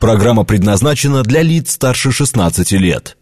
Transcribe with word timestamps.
Программа 0.00 0.44
предназначена 0.44 1.24
для 1.24 1.42
лиц 1.42 1.72
старше 1.72 2.12
16 2.12 2.70
лет. 2.72 3.16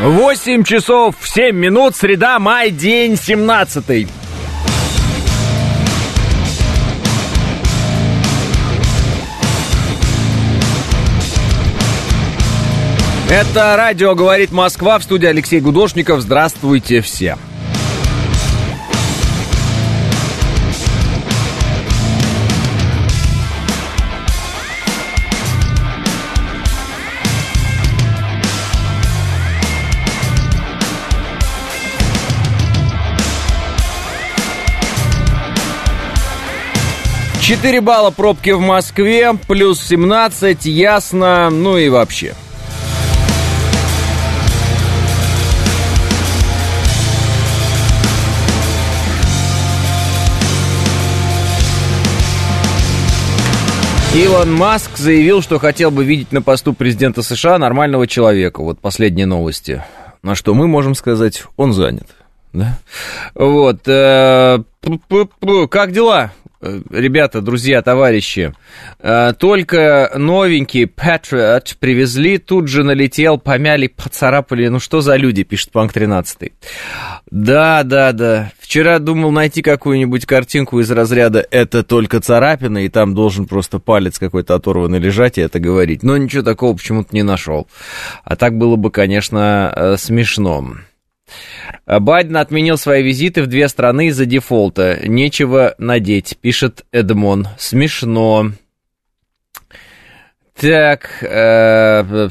Восемь 0.00 0.64
часов 0.64 1.16
семь 1.22 1.56
минут, 1.56 1.96
среда, 1.96 2.38
май, 2.38 2.70
день 2.70 3.16
семнадцатый. 3.16 4.08
Это 13.28 13.74
радио 13.76 14.14
«Говорит 14.14 14.50
Москва» 14.52 14.98
в 14.98 15.02
студии 15.02 15.26
Алексей 15.26 15.60
Гудошников. 15.60 16.22
Здравствуйте 16.22 17.02
все. 17.02 17.36
Четыре 37.48 37.80
балла 37.80 38.10
пробки 38.10 38.50
в 38.50 38.60
Москве, 38.60 39.32
плюс 39.46 39.80
17, 39.80 40.66
ясно, 40.66 41.48
ну 41.48 41.78
и 41.78 41.88
вообще– 41.88 42.34
Илон 54.14 54.52
Маск 54.52 54.98
заявил, 54.98 55.40
что 55.40 55.58
хотел 55.58 55.90
бы 55.90 56.04
видеть 56.04 56.32
на 56.32 56.42
посту 56.42 56.74
президента 56.74 57.22
США 57.22 57.56
нормального 57.56 58.06
человека. 58.06 58.62
Вот 58.62 58.78
последние 58.80 59.24
новости. 59.24 59.82
На 60.22 60.34
что 60.34 60.52
мы 60.52 60.66
можем 60.66 60.94
сказать, 60.94 61.44
он 61.56 61.72
занят. 61.72 62.08
Да? 62.52 62.78
Вот. 63.34 63.86
Э, 63.86 64.58
как 65.70 65.92
дела? 65.92 66.32
Э, 66.60 66.80
ребята, 66.90 67.40
друзья, 67.40 67.82
товарищи, 67.82 68.52
э, 68.98 69.32
только 69.38 70.10
новенький 70.16 70.84
Patriot 70.84 71.76
привезли, 71.78 72.38
тут 72.38 72.66
же 72.66 72.82
налетел, 72.82 73.38
помяли, 73.38 73.86
поцарапали. 73.86 74.66
Ну 74.66 74.80
что 74.80 75.00
за 75.00 75.14
люди, 75.16 75.44
пишет 75.44 75.70
Панк 75.70 75.92
13. 75.92 76.52
Да, 77.30 77.84
да, 77.84 78.12
да. 78.12 78.52
Вчера 78.58 78.98
думал 78.98 79.30
найти 79.30 79.62
какую-нибудь 79.62 80.26
картинку 80.26 80.80
из 80.80 80.90
разряда 80.90 81.46
«это 81.50 81.84
только 81.84 82.20
царапина», 82.20 82.84
и 82.84 82.88
там 82.88 83.14
должен 83.14 83.46
просто 83.46 83.78
палец 83.78 84.18
какой-то 84.18 84.56
оторванный 84.56 84.98
лежать 84.98 85.38
и 85.38 85.40
это 85.40 85.60
говорить. 85.60 86.02
Но 86.02 86.16
ничего 86.16 86.42
такого 86.42 86.76
почему-то 86.76 87.14
не 87.14 87.22
нашел. 87.22 87.68
А 88.24 88.34
так 88.34 88.58
было 88.58 88.76
бы, 88.76 88.90
конечно, 88.90 89.72
э, 89.74 89.96
смешно. 89.96 90.74
Байден 91.86 92.36
отменил 92.36 92.76
свои 92.76 93.02
визиты 93.02 93.42
в 93.42 93.46
две 93.46 93.68
страны 93.68 94.08
из-за 94.08 94.26
дефолта. 94.26 94.98
Нечего 95.04 95.74
надеть, 95.78 96.36
пишет 96.40 96.84
Эдмон. 96.92 97.48
Смешно. 97.58 98.52
Так, 100.60 101.22
э, 101.22 102.28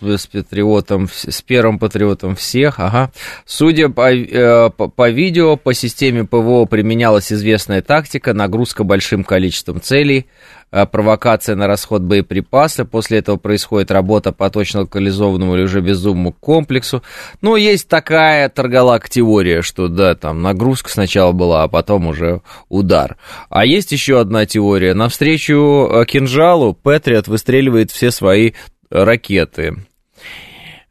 с 0.00 0.26
патриотом, 0.26 1.08
с 1.08 1.42
первым 1.42 1.78
патриотом 1.78 2.36
всех, 2.36 2.78
ага. 2.78 3.10
Судя 3.44 3.88
по, 3.88 4.12
э, 4.12 4.70
по, 4.70 4.88
по 4.88 5.10
видео, 5.10 5.56
по 5.56 5.74
системе 5.74 6.24
ПВО 6.24 6.66
применялась 6.66 7.32
известная 7.32 7.82
тактика, 7.82 8.34
нагрузка 8.34 8.84
большим 8.84 9.24
количеством 9.24 9.80
целей, 9.80 10.26
провокация 10.70 11.56
на 11.56 11.66
расход 11.66 12.02
боеприпаса, 12.02 12.84
после 12.84 13.18
этого 13.18 13.36
происходит 13.36 13.90
работа 13.90 14.32
по 14.32 14.50
точно 14.50 14.82
локализованному 14.82 15.56
или 15.56 15.64
уже 15.64 15.80
безумному 15.80 16.32
комплексу. 16.32 17.02
Ну, 17.40 17.56
есть 17.56 17.88
такая 17.88 18.48
торголак-теория, 18.48 19.62
что, 19.62 19.88
да, 19.88 20.14
там 20.14 20.42
нагрузка 20.42 20.90
сначала 20.90 21.32
была, 21.32 21.64
а 21.64 21.68
потом 21.68 22.06
уже 22.06 22.42
удар. 22.68 23.16
А 23.48 23.64
есть 23.64 23.92
еще 23.92 24.20
одна 24.20 24.46
теория. 24.46 24.94
Навстречу 24.94 25.88
э, 25.90 26.04
кинжалу 26.06 26.74
Патриот 26.74 27.28
выстреливает 27.28 27.90
все 27.90 28.10
свои 28.10 28.52
ракеты. 28.90 29.76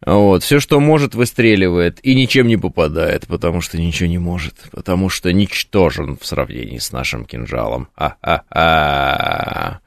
Вот, 0.09 0.43
все, 0.43 0.59
что 0.59 0.79
может, 0.79 1.13
выстреливает 1.13 1.99
и 2.01 2.15
ничем 2.15 2.47
не 2.47 2.57
попадает, 2.57 3.27
потому 3.27 3.61
что 3.61 3.79
ничего 3.79 4.09
не 4.09 4.17
может, 4.17 4.55
потому 4.71 5.07
что 5.07 5.31
ничтожен 5.31 6.17
в 6.17 6.25
сравнении 6.25 6.79
с 6.79 6.91
нашим 6.91 7.25
кинжалом. 7.25 7.89
А-а-а. 7.95 9.81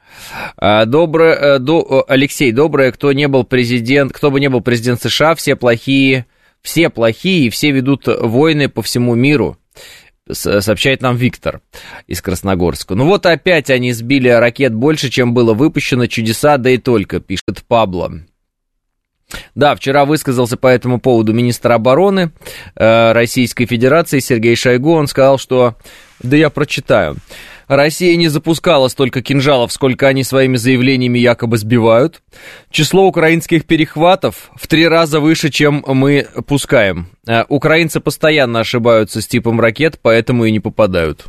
А, 0.57 0.85
доброе, 0.85 1.35
э, 1.35 1.59
до, 1.59 2.05
Алексей, 2.07 2.53
доброе, 2.53 2.93
кто 2.93 3.11
не 3.11 3.27
был 3.27 3.43
президент, 3.43 4.13
кто 4.13 4.31
бы 4.31 4.39
не 4.39 4.47
был 4.47 4.61
президент 4.61 5.01
США, 5.01 5.35
все 5.35 5.57
плохие, 5.57 6.25
все 6.61 6.89
плохие, 6.89 7.49
все 7.49 7.71
ведут 7.71 8.07
войны 8.07 8.69
по 8.69 8.81
всему 8.81 9.15
миру 9.15 9.57
сообщает 10.31 11.01
нам 11.01 11.17
Виктор 11.17 11.59
из 12.07 12.21
Красногорска. 12.21 12.95
Ну 12.95 13.07
вот 13.07 13.25
опять 13.25 13.69
они 13.69 13.91
сбили 13.91 14.29
ракет 14.29 14.73
больше, 14.73 15.09
чем 15.09 15.33
было 15.33 15.53
выпущено. 15.53 16.07
Чудеса, 16.07 16.57
да 16.57 16.69
и 16.69 16.77
только, 16.77 17.19
пишет 17.19 17.65
Пабло. 17.67 18.21
Да, 19.55 19.75
вчера 19.75 20.05
высказался 20.05 20.57
по 20.57 20.67
этому 20.67 20.99
поводу 20.99 21.33
министр 21.33 21.73
обороны 21.73 22.31
э, 22.75 23.11
Российской 23.11 23.65
Федерации 23.65 24.19
Сергей 24.19 24.55
Шойгу. 24.55 24.93
Он 24.93 25.07
сказал, 25.07 25.37
что... 25.37 25.75
Да 26.21 26.37
я 26.37 26.49
прочитаю. 26.49 27.17
Россия 27.67 28.15
не 28.15 28.27
запускала 28.27 28.87
столько 28.87 29.21
кинжалов, 29.21 29.71
сколько 29.71 30.07
они 30.07 30.23
своими 30.23 30.57
заявлениями 30.57 31.19
якобы 31.19 31.57
сбивают. 31.57 32.21
Число 32.69 33.05
украинских 33.05 33.65
перехватов 33.65 34.51
в 34.55 34.67
три 34.67 34.87
раза 34.87 35.19
выше, 35.19 35.49
чем 35.49 35.83
мы 35.87 36.27
пускаем. 36.47 37.07
Э, 37.27 37.43
украинцы 37.47 37.99
постоянно 37.99 38.59
ошибаются 38.59 39.21
с 39.21 39.27
типом 39.27 39.59
ракет, 39.59 39.99
поэтому 40.01 40.45
и 40.45 40.51
не 40.51 40.59
попадают. 40.59 41.25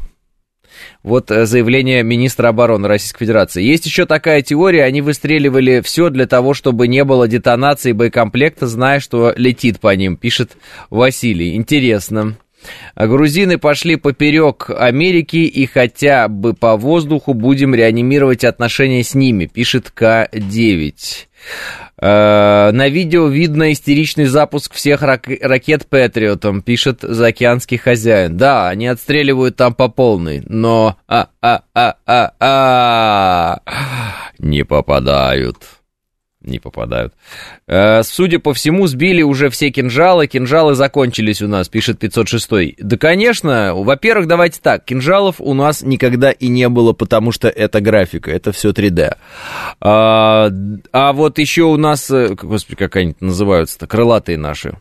Вот 1.02 1.30
э, 1.30 1.46
заявление 1.46 2.02
министра 2.02 2.48
обороны 2.48 2.88
Российской 2.88 3.20
Федерации. 3.20 3.62
Есть 3.62 3.86
еще 3.86 4.06
такая 4.06 4.42
теория, 4.42 4.84
они 4.84 5.00
выстреливали 5.00 5.80
все 5.82 6.10
для 6.10 6.26
того, 6.26 6.54
чтобы 6.54 6.88
не 6.88 7.04
было 7.04 7.28
детонации 7.28 7.92
боекомплекта, 7.92 8.66
зная, 8.66 9.00
что 9.00 9.32
летит 9.36 9.80
по 9.80 9.94
ним, 9.94 10.16
пишет 10.16 10.56
Василий. 10.90 11.56
Интересно. 11.56 12.36
Грузины 12.96 13.58
пошли 13.58 13.96
поперек 13.96 14.70
Америки 14.70 15.36
и 15.36 15.66
хотя 15.66 16.28
бы 16.28 16.54
по 16.54 16.76
воздуху 16.76 17.34
будем 17.34 17.74
реанимировать 17.74 18.44
отношения 18.44 19.02
с 19.02 19.14
ними, 19.14 19.46
пишет 19.46 19.92
К9. 19.94 20.92
Э, 22.00 22.70
на 22.72 22.88
видео 22.88 23.28
видно 23.28 23.72
истеричный 23.72 24.24
запуск 24.24 24.74
всех 24.74 25.02
рак- 25.02 25.28
ракет 25.40 25.86
Патриотом, 25.86 26.60
пишет 26.62 27.00
заокеанский 27.02 27.76
хозяин. 27.78 28.36
Да, 28.36 28.68
они 28.68 28.88
отстреливают 28.88 29.56
там 29.56 29.74
по 29.74 29.88
полной, 29.88 30.42
но 30.46 30.96
а-а-а-а-а 31.06 32.40
не 34.38 34.64
попадают 34.64 35.58
не 36.44 36.58
попадают. 36.58 37.12
Э, 37.66 38.02
судя 38.02 38.38
по 38.38 38.54
всему, 38.54 38.86
сбили 38.86 39.22
уже 39.22 39.50
все 39.50 39.70
кинжалы, 39.70 40.26
кинжалы 40.26 40.74
закончились 40.74 41.42
у 41.42 41.48
нас, 41.48 41.68
пишет 41.68 41.98
506. 41.98 42.76
Да, 42.78 42.96
конечно, 42.96 43.74
во-первых, 43.74 44.26
давайте 44.26 44.60
так, 44.60 44.84
кинжалов 44.84 45.36
у 45.38 45.54
нас 45.54 45.82
никогда 45.82 46.30
и 46.30 46.48
не 46.48 46.68
было, 46.68 46.92
потому 46.92 47.32
что 47.32 47.48
это 47.48 47.80
графика, 47.80 48.30
это 48.30 48.52
все 48.52 48.70
3D. 48.70 49.16
А, 49.80 50.50
а 50.92 51.12
вот 51.12 51.38
еще 51.38 51.62
у 51.62 51.76
нас, 51.76 52.10
э, 52.10 52.34
господи, 52.34 52.76
как 52.76 52.96
они 52.96 53.14
называются-то, 53.20 53.86
крылатые 53.86 54.38
наши. 54.38 54.78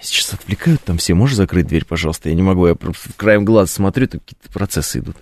Сейчас 0.00 0.32
отвлекают 0.32 0.82
там 0.84 0.98
все. 0.98 1.14
Можешь 1.14 1.36
закрыть 1.36 1.66
дверь, 1.66 1.84
пожалуйста? 1.84 2.28
Я 2.28 2.36
не 2.36 2.42
могу, 2.42 2.68
я 2.68 2.76
краем 3.16 3.44
глаз 3.44 3.72
смотрю, 3.72 4.06
там 4.06 4.20
какие-то 4.20 4.48
процессы 4.52 5.00
идут. 5.00 5.16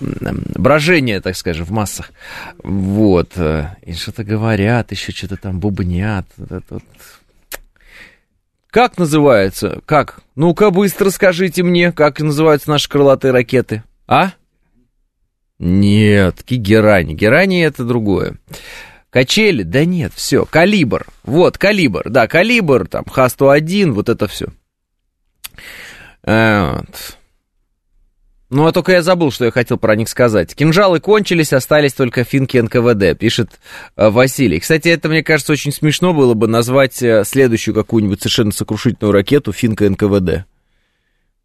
Брожение, 0.00 1.20
так 1.20 1.36
скажем, 1.36 1.66
в 1.66 1.70
массах. 1.70 2.10
Вот. 2.62 3.32
Э, 3.36 3.76
и 3.82 3.92
что-то 3.94 4.24
говорят, 4.24 4.90
еще 4.90 5.12
что-то 5.12 5.36
там 5.36 5.60
бубнят. 5.60 6.26
Как 8.70 8.98
называется? 8.98 9.80
Как? 9.86 10.20
Ну-ка, 10.34 10.70
быстро 10.70 11.10
скажите 11.10 11.62
мне, 11.62 11.92
как 11.92 12.20
называются 12.20 12.70
наши 12.70 12.88
крылатые 12.88 13.30
ракеты. 13.30 13.84
А? 14.08 14.32
Нет, 15.58 16.42
герани. 16.48 17.14
Герани 17.14 17.62
это 17.62 17.84
другое. 17.84 18.38
Качели? 19.12 19.62
Да 19.62 19.84
нет, 19.84 20.12
все. 20.14 20.46
Калибр. 20.46 21.06
Вот, 21.22 21.58
калибр. 21.58 22.08
Да, 22.08 22.26
калибр, 22.26 22.88
там, 22.88 23.04
Х-101, 23.04 23.90
вот 23.90 24.08
это 24.08 24.26
все. 24.26 24.46
Вот. 26.24 27.18
Ну, 28.48 28.66
а 28.66 28.72
только 28.72 28.92
я 28.92 29.02
забыл, 29.02 29.30
что 29.30 29.44
я 29.44 29.50
хотел 29.50 29.76
про 29.76 29.96
них 29.96 30.08
сказать. 30.08 30.54
Кинжалы 30.54 31.00
кончились, 31.00 31.52
остались 31.52 31.92
только 31.92 32.24
финки 32.24 32.56
НКВД, 32.58 33.18
пишет 33.18 33.60
э, 33.96 34.08
Василий. 34.08 34.60
Кстати, 34.60 34.88
это, 34.88 35.08
мне 35.08 35.22
кажется, 35.22 35.52
очень 35.52 35.72
смешно 35.72 36.12
было 36.12 36.34
бы 36.34 36.48
назвать 36.48 37.02
э, 37.02 37.24
следующую 37.24 37.74
какую-нибудь 37.74 38.20
совершенно 38.20 38.52
сокрушительную 38.52 39.12
ракету 39.12 39.52
финка 39.52 39.88
НКВД. 39.88 40.46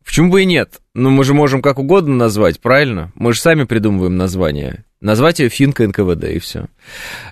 Почему 0.06 0.32
бы 0.32 0.44
и 0.44 0.46
нет? 0.46 0.82
Ну, 0.94 1.10
мы 1.10 1.24
же 1.24 1.34
можем 1.34 1.62
как 1.62 1.80
угодно 1.80 2.16
назвать, 2.16 2.60
правильно? 2.62 3.12
Мы 3.16 3.34
же 3.34 3.40
сами 3.40 3.64
придумываем 3.64 4.16
название. 4.18 4.86
Назвать 5.00 5.40
ее 5.40 5.50
Финка 5.50 5.88
НКВД, 5.88 6.26
и 6.26 6.40
все. 6.40 6.68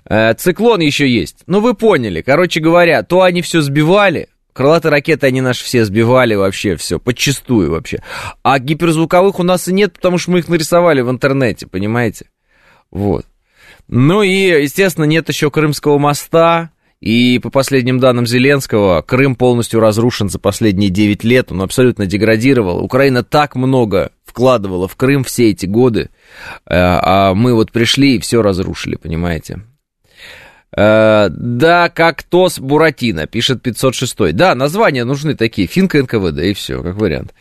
Э, 0.07 0.33
циклон 0.35 0.81
еще 0.81 1.09
есть. 1.09 1.43
Ну, 1.47 1.61
вы 1.61 1.73
поняли. 1.73 2.21
Короче 2.21 2.59
говоря, 2.59 3.01
то 3.03 3.21
они 3.21 3.41
все 3.41 3.61
сбивали, 3.61 4.29
Крылатые 4.55 4.89
ракеты, 4.89 5.27
они 5.27 5.41
наши 5.41 5.65
все 5.65 5.83
сбивали 5.83 6.33
вообще, 6.33 6.77
все, 6.77 6.97
подчистую 6.97 7.71
вообще. 7.71 8.01
А 8.41 8.57
гиперзвуковых 8.57 9.37
у 9.39 9.43
нас 9.43 9.67
и 9.67 9.73
нет, 9.73 9.91
потому 9.91 10.17
что 10.17 10.31
мы 10.31 10.39
их 10.39 10.47
нарисовали 10.47 11.01
в 11.01 11.09
интернете, 11.09 11.67
понимаете? 11.67 12.27
Вот. 12.89 13.25
Ну 13.89 14.23
и, 14.23 14.63
естественно, 14.63 15.03
нет 15.03 15.27
еще 15.27 15.51
Крымского 15.51 15.97
моста, 15.97 16.71
и 17.01 17.37
по 17.39 17.49
последним 17.49 17.99
данным 17.99 18.25
Зеленского, 18.25 19.01
Крым 19.01 19.35
полностью 19.35 19.81
разрушен 19.81 20.29
за 20.29 20.39
последние 20.39 20.89
9 20.89 21.25
лет, 21.25 21.51
он 21.51 21.61
абсолютно 21.61 22.05
деградировал. 22.05 22.81
Украина 22.81 23.25
так 23.25 23.57
много 23.57 24.11
вкладывала 24.35 24.89
в 24.89 24.97
Крым 24.97 25.23
все 25.23 25.51
эти 25.51 25.65
годы, 25.65 26.09
э, 26.65 26.75
а 26.75 27.33
мы 27.33 27.53
вот 27.53 27.71
пришли 27.71 28.15
и 28.17 28.19
все 28.19 28.41
разрушили, 28.41 28.97
понимаете? 28.97 29.61
Э, 30.75 31.29
да, 31.29 31.87
как 31.87 32.21
ТОС 32.23 32.59
Буратино, 32.59 33.27
пишет 33.27 33.61
506. 33.61 34.33
Да, 34.35 34.53
названия 34.53 35.05
нужны 35.05 35.35
такие, 35.35 35.69
Финка 35.69 36.03
НКВД, 36.03 36.39
и 36.39 36.53
все, 36.53 36.83
как 36.83 36.95
вариант. 36.95 37.33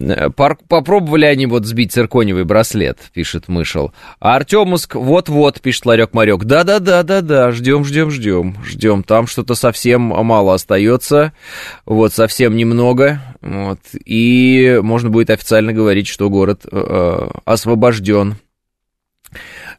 Э, 0.00 0.28
попробовали 0.30 1.24
они 1.24 1.46
вот 1.46 1.66
сбить 1.66 1.92
цирконевый 1.92 2.44
браслет, 2.44 2.98
пишет 3.12 3.46
Мышел. 3.48 3.92
А 4.18 4.34
Артемуск 4.34 4.96
вот-вот, 4.96 5.60
пишет 5.60 5.86
Ларек 5.86 6.14
Марек. 6.14 6.44
Да-да-да-да-да, 6.44 7.52
ждем, 7.52 7.84
ждем, 7.84 8.10
ждем, 8.10 8.56
ждем. 8.64 9.02
Там 9.04 9.26
что-то 9.26 9.54
совсем 9.54 10.00
мало 10.02 10.54
остается, 10.54 11.32
вот 11.86 12.12
совсем 12.12 12.56
немного, 12.56 13.20
вот. 13.40 13.78
И 14.04 14.80
можно 14.82 15.10
будет 15.10 15.30
официально 15.30 15.72
говорить, 15.72 16.08
что 16.08 16.28
город 16.28 16.62
э, 16.70 16.76
э 16.76 17.28
освобожден. 17.44 18.36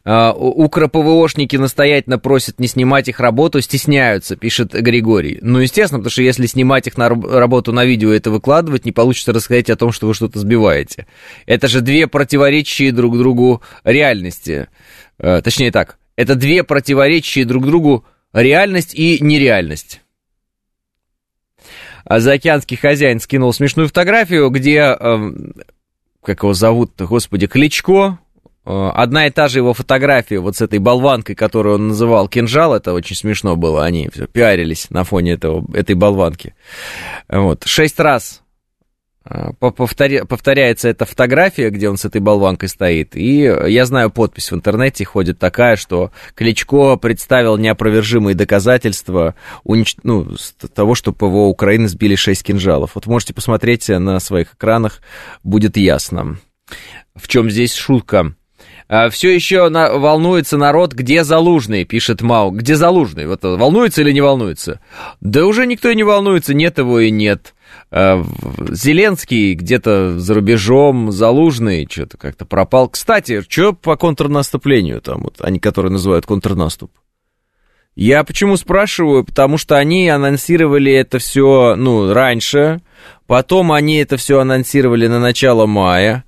А, 0.08 0.32
Укрпвошники 0.32 1.56
настоятельно 1.56 2.20
просят 2.20 2.60
не 2.60 2.68
снимать 2.68 3.08
их 3.08 3.18
работу, 3.18 3.60
стесняются, 3.60 4.36
пишет 4.36 4.72
Григорий. 4.72 5.40
Ну, 5.42 5.58
естественно, 5.58 5.98
потому 5.98 6.12
что 6.12 6.22
если 6.22 6.46
снимать 6.46 6.86
их 6.86 6.96
на 6.96 7.08
работу 7.08 7.72
на 7.72 7.84
видео 7.84 8.12
и 8.12 8.16
это 8.16 8.30
выкладывать, 8.30 8.84
не 8.84 8.92
получится 8.92 9.32
рассказать 9.32 9.68
о 9.68 9.74
том, 9.74 9.90
что 9.90 10.06
вы 10.06 10.14
что-то 10.14 10.38
сбиваете. 10.38 11.08
Это 11.44 11.66
же 11.66 11.80
две 11.80 12.06
противоречащие 12.06 12.92
друг 12.92 13.18
другу 13.18 13.62
реальности. 13.82 14.68
Э, 15.18 15.42
точнее 15.42 15.72
так, 15.72 15.98
это 16.14 16.36
две 16.36 16.62
противоречащие 16.62 17.44
друг 17.44 17.66
другу 17.66 18.04
реальность 18.32 18.94
и 18.94 19.18
нереальность. 19.20 20.02
А 22.04 22.20
заокеанский 22.20 22.76
хозяин 22.76 23.18
скинул 23.18 23.52
смешную 23.52 23.88
фотографию, 23.88 24.50
где, 24.50 24.96
э, 25.00 25.32
как 26.22 26.44
его 26.44 26.54
зовут-то, 26.54 27.06
господи, 27.06 27.48
Кличко, 27.48 28.20
одна 28.66 29.28
и 29.28 29.30
та 29.30 29.46
же 29.46 29.60
его 29.60 29.74
фотография 29.74 30.40
вот 30.40 30.56
с 30.56 30.60
этой 30.60 30.80
болванкой, 30.80 31.36
которую 31.36 31.76
он 31.76 31.88
называл 31.88 32.28
кинжал, 32.28 32.74
это 32.74 32.92
очень 32.92 33.14
смешно 33.14 33.54
было, 33.54 33.84
они 33.84 34.08
все 34.12 34.26
пиарились 34.26 34.90
на 34.90 35.04
фоне 35.04 35.32
этого, 35.32 35.64
этой 35.72 35.94
болванки. 35.94 36.54
Вот, 37.28 37.62
шесть 37.64 38.00
раз 38.00 38.42
э, 39.24 39.52
повторя, 39.58 40.24
повторяется 40.24 40.88
эта 40.88 41.04
фотография, 41.04 41.70
где 41.70 41.88
он 41.88 41.96
с 41.96 42.04
этой 42.06 42.20
болванкой 42.20 42.68
стоит, 42.68 43.14
и 43.14 43.42
я 43.42 43.84
знаю, 43.86 44.10
подпись 44.10 44.50
в 44.50 44.56
интернете 44.56 45.04
ходит 45.04 45.38
такая, 45.38 45.76
что 45.76 46.10
Кличко 46.34 46.96
представил 46.96 47.58
неопровержимые 47.58 48.34
доказательства 48.34 49.36
унич... 49.62 49.94
ну, 50.02 50.34
того, 50.74 50.96
что 50.96 51.12
ПВО 51.12 51.46
Украины 51.46 51.86
сбили 51.86 52.16
шесть 52.16 52.42
кинжалов. 52.42 52.96
Вот 52.96 53.06
можете 53.06 53.32
посмотреть 53.32 53.88
на 53.88 54.18
своих 54.18 54.54
экранах, 54.54 55.02
будет 55.44 55.76
ясно. 55.76 56.38
В 57.14 57.28
чем 57.28 57.48
здесь 57.48 57.72
шутка? 57.72 58.34
А, 58.88 59.10
Все 59.10 59.34
еще 59.34 59.68
на, 59.68 59.92
волнуется 59.94 60.56
народ, 60.56 60.92
где 60.92 61.24
Залужный, 61.24 61.84
пишет 61.84 62.22
Мау. 62.22 62.50
Где 62.50 62.76
Залужный? 62.76 63.26
Вот 63.26 63.42
волнуется 63.42 64.02
или 64.02 64.12
не 64.12 64.20
волнуется? 64.20 64.80
Да 65.20 65.44
уже 65.44 65.66
никто 65.66 65.90
и 65.90 65.96
не 65.96 66.04
волнуется, 66.04 66.54
нет 66.54 66.78
его 66.78 67.00
и 67.00 67.10
нет. 67.10 67.54
А, 67.90 68.22
Зеленский 68.70 69.54
где-то 69.54 70.18
за 70.18 70.34
рубежом, 70.34 71.10
Залужный 71.10 71.88
что-то 71.90 72.16
как-то 72.16 72.44
пропал. 72.44 72.88
Кстати, 72.88 73.42
что 73.48 73.72
по 73.72 73.96
контрнаступлению 73.96 75.00
там, 75.00 75.22
вот, 75.22 75.36
они, 75.40 75.58
которые 75.58 75.92
называют 75.92 76.26
контрнаступ? 76.26 76.92
Я 77.96 78.24
почему 78.24 78.58
спрашиваю? 78.58 79.24
Потому 79.24 79.56
что 79.56 79.76
они 79.76 80.08
анонсировали 80.10 80.92
это 80.92 81.18
все, 81.18 81.74
ну, 81.76 82.12
раньше, 82.12 82.82
потом 83.26 83.72
они 83.72 83.96
это 83.96 84.18
все 84.18 84.38
анонсировали 84.40 85.06
на 85.06 85.18
начало 85.18 85.64
мая, 85.64 86.25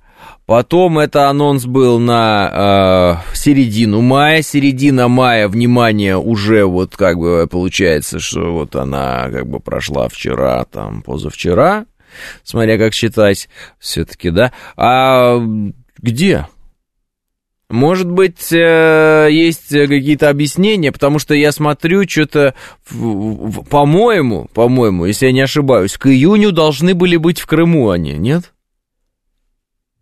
Потом 0.49 0.97
это 0.97 1.29
анонс 1.29 1.67
был 1.67 1.99
на 1.99 3.21
э, 3.29 3.35
середину 3.35 4.01
мая. 4.01 4.41
Середина 4.41 5.07
мая, 5.07 5.47
внимание, 5.47 6.17
уже 6.17 6.65
вот 6.65 6.97
как 6.97 7.19
бы 7.19 7.47
получается, 7.47 8.19
что 8.19 8.51
вот 8.53 8.75
она 8.75 9.29
как 9.29 9.47
бы 9.47 9.59
прошла 9.59 10.09
вчера, 10.09 10.65
там, 10.65 11.03
позавчера, 11.03 11.85
смотря 12.43 12.79
как 12.79 12.95
считать, 12.95 13.47
все-таки, 13.77 14.31
да. 14.31 14.51
А 14.75 15.37
где? 15.99 16.47
Может 17.69 18.09
быть, 18.09 18.51
э, 18.51 19.27
есть 19.29 19.69
какие-то 19.69 20.31
объяснения, 20.31 20.91
потому 20.91 21.19
что 21.19 21.35
я 21.35 21.51
смотрю, 21.51 22.09
что-то, 22.09 22.55
по-моему, 22.89 24.49
по-моему, 24.55 25.05
если 25.05 25.27
я 25.27 25.31
не 25.31 25.41
ошибаюсь, 25.41 25.95
к 25.95 26.07
июню 26.07 26.51
должны 26.51 26.95
были 26.95 27.17
быть 27.17 27.39
в 27.39 27.45
Крыму 27.45 27.91
они, 27.91 28.13
нет? 28.13 28.51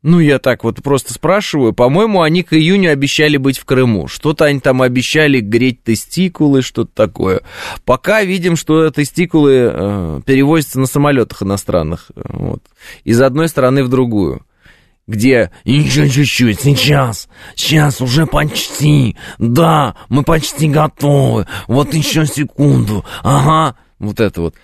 Ну, 0.07 0.21
я 0.21 0.39
так 0.39 0.63
вот 0.63 0.81
просто 0.81 1.13
спрашиваю. 1.13 1.73
По-моему, 1.73 2.21
они 2.21 2.41
к 2.41 2.53
июню 2.53 2.93
обещали 2.93 3.35
быть 3.35 3.57
в 3.57 3.65
Крыму. 3.65 4.07
Что-то 4.07 4.45
они 4.45 4.61
там 4.61 4.81
обещали 4.81 5.41
греть 5.41 5.83
тестикулы, 5.83 6.61
что-то 6.61 6.91
такое. 6.93 7.41
Пока 7.83 8.23
видим, 8.23 8.55
что 8.55 8.89
тестикулы 8.89 9.69
э, 9.69 10.21
перевозятся 10.25 10.79
на 10.79 10.85
самолетах 10.85 11.43
иностранных. 11.43 12.09
Вот. 12.15 12.63
Из 13.03 13.19
одной 13.19 13.49
страны 13.49 13.83
в 13.83 13.89
другую. 13.89 14.45
Где 15.07 15.51
еще 15.65 16.09
чуть-чуть, 16.09 16.61
сейчас, 16.61 17.27
сейчас 17.55 17.99
уже 17.99 18.27
почти, 18.27 19.17
да, 19.37 19.97
мы 20.07 20.23
почти 20.23 20.69
готовы, 20.69 21.47
вот 21.67 21.93
еще 21.93 22.25
секунду, 22.25 23.05
ага, 23.23 23.77
вот 23.99 24.19
это 24.19 24.41
вот. 24.41 24.55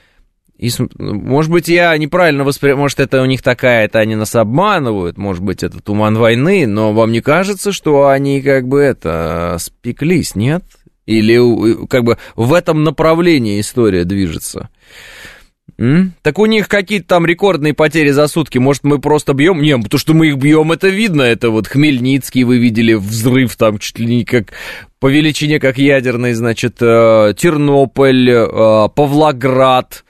И, 0.64 0.72
может 0.98 1.52
быть, 1.52 1.68
я 1.68 1.98
неправильно 1.98 2.46
воспринимаю, 2.46 2.84
может, 2.84 3.02
это 3.02 3.22
у 3.22 3.26
них 3.26 3.42
такая, 3.42 3.84
это 3.84 4.00
они 4.00 4.16
нас 4.16 4.34
обманывают, 4.34 5.18
может 5.18 5.44
быть, 5.44 5.62
это 5.62 5.82
туман 5.82 6.16
войны, 6.18 6.66
но 6.68 6.94
вам 6.94 7.12
не 7.12 7.20
кажется, 7.20 7.74
что 7.74 8.08
они 8.08 8.42
как 8.42 8.70
бы 8.70 8.80
это 8.80 9.58
спеклись, 9.60 10.36
нет? 10.36 10.64
Или 11.06 11.86
как 11.88 12.06
бы 12.06 12.18
в 12.38 12.54
этом 12.54 12.84
направлении 12.84 13.60
история 13.60 14.06
движется? 14.06 14.70
М? 15.78 16.14
Так 16.22 16.40
у 16.40 16.46
них 16.46 16.68
какие-то 16.68 17.08
там 17.08 17.26
рекордные 17.26 17.74
потери 17.74 18.10
за 18.10 18.28
сутки. 18.28 18.58
Может, 18.58 18.84
мы 18.84 19.00
просто 19.00 19.34
бьем? 19.34 19.62
Не, 19.62 19.78
потому 19.78 20.00
что 20.00 20.14
мы 20.14 20.28
их 20.28 20.38
бьем, 20.38 20.72
это 20.72 20.88
видно. 20.88 21.22
Это 21.22 21.50
вот 21.50 21.68
Хмельницкий, 21.68 22.44
вы 22.44 22.58
видели 22.58 22.94
взрыв 22.94 23.56
там 23.56 23.80
чуть 23.80 24.00
ли 24.00 24.06
не 24.06 24.26
как 24.26 24.54
по 25.04 25.08
величине, 25.08 25.60
как 25.60 25.78
ядерный, 25.78 26.32
значит, 26.32 26.78
э, 26.80 27.34
Тернополь, 27.38 28.30
э, 28.30 28.88
Павлоград. 28.96 30.06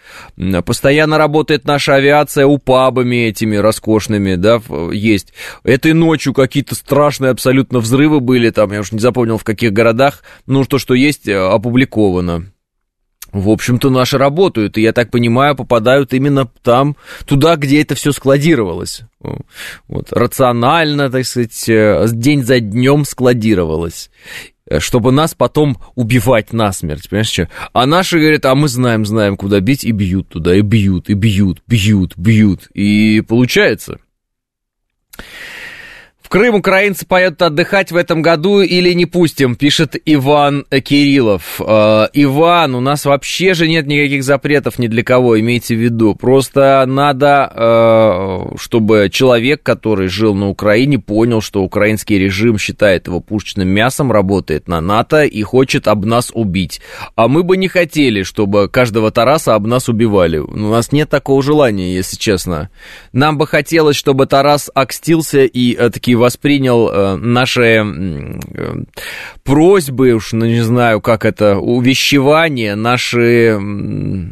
Постоянно 0.67 1.17
работает 1.17 1.65
наша 1.65 1.95
авиация 1.95 2.45
упабами 2.45 3.25
этими 3.25 3.55
роскошными, 3.55 4.35
да, 4.35 4.61
есть. 4.91 5.33
Этой 5.63 5.93
ночью 5.93 6.35
какие-то 6.35 6.75
страшные 6.75 7.31
абсолютно 7.31 7.79
взрывы 7.79 8.19
были 8.19 8.51
там, 8.51 8.71
я 8.71 8.81
уж 8.81 8.91
не 8.91 8.99
запомнил 8.99 9.39
в 9.39 9.43
каких 9.43 9.73
городах. 9.73 10.21
Ну, 10.45 10.63
то, 10.63 10.77
что 10.77 10.93
есть, 10.93 11.27
э, 11.27 11.39
опубликовано 11.39 12.52
в 13.33 13.49
общем-то, 13.49 13.89
наши 13.89 14.17
работают, 14.17 14.77
и, 14.77 14.81
я 14.81 14.93
так 14.93 15.09
понимаю, 15.09 15.55
попадают 15.55 16.13
именно 16.13 16.47
там, 16.61 16.95
туда, 17.25 17.55
где 17.55 17.81
это 17.81 17.95
все 17.95 18.11
складировалось. 18.11 19.01
Вот, 19.87 20.13
рационально, 20.13 21.09
так 21.09 21.25
сказать, 21.25 21.67
э, 21.67 22.05
день 22.11 22.43
за 22.43 22.59
днем 22.59 23.05
складировалось 23.05 24.11
э, 24.67 24.79
чтобы 24.79 25.11
нас 25.11 25.33
потом 25.33 25.77
убивать 25.95 26.53
насмерть, 26.53 27.09
понимаешь, 27.09 27.29
что? 27.29 27.49
А 27.73 27.85
наши 27.85 28.19
говорят, 28.19 28.45
а 28.45 28.53
мы 28.53 28.67
знаем, 28.67 29.05
знаем, 29.05 29.35
куда 29.35 29.59
бить, 29.59 29.83
и 29.83 29.91
бьют 29.91 30.29
туда, 30.29 30.55
и 30.55 30.61
бьют, 30.61 31.09
и 31.09 31.13
бьют, 31.15 31.63
бьют, 31.67 32.15
бьют, 32.15 32.67
и 32.73 33.21
получается. 33.21 33.99
Крым 36.33 36.55
украинцы 36.55 37.05
поедут 37.05 37.43
отдыхать 37.43 37.91
в 37.91 37.95
этом 37.95 38.23
году 38.23 38.61
или 38.61 38.91
не 38.93 39.05
пустим, 39.05 39.55
пишет 39.55 39.95
Иван 40.03 40.65
Кириллов. 40.83 41.61
Э, 41.61 42.07
Иван, 42.11 42.73
у 42.73 42.79
нас 42.79 43.05
вообще 43.05 43.53
же 43.53 43.67
нет 43.67 43.85
никаких 43.85 44.23
запретов 44.23 44.79
ни 44.79 44.87
для 44.87 45.03
кого, 45.03 45.39
имейте 45.39 45.75
в 45.75 45.77
виду. 45.77 46.15
Просто 46.15 46.83
надо, 46.87 47.51
э, 47.53 48.55
чтобы 48.57 49.11
человек, 49.11 49.61
который 49.61 50.07
жил 50.07 50.33
на 50.33 50.49
Украине, 50.49 50.97
понял, 50.97 51.39
что 51.39 51.61
украинский 51.61 52.17
режим 52.17 52.57
считает 52.57 53.05
его 53.05 53.19
пушечным 53.19 53.67
мясом, 53.67 54.11
работает 54.11 54.67
на 54.67 54.81
НАТО 54.81 55.25
и 55.25 55.43
хочет 55.43 55.87
об 55.87 56.03
нас 56.03 56.31
убить. 56.33 56.81
А 57.15 57.27
мы 57.27 57.43
бы 57.43 57.57
не 57.57 57.67
хотели, 57.67 58.23
чтобы 58.23 58.69
каждого 58.69 59.11
Тараса 59.11 59.53
об 59.53 59.67
нас 59.67 59.87
убивали. 59.87 60.39
У 60.39 60.57
нас 60.57 60.91
нет 60.91 61.11
такого 61.11 61.43
желания, 61.43 61.93
если 61.93 62.17
честно. 62.17 62.71
Нам 63.11 63.37
бы 63.37 63.45
хотелось, 63.45 63.97
чтобы 63.97 64.25
Тарас 64.25 64.71
окстился 64.73 65.43
и 65.43 65.75
э, 65.75 65.91
таки 65.91 66.22
воспринял 66.23 66.89
э, 66.89 67.15
наши 67.17 67.83
э, 67.83 68.73
просьбы, 69.43 70.13
уж 70.13 70.31
ну, 70.31 70.45
не 70.45 70.61
знаю, 70.61 71.01
как 71.01 71.25
это, 71.25 71.57
увещевания, 71.57 72.75
наши 72.75 73.59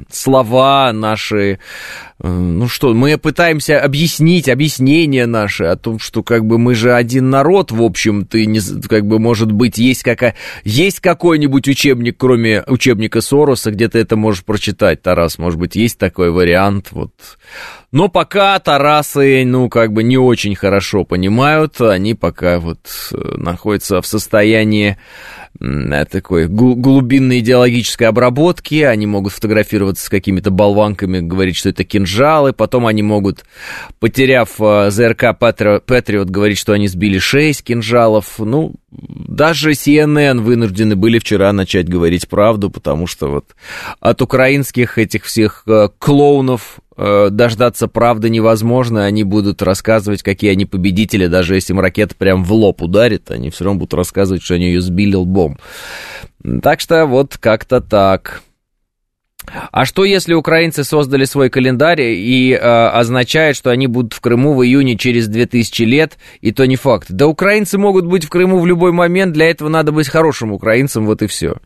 слова, 0.10 0.94
наши 0.94 1.60
ну 2.24 2.68
что, 2.68 2.94
мы 2.94 3.18
пытаемся 3.18 3.82
объяснить, 3.82 4.48
объяснения 4.48 5.26
наши 5.26 5.64
о 5.64 5.76
том, 5.76 5.98
что 5.98 6.22
как 6.22 6.46
бы 6.46 6.60
мы 6.60 6.76
же 6.76 6.94
один 6.94 7.30
народ, 7.30 7.72
в 7.72 7.82
общем, 7.82 8.26
ты 8.26 8.46
не, 8.46 8.60
как 8.88 9.08
бы, 9.08 9.18
может 9.18 9.52
быть, 9.52 9.78
есть, 9.78 10.04
какая, 10.04 10.36
есть 10.64 11.00
какой-нибудь 11.00 11.68
учебник, 11.68 12.16
кроме 12.18 12.64
учебника 12.68 13.22
Сороса, 13.22 13.72
где 13.72 13.90
ты 13.90 14.00
это 14.00 14.18
можешь 14.18 14.44
прочитать, 14.44 15.02
Тарас, 15.02 15.40
может 15.40 15.60
быть, 15.60 15.76
есть 15.76 15.98
такой 15.98 16.32
вариант, 16.32 16.88
вот. 16.92 17.12
Но 17.92 18.08
пока 18.08 18.58
Тарасы, 18.60 19.44
ну, 19.44 19.68
как 19.68 19.92
бы 19.92 20.04
не 20.04 20.18
очень 20.18 20.56
хорошо 20.56 21.04
понимают, 21.04 21.82
они 21.82 22.14
пока 22.14 22.60
вот 22.60 22.80
э, 23.12 23.18
находятся 23.38 24.02
в 24.02 24.08
состоянии 24.08 24.98
такой 25.60 26.48
глубинной 26.48 27.40
идеологической 27.40 28.08
обработки, 28.08 28.82
они 28.82 29.06
могут 29.06 29.34
фотографироваться 29.34 30.06
с 30.06 30.10
какими-то 30.10 30.50
болванками, 30.50 31.20
говорить, 31.20 31.56
что 31.56 31.70
это 31.70 31.84
кинжалы, 31.84 32.54
потом 32.54 32.88
они 32.88 33.04
могут, 33.04 33.44
потеряв 34.00 34.60
э, 34.60 34.90
ЗРК 34.90 35.38
Патриот, 35.38 36.30
говорить, 36.30 36.58
что 36.58 36.74
они 36.74 36.88
сбили 36.88 37.20
6 37.20 37.64
кинжалов, 37.64 38.40
ну, 38.40 38.74
даже 38.92 39.72
CNN 39.72 40.40
вынуждены 40.40 40.96
были 40.96 41.20
вчера 41.20 41.54
начать 41.54 41.88
говорить 41.88 42.28
правду, 42.28 42.70
потому 42.70 43.08
что 43.08 43.30
вот 43.30 43.46
от 44.00 44.22
украинских 44.22 44.98
этих 44.98 45.26
всех 45.26 45.64
э, 45.68 45.90
клоунов 46.00 46.80
э, 47.02 47.30
дождаться 47.32 47.88
правды 47.88 48.30
невозможно, 48.30 49.06
они 49.06 49.24
будут 49.24 49.62
рассказывать, 49.62 50.24
какие 50.24 50.52
они 50.52 50.66
победители, 50.66 51.28
даже 51.28 51.56
если 51.56 51.74
им 51.74 51.80
ракета 51.80 52.16
прям 52.16 52.44
в 52.44 52.54
лоб 52.54 52.82
ударит, 52.82 53.32
они 53.32 53.50
все 53.50 53.66
равно 53.66 53.80
будут 53.80 53.94
рассказывать, 53.94 54.44
что 54.44 54.56
они 54.56 54.68
ее 54.68 54.82
сбили 54.82 55.16
лбом. 55.16 55.58
Так 56.62 56.80
что 56.80 57.06
вот 57.06 57.38
как-то 57.38 57.82
так. 57.82 58.42
А 59.72 59.86
что, 59.86 60.06
если 60.06 60.34
украинцы 60.34 60.84
создали 60.84 61.26
свой 61.26 61.50
календарь 61.50 62.02
и 62.02 62.54
э, 62.54 62.58
означает, 62.58 63.56
что 63.56 63.72
они 63.72 63.88
будут 63.88 64.14
в 64.14 64.22
Крыму 64.22 64.54
в 64.54 64.64
июне 64.64 64.98
через 64.98 65.28
2000 65.28 65.84
лет, 65.84 66.18
и 66.42 66.52
то 66.52 66.66
не 66.66 66.76
факт? 66.76 67.08
Да 67.10 67.28
украинцы 67.28 67.78
могут 67.78 68.06
быть 68.06 68.26
в 68.26 68.30
Крыму 68.30 68.60
в 68.60 68.68
любой 68.68 68.92
момент, 68.92 69.34
для 69.34 69.50
этого 69.50 69.70
надо 69.70 69.92
быть 69.92 70.08
хорошим 70.08 70.52
украинцем, 70.52 71.06
вот 71.06 71.22
и 71.22 71.28
все. 71.28 71.58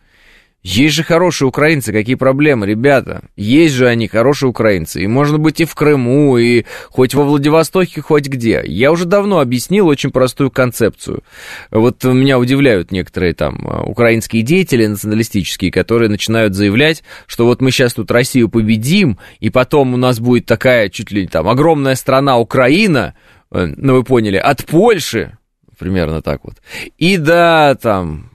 Есть 0.65 0.95
же 0.95 1.03
хорошие 1.03 1.47
украинцы, 1.47 1.93
какие 1.93 2.15
проблемы, 2.15 2.65
ребята? 2.65 3.21
Есть 3.35 3.75
же 3.75 3.87
они, 3.87 4.07
хорошие 4.07 4.49
украинцы. 4.49 5.03
И 5.03 5.05
можно 5.05 5.37
быть 5.37 5.61
и 5.61 5.65
в 5.65 5.75
Крыму, 5.75 6.39
и 6.39 6.65
хоть 6.89 7.13
во 7.13 7.23
Владивостоке, 7.23 8.01
хоть 8.01 8.25
где. 8.25 8.63
Я 8.65 8.91
уже 8.91 9.05
давно 9.05 9.41
объяснил 9.41 9.85
очень 9.85 10.09
простую 10.09 10.49
концепцию. 10.49 11.23
Вот 11.69 12.03
меня 12.03 12.39
удивляют 12.39 12.91
некоторые 12.91 13.35
там 13.35 13.59
а, 13.63 13.83
украинские 13.83 14.41
деятели 14.41 14.87
националистические, 14.87 15.71
которые 15.71 16.09
начинают 16.09 16.55
заявлять, 16.55 17.03
что 17.27 17.45
вот 17.45 17.61
мы 17.61 17.69
сейчас 17.69 17.93
тут 17.93 18.09
Россию 18.09 18.49
победим, 18.49 19.19
и 19.39 19.51
потом 19.51 19.93
у 19.93 19.97
нас 19.97 20.19
будет 20.19 20.47
такая 20.47 20.89
чуть 20.89 21.11
ли 21.11 21.21
не 21.21 21.27
там 21.27 21.47
огромная 21.47 21.93
страна 21.93 22.39
Украина, 22.39 23.13
э, 23.51 23.67
ну 23.77 23.97
вы 23.97 24.03
поняли, 24.03 24.37
от 24.37 24.65
Польши, 24.65 25.37
примерно 25.77 26.23
так 26.23 26.43
вот, 26.43 26.55
и 26.97 27.17
да, 27.17 27.75
там, 27.75 28.31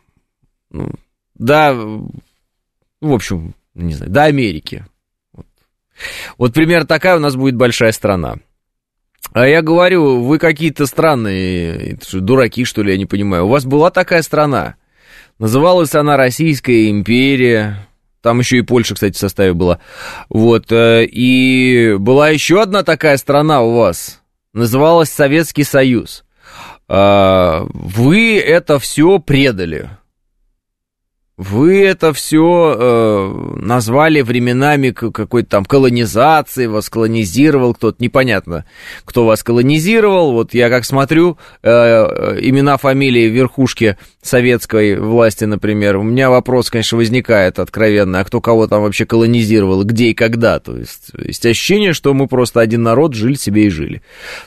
ну, 0.70 0.92
до, 1.40 1.72
в 3.00 3.12
общем, 3.12 3.54
не 3.74 3.94
знаю, 3.94 4.12
до 4.12 4.24
Америки. 4.24 4.84
Вот. 5.32 5.46
вот 6.36 6.52
примерно 6.52 6.86
такая 6.86 7.16
у 7.16 7.20
нас 7.20 7.34
будет 7.34 7.56
большая 7.56 7.92
страна. 7.92 8.36
А 9.32 9.46
я 9.46 9.62
говорю, 9.62 10.22
вы 10.22 10.38
какие-то 10.38 10.86
странные, 10.86 11.98
дураки, 12.12 12.64
что 12.64 12.82
ли, 12.82 12.92
я 12.92 12.98
не 12.98 13.06
понимаю. 13.06 13.46
У 13.46 13.48
вас 13.48 13.64
была 13.64 13.90
такая 13.90 14.22
страна. 14.22 14.76
Называлась 15.38 15.94
она 15.94 16.16
Российская 16.16 16.90
империя. 16.90 17.86
Там 18.20 18.40
еще 18.40 18.58
и 18.58 18.62
Польша, 18.62 18.94
кстати, 18.94 19.14
в 19.14 19.20
составе 19.20 19.54
была. 19.54 19.80
Вот. 20.28 20.70
Э, 20.70 21.06
и 21.06 21.94
была 21.98 22.28
еще 22.28 22.60
одна 22.60 22.82
такая 22.82 23.16
страна 23.16 23.62
у 23.62 23.76
вас. 23.76 24.20
Называлась 24.52 25.08
Советский 25.08 25.64
Союз. 25.64 26.24
А, 26.88 27.64
вы 27.72 28.38
это 28.38 28.78
все 28.78 29.18
предали. 29.20 29.88
Вы 31.40 31.86
это 31.86 32.12
все 32.12 32.76
э, 32.78 33.56
назвали 33.56 34.20
временами 34.20 34.90
какой-то 34.90 35.48
там 35.48 35.64
колонизации, 35.64 36.66
вас 36.66 36.90
колонизировал 36.90 37.72
кто-то, 37.72 37.96
непонятно, 38.02 38.66
кто 39.06 39.24
вас 39.24 39.42
колонизировал. 39.42 40.32
Вот 40.32 40.52
я 40.52 40.68
как 40.68 40.84
смотрю 40.84 41.38
э, 41.62 41.70
э, 41.70 42.38
имена, 42.42 42.76
фамилии 42.76 43.28
верхушки 43.28 43.96
советской 44.20 44.96
власти, 44.96 45.44
например, 45.44 45.96
у 45.96 46.02
меня 46.02 46.28
вопрос, 46.28 46.68
конечно, 46.68 46.98
возникает 46.98 47.58
откровенно, 47.58 48.20
а 48.20 48.24
кто 48.24 48.42
кого 48.42 48.66
там 48.66 48.82
вообще 48.82 49.06
колонизировал, 49.06 49.82
где 49.84 50.08
и 50.08 50.14
когда. 50.14 50.58
То 50.58 50.76
есть 50.76 51.10
есть 51.24 51.46
ощущение, 51.46 51.94
что 51.94 52.12
мы 52.12 52.26
просто 52.26 52.60
один 52.60 52.82
народ 52.82 53.14
жили 53.14 53.36
себе 53.36 53.64
и 53.64 53.70
жили. 53.70 54.02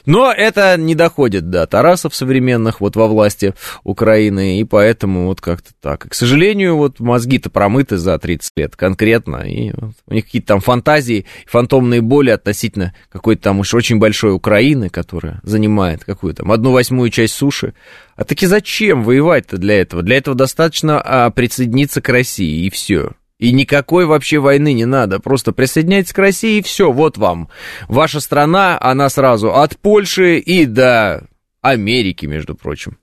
Но 0.06 0.32
это 0.32 0.78
не 0.78 0.94
доходит 0.94 1.50
до 1.50 1.66
Тарасов 1.66 2.14
современных 2.14 2.82
вот 2.82 2.96
во 2.96 3.08
власти 3.08 3.56
Украины, 3.84 4.60
и 4.60 4.64
поэтому 4.64 5.26
вот 5.26 5.42
как-то 5.42 5.72
так. 5.82 6.06
И, 6.06 6.10
к 6.10 6.14
сожалению, 6.14 6.83
вот 6.84 7.00
мозги-то 7.00 7.50
промыты 7.50 7.98
за 7.98 8.18
30 8.18 8.52
лет 8.56 8.76
конкретно, 8.76 9.38
и 9.38 9.72
вот 9.76 9.94
у 10.08 10.14
них 10.14 10.26
какие-то 10.26 10.48
там 10.50 10.62
фантазии, 10.62 11.26
фантомные 11.46 12.02
боли 12.02 12.30
относительно 12.30 12.94
какой-то 13.12 13.44
там 13.44 13.60
уж 13.60 13.74
очень 13.74 14.00
большой 14.00 14.34
Украины, 14.34 14.90
которая 14.90 15.40
занимает 15.44 16.04
какую-то 16.04 16.44
там 16.44 16.52
одну 16.52 16.72
восьмую 16.72 17.10
часть 17.10 17.34
суши. 17.34 17.74
А 18.16 18.24
таки 18.24 18.46
зачем 18.46 19.04
воевать-то 19.04 19.58
для 19.58 19.82
этого? 19.82 20.04
Для 20.04 20.18
этого 20.18 20.36
достаточно 20.36 21.02
а, 21.02 21.30
присоединиться 21.32 22.02
к 22.02 22.10
России, 22.10 22.66
и 22.66 22.70
все. 22.70 23.12
И 23.40 23.52
никакой 23.52 24.06
вообще 24.06 24.40
войны 24.40 24.74
не 24.74 24.86
надо. 24.86 25.20
Просто 25.20 25.52
присоединяйтесь 25.52 26.14
к 26.14 26.18
России, 26.20 26.60
и 26.60 26.64
все, 26.64 26.92
вот 26.92 27.18
вам. 27.18 27.50
Ваша 27.88 28.20
страна, 28.20 28.78
она 28.80 29.10
сразу 29.10 29.54
от 29.54 29.78
Польши 29.78 30.38
и 30.38 30.66
до 30.66 31.28
Америки, 31.62 32.26
между 32.26 32.56
прочим. 32.56 32.98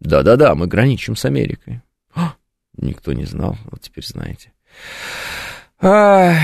Да-да-да, 0.00 0.54
мы 0.54 0.66
граничим 0.66 1.14
с 1.14 1.24
Америкой. 1.24 1.82
Никто 2.80 3.12
не 3.12 3.24
знал, 3.24 3.56
вот 3.70 3.80
теперь 3.80 4.04
знаете. 4.04 4.52
Ай. 5.82 6.36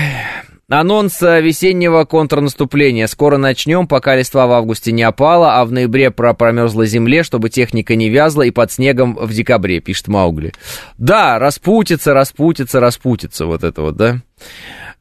Анонс 0.69 1.21
весеннего 1.21 2.03
контрнаступления. 2.03 3.07
Скоро 3.07 3.37
начнем, 3.37 3.87
пока 3.87 4.17
листва 4.17 4.47
в 4.47 4.51
августе 4.51 4.91
не 4.91 5.03
опала, 5.03 5.61
а 5.61 5.65
в 5.65 5.71
ноябре 5.71 6.11
про 6.11 6.33
промерзлой 6.33 6.87
земле, 6.87 7.23
чтобы 7.23 7.49
техника 7.49 7.95
не 7.95 8.09
вязла, 8.09 8.41
и 8.41 8.51
под 8.51 8.71
снегом 8.71 9.15
в 9.15 9.33
декабре, 9.33 9.79
пишет 9.79 10.09
Маугли. 10.09 10.51
Да, 10.97 11.39
распутится, 11.39 12.13
распутится, 12.13 12.81
распутится, 12.81 13.45
вот 13.45 13.63
это 13.63 13.81
вот, 13.81 13.95
да. 13.95 14.17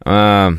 А, 0.04 0.52
Э, 0.52 0.56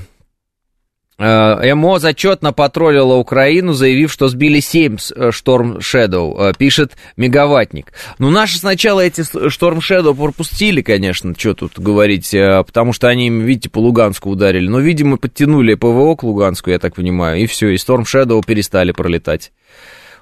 МО 1.19 2.00
зачетно 2.00 2.53
потроллила 2.53 3.15
Украину, 3.15 3.74
заявив, 3.74 4.12
что 4.12 4.27
сбили 4.27 4.59
7 4.59 4.97
Шторм 5.31 5.77
Shadow, 5.77 6.55
пишет 6.57 6.95
Мегаватник. 7.17 7.91
Ну, 8.19 8.29
наши 8.29 8.57
сначала 8.57 9.01
эти 9.01 9.24
Шторм 9.50 9.79
Shadow 9.79 10.15
пропустили, 10.15 10.81
конечно, 10.81 11.33
что 11.36 11.55
тут 11.55 11.79
говорить, 11.79 12.33
э, 12.33 12.63
потому 12.63 12.93
что 12.93 13.07
они, 13.07 13.29
видите, 13.29 13.69
по 13.69 13.79
Луганску 13.79 14.29
ударили. 14.29 14.67
Но, 14.67 14.79
видимо, 14.79 15.17
подтянули 15.17 15.74
ПВО 15.74 16.15
к 16.15 16.24
Луганску, 16.24 16.69
я 16.69 16.77
так 16.77 16.95
понимаю, 16.95 17.39
и 17.41 17.47
все, 17.47 17.69
и 17.69 17.77
Шторм 17.77 18.03
Shadow 18.03 18.45
перестали 18.45 18.91
пролетать. 18.91 19.51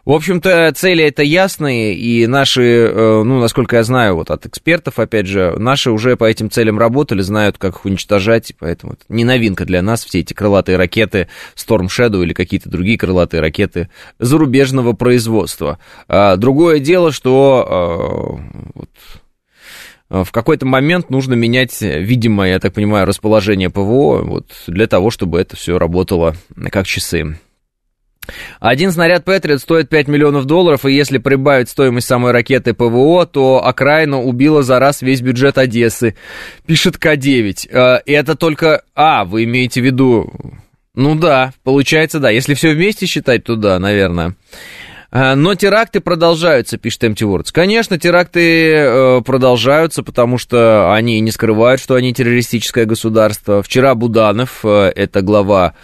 В 0.05 0.11
общем-то, 0.11 0.71
цели 0.75 1.03
это 1.03 1.23
ясные, 1.23 1.95
и 1.95 2.27
наши, 2.27 2.61
э, 2.61 3.23
ну, 3.23 3.39
насколько 3.39 3.77
я 3.77 3.83
знаю, 3.83 4.15
вот 4.17 4.29
от 4.29 4.45
экспертов, 4.45 4.99
опять 4.99 5.25
же, 5.25 5.55
наши 5.57 5.89
уже 5.89 6.15
по 6.15 6.25
этим 6.25 6.51
целям 6.51 6.77
работали, 6.77 7.23
знают, 7.23 7.57
как 7.57 7.77
их 7.77 7.85
уничтожать, 7.85 8.53
поэтому 8.59 8.93
это 8.93 9.01
не 9.09 9.23
новинка 9.23 9.65
для 9.65 9.81
нас, 9.81 10.05
все 10.05 10.19
эти 10.19 10.33
крылатые 10.33 10.77
ракеты 10.77 11.27
Storm 11.55 11.87
Shadow 11.87 12.21
или 12.21 12.33
какие-то 12.33 12.69
другие 12.69 12.99
крылатые 12.99 13.41
ракеты 13.41 13.89
зарубежного 14.19 14.93
производства. 14.93 15.79
А 16.07 16.35
другое 16.35 16.77
дело, 16.77 17.11
что 17.11 18.37
э, 18.37 18.69
вот, 18.75 18.89
э, 20.11 20.23
в 20.23 20.31
какой-то 20.31 20.67
момент 20.67 21.09
нужно 21.09 21.33
менять, 21.33 21.81
видимо, 21.81 22.47
я 22.47 22.59
так 22.59 22.75
понимаю, 22.75 23.07
расположение 23.07 23.71
ПВО 23.71 24.21
вот, 24.21 24.51
для 24.67 24.85
того, 24.85 25.09
чтобы 25.09 25.39
это 25.39 25.55
все 25.55 25.79
работало 25.79 26.35
как 26.71 26.85
часы. 26.85 27.39
Один 28.59 28.91
снаряд 28.91 29.25
Патриот 29.25 29.61
стоит 29.61 29.89
5 29.89 30.07
миллионов 30.07 30.45
долларов, 30.45 30.85
и 30.85 30.93
если 30.93 31.17
прибавить 31.17 31.69
стоимость 31.69 32.07
самой 32.07 32.31
ракеты 32.31 32.73
ПВО, 32.73 33.25
то 33.25 33.65
окраина 33.65 34.21
убила 34.21 34.63
за 34.63 34.79
раз 34.79 35.01
весь 35.01 35.21
бюджет 35.21 35.57
Одессы. 35.57 36.15
Пишет 36.65 36.95
К9. 36.95 37.69
Э, 37.69 38.01
это 38.05 38.35
только... 38.35 38.83
А, 38.95 39.25
вы 39.25 39.43
имеете 39.43 39.81
в 39.81 39.85
виду... 39.85 40.31
Ну 40.93 41.15
да, 41.15 41.51
получается, 41.63 42.19
да. 42.19 42.29
Если 42.29 42.53
все 42.53 42.73
вместе 42.73 43.05
считать, 43.05 43.43
то 43.43 43.57
да, 43.57 43.79
наверное. 43.79 44.35
Э, 45.11 45.35
но 45.35 45.55
теракты 45.55 45.99
продолжаются, 45.99 46.77
пишет 46.77 47.03
Empty 47.03 47.27
Words. 47.27 47.47
Конечно, 47.51 47.99
теракты 47.99 48.73
э, 48.73 49.21
продолжаются, 49.25 50.03
потому 50.03 50.37
что 50.37 50.93
они 50.93 51.19
не 51.19 51.31
скрывают, 51.31 51.81
что 51.81 51.95
они 51.95 52.13
террористическое 52.13 52.85
государство. 52.85 53.61
Вчера 53.61 53.93
Буданов, 53.95 54.63
это 54.63 55.21
глава 55.21 55.75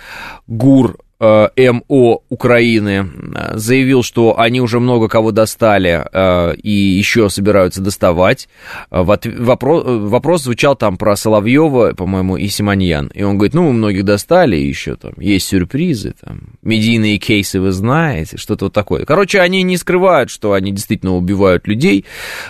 ГУР 0.48 0.98
МО 1.22 2.22
Украины 2.30 3.08
э, 3.36 3.58
заявил, 3.58 4.02
что 4.02 4.40
они 4.40 4.60
уже 4.60 4.80
много 4.80 5.08
кого 5.08 5.32
достали 5.32 6.04
э, 6.12 6.56
и 6.56 6.72
еще 6.72 7.30
собираются 7.30 7.80
доставать. 7.80 8.50
Вопрос, 8.90 9.84
вопрос 9.86 10.44
звучал 10.44 10.76
там 10.76 10.98
про 10.98 11.16
Соловьева, 11.16 11.94
по-моему, 11.94 12.38
и 12.38 12.48
Симоньян. 12.48 13.12
И 13.14 13.22
он 13.22 13.38
говорит, 13.38 13.54
ну, 13.54 13.64
мы 13.64 13.74
многих 13.74 14.04
достали, 14.04 14.56
еще 14.56 14.96
там 14.96 15.14
есть 15.18 15.48
сюрпризы, 15.48 16.16
там, 16.26 16.54
медийные 16.64 17.20
кейсы 17.20 17.60
вы 17.60 17.72
знаете, 17.72 18.38
что-то 18.38 18.66
вот 18.66 18.74
такое. 18.74 19.06
Короче, 19.06 19.42
они 19.42 19.62
не 19.62 19.78
скрывают, 19.78 20.32
что 20.32 20.54
они 20.54 20.72
действительно 20.72 21.16
убивают 21.16 21.68
людей 21.68 22.06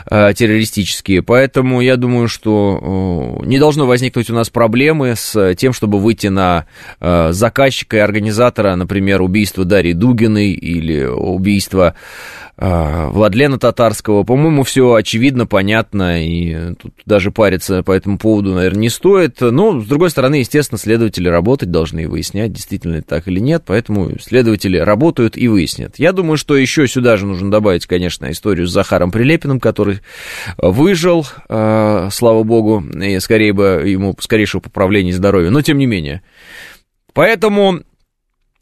террористические, 0.10 1.24
поэтому 1.24 1.82
я 1.82 1.98
думаю, 1.98 2.30
что 2.30 3.42
не 3.44 3.60
должно 3.60 3.86
возникнуть 3.86 4.30
у 4.30 4.34
нас 4.34 4.50
проблемы 4.50 5.16
с 5.18 5.56
тем, 5.56 5.74
чтобы 5.74 6.00
выйти 6.00 6.28
на 6.28 6.68
заказчика 7.00 7.98
и 7.98 8.00
организатора 8.00 8.61
автора, 8.62 8.76
например, 8.76 9.22
убийство 9.22 9.66
Дарьи 9.66 9.94
Дугиной 9.94 10.52
или 10.52 11.04
убийство 11.04 11.96
э, 12.58 13.08
Владлена 13.12 13.58
Татарского. 13.58 14.24
По-моему, 14.24 14.64
все 14.64 14.94
очевидно, 14.94 15.48
понятно, 15.48 16.24
и 16.24 16.76
тут 16.76 16.94
даже 17.06 17.32
париться 17.32 17.82
по 17.84 17.92
этому 17.92 18.18
поводу, 18.18 18.54
наверное, 18.54 18.82
не 18.82 18.90
стоит. 18.90 19.42
Но, 19.42 19.82
с 19.82 19.86
другой 19.86 20.12
стороны, 20.12 20.36
естественно, 20.36 20.78
следователи 20.78 21.28
работать 21.28 21.72
должны 21.72 22.04
и 22.04 22.06
выяснять, 22.06 22.54
действительно 22.54 22.98
это 22.98 23.08
так 23.08 23.28
или 23.28 23.40
нет, 23.40 23.64
поэтому 23.66 24.12
следователи 24.20 24.78
работают 24.78 25.38
и 25.38 25.48
выяснят. 25.48 25.96
Я 25.98 26.12
думаю, 26.12 26.38
что 26.38 26.56
еще 26.56 26.88
сюда 26.88 27.18
же 27.18 27.26
нужно 27.26 27.50
добавить, 27.50 27.88
конечно, 27.88 28.30
историю 28.32 28.68
с 28.68 28.72
Захаром 28.72 29.12
Прилепиным, 29.12 29.60
который 29.60 30.02
выжил, 30.58 31.26
э, 31.50 32.10
слава 32.12 32.44
богу, 32.44 32.84
и 33.02 33.20
скорее 33.20 33.54
бы 33.54 33.84
ему 33.86 34.16
скорейшего 34.20 34.62
поправления 34.62 35.14
здоровья, 35.14 35.50
но 35.50 35.62
тем 35.62 35.78
не 35.78 35.88
менее. 35.88 36.22
Поэтому 37.14 37.82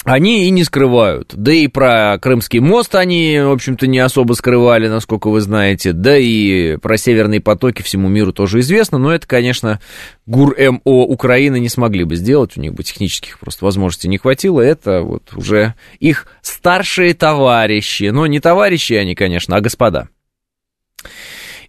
они 0.06 0.46
и 0.46 0.50
не 0.50 0.64
скрывают. 0.64 1.34
Да 1.36 1.52
и 1.52 1.68
про 1.68 2.18
Крымский 2.20 2.60
мост 2.60 2.96
они, 2.96 3.40
в 3.40 3.52
общем-то, 3.52 3.86
не 3.86 4.00
особо 4.00 4.34
скрывали, 4.34 4.88
насколько 4.88 5.30
вы 5.30 5.42
знаете. 5.42 5.92
Да 5.92 6.18
и 6.18 6.78
про 6.78 6.98
северные 6.98 7.42
потоки 7.42 7.82
всему 7.82 8.08
миру 8.08 8.32
тоже 8.32 8.62
известно. 8.62 8.98
Но 8.98 9.14
это, 9.14 9.28
конечно, 9.28 9.82
ГУР-МО 10.26 10.80
Украины 10.86 11.60
не 11.60 11.68
смогли 11.68 12.06
бы 12.06 12.16
сделать. 12.16 12.56
У 12.56 12.62
них 12.62 12.74
бы 12.74 12.84
технических 12.84 13.40
просто 13.40 13.66
возможностей 13.66 14.08
не 14.08 14.18
хватило. 14.18 14.62
Это 14.62 15.02
вот 15.02 15.34
уже 15.36 15.76
их 16.00 16.28
старшие 16.42 17.14
товарищи. 17.14 18.10
Но 18.12 18.26
не 18.26 18.40
товарищи 18.40 18.94
они, 18.94 19.16
конечно, 19.16 19.58
а 19.58 19.62
господа. 19.62 20.08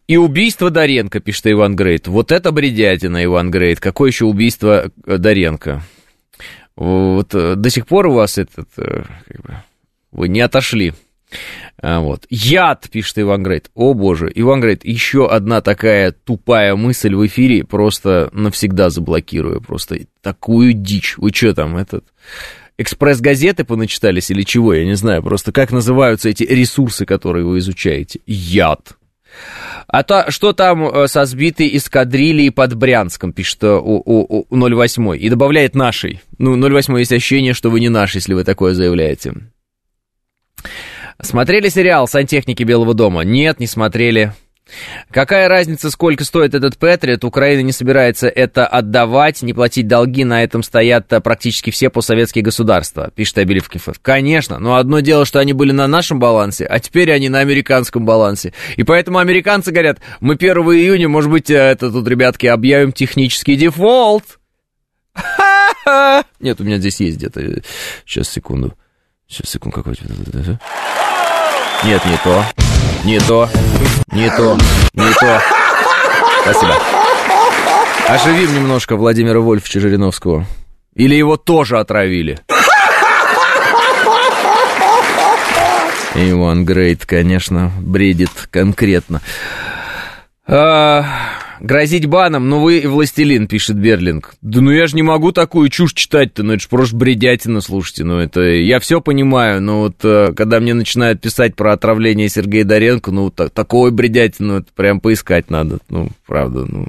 И 0.06 0.16
убийство 0.16 0.70
Доренко, 0.70 1.20
пишет 1.20 1.48
Иван 1.48 1.74
Грейт. 1.74 2.06
Вот 2.06 2.30
это 2.30 2.52
бредятина, 2.52 3.24
Иван 3.24 3.50
Грейт. 3.50 3.80
Какое 3.80 4.10
еще 4.10 4.24
убийство 4.24 4.90
Доренко? 5.04 5.82
Вот 6.76 7.34
э, 7.34 7.54
до 7.56 7.70
сих 7.70 7.86
пор 7.86 8.06
у 8.06 8.14
вас 8.14 8.38
этот, 8.38 8.68
э, 8.78 9.04
как 9.26 9.42
бы, 9.42 9.54
вы 10.12 10.28
не 10.28 10.40
отошли. 10.40 10.94
А, 11.82 12.00
вот. 12.00 12.26
Яд, 12.28 12.88
пишет 12.90 13.18
Иван 13.18 13.42
Грейт. 13.42 13.70
О 13.74 13.94
боже, 13.94 14.30
Иван 14.34 14.60
Грейт, 14.60 14.84
еще 14.84 15.28
одна 15.28 15.60
такая 15.60 16.12
тупая 16.12 16.74
мысль 16.76 17.14
в 17.14 17.26
эфире, 17.26 17.64
просто 17.64 18.30
навсегда 18.32 18.90
заблокирую. 18.90 19.60
Просто 19.60 20.00
такую 20.22 20.72
дичь. 20.72 21.16
Вы 21.16 21.30
что 21.30 21.54
там, 21.54 21.76
этот... 21.76 22.04
Экспресс-газеты 22.78 23.64
поначитались 23.64 24.30
или 24.30 24.42
чего, 24.42 24.72
я 24.72 24.86
не 24.86 24.94
знаю. 24.94 25.22
Просто 25.22 25.52
как 25.52 25.70
называются 25.70 26.30
эти 26.30 26.44
ресурсы, 26.44 27.04
которые 27.04 27.44
вы 27.44 27.58
изучаете? 27.58 28.20
Яд. 28.26 28.96
А 29.92 30.04
то, 30.04 30.30
что 30.30 30.52
там 30.52 30.86
э, 30.86 31.08
со 31.08 31.24
сбитой 31.24 31.76
эскадрильей 31.76 32.52
под 32.52 32.74
Брянском, 32.74 33.32
пишет 33.32 33.64
у, 33.64 34.00
у, 34.04 34.46
у 34.48 34.56
08 34.56 35.16
и 35.18 35.28
добавляет 35.28 35.74
нашей. 35.74 36.20
Ну, 36.38 36.56
08 36.56 36.96
есть 37.00 37.12
ощущение, 37.12 37.54
что 37.54 37.70
вы 37.70 37.80
не 37.80 37.88
наш, 37.88 38.14
если 38.14 38.34
вы 38.34 38.44
такое 38.44 38.74
заявляете. 38.74 39.34
Смотрели 41.20 41.68
сериал 41.68 42.06
«Сантехники 42.06 42.62
Белого 42.62 42.94
дома»? 42.94 43.22
Нет, 43.22 43.58
не 43.58 43.66
смотрели. 43.66 44.32
Какая 45.10 45.48
разница, 45.48 45.90
сколько 45.90 46.24
стоит 46.24 46.54
этот 46.54 46.78
Патриот? 46.78 47.24
Украина 47.24 47.60
не 47.62 47.72
собирается 47.72 48.28
это 48.28 48.66
отдавать, 48.66 49.42
не 49.42 49.52
платить 49.52 49.86
долги, 49.86 50.24
на 50.24 50.42
этом 50.42 50.62
стоят 50.62 51.12
э, 51.12 51.20
практически 51.20 51.70
все 51.70 51.90
постсоветские 51.90 52.42
государства, 52.42 53.10
пишет 53.14 53.38
Абилев 53.38 53.68
Кифов. 53.68 54.00
Конечно, 54.00 54.58
но 54.58 54.76
одно 54.76 55.00
дело, 55.00 55.24
что 55.24 55.38
они 55.38 55.52
были 55.52 55.72
на 55.72 55.86
нашем 55.86 56.18
балансе, 56.18 56.66
а 56.66 56.78
теперь 56.78 57.12
они 57.12 57.28
на 57.28 57.40
американском 57.40 58.04
балансе. 58.04 58.52
И 58.76 58.82
поэтому 58.82 59.18
американцы 59.18 59.72
говорят, 59.72 59.98
мы 60.20 60.34
1 60.34 60.56
июня, 60.56 61.08
может 61.08 61.30
быть, 61.30 61.50
э, 61.50 61.56
это 61.56 61.90
тут, 61.90 62.06
ребятки, 62.08 62.46
объявим 62.46 62.92
технический 62.92 63.56
дефолт. 63.56 64.24
Нет, 66.40 66.60
у 66.60 66.64
меня 66.64 66.78
здесь 66.78 67.00
есть 67.00 67.16
где-то. 67.16 67.62
Сейчас, 68.06 68.28
секунду. 68.28 68.74
Сейчас, 69.26 69.50
секунду, 69.50 69.76
какой-то... 69.76 70.04
Нет, 71.84 72.04
не 72.04 72.16
то. 72.22 72.44
Не 73.04 73.18
то. 73.20 73.48
Не 74.12 74.28
то. 74.36 74.58
Не 74.94 75.12
то. 75.14 75.40
Спасибо. 76.42 76.74
Оживим 78.08 78.54
немножко 78.54 78.96
Владимира 78.96 79.40
Вольфовича 79.40 79.80
Жириновского. 79.80 80.44
Или 80.94 81.14
его 81.14 81.36
тоже 81.36 81.78
отравили? 81.78 82.38
Иван 86.14 86.64
Грейт, 86.64 87.06
конечно, 87.06 87.72
бредит 87.80 88.30
конкретно. 88.50 89.22
Грозить 90.50 92.06
баном, 92.06 92.48
ну 92.48 92.60
вы 92.60 92.82
властелин, 92.86 93.46
пишет 93.46 93.76
Берлинг. 93.76 94.34
Да 94.40 94.60
ну 94.60 94.72
я 94.72 94.86
же 94.88 94.96
не 94.96 95.02
могу 95.02 95.30
такую 95.30 95.68
чушь 95.68 95.92
читать-то, 95.92 96.42
ну 96.42 96.54
это 96.54 96.62
же 96.62 96.68
просто 96.68 96.96
бредятина, 96.96 97.60
слушайте, 97.60 98.02
ну 98.02 98.18
это... 98.18 98.40
Я 98.40 98.80
все 98.80 99.00
понимаю, 99.00 99.62
но 99.62 99.80
вот 99.80 99.96
э, 100.02 100.32
когда 100.34 100.58
мне 100.58 100.74
начинают 100.74 101.20
писать 101.20 101.54
про 101.54 101.74
отравление 101.74 102.28
Сергея 102.28 102.64
Доренко, 102.64 103.12
ну 103.12 103.30
так, 103.30 103.50
такой 103.50 103.92
бредятину, 103.92 104.54
это 104.54 104.72
прям 104.74 105.00
поискать 105.00 105.50
надо, 105.50 105.78
ну 105.88 106.08
правда, 106.26 106.64
ну... 106.66 106.88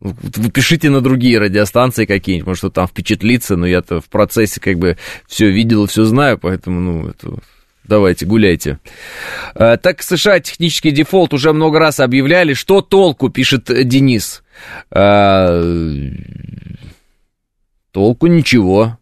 Вы 0.00 0.50
пишите 0.50 0.88
на 0.88 1.00
другие 1.00 1.38
радиостанции 1.38 2.06
какие-нибудь, 2.06 2.46
может, 2.46 2.60
что 2.60 2.70
там 2.70 2.86
впечатлиться, 2.86 3.56
но 3.56 3.66
я-то 3.66 4.00
в 4.00 4.08
процессе 4.08 4.60
как 4.60 4.78
бы 4.78 4.96
все 5.26 5.50
видел, 5.50 5.86
все 5.86 6.04
знаю, 6.04 6.38
поэтому, 6.38 6.80
ну, 6.80 7.08
это 7.08 7.38
Давайте, 7.90 8.24
гуляйте. 8.24 8.78
А, 9.56 9.76
так, 9.76 10.00
США 10.00 10.38
технический 10.38 10.92
дефолт 10.92 11.34
уже 11.34 11.52
много 11.52 11.80
раз 11.80 11.98
объявляли. 11.98 12.54
Что 12.54 12.82
толку, 12.82 13.30
пишет 13.30 13.64
Денис. 13.64 14.44
А, 14.92 15.60
толку 17.90 18.28
ничего. 18.28 18.96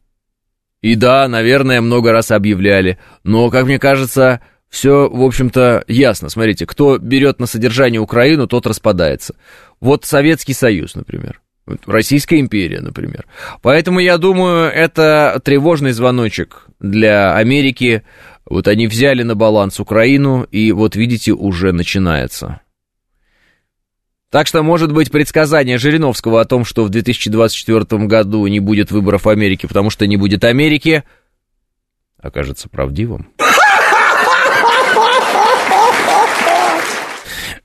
И 0.80 0.94
да, 0.94 1.28
наверное, 1.28 1.82
много 1.82 2.12
раз 2.12 2.30
объявляли. 2.30 2.98
Но, 3.24 3.50
как 3.50 3.66
мне 3.66 3.78
кажется, 3.78 4.40
все, 4.70 5.06
в 5.06 5.22
общем-то, 5.22 5.84
ясно. 5.86 6.30
Смотрите, 6.30 6.64
кто 6.64 6.96
берет 6.96 7.40
на 7.40 7.46
содержание 7.46 8.00
Украину, 8.00 8.46
тот 8.46 8.66
распадается. 8.66 9.34
Вот 9.80 10.06
Советский 10.06 10.54
Союз, 10.54 10.94
например. 10.94 11.42
Российская 11.84 12.40
империя, 12.40 12.80
например. 12.80 13.26
Поэтому 13.60 14.00
я 14.00 14.16
думаю, 14.16 14.70
это 14.70 15.38
тревожный 15.44 15.92
звоночек 15.92 16.66
для 16.80 17.34
Америки 17.34 18.02
вот 18.48 18.68
они 18.68 18.86
взяли 18.86 19.22
на 19.22 19.34
баланс 19.34 19.78
Украину, 19.80 20.42
и 20.44 20.72
вот 20.72 20.96
видите, 20.96 21.32
уже 21.32 21.72
начинается. 21.72 22.60
Так 24.30 24.46
что, 24.46 24.62
может 24.62 24.92
быть, 24.92 25.10
предсказание 25.10 25.78
Жириновского 25.78 26.40
о 26.40 26.44
том, 26.44 26.64
что 26.64 26.84
в 26.84 26.90
2024 26.90 28.06
году 28.06 28.46
не 28.46 28.60
будет 28.60 28.90
выборов 28.90 29.24
в 29.24 29.28
Америке, 29.28 29.68
потому 29.68 29.90
что 29.90 30.06
не 30.06 30.16
будет 30.16 30.44
Америки, 30.44 31.04
окажется 32.18 32.68
правдивым. 32.68 33.28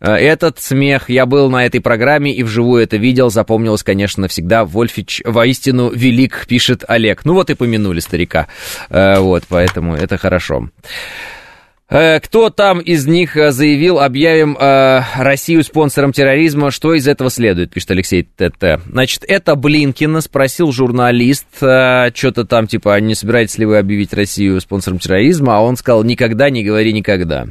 Этот 0.10 0.60
смех, 0.60 1.10
я 1.10 1.26
был 1.26 1.50
на 1.50 1.66
этой 1.66 1.80
программе 1.82 2.34
и 2.34 2.44
вживую 2.44 2.84
это 2.84 2.98
видел, 2.98 3.30
запомнилось, 3.30 3.84
конечно, 3.84 4.22
навсегда. 4.22 4.66
Вольфич 4.66 5.22
воистину 5.26 5.90
велик, 5.90 6.46
пишет 6.48 6.84
Олег. 6.88 7.26
Ну 7.26 7.34
вот 7.34 7.50
и 7.50 7.56
помянули 7.56 8.00
старика. 8.00 8.48
Э, 8.90 9.20
вот, 9.20 9.44
поэтому 9.48 9.96
это 9.96 10.18
хорошо. 10.18 10.70
Э, 11.90 12.20
кто 12.20 12.50
там 12.50 12.80
из 12.80 13.06
них 13.06 13.38
э, 13.38 13.52
заявил, 13.52 14.00
объявим 14.00 14.58
э, 14.60 15.02
Россию 15.16 15.64
спонсором 15.64 16.12
терроризма? 16.12 16.72
Что 16.72 16.94
из 16.94 17.08
этого 17.08 17.30
следует, 17.30 17.72
пишет 17.72 17.92
Алексей 17.92 18.24
ТТ. 18.24 18.82
Значит, 18.90 19.24
это 19.28 19.56
Блинкина 19.56 20.22
спросил 20.22 20.72
журналист, 20.72 21.46
э, 21.62 22.10
что-то 22.14 22.46
там, 22.46 22.68
типа, 22.68 23.00
не 23.00 23.16
собираетесь 23.16 23.58
ли 23.58 23.66
вы 23.66 23.78
объявить 23.78 24.14
Россию 24.14 24.60
спонсором 24.60 25.00
терроризма? 25.00 25.58
А 25.58 25.62
он 25.62 25.78
сказал, 25.78 26.04
никогда 26.04 26.50
не 26.50 26.64
говори 26.64 26.94
никогда. 26.94 27.48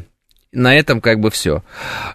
На 0.52 0.76
этом 0.76 1.00
как 1.00 1.18
бы 1.18 1.30
все. 1.30 1.62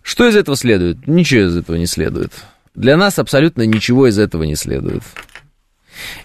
Что 0.04 0.28
из 0.28 0.36
этого 0.36 0.56
следует? 0.56 1.08
Ничего 1.08 1.48
из 1.48 1.58
этого 1.58 1.76
не 1.76 1.88
следует. 1.88 2.32
Для 2.76 2.96
нас 2.96 3.18
абсолютно 3.18 3.64
ничего 3.64 4.08
из 4.08 4.20
этого 4.20 4.44
не 4.44 4.56
следует. 4.56 5.02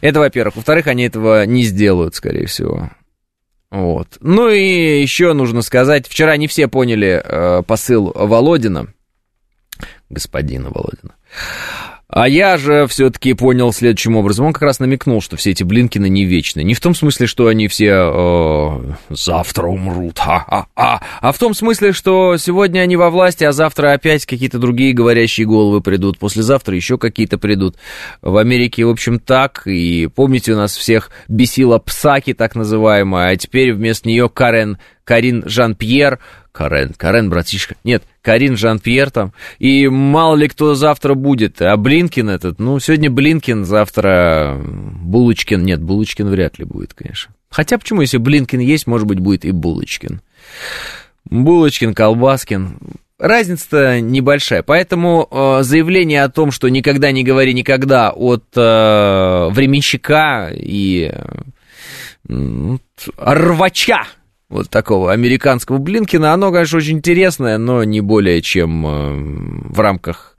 Это, 0.03 0.21
во-первых. 0.21 0.57
Во-вторых, 0.57 0.87
они 0.87 1.05
этого 1.05 1.47
не 1.47 1.65
сделают, 1.65 2.15
скорее 2.15 2.47
всего. 2.47 2.91
Вот. 3.71 4.19
Ну 4.21 4.51
и 4.51 5.01
еще 5.01 5.33
нужно 5.33 5.63
сказать, 5.63 6.07
вчера 6.07 6.37
не 6.37 6.47
все 6.47 6.69
поняли 6.69 7.23
э, 7.25 7.63
посыл 7.63 8.13
Володина, 8.15 8.93
господина 10.11 10.69
Володина. 10.69 11.15
А 12.13 12.29
я 12.29 12.59
же 12.59 12.87
все-таки 12.89 13.33
понял 13.33 13.73
следующим 13.73 14.17
образом. 14.17 14.45
Он 14.45 14.53
как 14.53 14.63
раз 14.63 14.81
намекнул, 14.81 15.23
что 15.23 15.39
все 15.39 15.53
эти 15.53 15.63
Блинкины 15.63 16.11
не 16.11 16.27
вечны. 16.27 16.63
Не 16.63 16.75
в 16.75 16.81
том 16.81 16.95
смысле, 16.95 17.27
что 17.27 17.47
они 17.47 17.69
все 17.69 17.89
э, 17.89 18.93
завтра 19.09 19.67
умрут, 19.67 20.19
ха-ха-ха, 20.19 21.01
а 21.23 21.33
в 21.33 21.39
том 21.39 21.55
смысле, 21.55 21.93
что 21.93 22.37
сегодня 22.37 22.81
они 22.81 22.97
во 22.97 23.09
власти, 23.09 23.45
а 23.45 23.53
завтра 23.53 23.95
опять 23.95 24.27
какие-то 24.27 24.59
другие 24.59 24.93
говорящие 24.93 25.47
головы 25.47 25.81
придут, 25.81 26.19
послезавтра 26.19 26.77
еще 26.77 26.99
какие-то 26.99 27.39
придут. 27.39 27.77
В 28.21 28.37
Америке, 28.37 28.85
в 28.85 28.91
общем, 28.91 29.19
так. 29.19 29.63
И 29.67 30.07
помните, 30.15 30.53
у 30.53 30.57
нас 30.57 30.77
всех 30.77 31.11
бесила 31.29 31.79
Псаки, 31.79 32.35
так 32.35 32.55
называемая, 32.55 33.31
а 33.31 33.37
теперь 33.37 33.73
вместо 33.73 34.07
нее 34.07 34.29
Карен, 34.29 34.77
Карин 35.05 35.43
Жан-Пьер, 35.47 36.19
Карен, 36.53 36.93
Карен, 36.97 37.31
братишка. 37.31 37.77
Нет, 37.83 38.03
Карин 38.21 38.57
Жан-Пьер 38.57 39.11
там. 39.11 39.33
И 39.59 39.89
мало 39.89 40.37
ли 40.37 40.49
кто 40.49 40.75
завтра 40.75 41.15
будет. 41.15 41.61
А 41.63 41.77
Блинкин 41.77 42.29
этот, 42.29 42.59
ну, 42.59 42.79
сегодня 42.79 43.11
Блинкин, 43.11 43.65
завтра 43.65 44.61
Булочкин. 44.65 45.65
Нет, 45.65 45.83
Булочкин 45.83 46.29
вряд 46.29 46.59
ли 46.59 46.65
будет, 46.65 46.95
конечно. 46.95 47.35
Хотя 47.51 47.79
почему, 47.79 48.03
если 48.03 48.19
Блинкин 48.19 48.61
есть, 48.61 48.87
может 48.87 49.07
быть, 49.07 49.19
будет 49.19 49.45
и 49.45 49.51
Булочкин. 49.51 50.21
Булочкин, 51.25 51.95
Колбаскин. 51.95 52.77
Разница-то 53.19 54.01
небольшая. 54.01 54.63
Поэтому 54.63 55.29
э, 55.31 55.63
заявление 55.63 56.25
о 56.25 56.29
том, 56.29 56.51
что 56.51 56.69
никогда 56.69 57.13
не 57.13 57.23
говори 57.23 57.55
никогда 57.55 58.11
от 58.11 58.45
э, 58.57 59.49
временщика 59.51 60.51
и 60.53 61.13
э, 62.29 62.77
рвача 63.17 64.07
вот 64.53 64.71
такого 64.71 65.13
американского 65.13 65.79
Блинкина, 65.79 66.33
оно, 66.33 66.53
конечно, 66.53 66.79
очень 66.79 66.99
интересное, 66.99 67.59
но 67.59 67.85
не 67.85 68.01
более 68.01 68.43
чем 68.43 68.87
э, 68.87 69.71
в 69.71 69.81
рамках 69.81 70.37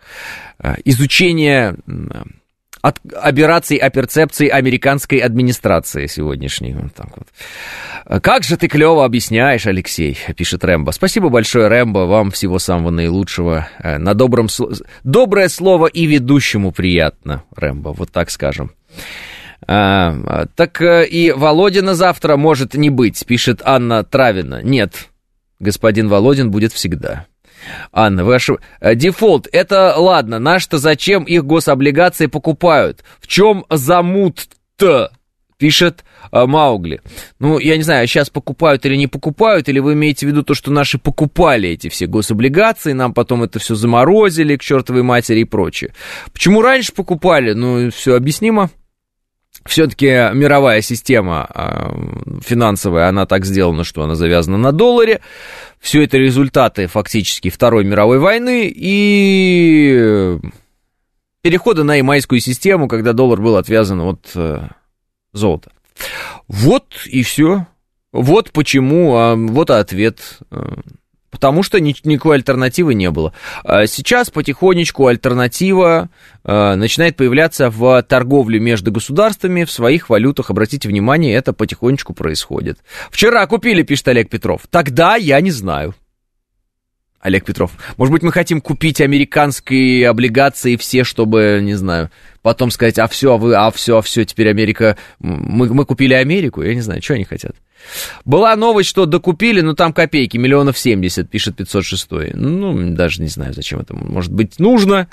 э, 0.60 0.76
изучения 0.86 1.76
от 2.82 3.00
операций 3.16 3.78
о 3.78 3.90
перцепции 3.90 4.50
американской 4.50 5.20
администрации 5.20 6.06
сегодняшней. 6.08 6.74
Вот 6.74 6.94
так 6.94 7.08
вот. 7.18 8.22
Как 8.22 8.44
же 8.44 8.58
ты 8.58 8.68
клево 8.68 9.06
объясняешь, 9.06 9.66
Алексей, 9.66 10.18
пишет 10.36 10.66
Рэмбо. 10.66 10.92
Спасибо 10.92 11.30
большое, 11.30 11.70
Рэмбо, 11.70 12.00
вам 12.00 12.32
всего 12.32 12.60
самого 12.60 12.92
наилучшего. 12.92 13.68
Э, 13.80 13.98
на 13.98 14.14
добром... 14.14 14.48
Доброе 15.04 15.48
слово 15.48 15.88
и 15.88 16.06
ведущему 16.06 16.72
приятно, 16.72 17.44
Рэмбо, 17.56 17.94
вот 17.94 18.12
так 18.12 18.30
скажем. 18.30 18.72
А, 19.68 20.46
так 20.56 20.82
э, 20.82 21.06
и 21.06 21.32
Володина 21.32 21.96
завтра 21.96 22.38
может 22.38 22.74
не 22.74 22.90
быть, 22.90 23.26
пишет 23.26 23.62
Анна 23.64 24.04
Травина. 24.04 24.62
Нет, 24.62 25.10
господин 25.60 26.10
Володин 26.10 26.52
будет 26.52 26.74
всегда. 26.74 27.28
Анна, 27.92 28.26
ваш 28.26 28.50
э, 28.50 28.96
дефолт, 28.96 29.48
это 29.52 29.96
ладно, 29.98 30.40
наш-то 30.40 30.78
зачем 30.78 31.24
их 31.24 31.46
гособлигации 31.46 32.28
покупают? 32.28 33.04
В 33.20 33.28
чем 33.28 33.66
замут-то? 33.70 35.12
Пишет 35.58 36.04
а, 36.30 36.46
Маугли. 36.46 37.00
Ну, 37.40 37.58
я 37.58 37.78
не 37.78 37.84
знаю, 37.84 38.06
сейчас 38.08 38.30
покупают 38.30 38.86
или 38.86 38.96
не 38.98 39.08
покупают, 39.08 39.70
или 39.70 39.80
вы 39.80 39.94
имеете 39.94 40.26
в 40.26 40.30
виду 40.30 40.44
то, 40.44 40.56
что 40.56 40.72
наши 40.72 40.98
покупали 40.98 41.70
эти 41.70 41.88
все 41.88 42.06
гособлигации, 42.06 42.92
нам 42.92 43.14
потом 43.14 43.44
это 43.44 43.60
все 43.60 43.76
заморозили 43.76 44.58
к 44.58 44.62
чертовой 44.62 45.04
матери 45.04 45.40
и 45.40 45.46
прочее. 45.46 45.94
Почему 46.34 46.62
раньше 46.62 46.92
покупали? 46.92 47.54
Ну, 47.54 47.92
все 47.92 48.16
объяснимо 48.16 48.72
все-таки 49.66 50.08
мировая 50.34 50.82
система 50.82 51.48
а, 51.50 51.94
финансовая, 52.44 53.08
она 53.08 53.26
так 53.26 53.46
сделана, 53.46 53.84
что 53.84 54.04
она 54.04 54.16
завязана 54.16 54.58
на 54.58 54.72
долларе. 54.72 55.22
Все 55.80 56.04
это 56.04 56.18
результаты 56.18 56.88
фактически 56.88 57.50
Второй 57.50 57.84
мировой 57.84 58.20
войны 58.20 58.72
и 58.74 60.38
перехода 61.42 61.84
на 61.84 61.96
ямайскую 61.96 62.40
систему, 62.40 62.88
когда 62.88 63.14
доллар 63.14 63.42
был 63.42 63.58
отвязан 63.58 64.00
от 64.00 64.32
э, 64.36 64.68
золота. 65.34 65.72
Вот 66.48 66.86
и 67.06 67.24
все. 67.24 67.68
Вот 68.12 68.52
почему, 68.52 69.16
а, 69.16 69.36
вот 69.36 69.70
ответ 69.70 70.40
э, 70.52 70.76
потому 71.34 71.64
что 71.64 71.82
никакой 71.82 72.38
альтернативы 72.38 72.94
не 72.94 73.10
было. 73.10 73.34
А 73.64 73.88
сейчас 73.88 74.30
потихонечку 74.30 75.08
альтернатива 75.08 76.10
а, 76.44 76.76
начинает 76.76 77.18
появляться 77.18 77.72
в 77.72 78.04
торговле 78.04 78.60
между 78.60 78.92
государствами 78.92 79.64
в 79.64 79.72
своих 79.72 80.10
валютах. 80.10 80.52
Обратите 80.52 80.88
внимание, 80.88 81.34
это 81.34 81.52
потихонечку 81.52 82.14
происходит. 82.14 82.78
Вчера 83.10 83.46
купили, 83.48 83.82
пишет 83.82 84.08
Олег 84.10 84.30
Петров. 84.30 84.62
Тогда 84.70 85.16
я 85.16 85.42
не 85.42 85.52
знаю. 85.52 85.96
Олег 87.20 87.46
Петров. 87.46 87.72
Может 87.98 88.12
быть, 88.12 88.22
мы 88.22 88.32
хотим 88.32 88.62
купить 88.62 89.02
американские 89.02 90.10
облигации 90.10 90.76
все, 90.76 91.04
чтобы, 91.04 91.60
не 91.64 91.74
знаю, 91.74 92.12
потом 92.44 92.70
сказать, 92.70 93.00
а 93.00 93.08
все, 93.08 93.38
вы, 93.38 93.56
а 93.56 93.72
все, 93.72 93.98
а 93.98 94.02
все, 94.04 94.24
теперь 94.26 94.50
Америка, 94.50 94.98
мы, 95.20 95.74
мы 95.74 95.86
купили 95.86 96.14
Америку, 96.14 96.62
я 96.62 96.76
не 96.76 96.82
знаю, 96.82 97.02
что 97.02 97.16
они 97.16 97.24
хотят. 97.24 97.56
Была 98.26 98.56
новость, 98.56 98.90
что 98.90 99.06
докупили, 99.06 99.62
но 99.62 99.74
там 99.74 99.94
копейки, 99.94 100.38
миллионов 100.38 100.78
70, 100.78 101.30
пишет 101.30 101.56
506. 101.56 102.08
Ну, 102.34 102.92
даже 102.92 103.22
не 103.22 103.28
знаю, 103.28 103.54
зачем 103.54 103.80
это 103.80 103.94
может 103.94 104.32
быть 104.32 104.60
нужно. 104.60 105.08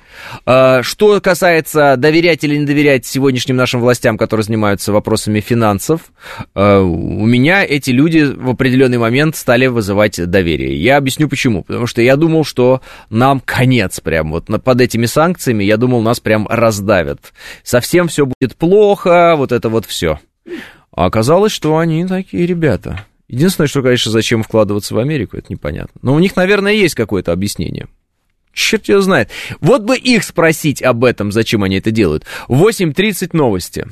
А, 0.46 0.82
что 0.82 1.20
касается 1.20 1.96
доверять 1.96 2.44
или 2.44 2.56
не 2.56 2.66
доверять 2.66 3.06
сегодняшним 3.06 3.56
нашим 3.56 3.80
властям, 3.80 4.16
которые 4.16 4.44
занимаются 4.44 4.92
вопросами 4.92 5.40
финансов, 5.40 6.12
а, 6.54 6.80
у 6.80 7.26
меня 7.26 7.64
эти 7.64 7.90
люди 7.90 8.20
в 8.22 8.50
определенный 8.50 8.98
момент 8.98 9.36
стали 9.36 9.66
вызывать 9.66 10.24
доверие. 10.30 10.80
Я 10.80 10.96
объясню 10.96 11.28
почему. 11.28 11.64
Потому 11.64 11.86
что 11.86 12.02
я 12.02 12.16
думал, 12.16 12.44
что 12.44 12.80
нам 13.10 13.40
конец 13.40 14.00
прям. 14.00 14.30
Вот 14.30 14.46
под 14.62 14.80
этими 14.80 15.06
санкциями, 15.06 15.64
я 15.64 15.76
думал, 15.76 16.02
нас 16.02 16.20
прям 16.20 16.46
раздавят. 16.48 17.19
Совсем 17.62 18.08
все 18.08 18.26
будет 18.26 18.56
плохо, 18.56 19.34
вот 19.36 19.52
это 19.52 19.68
вот 19.68 19.86
все. 19.86 20.20
А 20.92 21.06
оказалось, 21.06 21.52
что 21.52 21.78
они 21.78 22.06
такие 22.06 22.46
ребята. 22.46 23.06
Единственное, 23.28 23.68
что, 23.68 23.82
конечно, 23.82 24.10
зачем 24.10 24.42
вкладываться 24.42 24.94
в 24.94 24.98
Америку, 24.98 25.36
это 25.36 25.52
непонятно. 25.52 26.00
Но 26.02 26.14
у 26.14 26.18
них, 26.18 26.34
наверное, 26.34 26.72
есть 26.72 26.96
какое-то 26.96 27.32
объяснение. 27.32 27.86
Черт 28.52 28.88
его 28.88 29.00
знает. 29.00 29.30
Вот 29.60 29.82
бы 29.82 29.96
их 29.96 30.24
спросить 30.24 30.82
об 30.82 31.04
этом, 31.04 31.30
зачем 31.30 31.62
они 31.62 31.76
это 31.76 31.92
делают. 31.92 32.24
8.30 32.48 33.30
новости. 33.32 33.86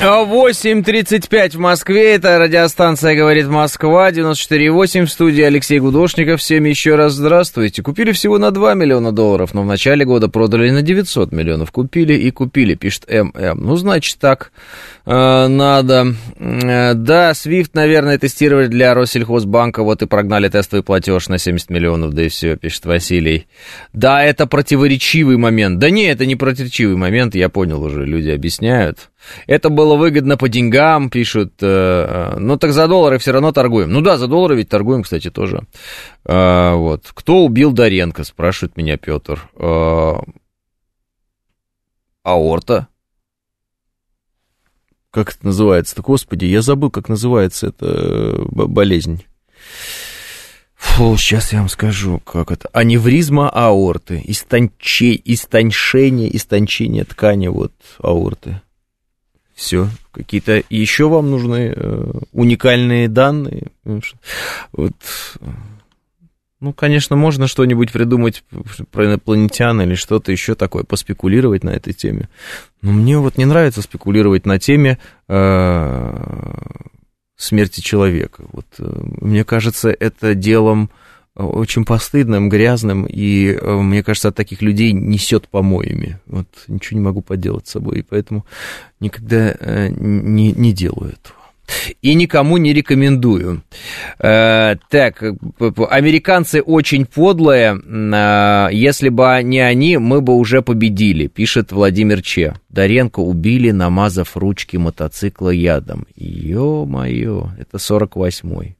8.35 0.00 1.56
в 1.56 1.58
Москве, 1.58 2.14
это 2.14 2.38
радиостанция 2.38 3.16
«Говорит 3.16 3.48
Москва», 3.48 4.12
94.8 4.12 5.06
в 5.06 5.10
студии 5.10 5.42
Алексей 5.42 5.80
Гудошников. 5.80 6.40
Всем 6.40 6.64
еще 6.64 6.94
раз 6.94 7.14
здравствуйте. 7.14 7.82
Купили 7.82 8.12
всего 8.12 8.38
на 8.38 8.52
2 8.52 8.74
миллиона 8.74 9.10
долларов, 9.10 9.54
но 9.54 9.62
в 9.62 9.66
начале 9.66 10.04
года 10.04 10.28
продали 10.28 10.70
на 10.70 10.82
900 10.82 11.32
миллионов. 11.32 11.72
Купили 11.72 12.14
и 12.14 12.30
купили, 12.30 12.76
пишет 12.76 13.10
ММ. 13.10 13.58
Ну, 13.58 13.74
значит 13.74 14.18
так, 14.20 14.52
э, 15.04 15.46
надо. 15.48 16.14
Э, 16.38 16.94
да, 16.94 17.34
Свифт, 17.34 17.74
наверное, 17.74 18.18
тестировали 18.18 18.68
для 18.68 18.94
Россельхозбанка, 18.94 19.82
вот 19.82 20.02
и 20.02 20.06
прогнали 20.06 20.48
тестовый 20.48 20.84
платеж 20.84 21.26
на 21.28 21.38
70 21.38 21.70
миллионов, 21.70 22.12
да 22.12 22.22
и 22.22 22.28
все, 22.28 22.54
пишет 22.54 22.86
Василий. 22.86 23.48
Да, 23.92 24.22
это 24.22 24.46
противоречивый 24.46 25.38
момент. 25.38 25.80
Да 25.80 25.90
не, 25.90 26.04
это 26.04 26.24
не 26.24 26.36
противоречивый 26.36 26.94
момент, 26.94 27.34
я 27.34 27.48
понял 27.48 27.82
уже, 27.82 28.06
люди 28.06 28.30
объясняют. 28.30 29.10
Это 29.46 29.68
было 29.68 29.96
выгодно 29.96 30.36
по 30.36 30.48
деньгам, 30.48 31.10
пишут. 31.10 31.54
Ну, 31.60 32.56
так 32.58 32.72
за 32.72 32.86
доллары 32.88 33.18
все 33.18 33.32
равно 33.32 33.52
торгуем. 33.52 33.90
Ну 33.90 34.00
да, 34.00 34.16
за 34.16 34.26
доллары 34.26 34.56
ведь 34.56 34.68
торгуем, 34.68 35.02
кстати, 35.02 35.30
тоже. 35.30 35.66
Э, 36.24 36.74
вот. 36.74 37.10
Кто 37.12 37.44
убил 37.44 37.72
Доренко, 37.72 38.24
спрашивает 38.24 38.76
меня 38.76 38.96
Петр. 38.96 39.50
Аорта. 42.22 42.88
Как 45.10 45.30
это 45.30 45.46
называется-то? 45.46 46.02
Господи, 46.02 46.44
я 46.44 46.60
забыл, 46.62 46.90
как 46.90 47.08
называется 47.08 47.68
эта 47.68 48.44
болезнь. 48.50 49.24
Фу, 50.74 51.16
сейчас 51.16 51.52
я 51.52 51.60
вам 51.60 51.68
скажу, 51.68 52.20
как 52.20 52.52
это. 52.52 52.68
Аневризма 52.72 53.48
аорты, 53.50 54.22
истонче, 54.26 55.20
истончение, 55.24 56.34
истончение 56.36 57.04
ткани 57.04 57.48
вот 57.48 57.72
аорты. 57.98 58.60
Все. 59.58 59.88
Какие-то 60.12 60.62
еще 60.70 61.08
вам 61.08 61.32
нужны 61.32 61.74
э, 61.74 62.10
уникальные 62.32 63.08
данные. 63.08 63.72
Вот. 64.70 64.94
Ну, 66.60 66.72
конечно, 66.72 67.16
можно 67.16 67.48
что-нибудь 67.48 67.90
придумать 67.90 68.44
про 68.92 69.06
инопланетян 69.06 69.80
или 69.80 69.96
что-то 69.96 70.30
еще 70.30 70.54
такое, 70.54 70.84
поспекулировать 70.84 71.64
на 71.64 71.70
этой 71.70 71.92
теме. 71.92 72.28
Но 72.82 72.92
мне 72.92 73.18
вот 73.18 73.36
не 73.36 73.46
нравится 73.46 73.82
спекулировать 73.82 74.46
на 74.46 74.60
теме 74.60 74.98
э, 75.26 76.54
смерти 77.36 77.80
человека. 77.80 78.44
Вот, 78.52 78.66
э, 78.78 78.84
мне 79.20 79.44
кажется, 79.44 79.90
это 79.90 80.36
делом 80.36 80.88
очень 81.38 81.84
постыдным, 81.84 82.48
грязным, 82.48 83.06
и 83.06 83.52
э, 83.52 83.76
мне 83.80 84.02
кажется, 84.02 84.28
от 84.28 84.36
таких 84.36 84.60
людей 84.62 84.92
несет 84.92 85.48
помоями. 85.48 86.18
Вот 86.26 86.48
ничего 86.66 86.98
не 86.98 87.04
могу 87.04 87.20
поделать 87.22 87.66
с 87.68 87.72
собой, 87.72 88.00
и 88.00 88.02
поэтому 88.02 88.44
никогда 89.00 89.54
э, 89.58 89.88
не, 89.90 90.52
не 90.52 90.72
делаю 90.72 91.12
этого 91.12 91.38
и 92.02 92.14
никому 92.14 92.56
не 92.56 92.72
рекомендую. 92.72 93.62
Э, 94.18 94.76
так, 94.88 95.22
американцы 95.90 96.62
очень 96.62 97.06
подлые. 97.06 97.78
Если 98.72 99.08
бы 99.08 99.40
не 99.42 99.60
они, 99.60 99.98
мы 99.98 100.20
бы 100.20 100.34
уже 100.34 100.62
победили, 100.62 101.26
пишет 101.26 101.72
Владимир 101.72 102.22
Че. 102.22 102.54
Доренко 102.68 103.20
убили, 103.20 103.70
намазав 103.70 104.36
ручки 104.36 104.76
мотоцикла 104.76 105.50
ядом. 105.50 106.06
Ё-моё, 106.16 107.50
это 107.58 107.76
48-й. 107.76 108.76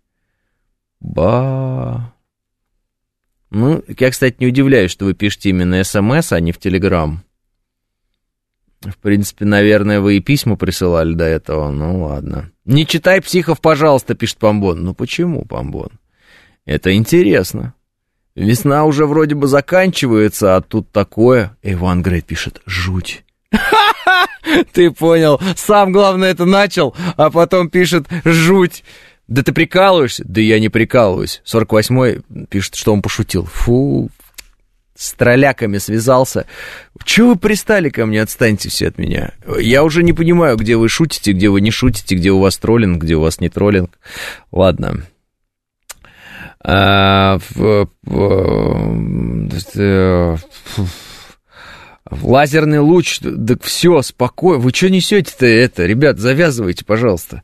Ба... 1.00 2.12
Ну, 3.50 3.82
я, 3.86 4.10
кстати, 4.10 4.36
не 4.40 4.46
удивляюсь, 4.46 4.90
что 4.90 5.06
вы 5.06 5.14
пишете 5.14 5.50
именно 5.50 5.82
СМС, 5.82 6.32
а 6.32 6.40
не 6.40 6.52
в 6.52 6.58
Телеграм. 6.58 7.22
В 8.80 8.96
принципе, 8.98 9.44
наверное, 9.44 10.00
вы 10.00 10.18
и 10.18 10.20
письма 10.20 10.56
присылали 10.56 11.14
до 11.14 11.24
этого. 11.24 11.70
Ну, 11.70 12.04
ладно. 12.04 12.50
Не 12.64 12.86
читай 12.86 13.20
психов, 13.20 13.60
пожалуйста, 13.60 14.14
пишет 14.14 14.38
Помбон. 14.38 14.84
Ну, 14.84 14.94
почему, 14.94 15.44
Помбон? 15.44 15.90
Это 16.64 16.94
интересно. 16.94 17.74
Весна 18.36 18.84
уже 18.84 19.06
вроде 19.06 19.34
бы 19.34 19.48
заканчивается, 19.48 20.54
а 20.54 20.60
тут 20.60 20.92
такое. 20.92 21.56
Иван 21.62 22.02
Грейт 22.02 22.26
пишет, 22.26 22.60
жуть. 22.66 23.24
Ты 24.72 24.92
понял. 24.92 25.40
Сам, 25.56 25.90
главное, 25.90 26.30
это 26.30 26.44
начал, 26.44 26.94
а 27.16 27.30
потом 27.30 27.68
пишет 27.68 28.06
жуть. 28.24 28.84
Да 29.28 29.42
ты 29.42 29.52
прикалываешься? 29.52 30.24
Да 30.26 30.40
я 30.40 30.58
не 30.58 30.70
прикалываюсь. 30.70 31.42
48-й 31.44 32.22
пишет, 32.48 32.74
что 32.74 32.94
он 32.94 33.02
пошутил. 33.02 33.44
Фу, 33.44 34.10
с 34.96 35.12
тролляками 35.12 35.78
связался. 35.78 36.46
Чего 37.04 37.28
вы 37.28 37.36
пристали 37.36 37.90
ко 37.90 38.06
мне? 38.06 38.22
Отстаньте 38.22 38.68
все 38.70 38.88
от 38.88 38.98
меня. 38.98 39.32
Я 39.60 39.84
уже 39.84 40.02
не 40.02 40.12
понимаю, 40.12 40.56
где 40.56 40.76
вы 40.76 40.88
шутите, 40.88 41.32
где 41.32 41.50
вы 41.50 41.60
не 41.60 41.70
шутите, 41.70 42.16
где 42.16 42.30
у 42.30 42.40
вас 42.40 42.56
троллинг, 42.58 43.02
где 43.02 43.14
у 43.14 43.20
вас 43.20 43.38
не 43.38 43.50
троллинг. 43.50 43.98
Ладно. 44.50 45.04
А, 46.60 47.38
в, 47.50 47.88
в, 48.02 48.18
в, 52.10 52.26
лазерный 52.26 52.80
луч, 52.80 53.20
да 53.20 53.54
все, 53.62 54.02
спокойно. 54.02 54.62
Вы 54.62 54.70
что 54.72 54.90
несете-то 54.90 55.46
это? 55.46 55.86
Ребят, 55.86 56.18
завязывайте, 56.18 56.84
пожалуйста. 56.84 57.42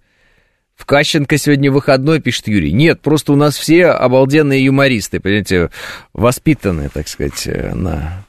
В 0.77 0.87
Кащенко 0.87 1.39
сегодня 1.39 1.71
выходной, 1.71 2.21
пишет 2.21 2.49
Юрий. 2.49 2.73
Нет, 2.73 3.01
просто 3.01 3.33
у 3.33 3.37
нас 3.37 3.57
все 3.57 3.87
обалденные 3.87 4.65
юмористы, 4.65 5.21
понимаете, 5.21 5.71
воспитанные, 6.13 6.89
так 6.89 7.09
сказать, 7.09 7.47
э, 7.47 7.75
на... 7.75 8.25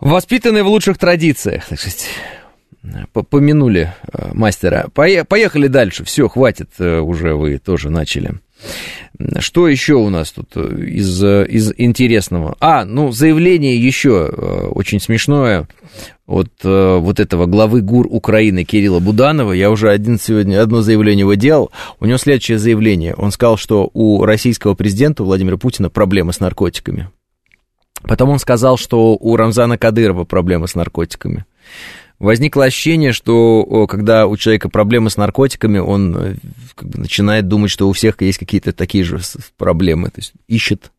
Воспитанные 0.00 0.62
в 0.62 0.68
лучших 0.68 0.98
традициях, 0.98 1.66
так 1.66 1.78
сказать. 1.78 2.08
Помянули 3.12 3.92
э, 4.12 4.30
мастера. 4.32 4.88
Поехали 4.94 5.66
дальше. 5.66 6.04
Все, 6.04 6.28
хватит, 6.28 6.70
э, 6.78 6.98
уже 6.98 7.34
вы 7.34 7.58
тоже 7.58 7.90
начали. 7.90 8.32
Что 9.38 9.68
еще 9.68 9.94
у 9.94 10.08
нас 10.08 10.32
тут 10.32 10.56
из, 10.56 11.22
из 11.22 11.72
интересного? 11.76 12.56
А, 12.60 12.84
ну, 12.84 13.12
заявление 13.12 13.76
еще 13.76 14.26
очень 14.72 15.00
смешное 15.00 15.68
от 16.30 16.50
э, 16.62 16.96
вот 16.98 17.18
этого 17.18 17.46
главы 17.46 17.80
ГУР 17.80 18.06
Украины 18.08 18.62
Кирилла 18.64 19.00
Буданова. 19.00 19.52
Я 19.52 19.68
уже 19.68 19.90
один 19.90 20.18
сегодня 20.18 20.62
одно 20.62 20.80
заявление 20.80 21.22
его 21.22 21.34
делал. 21.34 21.72
У 21.98 22.06
него 22.06 22.18
следующее 22.18 22.58
заявление. 22.58 23.14
Он 23.14 23.32
сказал, 23.32 23.56
что 23.56 23.90
у 23.92 24.24
российского 24.24 24.74
президента 24.74 25.24
Владимира 25.24 25.56
Путина 25.56 25.90
проблемы 25.90 26.32
с 26.32 26.38
наркотиками. 26.38 27.10
Потом 28.02 28.30
он 28.30 28.38
сказал, 28.38 28.78
что 28.78 29.16
у 29.16 29.36
Рамзана 29.36 29.76
Кадырова 29.76 30.24
проблемы 30.24 30.68
с 30.68 30.76
наркотиками. 30.76 31.44
Возникло 32.20 32.66
ощущение, 32.66 33.12
что 33.12 33.86
когда 33.88 34.26
у 34.26 34.36
человека 34.36 34.68
проблемы 34.68 35.08
с 35.08 35.16
наркотиками, 35.16 35.78
он 35.78 36.16
э, 36.16 36.34
как 36.74 36.88
бы, 36.88 36.98
начинает 36.98 37.48
думать, 37.48 37.70
что 37.70 37.88
у 37.88 37.92
всех 37.92 38.20
есть 38.20 38.38
какие-то 38.38 38.72
такие 38.74 39.04
же 39.04 39.18
проблемы. 39.56 40.08
То 40.10 40.18
есть 40.20 40.34
ищет 40.46 40.92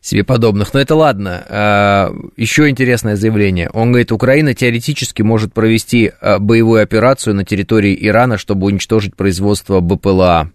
себе 0.00 0.24
подобных. 0.24 0.74
Но 0.74 0.80
это 0.80 0.96
ладно. 0.96 1.44
А, 1.48 2.12
Еще 2.36 2.68
интересное 2.68 3.14
заявление. 3.14 3.70
Он 3.70 3.92
говорит, 3.92 4.10
Украина 4.10 4.52
теоретически 4.52 5.22
может 5.22 5.52
провести 5.52 6.10
а, 6.20 6.40
боевую 6.40 6.82
операцию 6.82 7.34
на 7.34 7.44
территории 7.44 7.96
Ирана, 8.00 8.36
чтобы 8.36 8.66
уничтожить 8.66 9.14
производство 9.14 9.78
БПЛА. 9.80 10.50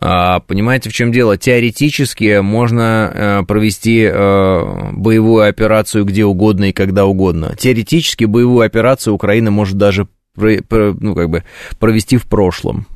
А, 0.00 0.40
понимаете, 0.40 0.90
в 0.90 0.92
чем 0.92 1.12
дело? 1.12 1.36
Теоретически 1.38 2.40
можно 2.40 3.44
провести 3.46 4.08
боевую 4.08 5.48
операцию 5.48 6.04
где 6.04 6.24
угодно 6.24 6.70
и 6.70 6.72
когда 6.72 7.06
угодно. 7.06 7.54
Теоретически 7.56 8.24
боевую 8.24 8.66
операцию 8.66 9.14
Украина 9.14 9.50
может 9.50 9.76
даже 9.76 10.08
ну, 10.36 11.14
как 11.14 11.30
бы 11.30 11.44
провести 11.78 12.16
в 12.16 12.26
прошлом, 12.26 12.86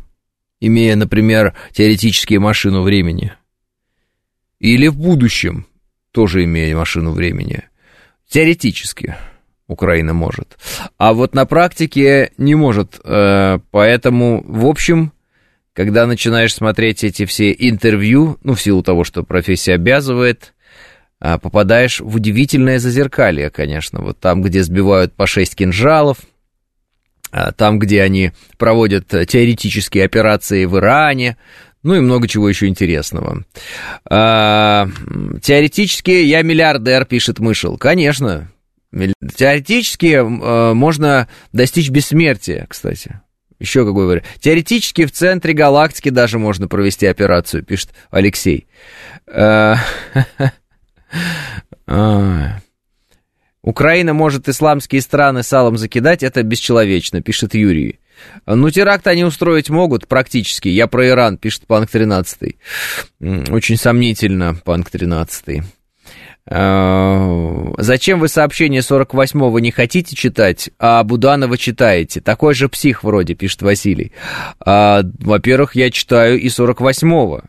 имея, 0.60 0.96
например, 0.96 1.54
теоретически 1.72 2.34
машину 2.34 2.82
времени. 2.82 3.32
Или 4.58 4.88
в 4.88 4.96
будущем, 4.96 5.66
тоже 6.10 6.42
имея 6.44 6.74
машину 6.74 7.12
времени. 7.12 7.62
Теоретически 8.28 9.14
Украина 9.68 10.14
может. 10.14 10.58
А 10.96 11.12
вот 11.12 11.34
на 11.34 11.46
практике 11.46 12.32
не 12.38 12.56
может. 12.56 12.98
Э, 13.04 13.60
поэтому, 13.70 14.42
в 14.44 14.66
общем, 14.66 15.12
когда 15.78 16.08
начинаешь 16.08 16.52
смотреть 16.52 17.04
эти 17.04 17.24
все 17.24 17.54
интервью, 17.56 18.36
ну, 18.42 18.56
в 18.56 18.60
силу 18.60 18.82
того, 18.82 19.04
что 19.04 19.22
профессия 19.22 19.74
обязывает, 19.74 20.52
э, 21.20 21.38
попадаешь 21.38 22.00
в 22.00 22.16
удивительное 22.16 22.80
зазеркалье, 22.80 23.48
конечно. 23.48 24.00
Вот 24.00 24.18
там, 24.18 24.42
где 24.42 24.64
сбивают 24.64 25.14
по 25.14 25.28
6 25.28 25.54
кинжалов, 25.54 26.18
э, 27.30 27.52
там, 27.56 27.78
где 27.78 28.02
они 28.02 28.32
проводят 28.56 29.06
теоретические 29.06 30.04
операции 30.04 30.64
в 30.64 30.76
Иране, 30.78 31.36
ну 31.84 31.94
и 31.94 32.00
много 32.00 32.26
чего 32.26 32.48
еще 32.48 32.66
интересного. 32.66 33.44
А, 34.10 34.88
теоретически 35.40 36.10
я 36.10 36.42
миллиардер, 36.42 37.04
пишет 37.04 37.38
Мышел. 37.38 37.78
Конечно, 37.78 38.50
теоретически 38.92 40.18
а, 40.18 40.74
можно 40.74 41.28
достичь 41.52 41.90
бессмертия, 41.90 42.66
кстати. 42.68 43.20
Еще 43.58 43.84
какой 43.84 44.06
вариант. 44.06 44.26
Теоретически 44.40 45.04
в 45.04 45.12
центре 45.12 45.52
галактики 45.52 46.10
даже 46.10 46.38
можно 46.38 46.68
провести 46.68 47.06
операцию, 47.06 47.64
пишет 47.64 47.90
Алексей. 48.10 48.66
А, 49.26 49.76
а. 51.86 52.60
Украина 53.62 54.14
может 54.14 54.48
исламские 54.48 55.02
страны 55.02 55.42
салом 55.42 55.76
закидать, 55.76 56.22
это 56.22 56.42
бесчеловечно, 56.42 57.20
пишет 57.20 57.54
Юрий. 57.54 57.98
Ну, 58.46 58.70
теракт 58.70 59.06
они 59.06 59.24
устроить 59.24 59.70
могут 59.70 60.08
практически. 60.08 60.68
Я 60.68 60.86
про 60.86 61.08
Иран, 61.08 61.36
пишет 61.36 61.66
Панк 61.66 61.90
13. 61.90 62.56
Очень 63.50 63.76
сомнительно, 63.76 64.54
Панк 64.54 64.90
13. 64.90 65.62
А, 66.50 67.72
зачем 67.76 68.20
вы 68.20 68.28
сообщение 68.28 68.80
48-го 68.80 69.58
не 69.58 69.70
хотите 69.70 70.16
читать, 70.16 70.70
а 70.78 71.02
Буданова 71.04 71.58
читаете? 71.58 72.20
Такой 72.20 72.54
же 72.54 72.68
псих 72.68 73.04
вроде, 73.04 73.34
пишет 73.34 73.62
Василий. 73.62 74.12
А, 74.60 75.02
во-первых, 75.20 75.74
я 75.76 75.90
читаю 75.90 76.40
и 76.40 76.46
48-го 76.46 77.42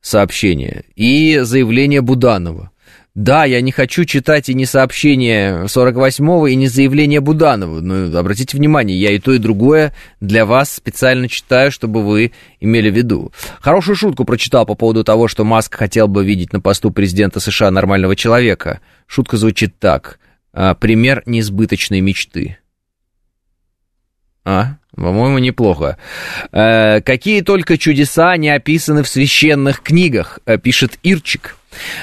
сообщения, 0.00 0.84
и 0.94 1.38
заявление 1.38 2.00
Буданова. 2.00 2.70
Да, 3.16 3.46
я 3.46 3.62
не 3.62 3.72
хочу 3.72 4.04
читать 4.04 4.50
и 4.50 4.54
не 4.54 4.66
сообщение 4.66 5.64
48-го, 5.64 6.48
и 6.48 6.54
не 6.54 6.68
заявление 6.68 7.20
Буданова. 7.20 7.80
Но 7.80 8.18
обратите 8.18 8.58
внимание, 8.58 9.00
я 9.00 9.10
и 9.10 9.18
то, 9.18 9.32
и 9.32 9.38
другое 9.38 9.94
для 10.20 10.44
вас 10.44 10.74
специально 10.74 11.26
читаю, 11.26 11.72
чтобы 11.72 12.04
вы 12.04 12.32
имели 12.60 12.90
в 12.90 12.94
виду. 12.94 13.32
Хорошую 13.58 13.96
шутку 13.96 14.26
прочитал 14.26 14.66
по 14.66 14.74
поводу 14.74 15.02
того, 15.02 15.28
что 15.28 15.44
Маск 15.44 15.76
хотел 15.76 16.08
бы 16.08 16.26
видеть 16.26 16.52
на 16.52 16.60
посту 16.60 16.90
президента 16.90 17.40
США 17.40 17.70
нормального 17.70 18.14
человека. 18.16 18.80
Шутка 19.06 19.38
звучит 19.38 19.78
так. 19.78 20.18
«А, 20.52 20.74
пример 20.74 21.22
несбыточной 21.24 22.02
мечты. 22.02 22.58
А, 24.44 24.76
по-моему, 24.94 25.38
неплохо. 25.38 25.96
Э, 26.52 27.00
какие 27.00 27.40
только 27.40 27.78
чудеса 27.78 28.36
не 28.36 28.50
описаны 28.50 29.02
в 29.02 29.08
священных 29.08 29.82
книгах, 29.82 30.38
э, 30.44 30.58
пишет 30.58 30.98
Ирчик. 31.02 31.55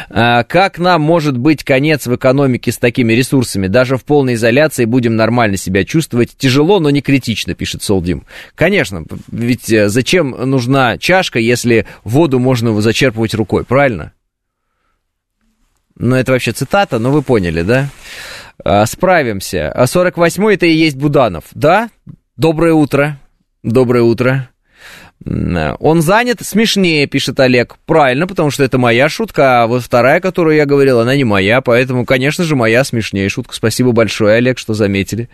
А, 0.10 0.44
как 0.44 0.80
нам 0.80 1.02
может 1.02 1.38
быть 1.38 1.64
конец 1.64 2.06
в 2.08 2.16
экономике 2.16 2.72
с 2.72 2.78
такими 2.78 3.14
ресурсами? 3.14 3.68
Даже 3.68 3.98
в 3.98 4.04
полной 4.04 4.36
изоляции 4.36 4.86
будем 4.86 5.16
нормально 5.16 5.58
себя 5.58 5.84
чувствовать. 5.84 6.36
Тяжело, 6.38 6.80
но 6.80 6.90
не 6.90 7.02
критично, 7.02 7.56
пишет 7.56 7.84
Солдим. 7.84 8.26
Конечно, 8.56 9.06
ведь 9.32 9.72
э, 9.72 9.90
зачем 9.90 10.32
нужна 10.32 10.98
чашка, 10.98 11.40
если 11.40 11.86
воду 12.04 12.40
можно 12.40 12.80
зачерпывать 12.82 13.34
рукой, 13.34 13.64
правильно? 13.64 14.14
Ну, 15.96 16.16
это 16.16 16.32
вообще 16.32 16.52
цитата, 16.52 17.00
но 17.00 17.12
вы 17.12 17.22
поняли, 17.22 17.62
да? 17.62 17.90
А, 18.64 18.86
справимся. 18.86 19.72
А 19.72 19.86
48-й 19.86 20.56
это 20.56 20.66
и 20.66 20.74
есть 20.74 20.98
Буданов. 20.98 21.46
Да? 21.54 21.90
Доброе 22.36 22.74
утро. 22.74 23.20
Доброе 23.62 24.04
утро. 24.04 24.50
Он 25.26 26.02
занят, 26.02 26.40
смешнее, 26.42 27.08
пишет 27.08 27.40
Олег. 27.40 27.78
Правильно, 27.86 28.28
потому 28.28 28.52
что 28.52 28.64
это 28.64 28.78
моя 28.78 29.08
шутка, 29.08 29.64
а 29.64 29.68
вот 29.68 29.84
вторая, 29.84 30.20
которую 30.20 30.58
я 30.58 30.66
говорил, 30.66 31.00
она 31.00 31.16
не 31.16 31.24
моя, 31.24 31.62
поэтому, 31.62 32.06
конечно 32.06 32.44
же, 32.44 32.56
моя 32.56 32.84
смешнее 32.84 33.30
шутка. 33.30 33.56
Спасибо 33.56 33.94
большое, 33.94 34.36
Олег, 34.36 34.58
что 34.58 34.74
заметили. 34.74 35.30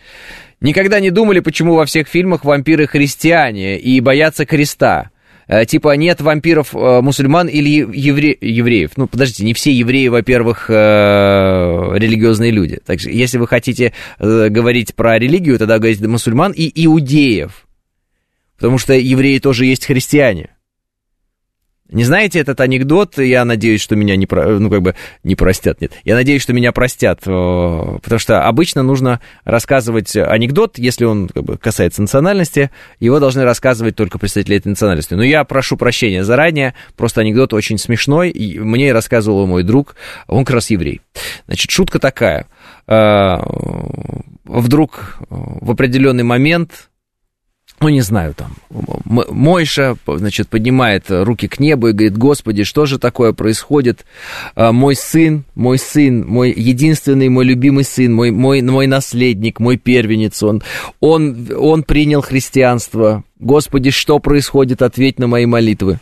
Никогда 0.62 1.00
не 1.00 1.10
думали, 1.10 1.40
почему 1.40 1.74
во 1.74 1.86
всех 1.86 2.08
фильмах 2.08 2.46
вампиры 2.46 2.86
христиане 2.86 3.80
и 3.80 4.00
боятся 4.00 4.46
креста. 4.46 5.10
Э, 5.50 5.66
типа 5.66 5.96
нет 5.96 6.22
вампиров 6.22 6.76
э, 6.76 7.02
мусульман 7.02 7.48
или 7.48 7.70
евре... 7.92 8.38
евреев. 8.40 8.92
Ну, 8.98 9.08
подождите, 9.08 9.44
не 9.44 9.56
все 9.56 9.72
евреи, 9.72 10.08
во-первых, 10.08 10.70
э, 10.70 10.74
религиозные 11.96 12.52
люди. 12.52 12.80
Так 12.86 13.00
что, 13.00 13.10
если 13.10 13.40
вы 13.40 13.48
хотите 13.48 13.94
говорить 14.20 14.94
про 14.94 15.18
религию, 15.18 15.58
тогда 15.58 15.80
говорите 15.80 16.08
мусульман 16.08 16.52
и 16.52 16.72
иудеев. 16.86 17.66
Потому 18.60 18.78
что 18.78 18.94
евреи 18.94 19.40
тоже 19.40 19.66
есть 19.66 19.86
христиане. 19.86 20.50
Не 21.92 22.04
знаете 22.04 22.40
этот 22.40 22.62
анекдот? 22.62 23.18
Я 23.18 23.44
надеюсь, 23.46 23.82
что 23.82 23.96
меня 23.96 24.16
не, 24.16 24.28
про... 24.28 24.60
ну, 24.60 24.70
как 24.70 24.84
бы 24.84 24.96
не 25.24 25.36
простят. 25.36 25.82
Нет, 25.82 25.94
я 26.04 26.14
надеюсь, 26.14 26.44
что 26.44 26.54
меня 26.54 26.72
простят, 26.72 27.22
потому 27.22 28.20
что 28.20 28.46
обычно 28.46 28.84
нужно 28.84 29.22
рассказывать 29.44 30.16
анекдот, 30.16 30.78
если 30.78 31.06
он 31.06 31.30
как 31.30 31.44
бы, 31.44 31.58
касается 31.58 32.04
национальности, 32.04 32.70
его 33.00 33.20
должны 33.20 33.44
рассказывать 33.44 33.96
только 33.96 34.20
представители 34.20 34.58
этой 34.58 34.68
национальности. 34.68 35.16
Но 35.16 35.24
я 35.24 35.44
прошу 35.46 35.78
прощения 35.78 36.24
заранее, 36.24 36.76
просто 36.96 37.22
анекдот 37.22 37.54
очень 37.54 37.80
смешной, 37.80 38.30
и 38.30 38.60
мне 38.60 38.94
рассказывал 38.94 39.48
мой 39.48 39.64
друг, 39.64 39.96
он 40.28 40.46
как 40.46 40.56
раз 40.56 40.70
еврей. 40.70 41.02
Значит, 41.48 41.72
шутка 41.72 41.98
такая. 41.98 42.46
А, 42.86 43.42
вдруг 44.46 45.18
в 45.30 45.72
определенный 45.72 46.24
момент 46.24 46.89
ну, 47.82 47.90
не 47.90 48.02
знаю, 48.02 48.34
там, 48.34 48.56
Мойша, 49.06 49.96
значит, 50.06 50.50
поднимает 50.50 51.06
руки 51.10 51.48
к 51.48 51.60
небу 51.60 51.88
и 51.88 51.94
говорит, 51.94 52.18
Господи, 52.18 52.64
что 52.64 52.86
же 52.86 53.00
такое 53.00 53.34
происходит? 53.34 54.06
А, 54.56 54.72
мой 54.72 54.96
сын, 54.96 55.46
мой 55.56 55.78
сын, 55.78 56.28
мой 56.28 56.52
единственный, 56.52 57.30
мой 57.30 57.46
любимый 57.46 57.84
сын, 57.84 58.14
мой, 58.14 58.32
мой, 58.32 58.62
мой 58.62 58.88
наследник, 58.88 59.60
мой 59.60 59.78
первенец, 59.78 60.44
он, 60.44 60.62
он, 61.00 61.48
он 61.58 61.84
принял 61.84 62.22
христианство. 62.22 63.24
Господи, 63.40 63.92
что 63.92 64.20
происходит? 64.20 64.82
Ответь 64.82 65.20
на 65.20 65.28
мои 65.28 65.46
молитвы. 65.46 66.00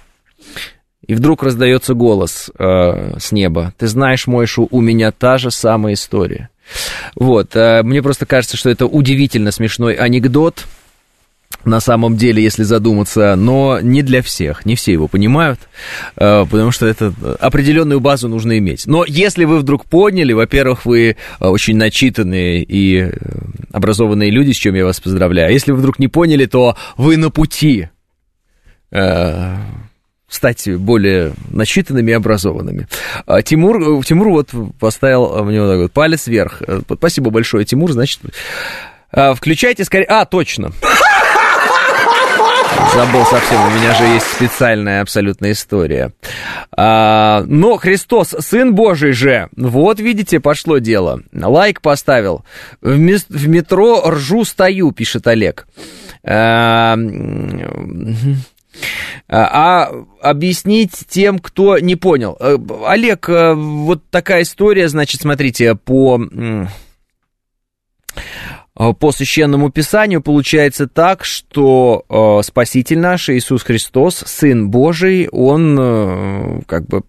И 1.05 1.13
вдруг 1.13 1.43
раздается 1.43 1.93
голос 1.93 2.51
э, 2.57 3.17
с 3.19 3.31
неба. 3.31 3.73
Ты 3.77 3.87
знаешь, 3.87 4.27
Мойшу, 4.27 4.67
у 4.69 4.81
меня 4.81 5.11
та 5.11 5.37
же 5.37 5.51
самая 5.51 5.93
история. 5.93 6.49
Вот, 7.15 7.55
э, 7.55 7.81
мне 7.83 8.01
просто 8.01 8.25
кажется, 8.25 8.57
что 8.57 8.69
это 8.69 8.85
удивительно 8.85 9.51
смешной 9.51 9.93
анекдот, 9.93 10.65
на 11.67 11.79
самом 11.79 12.17
деле, 12.17 12.41
если 12.41 12.63
задуматься, 12.63 13.35
но 13.35 13.79
не 13.81 14.01
для 14.01 14.21
всех, 14.21 14.65
не 14.65 14.75
все 14.75 14.93
его 14.93 15.07
понимают, 15.07 15.59
э, 16.15 16.45
потому 16.49 16.71
что 16.71 16.87
это 16.87 17.13
определенную 17.39 17.99
базу 17.99 18.29
нужно 18.29 18.57
иметь. 18.57 18.87
Но 18.87 19.03
если 19.05 19.45
вы 19.45 19.59
вдруг 19.59 19.85
поняли, 19.85 20.33
во-первых, 20.33 20.85
вы 20.85 21.09
э, 21.09 21.15
очень 21.45 21.75
начитанные 21.75 22.63
и 22.63 23.01
э, 23.01 23.11
образованные 23.71 24.31
люди, 24.31 24.51
с 24.51 24.55
чем 24.55 24.75
я 24.75 24.85
вас 24.85 24.99
поздравляю. 24.99 25.51
Если 25.51 25.71
вы 25.71 25.79
вдруг 25.79 25.99
не 25.99 26.07
поняли, 26.07 26.45
то 26.45 26.75
вы 26.95 27.17
на 27.17 27.29
пути 27.29 27.89
стать 30.29 30.69
более 30.77 31.33
начитанными 31.51 32.11
и 32.11 32.13
образованными. 32.13 32.87
А 33.25 33.41
Тимур, 33.41 34.01
Тимур 34.05 34.29
вот 34.29 34.49
поставил 34.79 35.43
мне 35.43 35.61
вот 35.61 35.67
так 35.69 35.79
вот 35.79 35.91
палец 35.91 36.27
вверх. 36.27 36.61
Спасибо 36.95 37.29
большое, 37.29 37.65
Тимур. 37.65 37.91
Значит, 37.91 38.21
включайте 39.11 39.83
скорее... 39.83 40.05
А, 40.05 40.23
точно. 40.23 40.71
Забыл 42.93 43.25
совсем, 43.25 43.59
у 43.65 43.69
меня 43.71 43.93
же 43.93 44.03
есть 44.05 44.25
специальная 44.27 45.01
абсолютная 45.01 45.51
история. 45.51 46.13
А, 46.75 47.43
но 47.45 47.77
Христос, 47.77 48.35
Сын 48.39 48.73
Божий 48.73 49.11
же, 49.11 49.49
вот 49.55 49.99
видите, 49.99 50.39
пошло 50.39 50.77
дело. 50.77 51.21
Лайк 51.33 51.81
поставил. 51.81 52.43
В, 52.81 52.95
в 52.95 53.47
метро 53.47 54.09
ржу 54.09 54.45
стою, 54.45 54.91
пишет 54.91 55.27
Олег. 55.27 55.67
А, 56.23 56.97
а 59.29 59.91
объяснить 60.21 61.05
тем, 61.07 61.39
кто 61.39 61.79
не 61.79 61.95
понял. 61.95 62.37
Э, 62.39 62.57
Олег, 62.85 63.27
э, 63.29 63.53
вот 63.53 64.09
такая 64.09 64.43
история, 64.43 64.87
значит, 64.87 65.21
смотрите, 65.21 65.75
по 65.75 66.19
по 68.77 69.11
священному 69.11 69.71
писанию 69.71 70.21
получается 70.21 70.87
так, 70.87 71.25
что 71.25 72.05
э, 72.07 72.43
Спаситель 72.43 72.99
наш, 72.99 73.27
Иисус 73.29 73.63
Христос, 73.63 74.23
Сын 74.27 74.69
Божий, 74.69 75.27
Он 75.31 75.77
э, 75.79 76.61
как 76.67 76.85
бы 76.85 77.01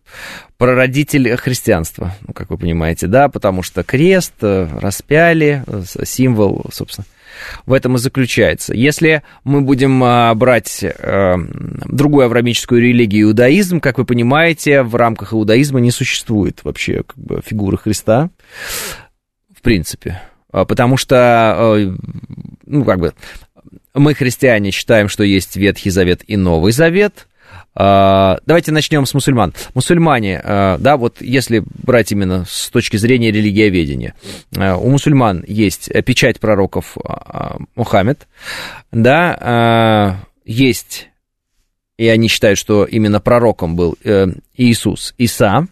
прародитель 0.57 1.37
христианства, 1.37 2.15
ну, 2.27 2.33
как 2.33 2.49
вы 2.49 2.57
понимаете, 2.57 3.07
да, 3.07 3.29
потому 3.29 3.63
что 3.63 3.85
крест 3.85 4.33
распяли, 4.41 5.63
символ, 6.05 6.65
собственно, 6.73 7.05
в 7.67 7.73
этом 7.75 7.97
и 7.97 7.99
заключается. 7.99 8.75
Если 8.75 9.23
мы 9.45 9.61
будем 9.61 10.01
брать 10.39 10.83
э, 10.83 11.37
другую 11.85 12.27
аврамическую 12.27 12.81
религию, 12.81 13.29
иудаизм, 13.29 13.81
как 13.81 13.99
вы 13.99 14.07
понимаете, 14.07 14.83
в 14.83 14.97
рамках 14.97 15.35
иудаизма 15.35 15.81
не 15.81 15.91
существует 15.91 16.65
вообще 16.65 17.03
как 17.05 17.19
бы, 17.19 17.43
фигуры 17.45 17.77
Христа, 17.77 18.31
в 19.55 19.61
принципе. 19.61 20.21
А, 20.51 20.65
потому 20.65 20.97
что, 20.97 21.77
э, 21.79 21.93
ну, 22.67 22.85
как 22.85 22.99
бы, 23.01 23.15
мы, 23.95 24.15
христиане, 24.15 24.71
считаем, 24.71 25.09
что 25.09 25.25
есть 25.25 25.57
Ветхий 25.57 25.91
Завет 25.91 26.23
и 26.27 26.37
Новый 26.37 26.73
Завет. 26.73 27.27
А, 27.75 28.39
давайте 28.47 28.73
начнем 28.73 29.07
с 29.07 29.15
мусульман. 29.15 29.55
Мусульмане, 29.75 30.41
э, 30.43 30.77
да, 30.81 30.97
вот 30.97 31.21
если 31.21 31.63
брать 31.83 32.13
именно 32.13 32.45
с 32.49 32.71
точки 32.71 32.97
зрения 32.97 33.31
религиоведения, 33.31 34.15
э, 34.57 34.75
у 34.75 34.89
мусульман 34.89 35.45
есть 35.47 35.91
печать 36.05 36.41
пророков 36.41 36.97
Мухаммед, 37.77 38.27
да, 38.91 40.19
есть, 40.45 41.09
и 41.99 42.09
они 42.09 42.29
считают, 42.29 42.59
что 42.59 42.85
именно 42.85 43.21
пророком 43.21 43.77
был 43.77 43.97
Иисус, 44.57 45.15
Иса, 45.19 45.67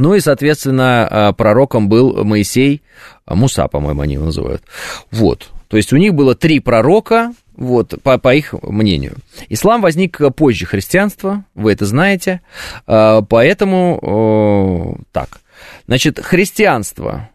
ну 0.00 0.14
и, 0.14 0.20
соответственно, 0.20 1.06
а, 1.06 1.32
пророком 1.34 1.90
был 1.90 2.24
Моисей, 2.24 2.80
а, 3.26 3.34
Муса, 3.34 3.68
по-моему, 3.68 4.00
они 4.00 4.14
его 4.14 4.24
называют. 4.24 4.62
Вот. 5.10 5.50
То 5.68 5.76
есть 5.76 5.92
у 5.92 5.98
них 5.98 6.14
было 6.14 6.34
три 6.34 6.58
пророка, 6.58 7.34
вот, 7.54 8.02
по, 8.02 8.16
по 8.16 8.34
их 8.34 8.54
мнению. 8.62 9.16
Ислам 9.50 9.82
возник 9.82 10.18
позже 10.34 10.64
христианства, 10.64 11.44
вы 11.54 11.72
это 11.72 11.84
знаете, 11.84 12.40
а, 12.86 13.20
поэтому 13.20 14.96
так. 15.12 15.40
Значит, 15.86 16.18
христианство, 16.18 17.28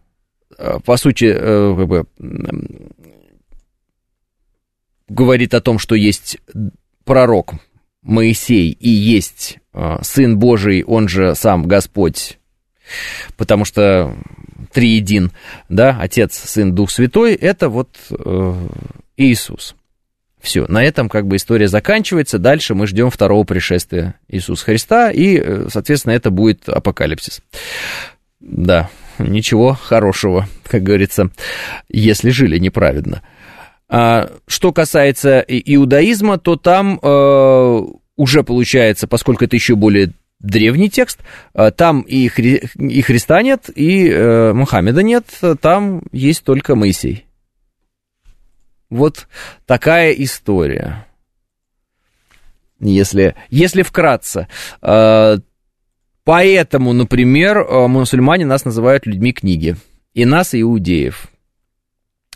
по 0.86 0.98
сути, 0.98 1.26
э, 1.26 1.76
как 1.78 1.88
бы, 1.88 2.06
говорит 5.08 5.54
о 5.54 5.62
том, 5.62 5.78
что 5.78 5.94
есть 5.94 6.40
пророк 7.04 7.54
Моисей 8.02 8.72
и 8.72 8.90
есть 8.90 9.60
Сын 10.02 10.40
Божий, 10.40 10.84
он 10.84 11.08
же 11.08 11.36
сам 11.36 11.68
Господь 11.68 12.40
потому 13.38 13.66
что 13.66 14.16
триедин, 14.74 15.32
да, 15.70 15.98
Отец, 16.00 16.36
Сын, 16.38 16.74
Дух 16.74 16.92
Святой, 16.92 17.34
это 17.34 17.70
вот 17.70 17.90
э, 18.12 18.68
Иисус. 19.18 19.76
Все, 20.42 20.68
на 20.68 20.84
этом 20.84 21.10
как 21.10 21.26
бы 21.26 21.38
история 21.38 21.68
заканчивается. 21.68 22.38
Дальше 22.38 22.76
мы 22.76 22.86
ждем 22.86 23.10
второго 23.10 23.44
пришествия 23.46 24.16
Иисуса 24.28 24.66
Христа, 24.66 25.10
и, 25.12 25.38
э, 25.38 25.68
соответственно, 25.72 26.14
это 26.14 26.30
будет 26.30 26.70
апокалипсис. 26.70 27.42
Да, 28.40 28.90
ничего 29.18 29.74
хорошего, 29.74 30.48
как 30.68 30.84
говорится, 30.84 31.32
если 31.90 32.30
жили 32.30 32.60
неправедно. 32.60 33.24
А, 33.88 34.30
что 34.48 34.72
касается 34.72 35.40
иудаизма, 35.40 36.38
то 36.38 36.56
там 36.56 37.00
э, 37.02 37.82
уже 38.16 38.44
получается, 38.44 39.08
поскольку 39.08 39.46
это 39.46 39.56
еще 39.56 39.76
более 39.76 40.14
древний 40.40 40.90
текст, 40.90 41.20
а, 41.54 41.72
там 41.72 42.02
и, 42.02 42.28
Хри... 42.28 42.64
и 42.76 43.02
Христа 43.02 43.42
нет, 43.42 43.70
и 43.74 44.10
э, 44.10 44.54
Мухаммеда 44.54 45.02
нет, 45.04 45.26
там 45.62 46.04
есть 46.12 46.44
только 46.44 46.76
Моисей. 46.76 47.26
Вот 48.90 49.28
такая 49.66 50.12
история. 50.12 51.08
Если, 52.80 53.36
если 53.50 53.82
вкратце. 53.82 54.48
Э, 54.82 55.38
Поэтому, 56.26 56.92
например, 56.92 57.60
э, 57.60 57.88
мусульмане 57.88 58.46
нас 58.46 58.66
называют 58.66 59.06
людьми 59.06 59.32
книги. 59.32 59.78
И 60.16 60.26
нас, 60.26 60.56
и 60.56 60.62
иудеев. 60.62 61.28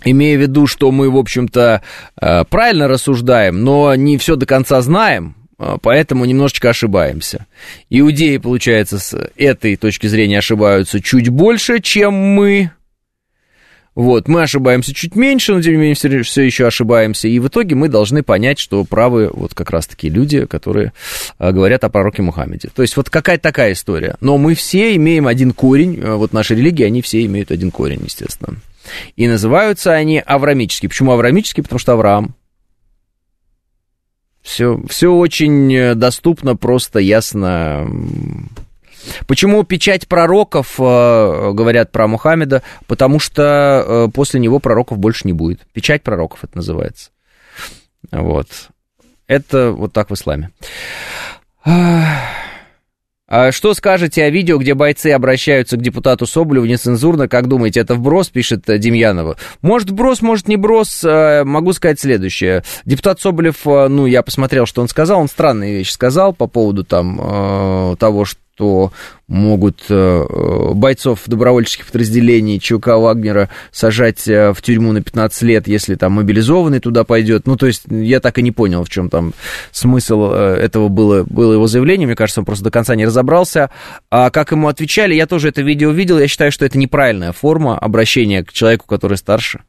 Имея 0.05 0.37
в 0.37 0.41
виду, 0.41 0.67
что 0.67 0.91
мы, 0.91 1.09
в 1.09 1.17
общем-то, 1.17 1.81
э, 2.21 2.43
правильно 2.45 2.87
рассуждаем, 2.87 3.63
но 3.63 3.95
не 3.95 4.19
все 4.19 4.35
до 4.35 4.45
конца 4.45 4.79
знаем, 4.81 5.35
э, 5.35 5.38
поэтому 5.81 6.25
немножечко 6.25 6.69
ошибаемся. 6.69 7.45
Иудеи, 7.89 8.37
получается, 8.37 8.99
с 8.99 9.31
этой 9.35 9.75
точки 9.75 10.07
зрения 10.07 10.39
ошибаются 10.39 11.01
чуть 11.01 11.29
больше, 11.29 11.79
чем 11.79 12.13
мы, 12.13 12.71
вот, 13.99 14.29
мы 14.29 14.43
ошибаемся 14.43 14.93
чуть 14.93 15.17
меньше, 15.17 15.53
но 15.53 15.61
тем 15.61 15.73
не 15.73 15.77
менее 15.77 16.23
все, 16.23 16.41
еще 16.41 16.67
ошибаемся. 16.67 17.27
И 17.27 17.37
в 17.39 17.49
итоге 17.49 17.75
мы 17.75 17.89
должны 17.89 18.23
понять, 18.23 18.57
что 18.57 18.85
правы 18.85 19.29
вот 19.33 19.53
как 19.53 19.71
раз-таки 19.71 20.09
люди, 20.09 20.45
которые 20.45 20.93
а, 21.37 21.51
говорят 21.51 21.83
о 21.83 21.89
пророке 21.89 22.21
Мухаммеде. 22.21 22.69
То 22.73 22.81
есть 22.81 22.95
вот 22.95 23.09
какая-то 23.09 23.43
такая 23.43 23.73
история. 23.73 24.15
Но 24.21 24.37
мы 24.37 24.55
все 24.55 24.95
имеем 24.95 25.27
один 25.27 25.51
корень, 25.51 25.99
а, 26.01 26.15
вот 26.15 26.31
наши 26.31 26.55
религии, 26.55 26.85
они 26.85 27.01
все 27.01 27.25
имеют 27.25 27.51
один 27.51 27.71
корень, 27.71 28.01
естественно. 28.05 28.55
И 29.17 29.27
называются 29.27 29.91
они 29.91 30.19
аврамические. 30.19 30.87
Почему 30.87 31.11
аврамические? 31.11 31.65
Потому 31.65 31.79
что 31.79 31.91
Авраам. 31.91 32.35
Все, 34.49 34.81
все 34.89 35.13
очень 35.13 35.71
э, 35.75 35.93
доступно, 35.93 36.55
просто, 36.55 36.97
ясно, 36.97 37.87
Почему 39.27 39.63
печать 39.63 40.07
пророков, 40.07 40.79
э, 40.79 41.51
говорят 41.53 41.91
про 41.91 42.07
Мухаммеда? 42.07 42.63
Потому 42.87 43.19
что 43.19 43.85
э, 43.87 44.07
после 44.11 44.39
него 44.39 44.57
пророков 44.57 44.97
больше 44.97 45.27
не 45.27 45.33
будет. 45.33 45.61
Печать 45.71 46.01
пророков 46.01 46.43
это 46.43 46.57
называется. 46.57 47.11
Вот. 48.11 48.47
Это 49.27 49.71
вот 49.71 49.93
так 49.93 50.09
в 50.09 50.15
исламе. 50.15 50.49
А 53.29 53.51
что 53.51 53.75
скажете 53.75 54.23
о 54.23 54.29
видео, 54.31 54.57
где 54.57 54.73
бойцы 54.73 55.11
обращаются 55.11 55.77
к 55.77 55.81
депутату 55.81 56.25
Соболеву 56.25 56.65
нецензурно? 56.65 57.27
Как 57.27 57.47
думаете, 57.47 57.79
это 57.79 57.93
вброс, 57.93 58.29
пишет 58.29 58.63
Демьянова? 58.65 59.37
Может, 59.61 59.91
вброс, 59.91 60.23
может, 60.23 60.47
не 60.47 60.57
брос. 60.57 61.03
Э, 61.03 61.43
могу 61.43 61.73
сказать 61.73 61.99
следующее. 61.99 62.63
Депутат 62.85 63.21
Соболев, 63.21 63.65
ну, 63.65 64.07
я 64.07 64.23
посмотрел, 64.23 64.65
что 64.65 64.81
он 64.81 64.87
сказал. 64.87 65.21
Он 65.21 65.27
странные 65.27 65.77
вещи 65.77 65.91
сказал 65.91 66.33
по 66.33 66.47
поводу 66.47 66.83
там 66.83 67.95
того, 67.99 68.25
что 68.25 68.39
что 68.59 68.91
могут 69.29 69.85
э, 69.89 70.25
бойцов 70.73 71.21
добровольческих 71.27 71.85
подразделений 71.85 72.59
ЧВК 72.59 72.87
Вагнера 72.87 73.49
сажать 73.71 74.27
э, 74.27 74.51
в 74.51 74.61
тюрьму 74.61 74.91
на 74.91 75.01
15 75.01 75.41
лет, 75.43 75.67
если 75.69 75.95
там 75.95 76.13
мобилизованный 76.13 76.81
туда 76.81 77.05
пойдет. 77.05 77.47
Ну, 77.47 77.55
то 77.55 77.67
есть 77.67 77.83
я 77.89 78.19
так 78.19 78.37
и 78.37 78.41
не 78.41 78.51
понял, 78.51 78.83
в 78.83 78.89
чем 78.89 79.09
там 79.09 79.33
смысл 79.71 80.31
э, 80.33 80.55
этого 80.55 80.89
было, 80.89 81.23
было 81.23 81.53
его 81.53 81.67
заявление. 81.67 82.05
Мне 82.05 82.17
кажется, 82.17 82.41
он 82.41 82.45
просто 82.45 82.65
до 82.65 82.71
конца 82.71 82.95
не 82.95 83.05
разобрался. 83.05 83.69
А 84.11 84.29
как 84.29 84.51
ему 84.51 84.67
отвечали, 84.67 85.13
я 85.13 85.25
тоже 85.25 85.47
это 85.47 85.61
видео 85.61 85.91
видел. 85.91 86.19
Я 86.19 86.27
считаю, 86.27 86.51
что 86.51 86.65
это 86.65 86.77
неправильная 86.77 87.31
форма 87.31 87.77
обращения 87.77 88.43
к 88.43 88.51
человеку, 88.51 88.87
который 88.87 89.17
старше. 89.17 89.61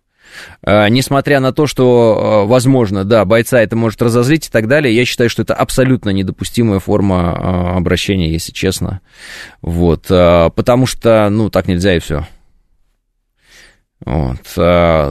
Э, 0.65 0.89
несмотря 0.89 1.41
на 1.41 1.53
то, 1.53 1.67
что, 1.67 2.45
э, 2.45 2.49
возможно, 2.49 3.05
да, 3.05 3.25
бойца 3.25 3.61
это 3.61 3.77
может 3.77 4.03
разозлить 4.03 4.49
и 4.49 4.51
так 4.51 4.69
далее, 4.69 4.95
я 4.95 5.05
считаю, 5.05 5.31
что 5.31 5.43
это 5.43 5.55
абсолютно 5.55 6.11
недопустимая 6.11 6.79
форма 6.79 7.17
э, 7.37 7.77
обращения, 7.77 8.31
если 8.31 8.53
честно. 8.53 9.01
Вот, 9.63 10.07
потому 10.09 10.87
что, 10.87 11.29
ну, 11.31 11.51
так 11.51 11.69
нельзя 11.69 11.97
и 11.97 11.99
все. 12.01 12.27
Вот. 14.05 14.57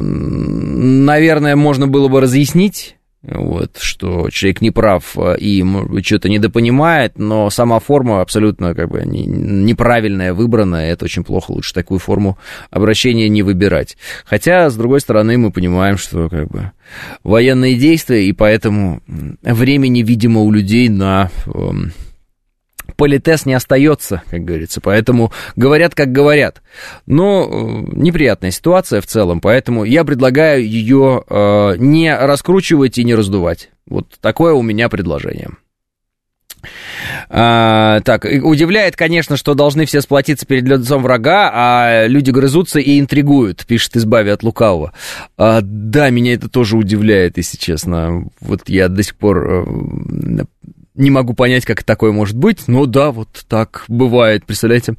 Наверное, 0.02 1.56
можно 1.56 1.88
было 1.88 2.08
бы 2.08 2.22
разъяснить 2.22 2.96
вот, 3.22 3.78
что 3.80 4.30
человек 4.30 4.62
не 4.62 4.72
прав 4.72 5.18
а, 5.18 5.34
и 5.34 5.64
что-то 6.04 6.30
недопонимает, 6.30 7.18
но 7.18 7.50
сама 7.50 7.80
форма 7.80 8.22
абсолютно 8.22 8.74
как 8.74 8.90
бы 8.90 9.04
неправильная, 9.06 10.34
выбранная, 10.34 10.92
это 10.92 11.06
очень 11.06 11.24
плохо, 11.24 11.52
лучше 11.52 11.74
такую 11.74 12.00
форму 12.00 12.38
обращения 12.70 13.28
не 13.28 13.44
выбирать. 13.44 13.98
Хотя, 14.26 14.70
с 14.70 14.76
другой 14.76 15.02
стороны, 15.02 15.38
мы 15.38 15.52
понимаем, 15.52 15.98
что 15.98 16.30
как 16.30 16.48
бы 16.48 16.72
военные 17.24 17.76
действия, 17.76 18.26
и 18.26 18.32
поэтому 18.32 19.02
времени, 19.42 20.02
видимо, 20.02 20.42
у 20.42 20.52
людей 20.52 20.88
на 20.88 21.30
эм, 21.46 21.92
политес 23.00 23.46
не 23.46 23.54
остается, 23.54 24.22
как 24.30 24.44
говорится, 24.44 24.82
поэтому 24.82 25.32
говорят, 25.56 25.96
как 25.96 26.12
говорят. 26.12 26.62
Но 27.06 27.48
э, 27.50 27.96
неприятная 27.96 28.52
ситуация 28.52 29.00
в 29.00 29.08
целом, 29.08 29.40
поэтому 29.40 29.86
я 29.86 30.04
предлагаю 30.04 30.68
ее 30.68 31.24
э, 31.28 31.76
не 31.78 32.14
раскручивать 32.14 32.98
и 32.98 33.06
не 33.06 33.16
раздувать. 33.16 33.72
Вот 33.88 34.18
такое 34.20 34.54
у 34.54 34.62
меня 34.62 34.90
предложение. 34.90 35.52
А, 37.30 38.02
так, 38.02 38.26
удивляет, 38.26 38.98
конечно, 38.98 39.38
что 39.38 39.54
должны 39.54 39.86
все 39.86 40.02
сплотиться 40.02 40.46
перед 40.46 40.66
лицом 40.66 41.04
врага, 41.04 41.50
а 41.54 42.06
люди 42.06 42.32
грызутся 42.32 42.80
и 42.80 43.00
интригуют, 43.00 43.66
пишет 43.66 43.96
«Избави 43.96 44.32
от 44.32 44.44
лукавого». 44.44 44.92
А, 45.38 45.62
да, 45.64 46.10
меня 46.10 46.34
это 46.34 46.50
тоже 46.50 46.76
удивляет, 46.76 47.38
если 47.38 47.58
честно. 47.58 48.26
Вот 48.42 48.68
я 48.68 48.90
до 48.90 49.04
сих 49.04 49.16
пор 49.16 49.48
э, 49.48 50.46
не 51.00 51.10
могу 51.10 51.34
понять, 51.34 51.66
как 51.66 51.84
такое 51.84 52.12
может 52.12 52.36
быть, 52.36 52.68
но 52.68 52.86
да, 52.86 53.12
вот 53.12 53.30
так 53.48 53.86
бывает, 53.88 54.46
представляете. 54.46 54.96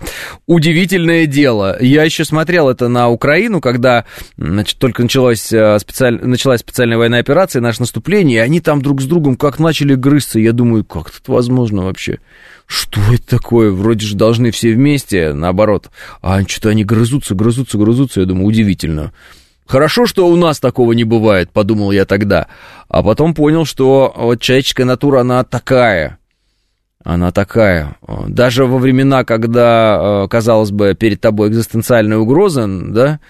Удивительное 0.46 1.26
дело. 1.26 1.76
Я 1.80 2.04
еще 2.04 2.24
смотрел 2.24 2.68
это 2.68 2.88
на 2.88 3.10
Украину, 3.10 3.60
когда 3.60 4.06
значит, 4.36 4.78
только 4.78 5.02
началась, 5.02 5.52
э, 5.52 5.78
специаль... 5.78 6.18
началась 6.24 6.60
специальная 6.60 6.96
военная 6.96 7.20
операция, 7.20 7.60
наше 7.60 7.80
наступление, 7.80 8.38
и 8.38 8.40
они 8.40 8.60
там 8.60 8.80
друг 8.80 9.02
с 9.02 9.04
другом 9.04 9.36
как 9.36 9.58
начали 9.58 9.94
грызться. 9.94 10.40
Я 10.40 10.52
думаю, 10.52 10.84
как 10.84 11.08
это 11.08 11.32
возможно 11.32 11.84
вообще? 11.84 12.18
Что 12.66 13.00
это 13.12 13.38
такое? 13.38 13.70
Вроде 13.70 14.06
же 14.06 14.16
должны 14.16 14.52
все 14.52 14.72
вместе, 14.72 15.34
наоборот. 15.34 15.90
А 16.22 16.42
что-то 16.46 16.70
они 16.70 16.84
грызутся, 16.84 17.34
грызутся, 17.34 17.76
грызутся. 17.76 18.20
Я 18.20 18.26
думаю, 18.26 18.46
удивительно. 18.46 19.12
Хорошо, 19.70 20.06
что 20.06 20.26
у 20.26 20.34
нас 20.34 20.58
такого 20.58 20.94
не 20.94 21.04
бывает, 21.04 21.52
подумал 21.52 21.92
я 21.92 22.04
тогда. 22.04 22.48
А 22.88 23.04
потом 23.04 23.34
понял, 23.34 23.64
что 23.64 24.12
вот 24.16 24.40
человеческая 24.40 24.84
натура, 24.84 25.20
она 25.20 25.44
такая. 25.44 26.18
Она 27.04 27.30
такая. 27.30 27.96
Даже 28.26 28.66
во 28.66 28.78
времена, 28.78 29.22
когда, 29.22 30.24
э, 30.24 30.28
казалось 30.28 30.72
бы, 30.72 30.96
перед 30.98 31.20
тобой 31.20 31.50
экзистенциальная 31.50 32.18
угроза, 32.18 32.66
да, 32.66 33.20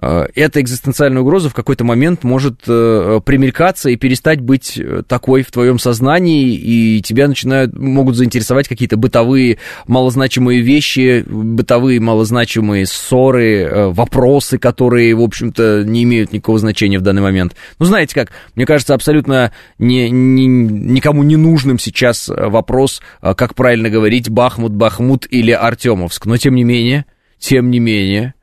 эта 0.00 0.60
экзистенциальная 0.60 1.22
угроза 1.22 1.50
в 1.50 1.54
какой-то 1.54 1.82
момент 1.82 2.22
может 2.22 2.60
э, 2.68 3.20
примелькаться 3.24 3.90
и 3.90 3.96
перестать 3.96 4.40
быть 4.40 4.78
э, 4.78 5.02
такой 5.06 5.42
в 5.42 5.50
твоем 5.50 5.80
сознании, 5.80 6.54
и 6.54 7.02
тебя 7.02 7.26
начинают, 7.26 7.76
могут 7.76 8.14
заинтересовать 8.14 8.68
какие-то 8.68 8.96
бытовые 8.96 9.58
малозначимые 9.88 10.60
вещи, 10.60 11.24
бытовые 11.26 11.98
малозначимые 11.98 12.86
ссоры, 12.86 13.88
вопросы, 13.90 14.58
которые, 14.58 15.16
в 15.16 15.20
общем-то, 15.20 15.82
не 15.84 16.04
имеют 16.04 16.32
никакого 16.32 16.60
значения 16.60 17.00
в 17.00 17.02
данный 17.02 17.22
момент. 17.22 17.56
Ну, 17.80 17.86
знаете 17.86 18.14
как, 18.14 18.30
мне 18.54 18.66
кажется, 18.66 18.94
абсолютно 18.94 19.52
не, 19.78 20.10
не, 20.10 20.46
никому 20.46 21.24
не 21.24 21.36
нужным 21.36 21.80
сейчас 21.80 22.28
вопрос, 22.28 23.02
как 23.20 23.56
правильно 23.56 23.90
говорить, 23.90 24.28
Бахмут, 24.28 24.72
Бахмут 24.72 25.26
или 25.28 25.50
Артемовск, 25.50 26.26
но 26.26 26.36
тем 26.36 26.54
не 26.54 26.62
менее, 26.62 27.04
тем 27.38 27.70
не 27.70 27.80
менее, 27.80 28.34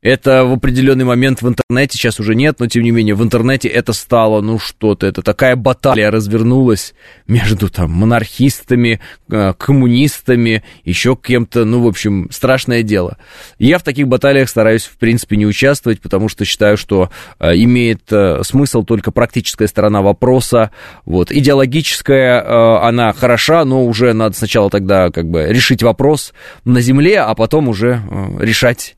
это 0.00 0.44
в 0.44 0.52
определенный 0.52 1.04
момент 1.04 1.42
в 1.42 1.48
интернете, 1.48 1.98
сейчас 1.98 2.20
уже 2.20 2.36
нет, 2.36 2.60
но 2.60 2.68
тем 2.68 2.84
не 2.84 2.92
менее 2.92 3.16
в 3.16 3.22
интернете 3.22 3.68
это 3.68 3.92
стало, 3.92 4.40
ну 4.40 4.58
что-то, 4.58 5.06
это 5.06 5.22
такая 5.22 5.56
баталия 5.56 6.10
развернулась 6.10 6.94
между 7.26 7.68
там 7.68 7.90
монархистами, 7.90 9.00
э, 9.28 9.54
коммунистами, 9.58 10.62
еще 10.84 11.16
кем-то, 11.16 11.64
ну 11.64 11.82
в 11.82 11.88
общем, 11.88 12.28
страшное 12.30 12.84
дело. 12.84 13.18
Я 13.58 13.78
в 13.78 13.82
таких 13.82 14.06
баталиях 14.06 14.48
стараюсь 14.48 14.84
в 14.84 14.96
принципе 14.98 15.36
не 15.36 15.46
участвовать, 15.46 16.00
потому 16.00 16.28
что 16.28 16.44
считаю, 16.44 16.76
что 16.76 17.10
э, 17.40 17.56
имеет 17.56 18.02
э, 18.12 18.42
смысл 18.44 18.84
только 18.84 19.10
практическая 19.10 19.66
сторона 19.66 20.00
вопроса, 20.00 20.70
вот, 21.06 21.32
идеологическая, 21.32 22.78
она 22.86 23.12
хороша, 23.12 23.64
но 23.64 23.84
уже 23.84 24.12
надо 24.12 24.36
сначала 24.36 24.70
тогда 24.70 25.10
как 25.10 25.28
бы 25.28 25.46
решить 25.48 25.82
вопрос 25.82 26.32
на 26.64 26.80
земле, 26.80 27.20
а 27.20 27.34
потом 27.34 27.68
уже 27.68 28.00
решать 28.38 28.96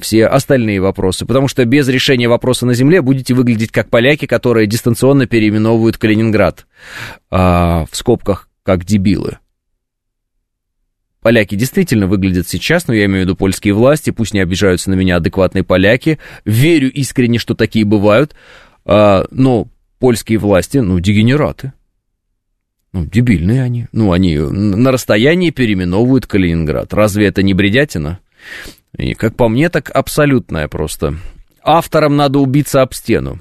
все 0.00 0.26
остальные 0.26 0.80
вопросы, 0.80 1.26
потому 1.26 1.48
что 1.48 1.64
без 1.64 1.88
решения 1.88 2.28
вопроса 2.28 2.66
на 2.66 2.74
земле 2.74 3.02
будете 3.02 3.34
выглядеть 3.34 3.72
как 3.72 3.90
поляки, 3.90 4.26
которые 4.26 4.66
дистанционно 4.66 5.26
переименовывают 5.26 5.98
Калининград 5.98 6.66
а, 7.30 7.86
в 7.90 7.96
скобках 7.96 8.48
как 8.62 8.84
дебилы. 8.84 9.38
Поляки 11.20 11.54
действительно 11.54 12.06
выглядят 12.06 12.48
сейчас, 12.48 12.86
но 12.86 12.94
я 12.94 13.06
имею 13.06 13.20
в 13.20 13.24
виду 13.24 13.36
польские 13.36 13.72
власти, 13.72 14.10
пусть 14.10 14.34
не 14.34 14.40
обижаются 14.40 14.90
на 14.90 14.94
меня 14.94 15.16
адекватные 15.16 15.64
поляки, 15.64 16.18
верю 16.44 16.92
искренне, 16.92 17.38
что 17.38 17.54
такие 17.54 17.86
бывают, 17.86 18.34
а, 18.84 19.26
но 19.30 19.68
польские 19.98 20.38
власти, 20.38 20.78
ну, 20.78 21.00
дегенераты. 21.00 21.72
Ну, 22.92 23.06
дебильные 23.06 23.62
они. 23.62 23.86
Ну, 23.90 24.12
они 24.12 24.38
на 24.38 24.92
расстоянии 24.92 25.50
переименовывают 25.50 26.26
Калининград. 26.26 26.94
Разве 26.94 27.26
это 27.26 27.42
не 27.42 27.54
бредятина? 27.54 28.20
И, 28.96 29.14
как 29.14 29.36
по 29.36 29.48
мне, 29.48 29.68
так 29.68 29.90
абсолютная 29.90 30.68
просто. 30.68 31.16
Авторам 31.62 32.16
надо 32.16 32.38
убиться 32.38 32.82
об 32.82 32.94
стену. 32.94 33.40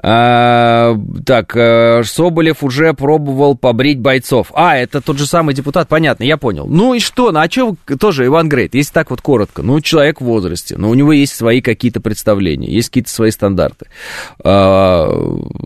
А, 0.00 0.96
так, 1.26 1.56
э, 1.56 2.02
Соболев 2.04 2.62
уже 2.62 2.94
пробовал 2.94 3.56
побрить 3.56 3.98
бойцов. 3.98 4.52
А, 4.54 4.76
это 4.76 5.00
тот 5.00 5.18
же 5.18 5.26
самый 5.26 5.54
депутат, 5.54 5.88
понятно, 5.88 6.24
я 6.24 6.36
понял. 6.36 6.66
Ну 6.68 6.94
и 6.94 7.00
что, 7.00 7.32
ну 7.32 7.40
а 7.40 7.50
что 7.50 7.76
тоже 7.98 8.26
Иван 8.26 8.48
Грейт, 8.48 8.74
если 8.74 8.92
так 8.92 9.10
вот 9.10 9.20
коротко, 9.20 9.62
ну 9.62 9.80
человек 9.80 10.20
в 10.20 10.24
возрасте, 10.24 10.76
но 10.76 10.88
у 10.88 10.94
него 10.94 11.12
есть 11.12 11.34
свои 11.34 11.60
какие-то 11.60 12.00
представления, 12.00 12.70
есть 12.70 12.88
какие-то 12.88 13.10
свои 13.10 13.30
стандарты. 13.30 13.86
А, 14.42 15.10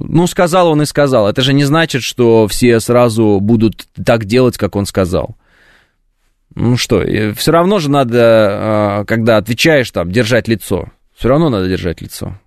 ну, 0.00 0.26
сказал 0.26 0.68
он 0.68 0.82
и 0.82 0.86
сказал, 0.86 1.28
это 1.28 1.42
же 1.42 1.52
не 1.52 1.64
значит, 1.64 2.02
что 2.02 2.48
все 2.48 2.80
сразу 2.80 3.38
будут 3.40 3.86
так 4.04 4.24
делать, 4.24 4.56
как 4.56 4.76
он 4.76 4.86
сказал. 4.86 5.36
Ну 6.54 6.76
что, 6.76 7.04
все 7.34 7.52
равно 7.52 7.78
же 7.78 7.90
надо, 7.90 8.18
а, 8.20 9.04
когда 9.06 9.36
отвечаешь 9.36 9.90
там, 9.90 10.10
держать 10.10 10.48
лицо. 10.48 10.88
Все 11.16 11.28
равно 11.28 11.48
надо 11.50 11.68
держать 11.68 12.00
лицо. 12.00 12.38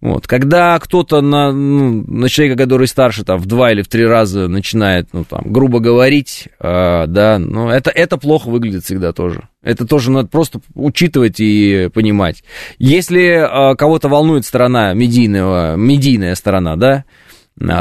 Вот. 0.00 0.26
Когда 0.26 0.78
кто-то 0.78 1.20
на, 1.20 1.52
ну, 1.52 2.02
на 2.06 2.28
человека, 2.30 2.62
который 2.62 2.86
старше, 2.86 3.22
там, 3.22 3.38
в 3.38 3.44
два 3.44 3.70
или 3.70 3.82
в 3.82 3.88
три 3.88 4.06
раза 4.06 4.48
начинает, 4.48 5.08
ну, 5.12 5.24
там, 5.24 5.42
грубо 5.44 5.78
говорить, 5.78 6.48
э, 6.58 7.04
да, 7.06 7.38
ну, 7.38 7.68
это, 7.68 7.90
это 7.90 8.16
плохо 8.16 8.48
выглядит 8.48 8.84
всегда 8.84 9.12
тоже. 9.12 9.48
Это 9.62 9.86
тоже 9.86 10.10
надо 10.10 10.28
просто 10.28 10.60
учитывать 10.74 11.38
и 11.38 11.90
понимать. 11.92 12.42
Если 12.78 13.72
э, 13.72 13.76
кого-то 13.76 14.08
волнует 14.08 14.46
сторона 14.46 14.94
медийного, 14.94 15.76
медийная 15.76 16.34
сторона, 16.34 16.76
да, 16.76 17.04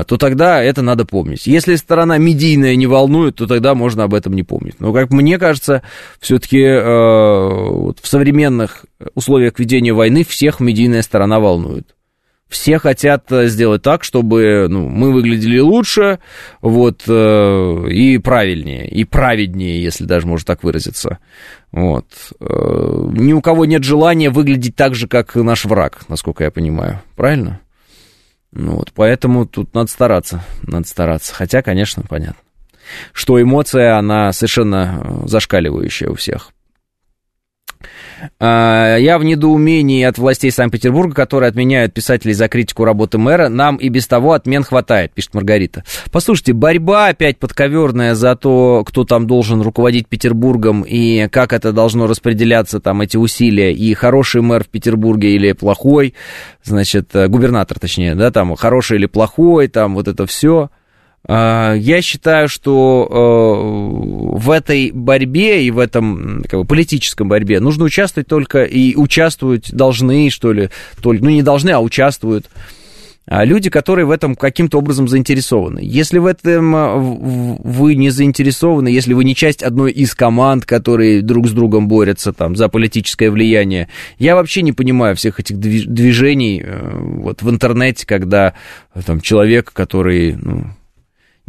то 0.03 0.17
тогда 0.17 0.61
это 0.61 0.81
надо 0.81 1.05
помнить. 1.05 1.47
Если 1.47 1.75
сторона 1.75 2.17
медийная 2.17 2.75
не 2.75 2.85
волнует, 2.85 3.35
то 3.35 3.47
тогда 3.47 3.75
можно 3.75 4.03
об 4.03 4.13
этом 4.13 4.33
не 4.33 4.43
помнить. 4.43 4.79
Но, 4.79 4.91
как 4.93 5.11
мне 5.11 5.39
кажется, 5.39 5.81
все-таки 6.19 6.61
э, 6.61 7.59
вот 7.71 7.99
в 8.01 8.07
современных 8.07 8.85
условиях 9.15 9.57
ведения 9.57 9.93
войны 9.93 10.23
всех 10.25 10.59
медийная 10.59 11.01
сторона 11.01 11.39
волнует 11.39 11.95
все 12.49 12.79
хотят 12.79 13.31
э, 13.31 13.47
сделать 13.47 13.83
так, 13.83 14.03
чтобы 14.03 14.67
ну, 14.67 14.89
мы 14.89 15.13
выглядели 15.13 15.59
лучше, 15.59 16.19
вот, 16.61 17.03
э, 17.07 17.87
и 17.89 18.17
правильнее, 18.17 18.89
и 18.89 19.05
праведнее, 19.05 19.81
если 19.81 20.05
даже 20.05 20.27
можно 20.27 20.45
так 20.45 20.63
выразиться. 20.63 21.19
Вот. 21.71 22.07
Э, 22.39 23.09
ни 23.13 23.33
у 23.33 23.41
кого 23.41 23.65
нет 23.65 23.83
желания 23.83 24.31
выглядеть 24.31 24.75
так 24.75 24.95
же, 24.95 25.07
как 25.07 25.35
наш 25.35 25.65
враг, 25.65 26.01
насколько 26.07 26.43
я 26.43 26.51
понимаю. 26.51 27.01
Правильно? 27.15 27.61
Ну, 28.51 28.77
вот, 28.77 28.91
поэтому 28.93 29.45
тут 29.45 29.73
надо 29.73 29.89
стараться, 29.89 30.43
надо 30.63 30.87
стараться. 30.87 31.33
Хотя, 31.33 31.61
конечно, 31.61 32.03
понятно, 32.07 32.41
что 33.13 33.41
эмоция, 33.41 33.97
она 33.97 34.33
совершенно 34.33 35.21
зашкаливающая 35.25 36.09
у 36.09 36.15
всех. 36.15 36.51
А, 38.39 38.97
я 38.97 39.17
в 39.17 39.23
недоумении 39.23 40.03
от 40.03 40.17
властей 40.17 40.51
Санкт-Петербурга, 40.51 41.13
которые 41.13 41.49
отменяют 41.49 41.93
писателей 41.93 42.33
за 42.33 42.47
критику 42.47 42.85
работы 42.85 43.17
мэра. 43.17 43.49
Нам 43.49 43.77
и 43.77 43.89
без 43.89 44.07
того 44.07 44.33
отмен 44.33 44.63
хватает, 44.63 45.11
пишет 45.13 45.33
Маргарита. 45.33 45.83
Послушайте, 46.11 46.53
борьба 46.53 47.07
опять 47.07 47.37
подковерная 47.37 48.15
за 48.15 48.35
то, 48.35 48.83
кто 48.85 49.03
там 49.03 49.27
должен 49.27 49.61
руководить 49.61 50.07
Петербургом 50.07 50.83
и 50.83 51.27
как 51.29 51.53
это 51.53 51.71
должно 51.71 52.07
распределяться, 52.07 52.79
там, 52.79 53.01
эти 53.01 53.17
усилия. 53.17 53.73
И 53.73 53.93
хороший 53.93 54.41
мэр 54.41 54.63
в 54.63 54.67
Петербурге 54.67 55.35
или 55.35 55.51
плохой, 55.53 56.13
значит, 56.63 57.15
э, 57.15 57.27
губернатор, 57.27 57.79
точнее, 57.79 58.15
да, 58.15 58.31
там, 58.31 58.55
хороший 58.55 58.97
или 58.97 59.05
плохой, 59.05 59.67
там, 59.67 59.95
вот 59.95 60.07
это 60.07 60.25
все. 60.25 60.69
А, 61.27 61.73
я 61.73 62.01
считаю, 62.01 62.47
что 62.47 63.07
э, 63.09 64.37
в 64.39 64.51
этой 64.51 64.91
борьбе 64.91 65.63
и 65.63 65.71
в 65.71 65.79
этом 65.79 66.43
как 66.47 66.61
бы, 66.61 66.65
политическом 66.65 67.27
борьбе 67.27 67.59
нужно 67.59 67.85
участвовать 67.85 68.27
только 68.27 68.63
и 68.63 68.95
участвовать 68.95 69.71
должны, 69.71 70.29
что 70.29 70.53
ли, 70.53 70.69
только, 71.01 71.23
ну 71.23 71.29
не 71.29 71.43
должны, 71.43 71.71
а 71.71 71.79
участвуют 71.79 72.47
а, 73.31 73.45
люди, 73.45 73.69
которые 73.69 74.05
в 74.05 74.11
этом 74.11 74.35
каким-то 74.35 74.79
образом 74.79 75.07
заинтересованы. 75.07 75.81
Если 75.83 76.17
в 76.17 76.25
этом 76.25 76.75
э, 76.75 76.97
вы 76.97 77.93
не 77.93 78.09
заинтересованы, 78.09 78.87
если 78.87 79.13
вы 79.13 79.23
не 79.23 79.35
часть 79.35 79.61
одной 79.61 79.91
из 79.91 80.15
команд, 80.15 80.65
которые 80.65 81.21
друг 81.21 81.47
с 81.47 81.51
другом 81.51 81.87
борются 81.87 82.33
там 82.33 82.55
за 82.55 82.69
политическое 82.69 83.29
влияние, 83.29 83.87
я 84.17 84.33
вообще 84.33 84.63
не 84.63 84.73
понимаю 84.73 85.15
всех 85.15 85.39
этих 85.39 85.59
движений 85.59 86.63
э, 86.65 86.91
вот 86.97 87.43
в 87.43 87.49
интернете, 87.51 88.07
когда 88.07 88.55
там 89.05 89.21
человек, 89.21 89.71
который 89.73 90.35
ну, 90.35 90.71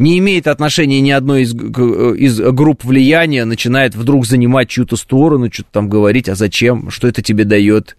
не 0.00 0.18
имеет 0.18 0.46
отношения 0.46 1.02
ни 1.02 1.10
одной 1.10 1.42
из, 1.42 1.54
из 1.54 2.40
групп 2.40 2.84
влияния, 2.84 3.44
начинает 3.44 3.94
вдруг 3.94 4.24
занимать 4.24 4.70
чью-то 4.70 4.96
сторону, 4.96 5.52
что-то 5.52 5.68
там 5.72 5.90
говорить, 5.90 6.26
а 6.30 6.34
зачем, 6.34 6.88
что 6.88 7.06
это 7.06 7.20
тебе 7.20 7.44
дает. 7.44 7.98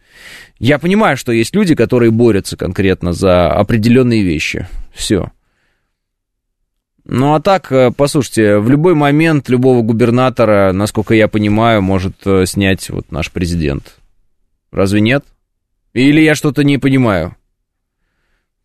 Я 0.57 0.79
понимаю, 0.79 1.15
что 1.15 1.31
есть 1.31 1.55
люди, 1.55 1.75
которые 1.75 2.09
борются 2.09 2.57
конкретно 2.57 3.13
за 3.13 3.51
определенные 3.51 4.23
вещи. 4.23 4.67
Все. 4.91 5.31
Ну 7.05 7.35
а 7.35 7.39
так, 7.39 7.71
э, 7.71 7.91
послушайте, 7.95 8.57
в 8.57 8.67
любой 8.67 8.95
момент 8.95 9.47
любого 9.49 9.83
губернатора, 9.83 10.71
насколько 10.73 11.13
я 11.13 11.27
понимаю, 11.27 11.83
может 11.83 12.15
э, 12.25 12.47
снять 12.47 12.89
вот 12.89 13.11
наш 13.11 13.31
президент. 13.31 13.97
Разве 14.71 15.01
нет? 15.01 15.23
Или 15.93 16.21
я 16.21 16.33
что-то 16.33 16.63
не 16.63 16.79
понимаю? 16.79 17.35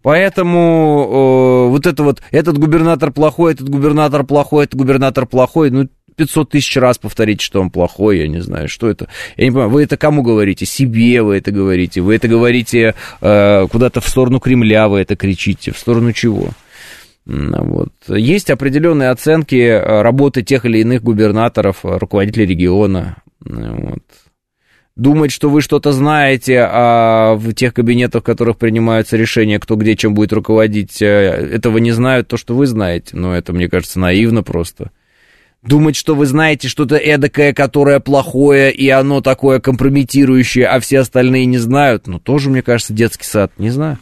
Поэтому 0.07 1.67
э, 1.67 1.71
вот 1.71 1.85
это 1.85 2.05
вот, 2.05 2.23
этот 2.31 2.59
губернатор 2.59 3.11
плохой, 3.11 3.55
этот 3.55 3.69
губернатор 3.69 4.23
плохой, 4.23 4.67
этот 4.67 4.77
губернатор 4.77 5.27
плохой, 5.27 5.73
ну, 5.73 5.89
500 6.15 6.49
тысяч 6.49 6.77
раз 6.77 6.97
повторить, 6.97 7.41
что 7.41 7.61
он 7.61 7.71
плохой, 7.71 8.21
я 8.21 8.29
не 8.29 8.39
знаю, 8.39 8.69
что 8.69 8.89
это. 8.89 9.09
Я 9.37 9.47
не 9.47 9.51
понимаю, 9.51 9.71
вы 9.71 9.83
это 9.83 9.97
кому 9.97 10.23
говорите? 10.23 10.65
Себе 10.65 11.23
вы 11.23 11.39
это 11.39 11.51
говорите? 11.51 12.03
Вы 12.03 12.15
это 12.15 12.29
говорите 12.29 12.95
э, 13.21 13.67
куда-то 13.67 14.01
в 14.01 14.09
сторону 14.09 14.39
Кремля, 14.39 14.87
вы 14.87 15.01
это 15.01 15.17
кричите? 15.17 15.73
В 15.73 15.79
сторону 15.79 16.13
чего? 16.13 16.51
Вот. 17.25 17.93
Есть 18.07 18.51
определенные 18.51 19.11
оценки 19.11 19.57
э, 19.57 20.03
работы 20.03 20.45
тех 20.45 20.67
или 20.67 20.83
иных 20.83 21.03
губернаторов, 21.03 21.79
руководителей 21.83 22.47
региона. 22.47 23.17
Вот 23.41 24.05
думать, 24.97 25.31
что 25.31 25.49
вы 25.51 25.61
что-то 25.61 25.93
знаете 25.93 26.67
а 26.69 27.35
в 27.35 27.53
тех 27.53 27.75
кабинетах, 27.75 28.23
в 28.23 28.27
которых 28.27 28.57
принимаются 28.57 29.17
решения, 29.17 29.61
кто 29.61 29.77
где 29.77 29.95
чем 29.95 30.15
будет 30.15 30.33
руководить, 30.33 31.01
э, 31.01 31.07
этого 31.07 31.79
не 31.79 31.93
знают, 31.93 32.29
то, 32.29 32.37
что 32.37 32.55
вы 32.55 32.67
знаете. 32.67 33.17
Но 33.17 33.35
это, 33.35 33.53
мне 33.53 33.69
кажется, 33.69 34.01
наивно 34.01 34.43
просто. 34.43 34.91
Думать, 35.63 35.97
что 35.97 36.15
вы 36.15 36.27
знаете 36.27 36.69
что-то 36.69 36.97
эдакое, 36.97 37.53
которое 37.53 37.99
плохое, 38.01 38.73
и 38.73 38.89
оно 38.89 39.21
такое 39.21 39.59
компрометирующее, 39.59 40.67
а 40.67 40.79
все 40.81 41.01
остальные 41.01 41.47
не 41.47 41.59
знают, 41.59 42.07
ну, 42.07 42.21
тоже, 42.21 42.51
мне 42.51 42.63
кажется, 42.63 42.93
детский 42.93 43.25
сад, 43.25 43.53
не 43.59 43.71
знаю. 43.71 43.99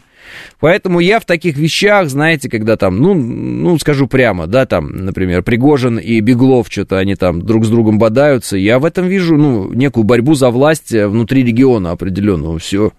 Поэтому 0.59 0.99
я 0.99 1.19
в 1.19 1.25
таких 1.25 1.57
вещах, 1.57 2.09
знаете, 2.09 2.49
когда 2.49 2.77
там, 2.77 2.97
ну, 2.97 3.13
ну, 3.13 3.77
скажу 3.79 4.07
прямо, 4.07 4.47
да, 4.47 4.65
там, 4.65 5.05
например, 5.05 5.43
Пригожин 5.43 5.97
и 5.97 6.19
Беглов 6.19 6.67
что-то 6.69 6.97
они 6.97 7.15
там 7.15 7.41
друг 7.41 7.65
с 7.65 7.69
другом 7.69 7.99
бодаются, 7.99 8.57
я 8.57 8.79
в 8.79 8.85
этом 8.85 9.07
вижу, 9.07 9.37
ну, 9.37 9.71
некую 9.73 10.03
борьбу 10.03 10.35
за 10.35 10.49
власть 10.49 10.93
э, 10.93 11.07
внутри 11.07 11.43
региона 11.43 11.91
определенного, 11.91 12.59
все. 12.59 12.91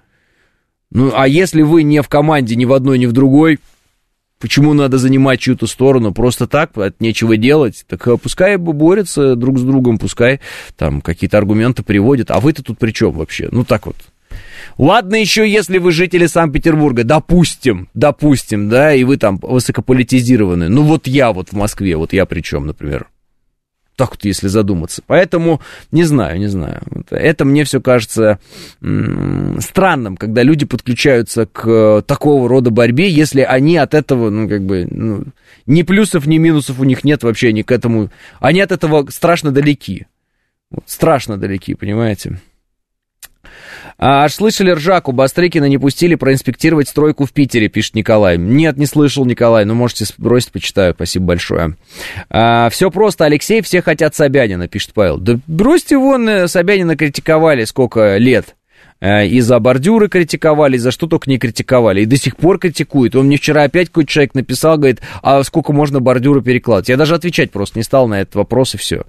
Ну, 0.90 1.12
а 1.14 1.26
если 1.26 1.62
вы 1.62 1.82
не 1.82 2.02
в 2.02 2.08
команде 2.08 2.56
ни 2.56 2.64
в 2.64 2.72
одной, 2.72 2.98
ни 2.98 3.06
в 3.06 3.12
другой, 3.12 3.58
Почему 4.38 4.74
надо 4.74 4.98
занимать 4.98 5.40
чью-то 5.40 5.66
сторону? 5.66 6.12
Просто 6.12 6.46
так, 6.46 6.76
от 6.76 7.00
нечего 7.00 7.38
делать. 7.38 7.86
Так 7.88 8.06
э, 8.06 8.18
пускай 8.18 8.58
борются 8.58 9.34
друг 9.34 9.58
с 9.58 9.62
другом, 9.62 9.96
пускай 9.98 10.40
там 10.76 11.00
какие-то 11.00 11.38
аргументы 11.38 11.82
приводят. 11.82 12.30
А 12.30 12.40
вы-то 12.40 12.62
тут 12.62 12.78
при 12.78 12.90
чем 12.90 13.12
вообще? 13.12 13.48
Ну 13.50 13.64
так 13.64 13.86
вот. 13.86 13.96
Ладно 14.78 15.16
еще, 15.16 15.48
если 15.48 15.78
вы 15.78 15.92
жители 15.92 16.26
Санкт-Петербурга, 16.26 17.04
допустим, 17.04 17.88
допустим, 17.94 18.68
да, 18.68 18.94
и 18.94 19.04
вы 19.04 19.16
там 19.16 19.38
высокополитизированы. 19.40 20.68
Ну 20.68 20.82
вот 20.82 21.06
я 21.06 21.32
вот 21.32 21.50
в 21.50 21.52
Москве, 21.52 21.96
вот 21.96 22.12
я 22.12 22.26
при 22.26 22.40
чем, 22.40 22.66
например. 22.66 23.08
Так 23.96 24.10
вот, 24.10 24.24
если 24.26 24.48
задуматься. 24.48 25.02
Поэтому, 25.06 25.62
не 25.90 26.04
знаю, 26.04 26.38
не 26.38 26.48
знаю. 26.48 26.82
Это 27.08 27.46
мне 27.46 27.64
все 27.64 27.80
кажется 27.80 28.38
странным, 28.78 30.18
когда 30.18 30.42
люди 30.42 30.66
подключаются 30.66 31.46
к 31.46 32.02
такого 32.06 32.46
рода 32.46 32.70
борьбе, 32.70 33.08
если 33.10 33.40
они 33.40 33.78
от 33.78 33.94
этого, 33.94 34.28
ну, 34.28 34.48
как 34.48 34.66
бы, 34.66 34.86
ну, 34.90 35.24
ни 35.64 35.82
плюсов, 35.82 36.26
ни 36.26 36.36
минусов 36.36 36.78
у 36.78 36.84
них 36.84 37.04
нет 37.04 37.22
вообще, 37.22 37.48
они 37.48 37.62
к 37.62 37.72
этому... 37.72 38.10
Они 38.38 38.60
от 38.60 38.70
этого 38.70 39.08
страшно 39.10 39.50
далеки. 39.50 40.06
Вот, 40.70 40.84
страшно 40.86 41.38
далеки, 41.38 41.74
понимаете? 41.74 42.38
А, 43.98 44.24
аж 44.24 44.34
слышали 44.34 44.70
ржаку, 44.72 45.12
Бастрыкина 45.12 45.66
не 45.66 45.78
пустили 45.78 46.14
проинспектировать 46.14 46.88
стройку 46.88 47.24
в 47.24 47.32
Питере, 47.32 47.68
пишет 47.68 47.94
Николай. 47.94 48.36
Нет, 48.36 48.76
не 48.76 48.86
слышал, 48.86 49.24
Николай, 49.24 49.64
но 49.64 49.74
можете 49.74 50.04
бросить, 50.18 50.52
почитаю, 50.52 50.94
спасибо 50.94 51.26
большое. 51.26 51.76
А, 52.28 52.68
все 52.70 52.90
просто, 52.90 53.24
Алексей, 53.24 53.62
все 53.62 53.82
хотят 53.82 54.14
Собянина, 54.14 54.68
пишет 54.68 54.92
Павел. 54.92 55.18
Да 55.18 55.38
бросьте 55.46 55.96
вон, 55.96 56.28
э, 56.28 56.48
Собянина 56.48 56.96
критиковали 56.96 57.64
сколько 57.64 58.16
лет. 58.18 58.54
Э, 59.00 59.26
и 59.26 59.40
за 59.40 59.58
бордюры 59.58 60.08
критиковали, 60.08 60.76
и 60.76 60.78
за 60.78 60.90
что 60.90 61.06
только 61.06 61.28
не 61.28 61.38
критиковали. 61.38 62.02
И 62.02 62.06
до 62.06 62.16
сих 62.16 62.36
пор 62.36 62.58
критикуют. 62.58 63.14
Он 63.14 63.26
мне 63.26 63.36
вчера 63.36 63.64
опять 63.64 63.88
какой-то 63.88 64.10
человек 64.10 64.34
написал, 64.34 64.78
говорит, 64.78 65.00
а 65.22 65.42
сколько 65.44 65.72
можно 65.72 66.00
бордюры 66.00 66.42
перекладывать? 66.42 66.88
Я 66.88 66.96
даже 66.96 67.14
отвечать 67.14 67.50
просто 67.50 67.78
не 67.78 67.82
стал 67.82 68.08
на 68.08 68.20
этот 68.20 68.34
вопрос, 68.34 68.74
и 68.74 68.78
все. 68.78 69.04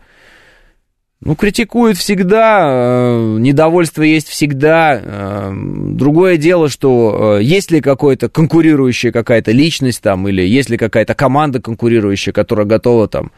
Ну, 1.19 1.35
критикуют 1.35 1.97
всегда, 1.97 2.67
э, 2.69 3.37
недовольство 3.39 4.03
есть 4.03 4.27
всегда. 4.27 5.01
Э, 5.01 5.51
другое 5.51 6.37
дело, 6.37 6.69
что 6.69 7.37
э, 7.39 7.43
есть 7.43 7.71
ли 7.71 7.81
какая-то 7.81 8.29
конкурирующая 8.29 9.11
какая-то 9.11 9.51
личность 9.51 10.01
там, 10.03 10.27
или 10.27 10.43
есть 10.43 10.69
ли 10.69 10.77
какая-то 10.77 11.15
команда 11.15 11.59
конкурирующая, 11.59 12.33
которая 12.33 12.67
готова 12.67 13.07
там 13.07 13.31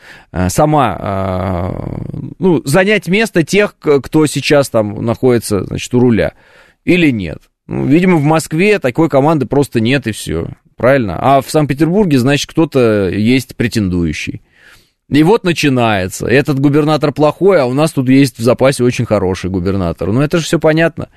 сама 0.49 1.73
ну, 2.37 2.61
занять 2.65 3.07
место 3.07 3.43
тех, 3.43 3.75
кто 3.79 4.25
сейчас 4.25 4.69
там 4.69 5.05
находится, 5.05 5.63
значит, 5.63 5.93
у 5.93 5.99
руля, 5.99 6.33
или 6.83 7.11
нет. 7.11 7.39
Ну, 7.67 7.85
видимо, 7.85 8.17
в 8.17 8.23
Москве 8.23 8.79
такой 8.79 9.09
команды 9.09 9.45
просто 9.45 9.79
нет, 9.79 10.05
и 10.07 10.11
все. 10.11 10.49
Правильно? 10.75 11.17
А 11.19 11.41
в 11.41 11.49
Санкт-Петербурге, 11.49 12.19
значит, 12.19 12.49
кто-то 12.49 13.09
есть 13.09 13.55
претендующий. 13.55 14.41
И 15.09 15.23
вот 15.23 15.43
начинается. 15.43 16.27
Этот 16.27 16.59
губернатор 16.59 17.11
плохой, 17.11 17.61
а 17.61 17.65
у 17.65 17.73
нас 17.73 17.91
тут 17.91 18.09
есть 18.09 18.37
в 18.37 18.43
запасе 18.43 18.83
очень 18.83 19.05
хороший 19.05 19.49
губернатор. 19.49 20.11
Ну, 20.11 20.21
это 20.21 20.37
же 20.37 20.45
все 20.45 20.59
понятно. 20.59 21.09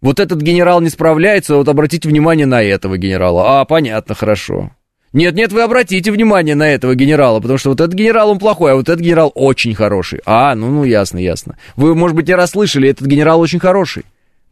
Вот 0.00 0.20
этот 0.20 0.40
генерал 0.40 0.80
не 0.80 0.88
справляется, 0.88 1.56
вот 1.56 1.68
обратите 1.68 2.08
внимание 2.08 2.46
на 2.46 2.62
этого 2.62 2.96
генерала. 2.96 3.60
А, 3.60 3.64
понятно, 3.64 4.14
хорошо. 4.14 4.70
Нет, 5.12 5.34
нет, 5.34 5.52
вы 5.52 5.62
обратите 5.62 6.10
внимание 6.10 6.54
на 6.54 6.68
этого 6.68 6.94
генерала, 6.94 7.40
потому 7.40 7.58
что 7.58 7.70
вот 7.70 7.80
этот 7.80 7.94
генерал, 7.94 8.30
он 8.30 8.38
плохой, 8.38 8.72
а 8.72 8.74
вот 8.74 8.88
этот 8.88 9.00
генерал 9.00 9.32
очень 9.34 9.74
хороший. 9.74 10.20
А, 10.26 10.54
ну, 10.54 10.70
ну, 10.70 10.84
ясно, 10.84 11.18
ясно. 11.18 11.56
Вы, 11.76 11.94
может 11.94 12.16
быть, 12.16 12.28
не 12.28 12.34
расслышали, 12.34 12.90
этот 12.90 13.06
генерал 13.06 13.40
очень 13.40 13.58
хороший. 13.58 14.04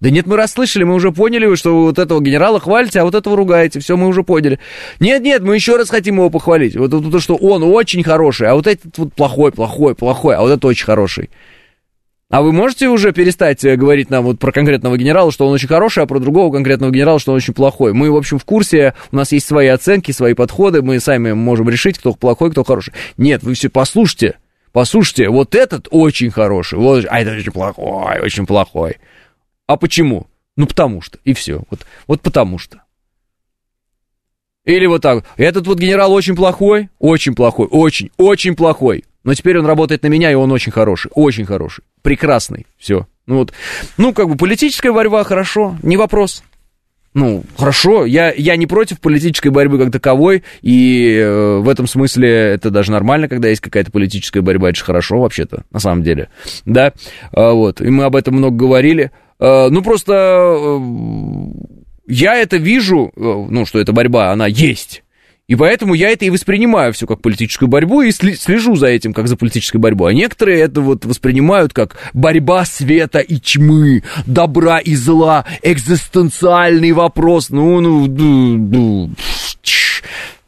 Да 0.04 0.10
нет, 0.10 0.26
мы 0.26 0.36
расслышали, 0.36 0.84
мы 0.84 0.96
уже 0.96 1.12
поняли, 1.12 1.54
что 1.54 1.74
вы 1.74 1.84
вот 1.84 1.98
этого 1.98 2.20
генерала 2.20 2.60
хвалите, 2.60 3.00
а 3.00 3.04
вот 3.04 3.14
этого 3.14 3.38
ругаете. 3.38 3.80
Все, 3.80 3.96
мы 3.96 4.06
уже 4.06 4.22
поняли. 4.22 4.58
Нет, 5.00 5.22
нет, 5.22 5.40
мы 5.42 5.54
еще 5.54 5.76
раз 5.76 5.88
хотим 5.88 6.16
его 6.16 6.28
похвалить. 6.28 6.76
Вот 6.76 6.90
то, 6.90 7.20
что 7.20 7.36
он 7.36 7.62
очень 7.62 8.02
хороший, 8.02 8.48
а 8.48 8.54
вот 8.54 8.66
этот 8.66 8.98
вот 8.98 9.14
плохой, 9.14 9.50
плохой, 9.50 9.94
плохой, 9.94 10.36
а 10.36 10.42
вот 10.42 10.50
этот 10.50 10.66
очень 10.66 10.84
хороший. 10.84 11.30
А 12.28 12.42
вы 12.42 12.52
можете 12.52 12.88
уже 12.88 13.12
перестать 13.12 13.64
э, 13.64 13.76
говорить 13.76 14.10
нам 14.10 14.24
вот 14.24 14.38
про 14.38 14.52
конкретного 14.52 14.98
генерала, 14.98 15.32
что 15.32 15.46
он 15.46 15.54
очень 15.54 15.68
хороший, 15.68 16.02
а 16.02 16.06
про 16.06 16.18
другого 16.18 16.52
конкретного 16.52 16.92
генерала, 16.92 17.18
что 17.18 17.32
он 17.32 17.38
очень 17.38 17.54
плохой? 17.54 17.94
Мы, 17.94 18.10
в 18.10 18.16
общем, 18.16 18.38
в 18.38 18.44
курсе, 18.44 18.92
у 19.10 19.16
нас 19.16 19.32
есть 19.32 19.46
свои 19.46 19.68
оценки, 19.68 20.12
свои 20.12 20.34
подходы, 20.34 20.82
мы 20.82 21.00
сами 21.00 21.32
можем 21.32 21.70
решить, 21.70 21.96
кто 21.96 22.12
плохой, 22.12 22.50
кто 22.50 22.62
хороший. 22.62 22.92
Нет, 23.16 23.42
вы 23.42 23.54
все 23.54 23.70
послушайте, 23.70 24.36
послушайте, 24.70 25.30
вот 25.30 25.54
этот 25.54 25.88
очень 25.90 26.30
хороший, 26.30 26.78
вот, 26.78 27.06
а 27.08 27.22
это 27.22 27.30
очень 27.30 27.52
плохой, 27.52 28.20
очень 28.20 28.44
плохой. 28.44 28.96
А 29.66 29.76
почему? 29.76 30.26
Ну, 30.56 30.66
потому 30.66 31.00
что. 31.00 31.18
И 31.24 31.34
все. 31.34 31.62
Вот, 31.70 31.86
вот 32.06 32.20
потому 32.20 32.58
что. 32.58 32.82
Или 34.64 34.86
вот 34.86 35.02
так. 35.02 35.24
Этот 35.36 35.66
вот 35.66 35.78
генерал 35.78 36.12
очень 36.12 36.36
плохой, 36.36 36.88
очень 36.98 37.34
плохой, 37.34 37.66
очень, 37.70 38.10
очень 38.16 38.54
плохой. 38.54 39.04
Но 39.22 39.34
теперь 39.34 39.58
он 39.58 39.66
работает 39.66 40.02
на 40.02 40.08
меня, 40.08 40.30
и 40.30 40.34
он 40.34 40.52
очень 40.52 40.72
хороший, 40.72 41.10
очень 41.14 41.46
хороший, 41.46 41.84
прекрасный. 42.02 42.66
Все. 42.78 43.06
Ну 43.26 43.36
вот, 43.36 43.52
ну 43.96 44.12
как 44.12 44.28
бы 44.28 44.36
политическая 44.36 44.92
борьба 44.92 45.24
хорошо, 45.24 45.76
не 45.82 45.96
вопрос. 45.96 46.42
Ну, 47.14 47.44
хорошо, 47.56 48.06
я, 48.06 48.32
я 48.32 48.56
не 48.56 48.66
против 48.66 49.00
политической 49.00 49.48
борьбы 49.48 49.78
как 49.78 49.92
таковой, 49.92 50.42
и 50.62 51.16
э, 51.16 51.58
в 51.58 51.68
этом 51.68 51.86
смысле 51.86 52.28
это 52.28 52.70
даже 52.70 52.90
нормально, 52.90 53.28
когда 53.28 53.48
есть 53.48 53.60
какая-то 53.60 53.92
политическая 53.92 54.40
борьба, 54.40 54.70
это 54.70 54.78
же 54.78 54.84
хорошо 54.84 55.20
вообще-то, 55.20 55.62
на 55.70 55.78
самом 55.78 56.02
деле, 56.02 56.28
да, 56.66 56.92
а, 57.30 57.52
вот, 57.52 57.80
и 57.80 57.88
мы 57.88 58.02
об 58.02 58.16
этом 58.16 58.34
много 58.34 58.56
говорили, 58.56 59.12
ну, 59.70 59.82
просто 59.82 60.12
э, 60.12 60.78
я 62.06 62.36
это 62.36 62.56
вижу, 62.56 63.12
э, 63.16 63.20
ну, 63.20 63.66
что 63.66 63.78
эта 63.78 63.92
борьба, 63.92 64.30
она 64.30 64.46
есть. 64.46 65.02
И 65.46 65.56
поэтому 65.56 65.92
я 65.92 66.08
это 66.08 66.24
и 66.24 66.30
воспринимаю 66.30 66.94
все 66.94 67.06
как 67.06 67.20
политическую 67.20 67.68
борьбу 67.68 68.00
и 68.00 68.12
слежу 68.12 68.76
за 68.76 68.86
этим 68.86 69.12
как 69.12 69.28
за 69.28 69.36
политической 69.36 69.76
борьбой. 69.76 70.12
А 70.12 70.14
некоторые 70.14 70.60
это 70.60 70.80
вот 70.80 71.04
воспринимают 71.04 71.74
как 71.74 71.96
борьба 72.14 72.64
света 72.64 73.18
и 73.18 73.36
тьмы, 73.36 74.02
добра 74.24 74.78
и 74.78 74.94
зла, 74.94 75.44
экзистенциальный 75.62 76.92
вопрос. 76.92 77.50
Ну, 77.50 77.80
ну, 77.80 78.06
ну, 78.06 78.56
ну, 78.56 79.10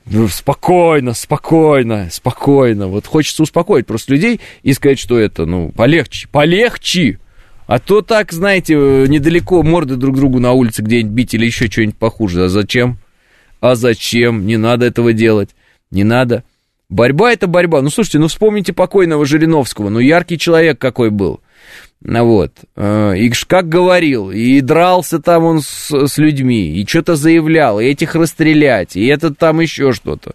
ну 0.07 0.28
спокойно, 0.28 1.12
спокойно, 1.12 2.09
спокойно. 2.11 2.88
Вот 2.88 3.07
хочется 3.07 3.42
успокоить 3.42 3.86
просто 3.86 4.14
людей 4.14 4.40
и 4.62 4.72
сказать, 4.72 4.99
что 4.99 5.18
это, 5.18 5.44
ну, 5.44 5.72
полегче, 5.72 6.26
полегче. 6.32 7.18
А 7.66 7.78
то 7.78 8.00
так, 8.00 8.32
знаете, 8.32 8.74
недалеко 8.74 9.62
морды 9.62 9.96
друг 9.96 10.16
другу 10.16 10.38
на 10.38 10.52
улице 10.52 10.82
где-нибудь 10.82 11.12
бить 11.12 11.34
или 11.34 11.46
еще 11.46 11.66
что-нибудь 11.66 11.96
похуже. 11.96 12.44
А 12.44 12.48
зачем? 12.48 12.98
А 13.60 13.74
зачем? 13.74 14.46
Не 14.46 14.56
надо 14.56 14.86
этого 14.86 15.12
делать. 15.12 15.50
Не 15.90 16.04
надо. 16.04 16.44
Борьба 16.88 17.32
это 17.32 17.48
борьба. 17.48 17.82
Ну, 17.82 17.90
слушайте, 17.90 18.20
ну 18.20 18.28
вспомните 18.28 18.72
покойного 18.72 19.26
Жириновского. 19.26 19.88
Ну, 19.88 19.98
яркий 19.98 20.38
человек 20.38 20.78
какой 20.78 21.10
был. 21.10 21.40
Ну, 22.00 22.24
вот. 22.24 22.52
Э, 22.76 23.14
и 23.16 23.30
как 23.30 23.68
говорил, 23.68 24.30
и 24.30 24.60
дрался 24.60 25.18
там 25.18 25.44
он 25.44 25.60
с, 25.60 25.90
с 25.90 26.18
людьми, 26.18 26.68
и 26.68 26.86
что-то 26.86 27.16
заявлял, 27.16 27.80
и 27.80 27.86
этих 27.86 28.14
расстрелять, 28.14 28.94
и 28.96 29.06
этот 29.06 29.38
там 29.38 29.60
еще 29.60 29.92
что-то. 29.92 30.34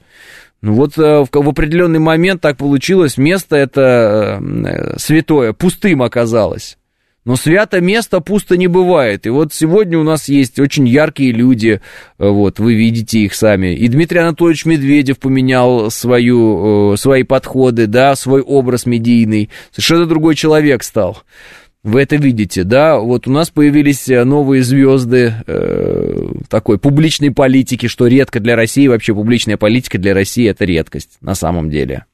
Ну 0.61 0.73
вот 0.73 0.97
э, 0.97 1.23
в, 1.23 1.29
в 1.31 1.49
определенный 1.49 1.99
момент 1.99 2.41
так 2.41 2.57
получилось, 2.57 3.17
место 3.17 3.55
это 3.55 4.39
э, 4.41 4.97
святое 4.97 5.53
пустым 5.53 6.03
оказалось. 6.03 6.77
Но 7.23 7.35
свято 7.35 7.81
место 7.81 8.19
пусто 8.19 8.57
не 8.57 8.67
бывает. 8.67 9.27
И 9.27 9.29
вот 9.29 9.53
сегодня 9.53 9.99
у 9.99 10.03
нас 10.03 10.27
есть 10.27 10.59
очень 10.59 10.87
яркие 10.87 11.31
люди, 11.31 11.79
э, 12.17 12.27
вот, 12.27 12.59
вы 12.59 12.73
видите 12.73 13.19
их 13.19 13.35
сами. 13.35 13.75
И 13.75 13.87
Дмитрий 13.87 14.19
Анатольевич 14.19 14.65
Медведев 14.65 15.19
поменял 15.19 15.91
свою, 15.91 16.93
э, 16.93 16.97
свои 16.97 17.23
подходы, 17.23 17.85
да, 17.85 18.15
свой 18.15 18.41
образ 18.41 18.87
медийный. 18.87 19.49
Совершенно 19.71 20.07
другой 20.07 20.35
человек 20.35 20.81
стал. 20.81 21.21
Вы 21.83 22.01
это 22.01 22.15
видите, 22.15 22.63
да? 22.63 22.99
Вот 22.99 23.27
у 23.27 23.31
нас 23.31 23.49
появились 23.49 24.07
э, 24.07 24.23
новые 24.23 24.61
звезды 24.61 25.33
э, 25.47 26.27
такой 26.47 26.77
публичной 26.77 27.31
политики, 27.31 27.87
что 27.87 28.05
редко 28.05 28.39
для 28.39 28.55
России. 28.55 28.87
Вообще 28.87 29.15
публичная 29.15 29.57
политика 29.57 29.97
для 29.97 30.13
России 30.13 30.47
это 30.47 30.65
редкость 30.65 31.17
на 31.21 31.33
самом 31.33 31.71
деле. 31.71 32.05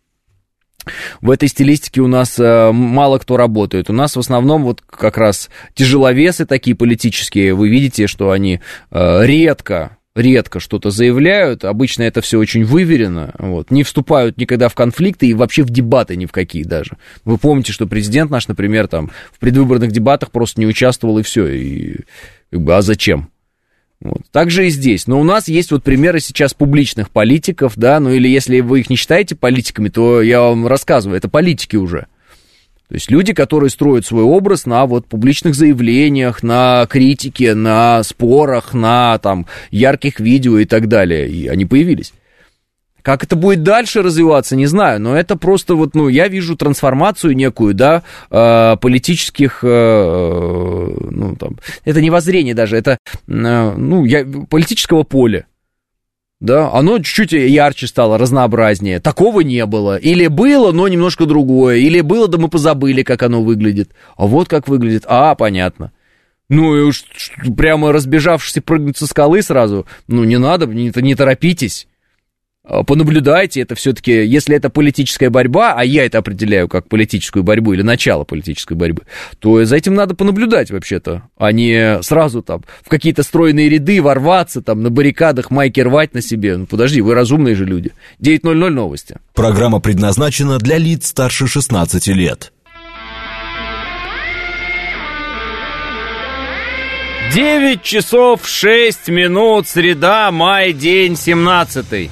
В 1.22 1.32
этой 1.32 1.48
стилистике 1.48 2.02
у 2.02 2.08
нас 2.08 2.40
э, 2.40 2.72
мало 2.72 3.18
кто 3.20 3.38
работает. 3.38 3.90
У 3.90 3.94
нас 3.94 4.16
в 4.16 4.20
основном 4.20 4.64
вот 4.64 4.82
как 4.82 5.18
раз 5.18 5.50
тяжеловесы 5.74 6.46
такие 6.46 6.76
политические. 6.76 7.54
Вы 7.54 7.70
видите, 7.70 8.08
что 8.08 8.32
они 8.32 8.62
э, 8.92 9.26
редко 9.26 9.98
редко 10.18 10.60
что-то 10.60 10.90
заявляют, 10.90 11.64
обычно 11.64 12.04
это 12.04 12.22
все 12.22 12.40
очень 12.40 12.66
выверено, 12.66 13.34
вот, 13.38 13.70
не 13.70 13.84
вступают 13.84 14.38
никогда 14.38 14.68
в 14.68 14.74
конфликты 14.74 15.28
и 15.28 15.34
вообще 15.34 15.62
в 15.62 15.70
дебаты 15.70 16.16
ни 16.16 16.26
в 16.26 16.32
какие 16.32 16.64
даже. 16.64 16.98
Вы 17.24 17.38
помните, 17.38 17.72
что 17.72 17.86
президент 17.86 18.32
наш, 18.32 18.48
например, 18.48 18.88
там 18.88 19.12
в 19.32 19.40
предвыборных 19.40 19.92
дебатах 19.92 20.32
просто 20.32 20.60
не 20.60 20.66
участвовал 20.66 21.20
и 21.20 21.24
все, 21.24 21.48
и 21.48 21.98
как 22.52 22.62
бы, 22.62 22.76
а 22.76 22.82
зачем? 22.82 23.30
Вот. 24.00 24.22
Так 24.32 24.52
же 24.52 24.68
и 24.68 24.70
здесь. 24.70 25.08
Но 25.08 25.20
у 25.20 25.24
нас 25.24 25.48
есть 25.48 25.72
вот 25.72 25.84
примеры 25.84 26.20
сейчас 26.20 26.54
публичных 26.54 27.10
политиков, 27.10 27.74
да, 27.76 28.00
ну 28.00 28.12
или 28.12 28.28
если 28.28 28.60
вы 28.60 28.82
их 28.82 28.90
не 28.90 28.96
считаете 28.96 29.36
политиками, 29.36 29.90
то 29.90 30.22
я 30.22 30.42
вам 30.42 30.68
рассказываю, 30.68 31.18
это 31.18 31.30
политики 31.30 31.76
уже. 31.76 32.08
То 32.90 32.96
есть 32.96 33.12
люди, 33.12 33.34
которые 33.34 33.70
строят 33.70 34.06
свой 34.06 34.24
образ 34.24 34.66
на 34.66 34.86
вот 34.86 35.08
публичных 35.08 35.56
заявлениях, 35.56 36.42
на 36.42 36.86
критике, 36.90 37.54
на 37.54 38.02
спорах, 38.04 38.74
на 38.74 39.18
там 39.18 39.46
ярких 39.72 40.22
видео 40.22 40.60
и 40.60 40.66
так 40.66 40.88
далее. 40.88 41.28
И 41.28 41.48
они 41.48 41.66
появились. 41.66 42.14
Как 43.02 43.24
это 43.24 43.36
будет 43.36 43.64
дальше 43.64 44.02
развиваться, 44.02 44.56
не 44.56 44.66
знаю, 44.66 45.00
но 45.00 45.16
это 45.16 45.38
просто 45.38 45.76
вот, 45.76 45.96
ну, 45.96 46.10
я 46.10 46.28
вижу 46.28 46.58
трансформацию 46.58 47.36
некую, 47.36 47.74
да, 47.74 48.04
э, 48.30 48.76
политических, 48.82 49.64
э, 49.64 49.68
э, 49.68 50.98
ну, 51.12 51.36
там, 51.38 51.58
это 51.86 52.02
не 52.02 52.10
воззрение 52.10 52.54
даже, 52.54 52.76
это, 52.76 52.98
ну, 53.28 54.04
я, 54.04 54.26
политического 54.50 55.04
поля. 55.04 55.46
Да, 56.40 56.72
оно 56.72 57.00
чуть-чуть 57.00 57.32
ярче 57.32 57.88
стало, 57.88 58.20
разнообразнее. 58.20 59.00
Такого 59.00 59.42
не 59.42 59.66
было. 59.66 59.98
Или 59.98 60.28
было, 60.28 60.72
но 60.72 60.88
немножко 60.88 61.26
другое. 61.26 61.78
Или 61.78 62.02
было, 62.02 62.28
да 62.28 62.38
мы 62.38 62.48
позабыли, 62.48 63.02
как 63.02 63.24
оно 63.24 63.42
выглядит. 63.42 63.90
А 64.18 64.28
вот 64.28 64.48
как 64.48 64.68
выглядит. 64.68 65.04
А, 65.08 65.34
понятно. 65.34 65.92
Ну 66.50 66.78
и 66.78 66.82
уж 66.82 67.06
прямо 67.58 67.92
разбежавшись 67.92 68.62
прыгнуть 68.64 68.98
со 68.98 69.06
скалы 69.08 69.42
сразу, 69.42 69.86
ну 70.08 70.24
не 70.24 70.38
надо, 70.38 70.66
не, 70.66 70.92
не 70.96 71.16
торопитесь. 71.16 71.88
А, 72.70 72.84
понаблюдайте, 72.84 73.62
это 73.62 73.76
все-таки, 73.76 74.26
если 74.26 74.56
это 74.56 74.70
политическая 74.70 75.30
борьба, 75.30 75.74
а 75.78 75.86
я 75.86 76.06
это 76.06 76.18
определяю 76.18 76.68
как 76.68 76.90
политическую 76.90 77.44
борьбу 77.44 77.74
или 77.74 77.82
начало 77.82 78.26
политической 78.26 78.74
борьбы, 78.74 79.04
то 79.40 79.64
за 79.64 79.76
этим 79.78 79.96
надо 79.96 80.16
понаблюдать 80.16 80.70
вообще-то, 80.70 81.24
а 81.38 81.52
не 81.54 82.02
сразу 82.04 82.42
там 82.42 82.64
в 82.84 82.90
какие-то 82.90 83.24
стройные 83.24 83.70
ряды 83.70 84.02
ворваться, 84.02 84.62
там 84.62 84.84
на 84.84 84.90
баррикадах 84.90 85.50
майки 85.50 85.80
рвать 85.80 86.14
на 86.14 86.22
себе. 86.22 86.58
Ну 86.58 86.66
подожди, 86.66 87.00
вы 87.00 87.14
разумные 87.14 87.56
же 87.56 87.66
люди. 87.66 87.94
9.00 88.22 88.70
новости. 88.70 89.16
Программа 89.34 89.80
предназначена 89.80 90.58
для 90.58 90.78
лиц 90.78 91.08
старше 91.08 91.48
16 91.48 92.08
лет. 92.08 92.52
9 97.34 97.82
часов 97.82 98.48
6 98.48 99.10
минут, 99.10 99.68
среда, 99.68 100.32
май, 100.32 100.74
день 100.74 101.16
17. 101.16 102.10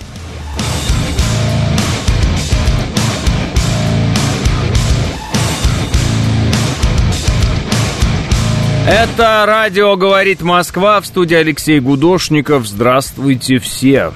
Это 8.87 9.45
радио 9.47 9.95
«Говорит 9.95 10.43
Москва» 10.43 11.01
в 11.01 11.07
студии 11.07 11.33
Алексей 11.33 11.79
Гудошников. 11.79 12.67
Здравствуйте 12.67 13.57
все. 13.57 14.13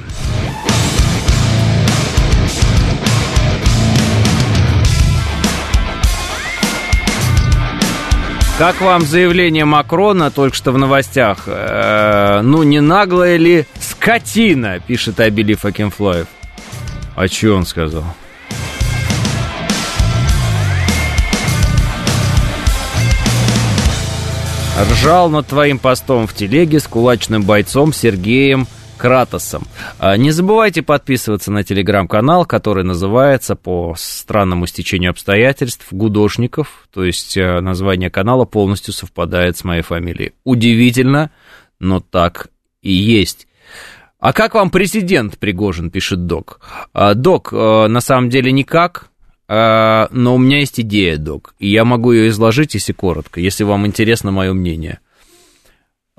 Как 8.59 8.79
вам 8.81 9.01
заявление 9.01 9.65
Макрона 9.65 10.29
только 10.29 10.55
что 10.55 10.71
в 10.71 10.77
новостях? 10.77 11.45
Э, 11.47 12.41
ну, 12.43 12.61
не 12.61 12.79
наглая 12.79 13.37
ли 13.37 13.65
скотина, 13.81 14.79
пишет 14.79 15.19
Абелив 15.19 15.65
Акинфлоев. 15.65 16.27
А 17.15 17.27
что 17.27 17.55
он 17.55 17.65
сказал? 17.65 18.03
Ржал 24.81 25.29
над 25.29 25.47
твоим 25.47 25.77
постом 25.77 26.25
в 26.25 26.33
телеге 26.33 26.79
с 26.79 26.87
кулачным 26.87 27.43
бойцом 27.43 27.91
Сергеем 27.91 28.65
Кратосом. 28.97 29.63
А, 29.97 30.15
не 30.15 30.31
забывайте 30.31 30.81
подписываться 30.81 31.51
на 31.51 31.63
телеграм-канал, 31.63 32.45
который 32.45 32.85
называется 32.85 33.55
по 33.55 33.95
странному 33.97 34.67
стечению 34.67 35.11
обстоятельств 35.11 35.87
«Гудошников», 35.91 36.87
то 36.93 37.03
есть 37.03 37.35
э, 37.35 37.59
название 37.59 38.09
канала 38.09 38.45
полностью 38.45 38.93
совпадает 38.93 39.57
с 39.57 39.65
моей 39.65 39.81
фамилией. 39.81 40.31
Удивительно, 40.45 41.31
но 41.79 41.99
так 41.99 42.47
и 42.81 42.91
есть. 42.91 43.47
А 44.19 44.33
как 44.33 44.53
вам 44.53 44.69
президент 44.69 45.37
Пригожин, 45.37 45.91
пишет 45.91 46.25
Док? 46.25 46.61
А, 46.93 47.15
Док, 47.15 47.49
э, 47.51 47.87
на 47.87 48.01
самом 48.01 48.29
деле 48.29 48.51
никак, 48.51 49.08
но 49.49 50.35
у 50.35 50.37
меня 50.37 50.59
есть 50.59 50.79
идея, 50.79 51.17
док, 51.17 51.55
и 51.57 51.67
я 51.67 51.83
могу 51.83 52.11
ее 52.11 52.29
изложить, 52.29 52.75
если 52.75 52.93
коротко, 52.93 53.41
если 53.41 53.63
вам 53.63 53.87
интересно 53.87 54.29
мое 54.29 54.53
мнение. 54.53 54.99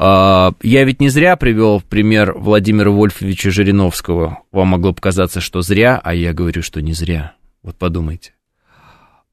А, 0.02 0.54
я 0.62 0.84
ведь 0.84 0.98
не 0.98 1.10
зря 1.10 1.36
привел 1.36 1.82
пример 1.82 2.32
Владимира 2.32 2.90
Вольфовича 2.90 3.50
Жириновского. 3.50 4.44
Вам 4.50 4.68
могло 4.68 4.94
показаться, 4.94 5.42
что 5.42 5.60
зря, 5.60 6.00
а 6.02 6.14
я 6.14 6.32
говорю, 6.32 6.62
что 6.62 6.80
не 6.80 6.94
зря. 6.94 7.34
Вот 7.62 7.76
подумайте. 7.76 8.32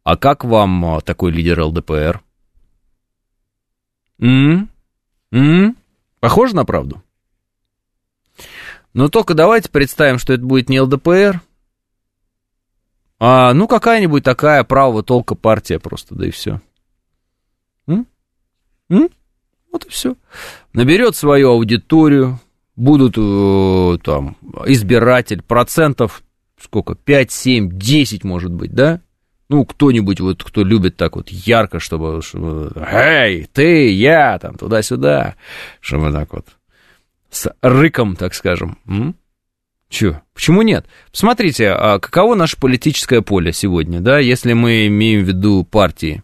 А 0.03 0.17
как 0.17 0.43
вам 0.43 0.83
а, 0.83 0.99
такой 0.99 1.31
лидер 1.31 1.61
ЛДПР? 1.61 2.21
М? 4.19 4.69
М? 5.31 5.77
Похоже 6.19 6.53
на 6.53 6.65
правду? 6.65 7.01
Но 8.93 9.07
только 9.07 9.35
давайте 9.35 9.69
представим, 9.69 10.19
что 10.19 10.33
это 10.33 10.43
будет 10.43 10.67
не 10.67 10.81
ЛДПР, 10.81 11.39
а, 13.19 13.53
ну, 13.53 13.67
какая-нибудь 13.67 14.23
такая 14.23 14.63
правого 14.63 15.03
толка 15.03 15.35
партия 15.35 15.79
просто, 15.79 16.15
да 16.15 16.27
и 16.27 16.31
все. 16.31 16.61
М? 17.87 18.05
М? 18.89 19.09
Вот 19.71 19.85
и 19.85 19.89
все. 19.89 20.15
Наберет 20.73 21.15
свою 21.15 21.49
аудиторию, 21.51 22.39
будут 22.75 23.15
э, 23.17 23.97
там 24.03 24.37
избиратель, 24.65 25.41
процентов 25.41 26.23
сколько, 26.59 26.95
5, 26.95 27.31
7, 27.31 27.69
10 27.77 28.23
может 28.23 28.51
быть, 28.51 28.73
да? 28.73 29.01
Ну, 29.49 29.63
кто-нибудь 29.65 30.19
вот, 30.19 30.43
кто 30.43 30.63
любит 30.63 30.97
так 30.97 31.15
вот 31.15 31.29
ярко, 31.29 31.79
чтобы, 31.79 32.21
чтобы 32.21 32.71
эй, 32.75 33.47
ты, 33.53 33.91
я, 33.91 34.37
там, 34.39 34.55
туда-сюда, 34.55 35.35
чтобы 35.79 36.11
так 36.11 36.33
вот 36.33 36.45
с 37.29 37.53
рыком, 37.61 38.15
так 38.15 38.33
скажем. 38.33 38.77
М? 38.87 39.15
Че? 39.89 40.21
Почему 40.33 40.61
нет? 40.63 40.85
Посмотрите, 41.11 41.69
а 41.69 41.99
каково 41.99 42.35
наше 42.35 42.57
политическое 42.57 43.21
поле 43.21 43.53
сегодня, 43.53 44.01
да, 44.01 44.19
если 44.19 44.53
мы 44.53 44.87
имеем 44.87 45.23
в 45.23 45.27
виду 45.27 45.63
партии. 45.63 46.23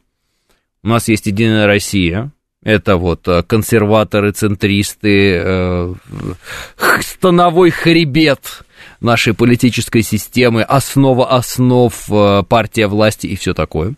У 0.83 0.89
нас 0.89 1.07
есть 1.07 1.27
Единая 1.27 1.65
Россия, 1.65 2.31
это 2.63 2.95
вот 2.97 3.27
э, 3.27 3.43
консерваторы, 3.43 4.31
центристы, 4.31 5.35
э, 5.35 5.93
становой 7.01 7.71
хребет 7.71 8.63
нашей 9.01 9.33
политической 9.33 10.01
системы, 10.01 10.63
основа 10.63 11.29
основ, 11.35 11.93
э, 12.09 12.43
партия 12.47 12.87
власти 12.87 13.27
и 13.27 13.35
все 13.35 13.53
такое. 13.53 13.95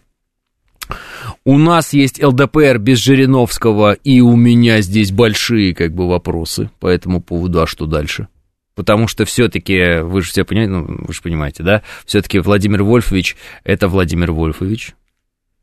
У 1.44 1.58
нас 1.58 1.94
есть 1.94 2.24
ЛДПР 2.24 2.78
без 2.80 3.00
Жириновского, 3.00 3.94
и 3.94 4.22
у 4.22 4.36
меня 4.36 4.82
здесь 4.82 5.12
большие 5.12 5.74
как 5.74 5.94
бы 5.94 6.08
вопросы 6.08 6.70
по 6.80 6.88
этому 6.88 7.22
поводу, 7.22 7.62
а 7.62 7.68
что 7.68 7.86
дальше? 7.86 8.28
Потому 8.76 9.08
что 9.08 9.26
все-таки, 9.26 10.02
вы 10.02 10.22
же 10.22 10.30
все 10.30 10.44
понимаете, 10.44 10.72
ну, 10.72 11.06
вы 11.08 11.14
же 11.14 11.22
понимаете, 11.22 11.64
да, 11.64 11.82
все-таки 12.06 12.40
Владимир 12.40 12.84
Вольфович– 12.84 13.36
это 13.64 13.88
Владимир 13.88 14.32
Вольфович, 14.32 14.94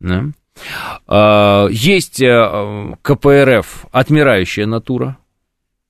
да? 0.01 0.25
А, 1.07 1.69
есть 1.69 2.21
э, 2.21 2.95
КПРФ 3.03 3.87
отмирающая 3.93 4.67
натура, 4.67 5.17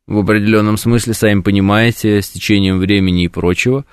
в 0.06 0.18
определенном 0.18 0.76
смысле, 0.76 1.14
сами 1.14 1.40
понимаете, 1.40 2.20
с 2.20 2.28
течением 2.28 2.78
времени 2.78 3.24
и 3.24 3.28
прочего. 3.28 3.84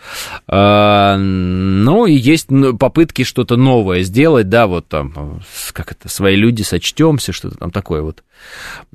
А, 0.47 1.17
ну, 1.17 2.07
и 2.07 2.13
есть 2.13 2.47
попытки 2.79 3.23
что-то 3.23 3.57
новое 3.57 4.01
сделать, 4.01 4.49
да, 4.49 4.67
вот 4.67 4.87
там, 4.87 5.41
как 5.71 5.91
это, 5.91 6.09
свои 6.09 6.35
люди, 6.35 6.63
сочтемся, 6.63 7.31
что-то 7.31 7.57
там 7.57 7.71
такое 7.71 8.01
вот. 8.01 8.23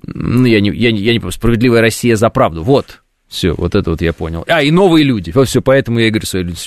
Ну, 0.02 0.44
я 0.44 0.60
не, 0.60 0.70
я, 0.70 0.90
я 0.90 1.12
не 1.12 1.20
помню, 1.20 1.32
справедливая 1.32 1.80
Россия 1.80 2.16
за 2.16 2.30
правду, 2.30 2.62
вот, 2.64 3.03
все, 3.34 3.52
вот 3.52 3.74
это 3.74 3.90
вот 3.90 4.00
я 4.00 4.12
понял. 4.12 4.44
А, 4.48 4.62
и 4.62 4.70
новые 4.70 5.04
люди. 5.04 5.34
Все, 5.44 5.60
поэтому 5.60 5.98
я 5.98 6.10
говорю 6.10 6.26
свои 6.26 6.42
люди. 6.42 6.58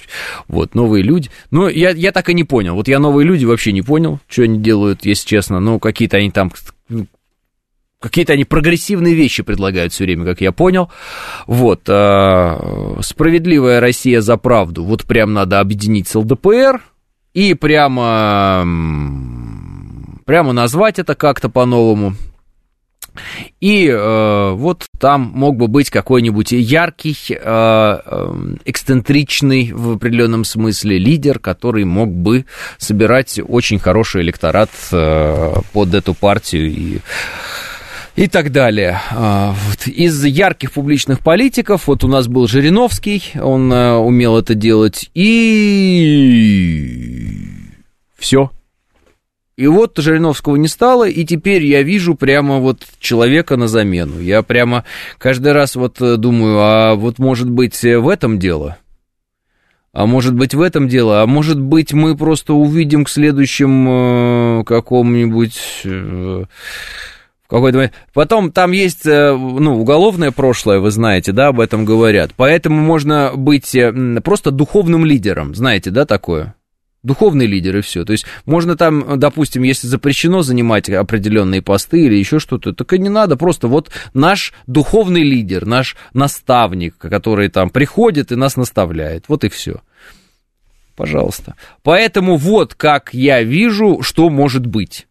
Вот, 0.47 0.75
новые 0.75 1.03
люди. 1.03 1.29
Ну, 1.49 1.67
я, 1.67 1.91
я 1.91 2.11
так 2.11 2.29
и 2.29 2.33
не 2.33 2.43
понял. 2.43 2.75
Вот 2.75 2.87
я 2.87 2.99
новые 2.99 3.25
люди 3.25 3.45
вообще 3.45 3.71
не 3.71 3.81
понял, 3.81 4.19
что 4.27 4.43
они 4.43 4.59
делают, 4.59 5.05
если 5.05 5.27
честно. 5.27 5.59
Ну, 5.59 5.79
какие-то 5.79 6.17
они 6.17 6.29
там 6.29 6.51
ну, 6.89 7.07
Какие-то 7.99 8.33
они 8.33 8.45
прогрессивные 8.45 9.15
вещи 9.15 9.41
предлагают 9.41 9.91
все 9.91 10.03
время, 10.03 10.23
как 10.23 10.41
я 10.41 10.51
понял. 10.51 10.91
Вот. 11.47 11.81
А, 11.87 12.99
справедливая 13.01 13.79
Россия 13.79 14.21
за 14.21 14.37
правду. 14.37 14.83
Вот 14.83 15.05
прям 15.05 15.33
надо 15.33 15.59
объединить 15.59 16.07
с 16.07 16.15
ЛДПР 16.15 16.81
и 17.33 17.53
прямо, 17.55 18.61
прямо 20.25 20.53
назвать 20.53 20.99
это 20.99 21.15
как-то 21.15 21.49
по-новому. 21.49 22.13
И 23.59 23.87
э, 23.87 24.51
вот 24.51 24.85
там 24.99 25.31
мог 25.33 25.57
бы 25.57 25.67
быть 25.67 25.89
какой-нибудь 25.89 26.51
яркий, 26.51 27.15
э, 27.29 27.35
э, 27.35 28.35
эксцентричный 28.65 29.71
в 29.71 29.93
определенном 29.93 30.43
смысле 30.43 30.97
лидер, 30.97 31.39
который 31.39 31.85
мог 31.85 32.09
бы 32.09 32.45
собирать 32.77 33.39
очень 33.45 33.79
хороший 33.79 34.21
электорат 34.21 34.69
э, 34.91 35.53
под 35.73 35.93
эту 35.93 36.13
партию 36.13 36.67
и 36.67 36.99
и 38.15 38.27
так 38.27 38.51
далее. 38.51 38.99
Вот. 39.11 39.87
Из 39.87 40.25
ярких 40.25 40.71
публичных 40.71 41.19
политиков, 41.19 41.85
вот 41.85 42.03
у 42.03 42.07
нас 42.07 42.27
был 42.27 42.47
Жириновский, 42.47 43.23
он 43.39 43.71
э, 43.71 43.93
умел 43.93 44.37
это 44.39 44.55
делать, 44.55 45.11
и 45.13 45.37
все. 48.17 48.49
И 49.57 49.65
вот 49.65 49.97
Жириновского 49.97 50.55
не 50.55 50.67
стало, 50.67 51.09
и 51.09 51.25
теперь 51.25 51.65
я 51.65 51.81
вижу 51.81 52.13
прямо 52.13 52.59
вот 52.59 52.85
человека 52.99 53.57
на 53.57 53.67
замену. 53.67 54.19
Я 54.19 54.43
прямо 54.43 54.83
каждый 55.17 55.51
раз 55.51 55.75
вот 55.75 55.99
э, 55.99 56.17
думаю, 56.17 56.59
а 56.59 56.93
вот 56.93 57.17
может 57.17 57.49
быть 57.49 57.83
э, 57.83 57.97
в 57.97 58.07
этом 58.07 58.37
дело? 58.37 58.77
А 59.93 60.05
может 60.05 60.35
быть 60.35 60.53
в 60.53 60.61
этом 60.61 60.87
дело? 60.87 61.23
А 61.23 61.25
может 61.25 61.59
быть 61.59 61.91
мы 61.91 62.15
просто 62.15 62.53
увидим 62.53 63.03
к 63.03 63.09
следующему 63.09 64.61
э, 64.61 64.63
какому-нибудь... 64.63 65.59
Какой-то 67.49 67.91
Потом 68.13 68.51
там 68.51 68.73
есть, 68.73 69.05
ну, 69.05 69.79
уголовное 69.79 70.31
прошлое, 70.31 70.79
вы 70.79 70.91
знаете, 70.91 71.31
да, 71.31 71.47
об 71.47 71.61
этом 71.61 71.85
говорят. 71.85 72.31
Поэтому 72.35 72.81
можно 72.81 73.31
быть 73.37 73.73
просто 74.21 74.51
духовным 74.51 75.05
лидером, 75.05 75.55
знаете, 75.55 75.89
да, 75.89 76.05
такое? 76.05 76.55
Духовный 77.03 77.45
лидер 77.45 77.77
и 77.77 77.81
все. 77.81 78.05
То 78.05 78.11
есть 78.11 78.25
можно 78.45 78.75
там, 78.75 79.19
допустим, 79.19 79.63
если 79.63 79.87
запрещено 79.87 80.41
занимать 80.41 80.89
определенные 80.89 81.61
посты 81.61 82.05
или 82.05 82.15
еще 82.15 82.39
что-то, 82.39 82.73
так 82.73 82.91
и 82.93 82.99
не 82.99 83.09
надо, 83.09 83.37
просто 83.37 83.67
вот 83.67 83.89
наш 84.13 84.53
духовный 84.67 85.23
лидер, 85.23 85.65
наш 85.65 85.95
наставник, 86.13 86.97
который 86.97 87.49
там 87.49 87.69
приходит 87.69 88.31
и 88.31 88.35
нас 88.35 88.57
наставляет, 88.57 89.25
вот 89.27 89.43
и 89.43 89.49
все. 89.49 89.81
Пожалуйста. 90.95 91.55
Поэтому 91.83 92.37
вот 92.37 92.73
как 92.73 93.13
я 93.13 93.43
вижу, 93.43 94.01
что 94.01 94.29
может 94.29 94.65
быть. 94.65 95.07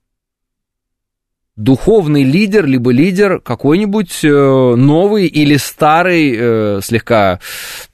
Духовный 1.54 2.22
лидер, 2.22 2.66
либо 2.66 2.90
лидер 2.90 3.40
какой-нибудь 3.40 4.24
э, 4.24 4.28
новый 4.28 5.26
или 5.26 5.56
старый, 5.56 6.36
э, 6.36 6.80
слегка, 6.82 7.40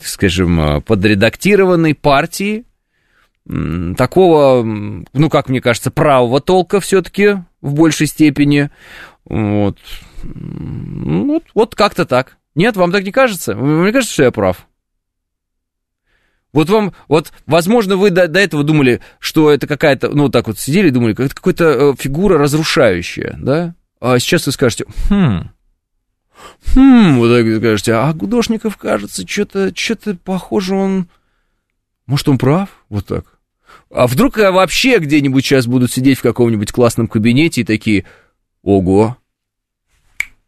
скажем, 0.01 0.61
э, 0.61 0.81
подредактированной 0.81 1.95
партии, 1.95 2.65
такого, 3.97 4.63
ну, 4.65 5.31
как 5.31 5.49
мне 5.49 5.61
кажется, 5.61 5.91
правого 5.91 6.41
толка 6.41 6.81
все-таки 6.81 7.39
в 7.61 7.75
большей 7.75 8.07
степени. 8.07 8.71
Вот. 9.25 9.79
Ну, 10.23 11.43
вот 11.55 11.75
как-то 11.75 12.05
так. 12.05 12.37
Нет, 12.55 12.77
вам 12.77 12.93
так 12.93 13.05
не 13.05 13.13
кажется? 13.13 13.55
Мне 13.55 13.93
кажется, 13.93 14.13
что 14.13 14.23
я 14.25 14.31
прав. 14.31 14.67
Вот 16.53 16.69
вам, 16.69 16.93
вот, 17.09 17.33
возможно, 17.47 17.97
вы 17.97 18.11
до, 18.11 18.29
до 18.29 18.39
этого 18.39 18.63
думали, 18.63 19.01
что 19.19 19.51
это 19.51 19.67
какая-то, 19.67 20.11
ну, 20.11 20.29
так 20.29 20.47
вот 20.47 20.59
сидели 20.59 20.89
и 20.89 20.91
думали, 20.91 21.13
это 21.13 21.35
какая-то 21.35 21.65
э, 21.65 21.95
фигура 21.99 22.37
разрушающая, 22.37 23.39
да? 23.41 23.75
а 24.03 24.19
сейчас 24.19 24.47
вы 24.47 24.53
скажете, 24.53 24.85
хм, 25.09 25.49
хм, 26.75 27.19
вот 27.19 27.35
так 27.35 27.57
скажете, 27.57 27.95
а 27.95 28.13
Гудошников, 28.13 28.77
кажется, 28.77 29.27
что-то, 29.27 29.73
что-то 29.75 30.17
похоже 30.17 30.75
он, 30.75 31.09
может, 32.13 32.29
он 32.29 32.37
прав, 32.37 32.69
вот 32.91 33.07
так. 33.07 33.39
А 33.89 34.07
вдруг 34.07 34.37
я 34.37 34.53
вообще 34.53 34.99
где-нибудь 34.99 35.47
сейчас 35.47 35.67
буду 35.67 35.89
сидеть 35.89 36.19
в 36.19 36.23
каком-нибудь 36.23 36.71
классном 36.71 37.09
кабинете 37.09 37.63
и 37.63 37.65
такие, 37.65 38.05
ого, 38.61 39.17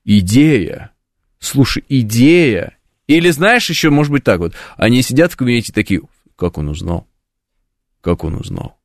идея, 0.05 0.91
слушай, 1.39 1.83
идея. 1.89 2.77
Или 3.07 3.31
знаешь, 3.31 3.71
еще 3.71 3.89
может 3.89 4.13
быть 4.13 4.25
так 4.25 4.41
вот, 4.41 4.53
они 4.77 5.01
сидят 5.01 5.33
в 5.33 5.39
кабинете 5.39 5.73
такие, 5.73 6.03
как 6.37 6.59
он 6.59 6.69
узнал, 6.69 7.07
как 8.03 8.25
он 8.25 8.35
узнал. 8.35 8.77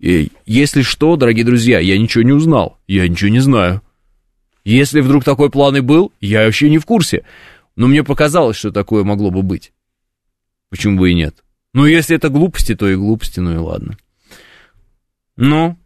И 0.00 0.32
если 0.44 0.82
что, 0.82 1.14
дорогие 1.14 1.44
друзья, 1.44 1.78
я 1.78 1.96
ничего 1.96 2.24
не 2.24 2.32
узнал, 2.32 2.80
я 2.88 3.06
ничего 3.06 3.30
не 3.30 3.38
знаю. 3.38 3.80
Если 4.64 5.02
вдруг 5.02 5.22
такой 5.22 5.50
план 5.50 5.76
и 5.76 5.80
был, 5.80 6.10
я 6.20 6.46
вообще 6.46 6.68
не 6.68 6.78
в 6.78 6.84
курсе. 6.84 7.24
Но 7.76 7.86
мне 7.86 8.02
показалось, 8.02 8.56
что 8.56 8.72
такое 8.72 9.04
могло 9.04 9.30
бы 9.30 9.42
быть. 9.42 9.72
Почему 10.68 10.98
бы 10.98 11.12
и 11.12 11.14
нет? 11.14 11.44
Ну, 11.74 11.86
если 11.86 12.16
это 12.16 12.28
глупости, 12.28 12.74
то 12.74 12.88
и 12.88 12.96
глупости, 12.96 13.40
ну 13.40 13.54
и 13.54 13.56
ладно. 13.56 13.96
Ну, 15.36 15.78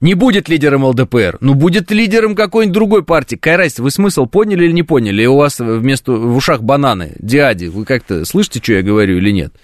не 0.00 0.14
будет 0.14 0.48
лидером 0.48 0.84
ЛДПР, 0.84 1.38
ну 1.40 1.54
будет 1.54 1.90
лидером 1.90 2.36
какой-нибудь 2.36 2.74
другой 2.74 3.04
партии. 3.04 3.36
Какая 3.36 3.56
разница, 3.56 3.82
вы 3.82 3.90
смысл 3.90 4.26
поняли 4.26 4.66
или 4.66 4.72
не 4.72 4.82
поняли? 4.82 5.22
И 5.22 5.26
у 5.26 5.36
вас 5.36 5.58
вместо 5.58 6.12
в 6.12 6.36
ушах 6.36 6.62
бананы, 6.62 7.16
диади. 7.18 7.66
Вы 7.66 7.84
как-то 7.84 8.24
слышите, 8.24 8.60
что 8.62 8.74
я 8.74 8.82
говорю 8.82 9.16
или 9.16 9.30
нет? 9.32 9.54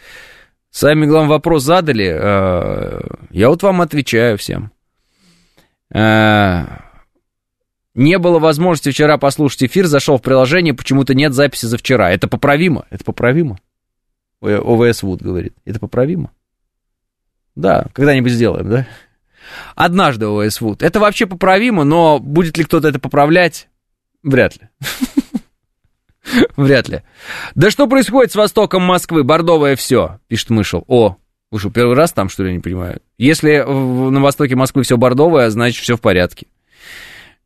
Сами, 0.71 1.07
главный 1.07 1.31
вопрос 1.31 1.63
задали, 1.63 2.07
э, 2.07 3.01
я 3.31 3.49
вот 3.49 3.63
вам 3.63 3.81
отвечаю 3.81 4.37
всем. 4.39 4.73
Э, 5.95 6.65
не 7.95 8.19
было 8.19 8.41
возможности 8.41 8.91
вчера 8.91 9.19
послушать 9.19 9.65
эфир, 9.65 9.87
зашел 9.87 10.19
в 10.19 10.23
приложение, 10.23 10.75
почему-то 10.75 11.15
нет 11.15 11.33
записи 11.33 11.67
за 11.67 11.79
вчера. 11.79 12.11
Это 12.11 12.27
поправимо, 12.27 12.87
это 12.91 13.05
поправимо. 13.05 13.61
ОВС 14.45 15.03
Вуд 15.03 15.23
говорит, 15.23 15.55
это 15.65 15.79
поправимо. 15.79 16.31
Да, 17.55 17.87
когда-нибудь 17.93 18.33
сделаем, 18.33 18.69
да? 18.69 18.87
Однажды 19.75 20.27
ОВС 20.27 20.61
Вуд. 20.61 20.83
Это 20.83 21.01
вообще 21.01 21.27
поправимо, 21.27 21.85
но 21.85 22.19
будет 22.19 22.57
ли 22.57 22.65
кто-то 22.65 22.89
это 22.89 22.99
поправлять? 22.99 23.69
Вряд 24.23 24.57
ли. 24.57 24.69
Вряд 26.57 26.89
ли. 26.89 27.03
Да 27.55 27.71
что 27.71 27.87
происходит 27.87 28.33
с 28.33 28.37
востоком 28.37 28.83
Москвы? 28.83 29.23
Бордовое 29.23 29.77
все, 29.77 30.19
пишет 30.29 30.51
Мышел. 30.51 30.85
О, 30.89 31.17
вы 31.51 31.59
что, 31.59 31.71
первый 31.71 31.95
раз 31.95 32.13
там, 32.13 32.29
что 32.29 32.43
ли, 32.43 32.53
не 32.53 32.61
понимаю? 32.61 33.01
Если 33.19 33.59
на 33.59 34.21
востоке 34.21 34.57
Москвы 34.57 34.83
все 34.83 34.97
бордовое, 34.97 35.51
значит, 35.51 35.83
все 35.83 35.97
в 35.97 36.01
порядке. 36.01 36.47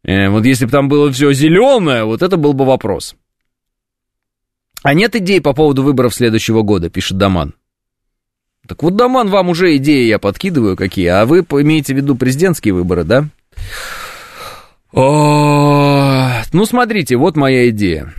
Э, 0.05 0.29
вот 0.29 0.45
если 0.45 0.65
бы 0.65 0.71
там 0.71 0.89
было 0.89 1.13
все 1.13 1.33
зеленое, 1.33 2.05
вот 2.05 2.23
это 2.23 2.37
был 2.37 2.53
бы 2.53 2.65
вопрос. 2.65 3.17
А 4.83 4.95
нет 4.95 5.17
идей 5.17 5.41
по 5.41 5.53
поводу 5.53 5.83
выборов 5.83 6.15
следующего 6.15 6.63
года, 6.63 6.89
пишет 6.89 7.19
Даман. 7.19 7.55
Так 8.67 8.83
вот, 8.83 8.97
Даман, 8.97 9.29
вам 9.29 9.49
уже 9.49 9.77
идеи 9.77 10.07
я 10.07 10.19
подкидываю 10.19 10.77
какие, 10.77 11.07
а 11.07 11.25
вы 11.25 11.41
имеете 11.41 11.95
в 11.95 11.97
виду 11.97 12.17
президентские 12.17 12.75
выборы, 12.75 13.05
да? 13.05 13.25
О, 14.93 16.43
ну, 16.53 16.65
смотрите, 16.65 17.17
вот 17.17 17.37
моя 17.37 17.69
идея. 17.71 18.13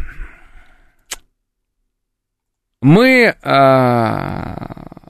Мы... 2.82 3.36
А... 3.44 5.10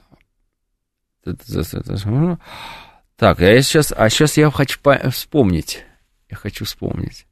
Так, 3.16 3.40
я 3.40 3.60
сейчас, 3.62 3.92
а 3.94 4.08
сейчас 4.08 4.36
я 4.38 4.50
хочу 4.50 4.80
вспомнить. 5.10 5.84
Я 6.30 6.36
хочу 6.36 6.64
вспомнить. 6.64 7.26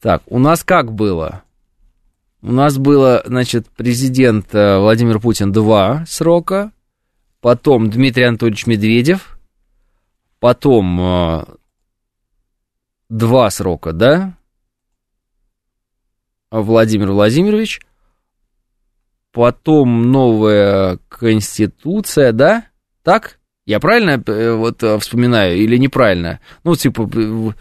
Так, 0.00 0.22
у 0.26 0.38
нас 0.38 0.64
как 0.64 0.92
было? 0.92 1.43
У 2.44 2.52
нас 2.52 2.76
было, 2.76 3.22
значит, 3.24 3.70
президент 3.74 4.54
э, 4.54 4.76
Владимир 4.76 5.18
Путин 5.18 5.50
два 5.50 6.04
срока, 6.06 6.72
потом 7.40 7.88
Дмитрий 7.88 8.24
Анатольевич 8.24 8.66
Медведев, 8.66 9.38
потом 10.40 11.00
э, 11.00 11.44
два 13.08 13.48
срока, 13.48 13.94
да? 13.94 14.36
Владимир 16.50 17.12
Владимирович, 17.12 17.80
потом 19.32 20.12
новая 20.12 20.98
конституция, 21.08 22.32
да? 22.32 22.66
Так? 23.02 23.38
Я 23.64 23.80
правильно 23.80 24.22
э, 24.26 24.52
вот 24.52 24.84
вспоминаю 25.00 25.56
или 25.56 25.78
неправильно? 25.78 26.40
Ну, 26.62 26.76
типа, 26.76 27.08
ну, 27.10 27.54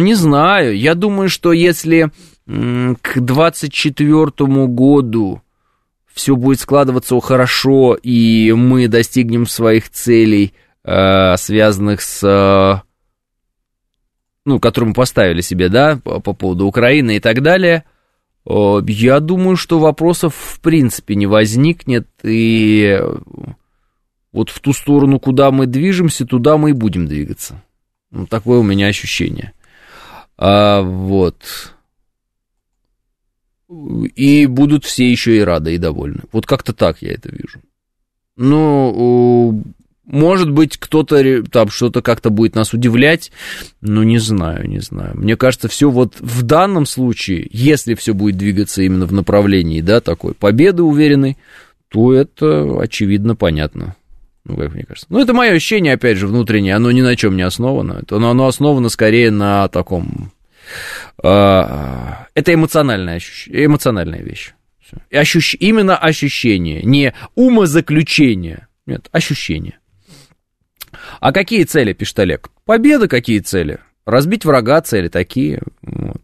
не 0.00 0.14
знаю. 0.14 0.76
Я 0.76 0.96
думаю, 0.96 1.28
что 1.28 1.52
если 1.52 2.10
к 2.46 3.20
24 3.20 4.66
году 4.66 5.42
все 6.12 6.36
будет 6.36 6.60
складываться 6.60 7.18
хорошо, 7.20 7.94
и 7.94 8.52
мы 8.52 8.88
достигнем 8.88 9.46
своих 9.46 9.90
целей, 9.90 10.54
э, 10.84 11.36
связанных 11.36 12.02
с... 12.02 12.82
Ну, 14.44 14.60
которые 14.60 14.88
мы 14.88 14.94
поставили 14.94 15.40
себе, 15.40 15.70
да, 15.70 15.98
по, 16.04 16.20
по 16.20 16.34
поводу 16.34 16.66
Украины 16.66 17.16
и 17.16 17.20
так 17.20 17.40
далее, 17.40 17.84
я 18.46 19.20
думаю, 19.20 19.56
что 19.56 19.78
вопросов 19.78 20.34
в 20.34 20.60
принципе 20.60 21.14
не 21.14 21.26
возникнет, 21.26 22.06
и 22.22 23.00
вот 24.32 24.50
в 24.50 24.60
ту 24.60 24.72
сторону, 24.72 25.18
куда 25.18 25.50
мы 25.50 25.66
движемся, 25.66 26.26
туда 26.26 26.58
мы 26.58 26.70
и 26.70 26.74
будем 26.74 27.06
двигаться. 27.06 27.62
Ну, 28.10 28.26
такое 28.26 28.58
у 28.58 28.62
меня 28.62 28.88
ощущение. 28.88 29.52
А, 30.36 30.82
вот. 30.82 31.36
И 33.68 34.46
будут 34.46 34.84
все 34.84 35.10
еще 35.10 35.36
и 35.36 35.40
рады, 35.40 35.74
и 35.74 35.78
довольны. 35.78 36.22
Вот 36.32 36.46
как-то 36.46 36.72
так 36.72 37.00
я 37.00 37.12
это 37.12 37.30
вижу. 37.30 37.60
Ну, 38.36 39.62
может 40.04 40.50
быть, 40.50 40.76
кто-то 40.76 41.42
там 41.44 41.70
что-то 41.70 42.02
как-то 42.02 42.30
будет 42.30 42.54
нас 42.54 42.74
удивлять, 42.74 43.32
но 43.80 44.04
не 44.04 44.18
знаю, 44.18 44.68
не 44.68 44.80
знаю. 44.80 45.16
Мне 45.16 45.36
кажется, 45.36 45.68
все 45.68 45.88
вот 45.90 46.16
в 46.20 46.42
данном 46.42 46.84
случае, 46.84 47.48
если 47.50 47.94
все 47.94 48.12
будет 48.12 48.36
двигаться 48.36 48.82
именно 48.82 49.06
в 49.06 49.12
направлении, 49.12 49.80
да, 49.80 50.00
такой 50.00 50.34
победы 50.34 50.82
уверенной, 50.82 51.38
то 51.88 52.12
это 52.12 52.80
очевидно 52.80 53.34
понятно. 53.34 53.96
Ну, 54.44 54.56
как 54.56 54.74
мне 54.74 54.84
кажется. 54.84 55.06
Ну, 55.08 55.20
это 55.20 55.32
мое 55.32 55.52
ощущение, 55.52 55.94
опять 55.94 56.18
же, 56.18 56.26
внутреннее, 56.26 56.74
оно 56.74 56.90
ни 56.90 57.00
на 57.00 57.16
чем 57.16 57.34
не 57.36 57.42
основано. 57.42 58.00
Это, 58.02 58.16
оно, 58.16 58.30
оно 58.30 58.46
основано 58.46 58.90
скорее 58.90 59.30
на 59.30 59.68
таком... 59.68 60.32
Э, 61.22 62.26
это 62.34 62.54
эмоциональная, 62.54 63.16
ощущ... 63.16 63.48
эмоциональная 63.48 64.20
вещь. 64.20 64.52
Ощущ... 65.12 65.54
Именно 65.58 65.96
ощущение, 65.96 66.82
не 66.82 67.14
умозаключение. 67.34 68.68
Нет, 68.86 69.08
ощущение. 69.12 69.78
А 71.20 71.32
какие 71.32 71.64
цели, 71.64 71.92
пишет 71.92 72.18
Олег? 72.18 72.50
Победа 72.64 73.08
какие 73.08 73.40
цели? 73.40 73.78
Разбить 74.06 74.44
врага 74.44 74.80
цели 74.82 75.08
такие. 75.08 75.62
Вот. 75.82 76.20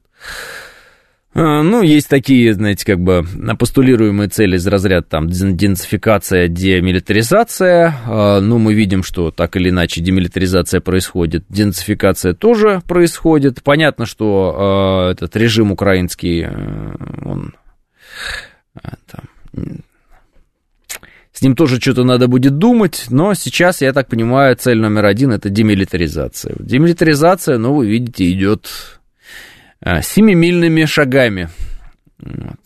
А, 1.32 1.62
ну, 1.62 1.82
есть 1.82 2.08
такие, 2.08 2.52
знаете, 2.54 2.84
как 2.84 3.00
бы 3.00 3.24
постулируемые 3.56 4.28
цели 4.28 4.56
из 4.56 4.66
разряда 4.66 5.06
там 5.06 5.28
денацификация, 5.28 6.48
демилитаризация. 6.48 7.94
А, 8.04 8.40
ну, 8.40 8.58
мы 8.58 8.74
видим, 8.74 9.04
что 9.04 9.30
так 9.30 9.56
или 9.56 9.70
иначе 9.70 10.00
демилитаризация 10.00 10.80
происходит, 10.80 11.44
денацификация 11.48 12.34
тоже 12.34 12.82
происходит. 12.86 13.62
Понятно, 13.62 14.06
что 14.06 15.06
э, 15.08 15.12
этот 15.12 15.36
режим 15.36 15.70
украинский, 15.70 16.42
э, 16.42 16.96
он 17.24 17.54
э, 18.82 18.88
там, 19.06 19.82
с 21.32 21.42
ним 21.42 21.54
тоже 21.54 21.80
что-то 21.80 22.02
надо 22.02 22.26
будет 22.26 22.58
думать, 22.58 23.06
но 23.08 23.34
сейчас, 23.34 23.82
я 23.82 23.92
так 23.92 24.08
понимаю, 24.08 24.56
цель 24.56 24.78
номер 24.78 25.06
один 25.06 25.30
это 25.30 25.48
демилитаризация. 25.48 26.56
Демилитаризация, 26.58 27.56
ну, 27.56 27.74
вы 27.74 27.86
видите, 27.86 28.30
идет 28.32 28.99
семимильными 30.02 30.84
шагами. 30.84 31.48
Вот. 32.18 32.60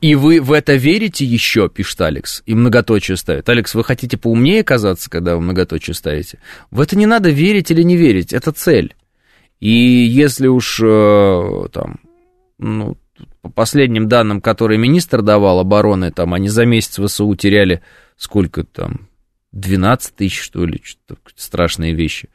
И 0.00 0.14
вы 0.14 0.40
в 0.40 0.52
это 0.52 0.74
верите 0.74 1.24
еще, 1.24 1.68
пишет 1.68 2.00
Алекс, 2.00 2.42
и 2.46 2.54
многоточие 2.54 3.16
ставит. 3.16 3.48
Алекс, 3.48 3.74
вы 3.74 3.82
хотите 3.82 4.16
поумнее 4.16 4.62
казаться, 4.62 5.10
когда 5.10 5.34
вы 5.34 5.42
многоточие 5.42 5.94
ставите? 5.94 6.38
В 6.70 6.80
это 6.80 6.96
не 6.96 7.06
надо 7.06 7.30
верить 7.30 7.70
или 7.70 7.82
не 7.82 7.96
верить, 7.96 8.32
это 8.32 8.52
цель. 8.52 8.94
И 9.60 9.70
если 9.70 10.46
уж 10.46 10.80
э, 10.82 11.68
там, 11.72 12.00
ну, 12.58 12.96
по 13.42 13.50
последним 13.50 14.08
данным, 14.08 14.40
которые 14.40 14.78
министр 14.78 15.22
давал 15.22 15.60
обороны, 15.60 16.12
там 16.12 16.34
они 16.34 16.48
за 16.48 16.64
месяц 16.64 16.98
ВСУ 16.98 17.34
теряли 17.34 17.82
сколько 18.16 18.64
там, 18.64 19.08
12 19.52 20.16
тысяч, 20.16 20.40
что 20.40 20.64
ли, 20.64 20.80
что-то 20.84 21.16
страшные 21.36 21.94
вещи. 21.94 22.28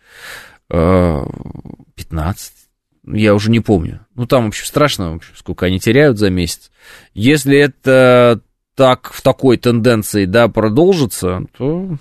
15, 0.69 0.69
э, 0.69 2.59
я 3.05 3.33
уже 3.33 3.49
не 3.49 3.59
помню. 3.59 4.05
Ну, 4.15 4.25
там, 4.25 4.45
в 4.45 4.47
общем, 4.49 4.65
страшно, 4.65 5.13
в 5.13 5.15
общем, 5.15 5.33
сколько 5.35 5.65
они 5.65 5.79
теряют 5.79 6.17
за 6.17 6.29
месяц. 6.29 6.71
Если 7.13 7.57
это 7.57 8.41
так, 8.75 9.11
в 9.11 9.21
такой 9.21 9.57
тенденции, 9.57 10.25
да, 10.25 10.47
продолжится, 10.47 11.43
то 11.57 11.97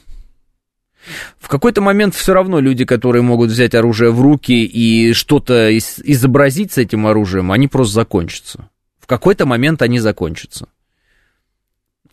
В 1.39 1.49
какой-то 1.49 1.81
момент 1.81 2.15
все 2.15 2.35
равно 2.35 2.61
люди, 2.61 2.85
которые 2.85 3.23
могут 3.23 3.51
взять 3.51 3.75
оружие 3.75 4.11
в 4.11 4.21
руки 4.21 4.65
и 4.65 5.13
что-то 5.13 5.77
изобразить 5.77 6.73
с 6.73 6.79
этим 6.79 7.07
оружием, 7.07 7.53
они 7.53 7.69
просто 7.69 7.95
закончатся. 7.95 8.69
В 8.99 9.07
какой-то 9.07 9.47
момент 9.47 9.81
они 9.83 10.01
закончатся. 10.01 10.69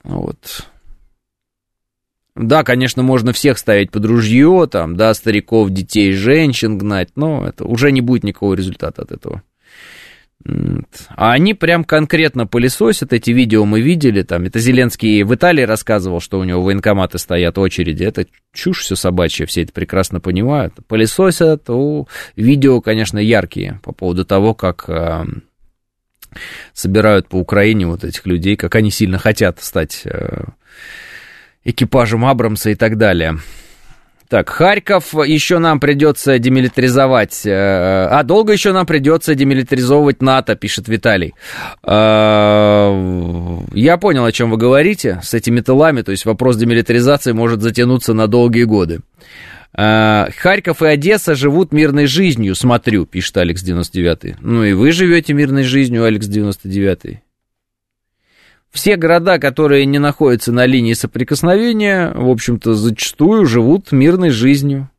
Вот. 0.04 0.66
Да, 2.36 2.64
конечно, 2.64 3.02
можно 3.02 3.32
всех 3.32 3.58
ставить 3.58 3.92
под 3.92 4.06
ружье, 4.06 4.68
там, 4.70 4.98
да, 4.98 5.14
стариков, 5.14 5.70
детей, 5.70 6.12
женщин 6.12 6.78
гнать, 6.78 7.10
но 7.16 7.48
это 7.48 7.64
уже 7.66 7.92
не 7.92 8.02
будет 8.02 8.26
никакого 8.26 8.56
результата 8.56 9.04
от 9.04 9.12
этого. 9.14 9.42
А 11.10 11.32
они 11.32 11.54
прям 11.54 11.84
конкретно 11.84 12.46
пылесосят, 12.46 13.14
эти 13.14 13.32
видео 13.32 13.66
мы 13.66 13.82
видели, 13.82 14.22
там, 14.22 14.44
это 14.44 14.60
Зеленский 14.60 15.24
в 15.24 15.34
Италии 15.34 15.64
рассказывал, 15.64 16.20
что 16.20 16.38
у 16.38 16.44
него 16.44 16.62
военкоматы 16.62 17.18
стоят 17.18 17.58
очереди, 17.58 18.04
это 18.04 18.28
чушь 18.54 18.82
все 18.82 18.96
собачья, 18.96 19.46
все 19.46 19.64
это 19.64 19.72
прекрасно 19.72 20.20
понимают, 20.20 20.74
пылесосят, 20.88 21.68
у, 21.70 22.08
видео, 22.36 22.82
конечно, 22.82 23.18
яркие 23.18 23.80
по 23.82 23.92
поводу 23.92 24.24
того, 24.24 24.54
как 24.54 24.86
э, 24.88 25.24
собирают 26.74 27.28
по 27.28 27.38
Украине 27.38 27.88
вот 27.88 28.04
этих 28.04 28.28
людей, 28.28 28.56
как 28.56 28.76
они 28.76 28.92
сильно 28.92 29.18
хотят 29.18 29.64
стать 29.64 30.02
э, 30.06 30.44
экипажем 31.66 32.26
Абрамса 32.26 32.70
и 32.70 32.76
так 32.76 32.98
далее. 32.98 33.38
Так, 34.28 34.50
Харьков 34.50 35.14
еще 35.14 35.60
нам 35.60 35.80
придется 35.80 36.40
демилитаризовать. 36.40 37.46
Э, 37.46 38.08
а 38.10 38.24
долго 38.24 38.54
еще 38.54 38.72
нам 38.72 38.88
придется 38.88 39.36
демилитаризовывать 39.36 40.22
НАТО, 40.22 40.56
пишет 40.56 40.88
Виталий. 40.88 41.36
Э, 41.84 43.60
я 43.74 43.98
понял, 43.98 44.26
о 44.26 44.32
чем 44.32 44.50
вы 44.50 44.58
говорите 44.58 45.20
с 45.22 45.36
этими 45.36 45.60
тылами. 45.62 46.02
То 46.02 46.12
есть 46.12 46.26
вопрос 46.26 46.58
демилитаризации 46.58 47.34
может 47.34 47.62
затянуться 47.62 48.14
на 48.14 48.28
долгие 48.28 48.64
годы. 48.64 49.02
Э, 49.78 50.28
Харьков 50.36 50.82
и 50.82 50.88
Одесса 50.88 51.36
живут 51.36 51.72
мирной 51.72 52.08
жизнью, 52.08 52.56
смотрю, 52.56 53.06
пишет 53.06 53.38
Алекс 53.38 53.62
99. 53.62 54.38
Ну 54.42 54.64
и 54.64 54.74
вы 54.74 54.92
живете 54.92 55.34
мирной 55.34 55.64
жизнью, 55.64 56.04
Алекс 56.04 56.26
99. 56.26 57.22
Все 58.76 58.98
города, 58.98 59.40
которые 59.40 59.86
не 59.86 60.00
находятся 60.00 60.52
на 60.52 60.66
линии 60.66 60.92
соприкосновения, 60.92 62.12
в 62.14 62.30
общем-то, 62.30 62.74
зачастую 62.74 63.46
живут 63.46 63.94
мирной 63.94 64.32
жизнью. 64.32 64.90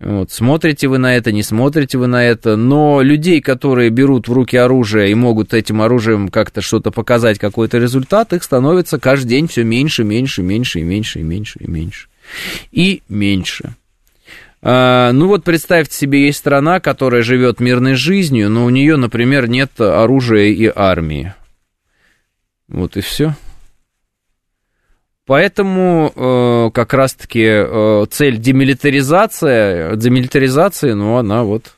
Вот, 0.00 0.32
смотрите 0.32 0.88
вы 0.88 0.98
на 0.98 1.14
это, 1.16 1.30
не 1.30 1.44
смотрите 1.44 1.96
вы 1.96 2.08
на 2.08 2.24
это, 2.24 2.56
но 2.56 3.00
людей, 3.00 3.40
которые 3.40 3.90
берут 3.90 4.26
в 4.26 4.32
руки 4.32 4.56
оружие 4.56 5.12
и 5.12 5.14
могут 5.14 5.54
этим 5.54 5.80
оружием 5.82 6.30
как-то 6.30 6.62
что-то 6.62 6.90
показать, 6.90 7.38
какой-то 7.38 7.78
результат, 7.78 8.32
их 8.32 8.42
становится 8.42 8.98
каждый 8.98 9.28
день 9.28 9.46
все 9.46 9.62
меньше, 9.62 10.02
меньше, 10.02 10.42
меньше 10.42 10.80
и 10.80 10.82
меньше 10.82 11.20
и 11.20 11.22
меньше 11.22 11.58
и 11.60 11.70
меньше. 11.70 12.08
И 12.72 13.02
меньше. 13.08 13.76
А, 14.62 15.12
ну 15.12 15.28
вот 15.28 15.44
представьте 15.44 15.96
себе, 15.96 16.26
есть 16.26 16.38
страна, 16.38 16.80
которая 16.80 17.22
живет 17.22 17.60
мирной 17.60 17.94
жизнью, 17.94 18.50
но 18.50 18.64
у 18.64 18.70
нее, 18.70 18.96
например, 18.96 19.48
нет 19.48 19.80
оружия 19.80 20.46
и 20.46 20.72
армии. 20.74 21.34
Вот 22.68 22.96
и 22.96 23.00
все. 23.00 23.34
Поэтому 25.26 26.12
э, 26.14 26.70
как 26.74 26.92
раз-таки 26.92 27.44
э, 27.44 28.06
цель 28.10 28.36
демилитаризация, 28.36 29.96
демилитаризации, 29.96 30.92
ну, 30.92 31.16
она 31.16 31.44
вот 31.44 31.74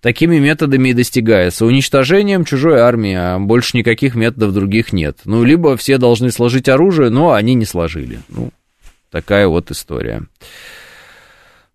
такими 0.00 0.38
методами 0.38 0.88
и 0.88 0.94
достигается. 0.94 1.66
Уничтожением 1.66 2.44
чужой 2.44 2.80
армии, 2.80 3.14
а 3.14 3.38
больше 3.38 3.76
никаких 3.76 4.16
методов 4.16 4.54
других 4.54 4.92
нет. 4.92 5.18
Ну, 5.24 5.44
либо 5.44 5.76
все 5.76 5.98
должны 5.98 6.32
сложить 6.32 6.68
оружие, 6.68 7.10
но 7.10 7.32
они 7.32 7.54
не 7.54 7.64
сложили. 7.64 8.20
Ну, 8.28 8.50
такая 9.10 9.46
вот 9.46 9.70
история. 9.70 10.22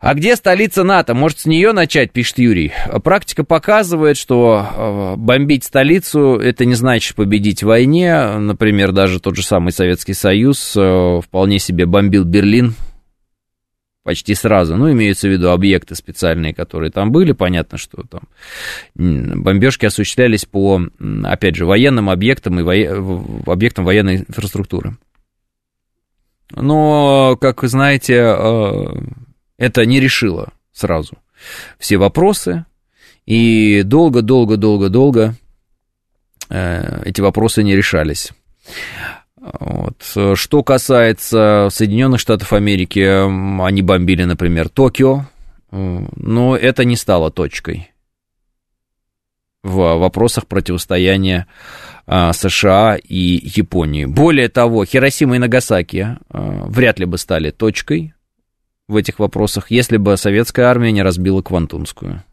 А 0.04 0.16
где 0.16 0.36
столица 0.36 0.84
НАТО? 0.84 1.14
Может, 1.14 1.40
с 1.40 1.46
нее 1.46 1.72
начать, 1.72 2.12
пишет 2.12 2.38
Юрий. 2.38 2.74
Практика 3.06 3.46
показывает, 3.46 4.18
что 4.18 4.68
э, 4.76 5.16
бомбить 5.16 5.64
столицу, 5.64 6.36
это 6.36 6.66
не 6.66 6.74
значит 6.74 7.16
победить 7.16 7.64
в 7.64 7.68
войне. 7.68 8.38
Например, 8.38 8.92
даже 8.92 9.22
тот 9.22 9.38
же 9.38 9.44
самый 9.44 9.72
Советский 9.72 10.14
Союз 10.14 10.76
э, 10.76 11.22
вполне 11.24 11.58
себе 11.58 11.86
бомбил 11.86 12.26
Берлин 12.26 12.76
почти 14.04 14.36
сразу. 14.36 14.76
Ну, 14.76 14.92
имеются 14.92 15.30
в 15.30 15.32
виду 15.32 15.52
объекты 15.52 15.96
специальные, 15.96 16.54
которые 16.54 16.92
там 16.92 17.14
были. 17.14 17.32
Понятно, 17.32 17.78
что 17.78 18.04
там 18.04 18.24
бомбежки 18.96 19.86
осуществлялись 19.86 20.44
по, 20.44 20.82
опять 21.24 21.56
же, 21.56 21.66
военным 21.66 22.10
объектам 22.10 22.60
и 22.60 22.64
во... 22.64 23.54
объектам 23.54 23.86
военной 23.86 24.18
инфраструктуры. 24.18 24.98
Но, 26.52 27.38
как 27.40 27.62
вы 27.62 27.70
знаете, 27.70 28.16
э, 28.16 28.86
это 29.58 29.86
не 29.86 30.00
решило 30.00 30.52
сразу 30.72 31.18
все 31.78 31.98
вопросы, 31.98 32.66
и 33.26 33.84
долго-долго-долго-долго 33.84 35.36
э, 36.50 37.02
эти 37.06 37.22
вопросы 37.22 37.64
не 37.64 37.76
решались. 37.76 38.32
Вот. 39.38 40.02
Что 40.36 40.64
касается 40.64 41.68
Соединенных 41.70 42.20
Штатов 42.22 42.54
Америки, 42.54 43.00
они 43.62 43.82
бомбили, 43.82 44.24
например, 44.24 44.70
Токио, 44.70 45.26
но 45.72 46.56
это 46.56 46.86
не 46.86 46.96
стало 46.96 47.30
точкой 47.30 47.94
в 49.64 49.98
вопросах 49.98 50.46
противостояния 50.46 51.48
а, 52.06 52.34
США 52.34 52.98
и 52.98 53.42
Японии. 53.44 54.06
Более 54.06 54.50
того, 54.50 54.86
Хиросима 54.86 55.38
и 55.38 55.40
Нагасаки 55.40 56.18
а, 56.30 56.66
вряд 56.68 57.00
ли 57.00 57.06
бы 57.06 57.18
стали 57.18 57.50
точкой 57.52 58.14
в 58.94 58.96
этих 58.96 59.20
вопросах, 59.20 59.72
если 59.72 59.98
бы 59.98 60.16
советская 60.16 60.68
армия 60.68 60.92
не 60.92 61.04
разбила 61.04 61.42
Квантунскую. 61.42 62.24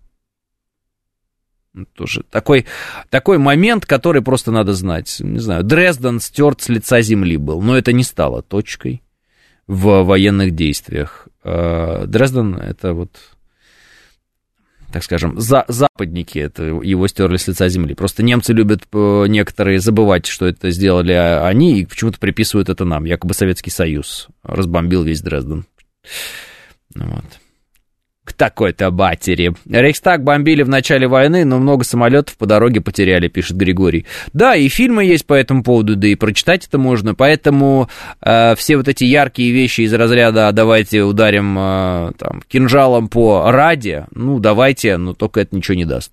Тоже 1.95 2.25
такой, 2.29 2.67
такой 3.11 3.39
момент, 3.39 3.87
который 3.87 4.23
просто 4.23 4.51
надо 4.51 4.73
знать. 4.73 5.17
Не 5.21 5.39
знаю, 5.39 5.63
Дрезден 5.63 6.19
стерт 6.19 6.61
с 6.63 6.69
лица 6.69 7.01
земли 7.01 7.37
был, 7.37 7.61
но 7.63 7.79
это 7.79 7.93
не 7.93 8.03
стало 8.03 8.43
точкой 8.43 9.03
в 9.69 10.03
военных 10.03 10.51
действиях. 10.57 11.29
А, 11.45 12.07
Дрезден 12.07 12.57
это 12.57 12.93
вот, 12.93 13.11
так 14.93 15.05
скажем, 15.05 15.39
за, 15.39 15.65
западники, 15.69 16.41
это 16.41 16.65
его 16.65 17.07
стерли 17.07 17.37
с 17.37 17.47
лица 17.47 17.69
земли. 17.69 17.95
Просто 17.95 18.25
немцы 18.25 18.53
любят 18.53 18.83
э, 18.93 19.27
некоторые 19.29 19.79
забывать, 19.79 20.27
что 20.27 20.47
это 20.47 20.73
сделали 20.73 21.13
они, 21.13 21.79
и 21.79 21.87
почему-то 21.87 22.19
приписывают 22.19 22.69
это 22.69 22.85
нам. 22.85 23.05
Якобы 23.05 23.33
Советский 23.33 23.71
Союз 23.71 24.27
разбомбил 24.43 25.05
весь 25.05 25.23
Дрезден. 25.23 25.67
Вот. 26.95 27.25
К 28.25 28.33
такой-то 28.33 28.91
батери. 28.91 29.55
Рейхстаг 29.69 30.23
бомбили 30.23 30.63
в 30.63 30.69
начале 30.69 31.09
войны, 31.09 31.45
но 31.45 31.59
много 31.59 31.85
самолетов 31.85 32.37
по 32.37 32.47
дороге 32.47 32.81
потеряли, 32.81 33.29
пишет 33.29 33.57
Григорий. 33.57 34.07
Да, 34.33 34.55
и 34.55 34.69
фильмы 34.69 35.05
есть 35.05 35.27
по 35.27 35.35
этому 35.35 35.63
поводу, 35.65 35.97
да 35.97 36.07
и 36.07 36.15
прочитать 36.15 36.67
это 36.67 36.79
можно. 36.79 37.15
Поэтому 37.15 37.89
э, 38.21 38.55
все 38.57 38.77
вот 38.77 38.89
эти 38.89 39.05
яркие 39.05 39.53
вещи 39.53 39.81
из 39.83 39.95
разряда 39.95 40.49
«А 40.49 40.53
«давайте 40.53 41.03
ударим 41.03 41.57
э, 41.59 42.13
там, 42.19 42.43
кинжалом 42.47 43.09
по 43.09 43.51
раде», 43.51 44.07
ну, 44.13 44.39
давайте, 44.39 44.97
но 44.97 45.15
только 45.15 45.41
это 45.41 45.57
ничего 45.57 45.77
не 45.77 45.87
даст. 45.87 46.13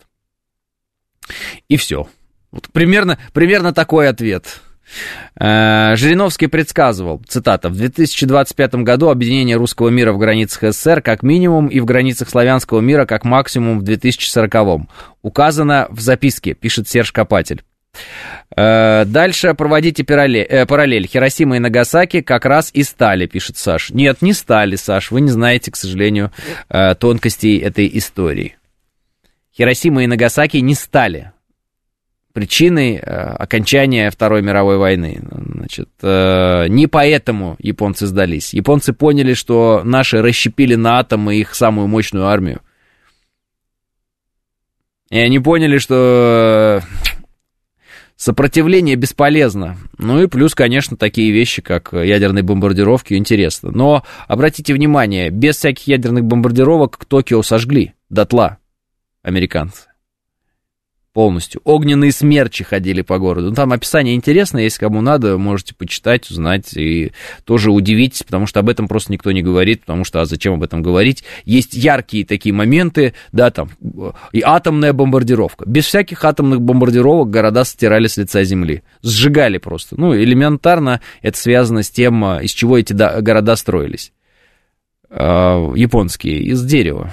И 1.68 1.78
все. 1.78 2.08
Вот 2.52 2.70
примерно, 2.72 3.20
примерно 3.34 3.74
такой 3.74 4.08
ответ. 4.08 4.62
Э, 5.40 5.96
Жириновский 5.96 6.48
предсказывал, 6.48 7.22
цитата, 7.28 7.70
«В 7.70 7.76
2025 7.76 8.76
году 8.84 9.10
объединение 9.10 9.56
русского 9.58 9.90
мира 9.90 10.14
в 10.14 10.18
границах 10.18 10.74
СССР 10.74 11.02
как 11.02 11.24
минимум 11.24 11.68
и 11.68 11.80
в 11.80 11.86
границах 11.86 12.30
славянского 12.30 12.80
мира 12.80 13.06
как 13.06 13.24
максимум 13.24 13.80
в 13.80 13.84
2040 13.84 14.88
Указано 15.22 15.88
в 15.90 16.00
записке, 16.00 16.54
пишет 16.54 16.88
Серж 16.88 17.12
Копатель. 17.12 17.64
Э, 18.56 19.06
дальше 19.06 19.54
проводите 19.54 20.04
параллель, 20.04 20.46
э, 20.50 20.66
параллель. 20.66 21.08
Хиросима 21.08 21.58
и 21.58 21.60
Нагасаки 21.60 22.22
как 22.22 22.46
раз 22.46 22.72
и 22.74 22.84
стали, 22.84 23.26
пишет 23.26 23.58
Саш. 23.58 23.92
Нет, 23.92 24.22
не 24.22 24.34
стали, 24.34 24.76
Саш. 24.76 25.12
Вы 25.12 25.22
не 25.22 25.30
знаете, 25.30 25.72
к 25.72 25.76
сожалению, 25.76 26.32
тонкостей 27.00 27.60
этой 27.60 27.90
истории. 27.94 28.58
Хиросима 29.56 30.04
и 30.04 30.08
Нагасаки 30.08 30.58
не 30.58 30.76
стали 30.76 31.32
причиной 32.38 32.98
э, 32.98 33.00
окончания 33.00 34.12
Второй 34.12 34.44
мировой 34.44 34.78
войны. 34.78 35.24
Значит, 35.56 35.90
э, 36.04 36.68
не 36.68 36.86
поэтому 36.86 37.56
японцы 37.58 38.06
сдались. 38.06 38.54
Японцы 38.54 38.94
поняли, 38.94 39.34
что 39.34 39.82
наши 39.84 40.22
расщепили 40.22 40.76
на 40.76 41.00
атомы 41.00 41.38
их 41.38 41.56
самую 41.56 41.88
мощную 41.88 42.28
армию. 42.28 42.62
И 45.10 45.18
они 45.18 45.40
поняли, 45.40 45.80
что 45.80 46.84
сопротивление 48.16 48.96
бесполезно. 48.96 49.76
Ну 49.98 50.22
и 50.22 50.28
плюс, 50.28 50.54
конечно, 50.54 50.96
такие 50.96 51.32
вещи, 51.32 51.64
как 51.64 51.92
ядерные 51.92 52.44
бомбардировки, 52.44 53.16
интересно. 53.16 53.72
Но 53.72 54.04
обратите 54.28 54.76
внимание, 54.76 55.32
без 55.32 55.56
всяких 55.56 55.88
ядерных 55.88 56.26
бомбардировок 56.26 57.04
Токио 57.06 57.42
сожгли 57.42 57.96
дотла 58.12 58.60
американцы 59.24 59.88
полностью. 61.18 61.62
Огненные 61.64 62.12
смерчи 62.12 62.64
ходили 62.64 63.02
по 63.02 63.18
городу. 63.18 63.50
Ну, 63.50 63.56
там 63.56 63.74
описание 63.74 64.14
интересное, 64.14 64.62
если 64.62 64.82
кому 64.82 65.02
надо, 65.02 65.40
можете 65.40 65.74
почитать, 65.74 66.30
узнать 66.30 66.78
и 66.78 67.12
тоже 67.44 67.72
удивитесь, 67.72 68.22
потому 68.22 68.46
что 68.46 68.60
об 68.60 68.70
этом 68.70 68.88
просто 68.88 69.12
никто 69.12 69.32
не 69.32 69.42
говорит, 69.42 69.80
потому 69.80 70.04
что 70.04 70.22
а 70.22 70.26
зачем 70.26 70.54
об 70.54 70.62
этом 70.62 70.84
говорить? 70.84 71.24
Есть 71.44 71.74
яркие 71.74 72.24
такие 72.24 72.54
моменты, 72.54 73.16
да, 73.32 73.50
там, 73.50 73.72
и 74.32 74.44
атомная 74.46 74.94
бомбардировка. 74.94 75.66
Без 75.68 75.86
всяких 75.86 76.24
атомных 76.24 76.62
бомбардировок 76.62 77.32
города 77.32 77.64
стирали 77.64 78.06
с 78.06 78.18
лица 78.18 78.44
земли. 78.44 78.84
Сжигали 79.02 79.58
просто. 79.58 80.00
Ну, 80.00 80.16
элементарно 80.16 81.02
это 81.24 81.36
связано 81.36 81.82
с 81.82 81.90
тем, 81.90 82.24
из 82.42 82.52
чего 82.52 82.78
эти 82.78 82.94
города 82.94 83.56
строились. 83.56 84.14
А, 85.10 85.74
японские, 85.74 86.44
из 86.44 86.64
дерева. 86.64 87.12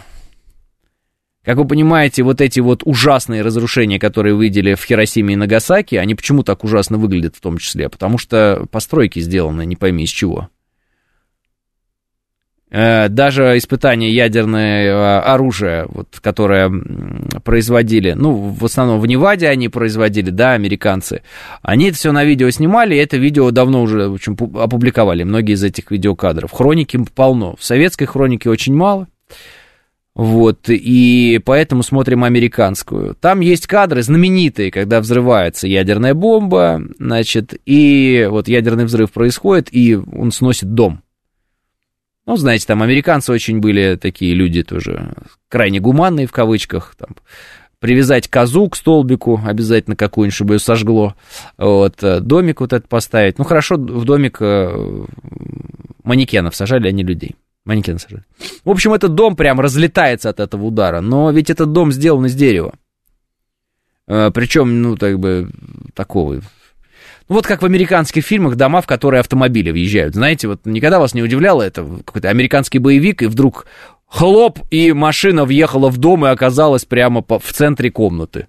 Как 1.44 1.58
вы 1.58 1.66
понимаете, 1.66 2.22
вот 2.22 2.40
эти 2.40 2.60
вот 2.60 2.82
ужасные 2.84 3.42
разрушения, 3.42 3.98
которые 3.98 4.34
выделили 4.34 4.74
в 4.74 4.84
Хиросиме 4.84 5.34
и 5.34 5.36
Нагасаки, 5.36 5.96
они 5.96 6.14
почему 6.14 6.42
так 6.42 6.64
ужасно 6.64 6.96
выглядят 6.96 7.36
в 7.36 7.40
том 7.40 7.58
числе? 7.58 7.88
Потому 7.88 8.16
что 8.16 8.66
постройки 8.70 9.20
сделаны 9.20 9.66
не 9.66 9.76
пойми 9.76 10.04
из 10.04 10.10
чего. 10.10 10.48
Э, 12.70 13.08
даже 13.08 13.56
испытания 13.58 14.10
ядерное 14.10 14.86
э, 14.86 15.20
оружие, 15.20 15.84
вот, 15.86 16.18
которое 16.20 16.72
производили, 17.44 18.14
ну, 18.14 18.32
в 18.32 18.64
основном 18.64 18.98
в 18.98 19.06
Неваде 19.06 19.46
они 19.46 19.68
производили, 19.68 20.30
да, 20.30 20.54
американцы, 20.54 21.22
они 21.62 21.88
это 21.90 21.98
все 21.98 22.10
на 22.10 22.24
видео 22.24 22.48
снимали, 22.50 22.96
и 22.96 22.98
это 22.98 23.18
видео 23.18 23.50
давно 23.50 23.82
уже 23.82 24.08
в 24.08 24.14
общем, 24.14 24.32
опубликовали, 24.32 25.24
многие 25.24 25.52
из 25.52 25.62
этих 25.62 25.90
видеокадров. 25.90 26.50
Хроники 26.50 26.98
полно, 27.14 27.54
в 27.56 27.62
советской 27.62 28.06
хронике 28.06 28.48
очень 28.48 28.74
мало, 28.74 29.08
вот, 30.14 30.68
и 30.68 31.40
поэтому 31.44 31.82
смотрим 31.82 32.22
американскую. 32.22 33.16
Там 33.16 33.40
есть 33.40 33.66
кадры 33.66 34.02
знаменитые, 34.02 34.70
когда 34.70 35.00
взрывается 35.00 35.66
ядерная 35.66 36.14
бомба, 36.14 36.80
значит, 37.00 37.54
и 37.66 38.28
вот 38.30 38.46
ядерный 38.46 38.84
взрыв 38.84 39.10
происходит, 39.10 39.68
и 39.72 39.96
он 39.96 40.30
сносит 40.30 40.72
дом. 40.72 41.02
Ну, 42.26 42.36
знаете, 42.36 42.64
там 42.66 42.82
американцы 42.82 43.32
очень 43.32 43.58
были 43.58 43.98
такие 44.00 44.34
люди 44.34 44.62
тоже 44.62 45.14
крайне 45.48 45.80
гуманные 45.80 46.26
в 46.26 46.32
кавычках, 46.32 46.94
там, 46.96 47.16
привязать 47.80 48.28
козу 48.28 48.68
к 48.68 48.76
столбику 48.76 49.42
обязательно 49.44 49.96
какую-нибудь, 49.96 50.34
чтобы 50.34 50.54
ее 50.54 50.58
сожгло, 50.60 51.16
вот, 51.58 52.02
э, 52.02 52.20
домик 52.20 52.60
вот 52.60 52.72
этот 52.72 52.88
поставить. 52.88 53.38
Ну, 53.38 53.44
хорошо, 53.44 53.74
в 53.74 54.04
домик 54.04 54.38
э, 54.40 55.04
манекенов 56.04 56.54
сажали, 56.54 56.88
а 56.88 56.92
не 56.92 57.02
людей. 57.02 57.34
Манекен 57.64 57.98
сажали. 57.98 58.24
В 58.64 58.70
общем, 58.70 58.92
этот 58.92 59.14
дом 59.14 59.36
прям 59.36 59.60
разлетается 59.60 60.28
от 60.28 60.40
этого 60.40 60.64
удара, 60.64 61.00
но 61.00 61.30
ведь 61.30 61.50
этот 61.50 61.72
дом 61.72 61.92
сделан 61.92 62.26
из 62.26 62.34
дерева. 62.34 62.74
Э, 64.06 64.30
Причем, 64.32 64.82
ну, 64.82 64.96
так 64.96 65.18
бы, 65.18 65.48
такого... 65.94 66.34
Ну, 67.26 67.36
вот 67.36 67.46
как 67.46 67.62
в 67.62 67.64
американских 67.64 68.22
фильмах 68.22 68.56
дома, 68.56 68.82
в 68.82 68.86
которые 68.86 69.20
автомобили 69.20 69.70
въезжают. 69.70 70.14
Знаете, 70.14 70.46
вот 70.46 70.66
никогда 70.66 70.98
вас 70.98 71.14
не 71.14 71.22
удивляло 71.22 71.62
это? 71.62 71.82
Какой-то 72.04 72.28
американский 72.28 72.78
боевик, 72.78 73.22
и 73.22 73.26
вдруг 73.26 73.64
хлоп, 74.06 74.58
и 74.70 74.92
машина 74.92 75.46
въехала 75.46 75.88
в 75.88 75.96
дом 75.96 76.26
и 76.26 76.28
оказалась 76.28 76.84
прямо 76.84 77.24
в 77.26 77.52
центре 77.52 77.90
комнаты. 77.90 78.48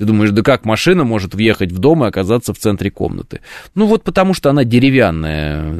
Ты 0.00 0.06
думаешь, 0.06 0.30
да 0.30 0.40
как 0.40 0.64
машина 0.64 1.04
может 1.04 1.34
въехать 1.34 1.72
в 1.72 1.78
дом 1.78 2.04
и 2.04 2.08
оказаться 2.08 2.54
в 2.54 2.58
центре 2.58 2.90
комнаты? 2.90 3.42
Ну 3.74 3.84
вот 3.84 4.02
потому 4.02 4.32
что 4.32 4.48
она 4.48 4.64
деревянная, 4.64 5.74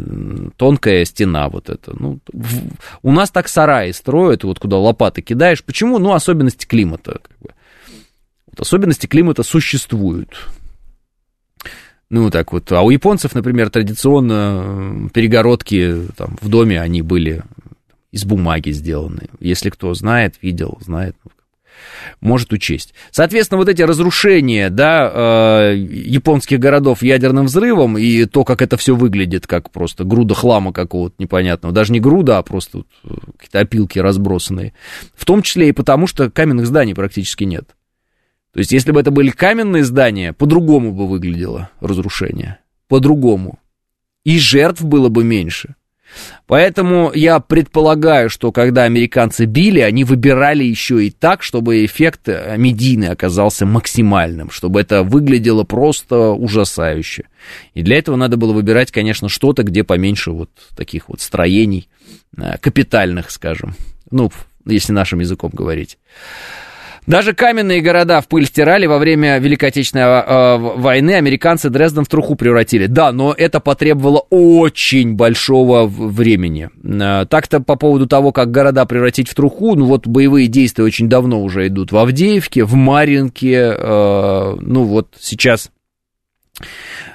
тонкая 0.58 1.06
стена 1.06 1.48
вот 1.48 1.70
эта. 1.70 1.98
Ну, 1.98 2.18
в, 2.30 2.60
у 3.02 3.12
нас 3.12 3.30
так 3.30 3.48
сараи 3.48 3.92
строят, 3.92 4.44
вот 4.44 4.58
куда 4.58 4.76
лопаты 4.76 5.22
кидаешь. 5.22 5.64
Почему? 5.64 5.98
Ну, 5.98 6.12
особенности 6.12 6.66
климата. 6.66 7.12
Как 7.12 7.38
бы. 7.40 7.54
вот 8.48 8.60
особенности 8.60 9.06
климата 9.06 9.42
существуют. 9.42 10.50
Ну, 12.10 12.30
так 12.30 12.52
вот. 12.52 12.70
А 12.72 12.82
у 12.82 12.90
японцев, 12.90 13.34
например, 13.34 13.70
традиционно 13.70 15.08
перегородки 15.14 16.08
там, 16.18 16.36
в 16.42 16.48
доме, 16.50 16.78
они 16.78 17.00
были 17.00 17.42
из 18.12 18.26
бумаги 18.26 18.70
сделаны. 18.70 19.30
Если 19.38 19.70
кто 19.70 19.94
знает, 19.94 20.34
видел, 20.42 20.76
знает, 20.82 21.16
может 22.20 22.52
учесть. 22.52 22.94
Соответственно, 23.10 23.58
вот 23.58 23.68
эти 23.68 23.82
разрушения, 23.82 24.70
да, 24.70 25.10
э, 25.12 25.76
японских 25.76 26.58
городов 26.58 27.02
ядерным 27.02 27.46
взрывом 27.46 27.98
и 27.98 28.24
то, 28.24 28.44
как 28.44 28.62
это 28.62 28.76
все 28.76 28.94
выглядит, 28.94 29.46
как 29.46 29.70
просто 29.70 30.04
груда 30.04 30.34
хлама 30.34 30.72
какого-то 30.72 31.16
непонятного, 31.18 31.74
даже 31.74 31.92
не 31.92 32.00
груда, 32.00 32.38
а 32.38 32.42
просто 32.42 32.84
э, 33.04 33.08
какие-то 33.36 33.60
опилки 33.60 33.98
разбросанные, 33.98 34.74
в 35.14 35.24
том 35.24 35.42
числе 35.42 35.68
и 35.68 35.72
потому, 35.72 36.06
что 36.06 36.30
каменных 36.30 36.66
зданий 36.66 36.94
практически 36.94 37.44
нет. 37.44 37.74
То 38.52 38.58
есть, 38.58 38.72
если 38.72 38.90
бы 38.90 39.00
это 39.00 39.10
были 39.10 39.30
каменные 39.30 39.84
здания, 39.84 40.32
по-другому 40.32 40.92
бы 40.92 41.06
выглядело 41.06 41.70
разрушение, 41.80 42.58
по-другому. 42.88 43.60
И 44.24 44.38
жертв 44.38 44.82
было 44.82 45.08
бы 45.08 45.24
меньше. 45.24 45.76
Поэтому 46.46 47.12
я 47.14 47.38
предполагаю, 47.40 48.28
что 48.30 48.52
когда 48.52 48.84
американцы 48.84 49.44
били, 49.44 49.80
они 49.80 50.04
выбирали 50.04 50.64
еще 50.64 51.04
и 51.04 51.10
так, 51.10 51.42
чтобы 51.42 51.84
эффект 51.84 52.28
э, 52.28 52.56
медийный 52.56 53.08
оказался 53.08 53.66
максимальным, 53.66 54.50
чтобы 54.50 54.80
это 54.80 55.02
выглядело 55.02 55.64
просто 55.64 56.30
ужасающе. 56.30 57.24
И 57.74 57.82
для 57.82 57.98
этого 57.98 58.16
надо 58.16 58.36
было 58.36 58.52
выбирать, 58.52 58.90
конечно, 58.90 59.28
что-то, 59.28 59.62
где 59.62 59.84
поменьше 59.84 60.32
вот 60.32 60.50
таких 60.76 61.08
вот 61.08 61.20
строений, 61.20 61.88
э, 62.36 62.58
капитальных, 62.58 63.30
скажем, 63.30 63.76
ну, 64.10 64.32
если 64.66 64.92
нашим 64.92 65.20
языком 65.20 65.50
говорить. 65.52 65.98
Даже 67.10 67.34
каменные 67.34 67.80
города 67.80 68.20
в 68.20 68.28
пыль 68.28 68.46
стирали 68.46 68.86
во 68.86 68.98
время 68.98 69.38
Великой 69.38 69.70
Отечественной 69.70 70.04
э, 70.04 70.58
войны. 70.58 71.16
Американцы 71.16 71.68
Дрезден 71.68 72.04
в 72.04 72.08
труху 72.08 72.36
превратили. 72.36 72.86
Да, 72.86 73.10
но 73.10 73.34
это 73.36 73.58
потребовало 73.58 74.26
очень 74.30 75.14
большого 75.16 75.86
времени. 75.86 76.70
Э, 76.84 77.26
так-то 77.28 77.58
по 77.58 77.74
поводу 77.74 78.06
того, 78.06 78.30
как 78.30 78.52
города 78.52 78.86
превратить 78.86 79.28
в 79.28 79.34
труху, 79.34 79.74
ну 79.74 79.86
вот 79.86 80.06
боевые 80.06 80.46
действия 80.46 80.84
очень 80.84 81.08
давно 81.08 81.42
уже 81.42 81.66
идут 81.66 81.90
в 81.90 81.96
Авдеевке, 81.96 82.62
в 82.62 82.74
Маринке. 82.74 83.74
Э, 83.76 84.54
ну 84.60 84.84
вот 84.84 85.16
сейчас 85.18 85.72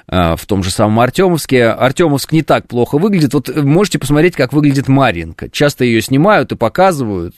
в 0.08 0.40
том 0.46 0.62
же 0.64 0.70
самом 0.70 0.98
Артемовске. 1.00 1.66
Артемовск 1.66 2.32
не 2.32 2.42
так 2.42 2.66
плохо 2.66 2.98
выглядит. 2.98 3.32
Вот 3.32 3.54
можете 3.56 3.98
посмотреть, 3.98 4.34
как 4.34 4.52
выглядит 4.52 4.88
Маринка. 4.88 5.48
Часто 5.48 5.84
ее 5.84 6.02
снимают 6.02 6.52
и 6.52 6.56
показывают. 6.56 7.36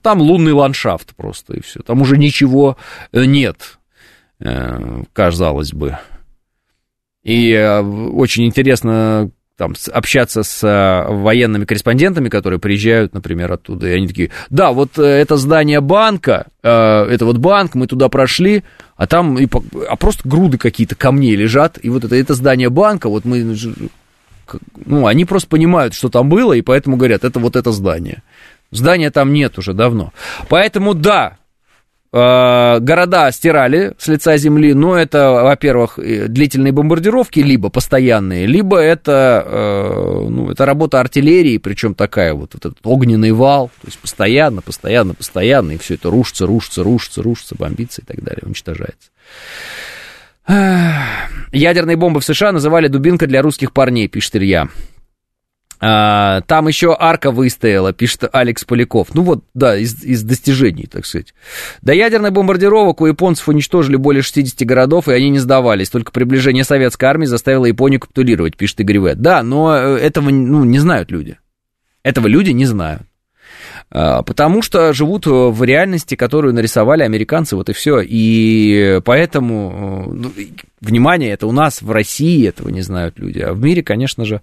Там 0.00 0.20
лунный 0.20 0.52
ландшафт 0.52 1.14
просто, 1.14 1.54
и 1.54 1.60
все. 1.60 1.80
Там 1.80 2.00
уже 2.00 2.16
ничего 2.16 2.76
э, 3.12 3.24
нет, 3.24 3.78
э, 4.40 5.02
казалось 5.12 5.72
бы. 5.72 5.98
И 7.22 7.52
э, 7.52 7.80
очень 7.80 8.46
интересно 8.46 9.30
там, 9.56 9.74
общаться 9.92 10.42
с 10.42 11.06
военными 11.08 11.64
корреспондентами, 11.64 12.28
которые 12.28 12.58
приезжают, 12.58 13.14
например, 13.14 13.52
оттуда, 13.52 13.88
и 13.88 13.92
они 13.92 14.08
такие, 14.08 14.30
да, 14.50 14.72
вот 14.72 14.98
это 14.98 15.36
здание 15.36 15.80
банка, 15.80 16.46
это 16.62 17.18
вот 17.20 17.36
банк, 17.36 17.74
мы 17.74 17.86
туда 17.86 18.08
прошли, 18.08 18.64
а 18.96 19.06
там 19.06 19.38
и, 19.38 19.46
а 19.88 19.96
просто 19.96 20.28
груды 20.28 20.58
какие-то 20.58 20.96
камней 20.96 21.36
лежат, 21.36 21.78
и 21.80 21.90
вот 21.90 22.02
это, 22.02 22.16
это 22.16 22.34
здание 22.34 22.70
банка, 22.70 23.08
вот 23.08 23.24
мы, 23.24 23.54
ну, 24.84 25.06
они 25.06 25.24
просто 25.24 25.48
понимают, 25.48 25.94
что 25.94 26.08
там 26.08 26.28
было, 26.28 26.52
и 26.52 26.62
поэтому 26.62 26.96
говорят, 26.96 27.24
это 27.24 27.38
вот 27.38 27.56
это 27.56 27.72
здание. 27.72 28.22
Здания 28.72 29.10
там 29.10 29.32
нет 29.32 29.58
уже 29.58 29.74
давно. 29.74 30.12
Поэтому 30.48 30.94
да, 30.94 31.36
э, 32.10 32.78
города 32.80 33.30
стирали 33.30 33.92
с 33.98 34.08
лица 34.08 34.36
земли, 34.38 34.72
но 34.72 34.96
это, 34.96 35.30
во-первых, 35.30 35.98
длительные 35.98 36.72
бомбардировки, 36.72 37.40
либо 37.40 37.68
постоянные, 37.68 38.46
либо 38.46 38.78
это, 38.78 39.44
э, 39.46 40.26
ну, 40.28 40.50
это 40.50 40.64
работа 40.66 41.00
артиллерии, 41.00 41.58
причем 41.58 41.94
такая 41.94 42.32
вот, 42.32 42.54
этот 42.54 42.78
огненный 42.82 43.32
вал, 43.32 43.70
то 43.82 43.86
есть 43.86 43.98
постоянно, 43.98 44.62
постоянно, 44.62 45.14
постоянно, 45.14 45.72
и 45.72 45.78
все 45.78 45.94
это 45.94 46.10
рушится, 46.10 46.46
рушится, 46.46 46.82
рушится, 46.82 47.22
рушится, 47.22 47.54
бомбится 47.56 48.00
и 48.00 48.04
так 48.04 48.24
далее, 48.24 48.42
уничтожается. 48.44 49.10
Ядерные 51.52 51.96
бомбы 51.96 52.20
в 52.20 52.24
США 52.24 52.52
называли 52.52 52.88
дубинкой 52.88 53.28
для 53.28 53.42
русских 53.42 53.72
парней, 53.72 54.08
пишет 54.08 54.36
Илья. 54.36 54.68
А, 55.84 56.42
там 56.42 56.68
еще 56.68 56.96
арка 56.96 57.32
выстояла, 57.32 57.92
пишет 57.92 58.30
Алекс 58.32 58.64
Поляков. 58.64 59.08
Ну 59.14 59.22
вот, 59.22 59.44
да, 59.52 59.76
из, 59.76 60.04
из 60.04 60.22
достижений, 60.22 60.86
так 60.86 61.04
сказать. 61.04 61.34
До 61.82 61.92
ядерных 61.92 62.32
бомбардировок 62.32 63.00
у 63.00 63.06
японцев 63.06 63.48
уничтожили 63.48 63.96
более 63.96 64.22
60 64.22 64.64
городов, 64.64 65.08
и 65.08 65.12
они 65.12 65.30
не 65.30 65.40
сдавались. 65.40 65.90
Только 65.90 66.12
приближение 66.12 66.62
советской 66.62 67.06
армии 67.06 67.26
заставило 67.26 67.64
Японию 67.64 67.98
капитулировать, 67.98 68.56
пишет 68.56 68.78
Игорь 68.78 69.00
В. 69.00 69.14
Да, 69.16 69.42
но 69.42 69.76
э, 69.76 69.96
этого 69.98 70.30
ну, 70.30 70.62
не 70.62 70.78
знают 70.78 71.10
люди. 71.10 71.38
Этого 72.04 72.28
люди 72.28 72.50
не 72.50 72.64
знают. 72.64 73.02
А, 73.94 74.22
потому 74.22 74.62
что 74.62 74.92
живут 74.94 75.26
в 75.26 75.62
реальности, 75.62 76.14
которую 76.14 76.54
нарисовали 76.54 77.02
американцы, 77.02 77.56
вот 77.56 77.68
и 77.68 77.74
все. 77.74 78.00
И 78.00 79.00
поэтому, 79.04 80.06
э, 80.08 80.12
ну, 80.14 80.32
внимание, 80.80 81.30
это 81.30 81.46
у 81.46 81.52
нас 81.52 81.82
в 81.82 81.90
России 81.90 82.48
этого 82.48 82.70
не 82.70 82.80
знают 82.80 83.18
люди, 83.18 83.40
а 83.40 83.52
в 83.52 83.62
мире, 83.62 83.82
конечно 83.82 84.24
же, 84.24 84.36
э, 84.36 84.40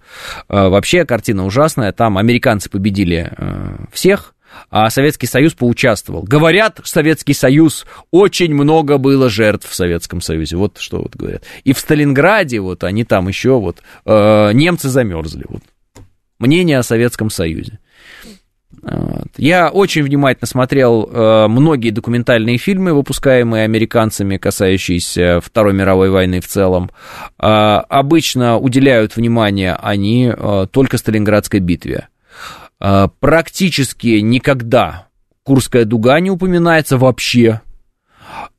вообще 0.48 1.04
картина 1.04 1.44
ужасная. 1.44 1.90
Там 1.92 2.16
американцы 2.16 2.70
победили 2.70 3.32
э, 3.36 3.76
всех, 3.92 4.34
а 4.70 4.88
Советский 4.88 5.26
Союз 5.26 5.54
поучаствовал. 5.54 6.22
Говорят, 6.22 6.80
Советский 6.84 7.34
Союз, 7.34 7.86
очень 8.12 8.54
много 8.54 8.98
было 8.98 9.28
жертв 9.28 9.68
в 9.68 9.74
Советском 9.74 10.20
Союзе. 10.20 10.56
Вот 10.56 10.78
что 10.78 11.02
вот 11.02 11.16
говорят. 11.16 11.42
И 11.64 11.72
в 11.72 11.78
Сталинграде, 11.80 12.60
вот 12.60 12.84
они 12.84 13.02
там 13.02 13.26
еще 13.26 13.58
вот, 13.58 13.78
э, 14.06 14.52
немцы 14.52 14.88
замерзли. 14.88 15.44
Вот. 15.48 15.62
Мнение 16.38 16.78
о 16.78 16.84
Советском 16.84 17.30
Союзе. 17.30 17.80
Я 19.36 19.68
очень 19.68 20.02
внимательно 20.02 20.46
смотрел 20.46 21.08
э, 21.10 21.48
многие 21.48 21.90
документальные 21.90 22.56
фильмы, 22.56 22.94
выпускаемые 22.94 23.64
американцами, 23.64 24.36
касающиеся 24.36 25.40
Второй 25.40 25.74
мировой 25.74 26.10
войны 26.10 26.40
в 26.40 26.46
целом. 26.46 26.90
Э, 27.38 27.82
обычно 27.88 28.58
уделяют 28.58 29.16
внимание 29.16 29.74
они 29.74 30.32
э, 30.34 30.66
только 30.70 30.98
Сталинградской 30.98 31.60
битве. 31.60 32.08
Э, 32.80 33.08
практически 33.20 34.20
никогда 34.20 35.08
Курская 35.42 35.84
дуга 35.84 36.20
не 36.20 36.30
упоминается 36.30 36.96
вообще. 36.98 37.60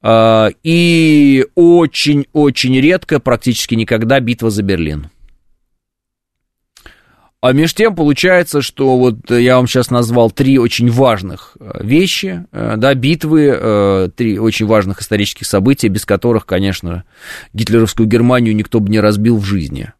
Э, 0.03 0.49
и 0.64 1.45
очень-очень 1.56 2.80
редко, 2.80 3.19
практически 3.19 3.76
никогда 3.76 4.19
битва 4.19 4.49
за 4.49 4.64
Берлин. 4.64 5.10
А 7.41 7.53
между 7.53 7.77
тем 7.77 7.95
получается, 7.95 8.61
что 8.61 8.99
вот 8.99 9.31
я 9.31 9.55
вам 9.55 9.65
сейчас 9.65 9.89
назвал 9.89 10.30
три 10.30 10.59
очень 10.59 10.91
важных 10.91 11.57
э, 11.59 11.84
вещи, 11.84 12.45
э, 12.51 12.76
да, 12.77 12.93
битвы, 12.93 13.49
э, 13.51 14.09
три 14.15 14.38
очень 14.38 14.68
важных 14.68 15.01
исторических 15.01 15.47
события, 15.47 15.88
без 15.88 16.05
которых, 16.05 16.45
конечно, 16.45 17.03
гитлеровскую 17.53 18.07
Германию 18.07 18.55
никто 18.55 18.80
бы 18.80 18.91
не 18.91 18.99
разбил 18.99 19.38
в 19.38 19.43
жизни. 19.43 19.91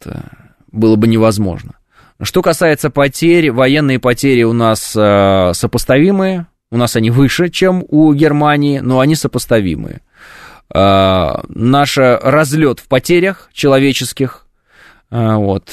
Это 0.00 0.24
было 0.72 0.96
бы 0.96 1.06
невозможно. 1.06 1.76
Что 2.20 2.42
касается 2.42 2.90
потерь, 2.90 3.52
военные 3.52 4.00
потери 4.00 4.42
у 4.42 4.52
нас 4.52 4.80
сопоставимые, 4.80 6.48
у 6.72 6.76
нас 6.76 6.96
они 6.96 7.12
выше, 7.12 7.50
чем 7.50 7.84
у 7.86 8.12
Германии, 8.12 8.80
но 8.80 8.98
они 8.98 9.14
сопоставимые. 9.14 10.00
Наш 10.68 11.96
разлет 11.96 12.80
в 12.80 12.88
потерях 12.88 13.48
человеческих 13.52 14.47
вот, 15.10 15.70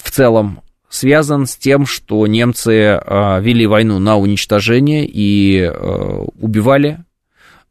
в 0.00 0.10
целом 0.10 0.62
связан 0.88 1.46
с 1.46 1.56
тем, 1.56 1.86
что 1.86 2.26
немцы 2.26 2.98
а, 3.00 3.38
вели 3.40 3.66
войну 3.66 3.98
на 3.98 4.16
уничтожение 4.16 5.06
и 5.06 5.62
а, 5.62 6.24
убивали 6.40 7.04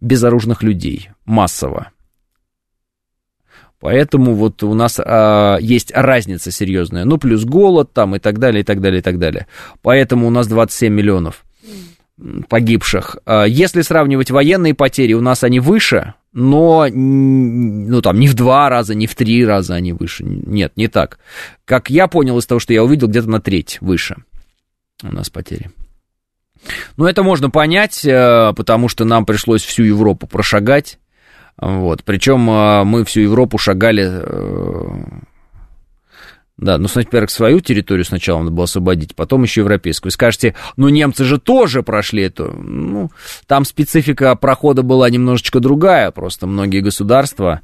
безоружных 0.01 0.63
людей 0.63 1.09
массово. 1.25 1.91
Поэтому 3.79 4.33
вот 4.33 4.63
у 4.63 4.73
нас 4.73 4.99
а, 5.03 5.57
есть 5.59 5.91
разница 5.93 6.51
серьезная. 6.51 7.05
Ну, 7.05 7.17
плюс 7.17 7.45
голод 7.45 7.93
там 7.93 8.15
и 8.15 8.19
так 8.19 8.39
далее, 8.39 8.61
и 8.61 8.63
так 8.63 8.81
далее, 8.81 8.99
и 8.99 9.03
так 9.03 9.19
далее. 9.19 9.47
Поэтому 9.81 10.27
у 10.27 10.29
нас 10.29 10.47
27 10.47 10.93
миллионов 10.93 11.43
погибших. 12.49 13.17
Если 13.47 13.81
сравнивать 13.81 14.31
военные 14.31 14.73
потери, 14.73 15.13
у 15.13 15.21
нас 15.21 15.43
они 15.43 15.59
выше, 15.59 16.15
но, 16.33 16.87
ну, 16.91 18.01
там, 18.01 18.19
не 18.19 18.27
в 18.27 18.33
два 18.33 18.69
раза, 18.69 18.95
не 18.95 19.07
в 19.07 19.15
три 19.15 19.45
раза 19.45 19.75
они 19.75 19.93
выше. 19.93 20.23
Нет, 20.23 20.73
не 20.75 20.87
так. 20.87 21.19
Как 21.65 21.89
я 21.89 22.07
понял 22.07 22.37
из 22.37 22.45
того, 22.45 22.59
что 22.59 22.73
я 22.73 22.83
увидел, 22.83 23.07
где-то 23.07 23.29
на 23.29 23.39
треть 23.41 23.77
выше 23.81 24.17
у 25.03 25.13
нас 25.13 25.29
потери. 25.29 25.71
Но 26.97 27.07
это 27.07 27.23
можно 27.23 27.49
понять, 27.49 28.03
э, 28.05 28.53
потому 28.55 28.89
что 28.89 29.05
нам 29.05 29.25
пришлось 29.25 29.63
всю 29.63 29.83
Европу 29.83 30.27
прошагать. 30.27 30.99
Вот. 31.57 32.03
Причем 32.03 32.49
э, 32.49 32.83
мы 32.83 33.05
всю 33.05 33.21
Европу 33.21 33.57
шагали 33.57 34.07
э, 34.07 34.87
да, 36.57 36.79
ну, 36.79 36.87
во-первых, 36.93 37.29
свою 37.29 37.59
территорию 37.59 38.03
сначала 38.03 38.39
надо 38.39 38.51
было 38.51 38.63
освободить, 38.63 39.15
потом 39.15 39.43
еще 39.43 39.61
европейскую. 39.61 40.11
Скажете, 40.11 40.55
ну, 40.75 40.89
немцы 40.89 41.23
же 41.23 41.39
тоже 41.39 41.83
прошли 41.83 42.23
эту. 42.23 42.51
Ну, 42.51 43.11
там 43.45 43.63
специфика 43.63 44.35
прохода 44.35 44.81
была 44.81 45.07
немножечко 45.11 45.59
другая, 45.59 46.09
просто 46.09 46.47
многие 46.47 46.79
государства 46.81 47.61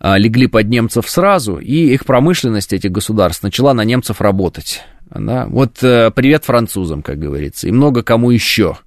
а, 0.00 0.18
легли 0.18 0.48
под 0.48 0.68
немцев 0.68 1.08
сразу, 1.08 1.58
и 1.58 1.92
их 1.94 2.04
промышленность 2.04 2.72
этих 2.72 2.90
государств 2.90 3.44
начала 3.44 3.72
на 3.72 3.84
немцев 3.84 4.20
работать. 4.20 4.82
Да? 5.10 5.46
Вот 5.48 5.80
э, 5.84 6.10
привет 6.10 6.44
французам, 6.44 7.02
как 7.02 7.20
говорится, 7.20 7.68
и 7.68 7.70
много 7.70 8.02
кому 8.02 8.30
еще. 8.30 8.78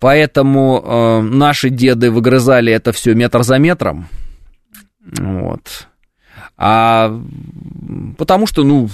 Поэтому 0.00 0.82
э, 0.84 1.20
наши 1.20 1.70
деды 1.70 2.10
выгрызали 2.10 2.72
это 2.72 2.90
все 2.90 3.14
метр 3.14 3.44
за 3.44 3.58
метром. 3.58 4.08
Вот 5.04 5.86
а 6.56 7.20
потому 8.16 8.46
что, 8.46 8.64
ну, 8.64 8.88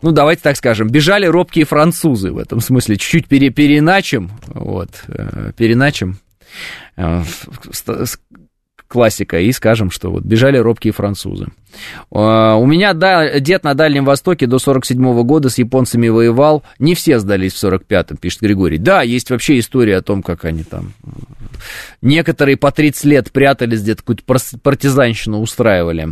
ну, 0.00 0.10
давайте 0.10 0.42
так 0.42 0.56
скажем, 0.56 0.88
бежали 0.88 1.26
робкие 1.26 1.64
французы 1.64 2.32
в 2.32 2.38
этом 2.38 2.60
смысле, 2.60 2.96
чуть-чуть 2.96 3.28
пере, 3.28 3.50
переначим, 3.50 4.30
вот, 4.46 5.04
э, 5.08 5.52
переначим 5.56 6.18
э, 6.96 7.22
классика, 8.92 9.40
и 9.40 9.50
скажем, 9.52 9.90
что 9.90 10.10
вот 10.10 10.22
бежали 10.22 10.58
робкие 10.58 10.92
французы. 10.92 11.46
А, 12.10 12.56
у 12.56 12.66
меня 12.66 12.92
да, 12.92 13.40
дед 13.40 13.64
на 13.64 13.72
Дальнем 13.72 14.04
Востоке 14.04 14.46
до 14.46 14.58
47 14.58 15.22
года 15.22 15.48
с 15.48 15.56
японцами 15.56 16.08
воевал. 16.08 16.62
Не 16.78 16.94
все 16.94 17.18
сдались 17.18 17.54
в 17.54 17.64
45-м, 17.64 18.18
пишет 18.18 18.42
Григорий. 18.42 18.76
Да, 18.76 19.00
есть 19.00 19.30
вообще 19.30 19.58
история 19.58 19.96
о 19.96 20.02
том, 20.02 20.22
как 20.22 20.44
они 20.44 20.62
там... 20.62 20.92
Некоторые 22.02 22.58
по 22.58 22.70
30 22.70 23.04
лет 23.04 23.32
прятались 23.32 23.80
где-то, 23.80 24.02
какую-то 24.02 24.58
партизанщину 24.62 25.40
устраивали. 25.40 26.08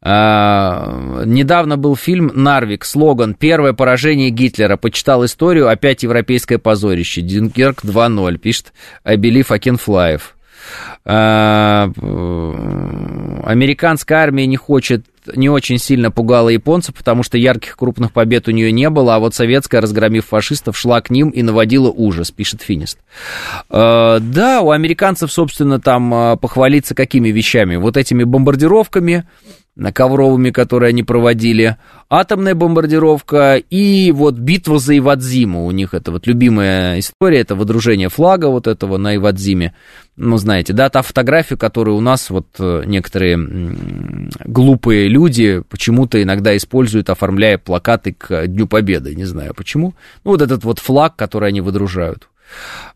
А, 0.00 1.24
недавно 1.26 1.76
был 1.76 1.96
фильм 1.96 2.30
«Нарвик», 2.32 2.84
слоган 2.84 3.34
«Первое 3.34 3.72
поражение 3.72 4.30
Гитлера». 4.30 4.76
Почитал 4.76 5.24
историю, 5.24 5.68
опять 5.68 6.04
европейское 6.04 6.58
позорище. 6.58 7.22
Дюнкерк 7.22 7.82
2.0, 7.84 8.38
пишет 8.38 8.72
Абелив 9.02 9.50
Акинфлаев. 9.50 10.36
А, 11.04 11.90
американская 13.44 14.18
армия 14.18 14.46
не 14.46 14.56
хочет 14.56 15.04
не 15.36 15.48
очень 15.48 15.78
сильно 15.78 16.10
пугала 16.10 16.48
японцев, 16.48 16.94
потому 16.94 17.22
что 17.22 17.38
ярких 17.38 17.76
крупных 17.76 18.12
побед 18.12 18.48
у 18.48 18.50
нее 18.50 18.72
не 18.72 18.88
было, 18.90 19.16
а 19.16 19.18
вот 19.18 19.34
советская, 19.34 19.80
разгромив 19.80 20.26
фашистов, 20.26 20.76
шла 20.76 21.00
к 21.00 21.10
ним 21.10 21.30
и 21.30 21.42
наводила 21.42 21.90
ужас, 21.90 22.30
пишет 22.30 22.62
Финист. 22.62 22.98
Э, 23.70 24.18
да, 24.20 24.60
у 24.62 24.70
американцев, 24.70 25.32
собственно, 25.32 25.80
там 25.80 26.14
а, 26.14 26.36
похвалиться 26.36 26.94
какими 26.94 27.28
вещами? 27.28 27.76
Вот 27.76 27.96
этими 27.96 28.24
бомбардировками, 28.24 29.26
ковровыми, 29.92 30.50
которые 30.50 30.88
они 30.90 31.02
проводили, 31.02 31.76
атомная 32.10 32.54
бомбардировка 32.54 33.56
и 33.56 34.10
вот 34.12 34.34
битва 34.34 34.78
за 34.78 34.98
Ивадзиму. 34.98 35.66
У 35.66 35.70
них 35.70 35.94
это 35.94 36.10
вот 36.10 36.26
любимая 36.26 36.98
история, 36.98 37.40
это 37.40 37.54
водружение 37.54 38.08
флага 38.08 38.46
вот 38.46 38.66
этого 38.66 38.96
на 38.96 39.16
Ивадзиме. 39.16 39.74
Ну, 40.20 40.36
знаете, 40.36 40.72
да, 40.72 40.88
та 40.90 41.02
фотография, 41.02 41.56
которую 41.56 41.96
у 41.96 42.00
нас 42.00 42.28
вот 42.28 42.48
э, 42.58 42.82
некоторые 42.86 43.38
глупые 44.44 45.08
люди 45.08 45.62
почему-то 45.68 46.20
иногда 46.20 46.56
используют, 46.56 47.08
оформляя 47.08 47.56
плакаты 47.56 48.14
к 48.14 48.48
Дню 48.48 48.66
Победы. 48.66 49.14
Не 49.14 49.26
знаю 49.26 49.54
почему. 49.54 49.94
Ну, 50.24 50.32
вот 50.32 50.42
этот 50.42 50.64
вот 50.64 50.80
флаг, 50.80 51.14
который 51.14 51.50
они 51.50 51.60
выдружают. 51.60 52.28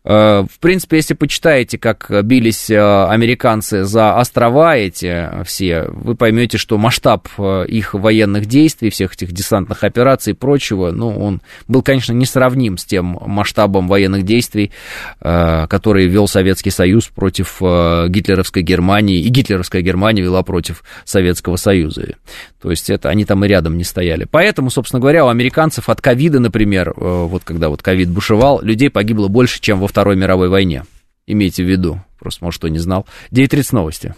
Э, 0.05 0.43
в 0.49 0.59
принципе, 0.59 0.97
если 0.97 1.13
почитаете, 1.13 1.77
как 1.77 2.11
бились 2.23 2.69
э, 2.69 3.05
американцы 3.05 3.83
за 3.83 4.17
острова 4.17 4.75
эти 4.75 5.29
все, 5.45 5.85
вы 5.87 6.15
поймете, 6.15 6.57
что 6.57 6.77
масштаб 6.77 7.27
э, 7.37 7.65
их 7.67 7.93
военных 7.93 8.45
действий, 8.45 8.89
всех 8.89 9.13
этих 9.13 9.31
десантных 9.31 9.83
операций 9.83 10.33
и 10.33 10.35
прочего, 10.35 10.91
ну, 10.91 11.17
он 11.17 11.41
был, 11.67 11.81
конечно, 11.81 12.11
несравним 12.11 12.77
с 12.77 12.85
тем 12.85 13.17
масштабом 13.25 13.87
военных 13.87 14.23
действий, 14.23 14.71
которые 15.19 16.07
вел 16.07 16.27
Советский 16.27 16.69
Союз 16.69 17.07
против 17.07 17.61
гитлеровской 17.61 18.61
Германии, 18.61 19.21
и 19.21 19.27
гитлеровская 19.29 19.81
Германия 19.81 20.21
вела 20.21 20.43
против 20.43 20.83
Советского 21.05 21.55
Союза. 21.55 22.15
То 22.61 22.71
есть 22.71 22.89
это 22.89 23.09
они 23.09 23.25
там 23.25 23.43
и 23.45 23.47
рядом 23.47 23.77
не 23.77 23.83
стояли. 23.83 24.25
Поэтому, 24.29 24.69
собственно 24.69 24.99
говоря, 24.99 25.25
у 25.25 25.29
американцев 25.29 25.89
от 25.89 26.01
ковида, 26.01 26.39
например, 26.39 26.93
вот 26.95 27.43
когда 27.43 27.69
вот 27.69 27.81
ковид 27.81 28.09
бушевал, 28.09 28.61
людей 28.61 28.89
погибло 28.89 29.27
больше 29.27 29.61
чем 29.61 29.79
во 29.79 29.87
Второй 29.93 30.15
мировой 30.15 30.49
войне. 30.49 30.85
Имейте 31.27 31.63
в 31.63 31.67
виду. 31.67 32.01
Просто, 32.17 32.43
может, 32.43 32.57
кто 32.57 32.67
не 32.67 32.79
знал. 32.79 33.05
9.30 33.29 33.67
новости. 33.73 34.15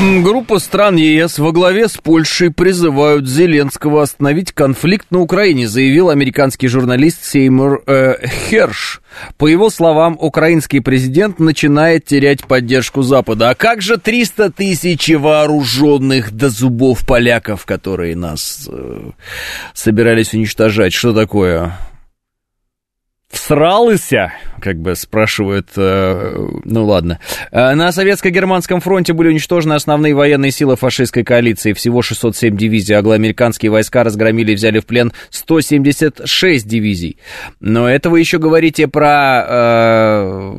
Группа 0.00 0.58
стран 0.58 0.96
ЕС 0.96 1.38
во 1.38 1.52
главе 1.52 1.88
с 1.88 1.96
Польшей 1.96 2.50
призывают 2.50 3.28
Зеленского 3.28 4.02
остановить 4.02 4.52
конфликт 4.52 5.06
на 5.10 5.20
Украине, 5.20 5.68
заявил 5.68 6.10
американский 6.10 6.66
журналист 6.66 7.24
Сеймур 7.24 7.82
э, 7.86 8.26
Херш. 8.26 9.00
По 9.38 9.46
его 9.46 9.70
словам, 9.70 10.18
украинский 10.20 10.80
президент 10.80 11.38
начинает 11.38 12.04
терять 12.04 12.44
поддержку 12.44 13.02
Запада. 13.02 13.50
А 13.50 13.54
как 13.54 13.82
же 13.82 13.96
300 13.96 14.50
тысяч 14.50 15.08
вооруженных 15.10 16.32
до 16.32 16.50
зубов 16.50 17.06
поляков, 17.06 17.64
которые 17.64 18.16
нас 18.16 18.68
э, 18.70 19.10
собирались 19.74 20.34
уничтожать? 20.34 20.92
Что 20.92 21.14
такое? 21.14 21.78
Всрался, 23.34 24.32
как 24.60 24.78
бы 24.78 24.96
спрашивают, 24.96 25.68
э, 25.76 26.48
ну 26.64 26.86
ладно. 26.86 27.18
Э, 27.50 27.74
на 27.74 27.92
советско-германском 27.92 28.80
фронте 28.80 29.12
были 29.12 29.28
уничтожены 29.28 29.74
основные 29.74 30.14
военные 30.14 30.50
силы 30.50 30.76
фашистской 30.76 31.24
коалиции. 31.24 31.72
Всего 31.72 32.02
607 32.02 32.56
дивизий. 32.56 32.94
Англоамериканские 32.94 33.70
войска 33.70 34.04
разгромили 34.04 34.52
и 34.52 34.54
взяли 34.54 34.78
в 34.78 34.86
плен 34.86 35.12
176 35.30 36.66
дивизий. 36.66 37.18
Но 37.60 37.88
это 37.88 38.10
вы 38.10 38.20
еще 38.20 38.38
говорите 38.38 38.88
про 38.88 39.44
э, 39.46 40.54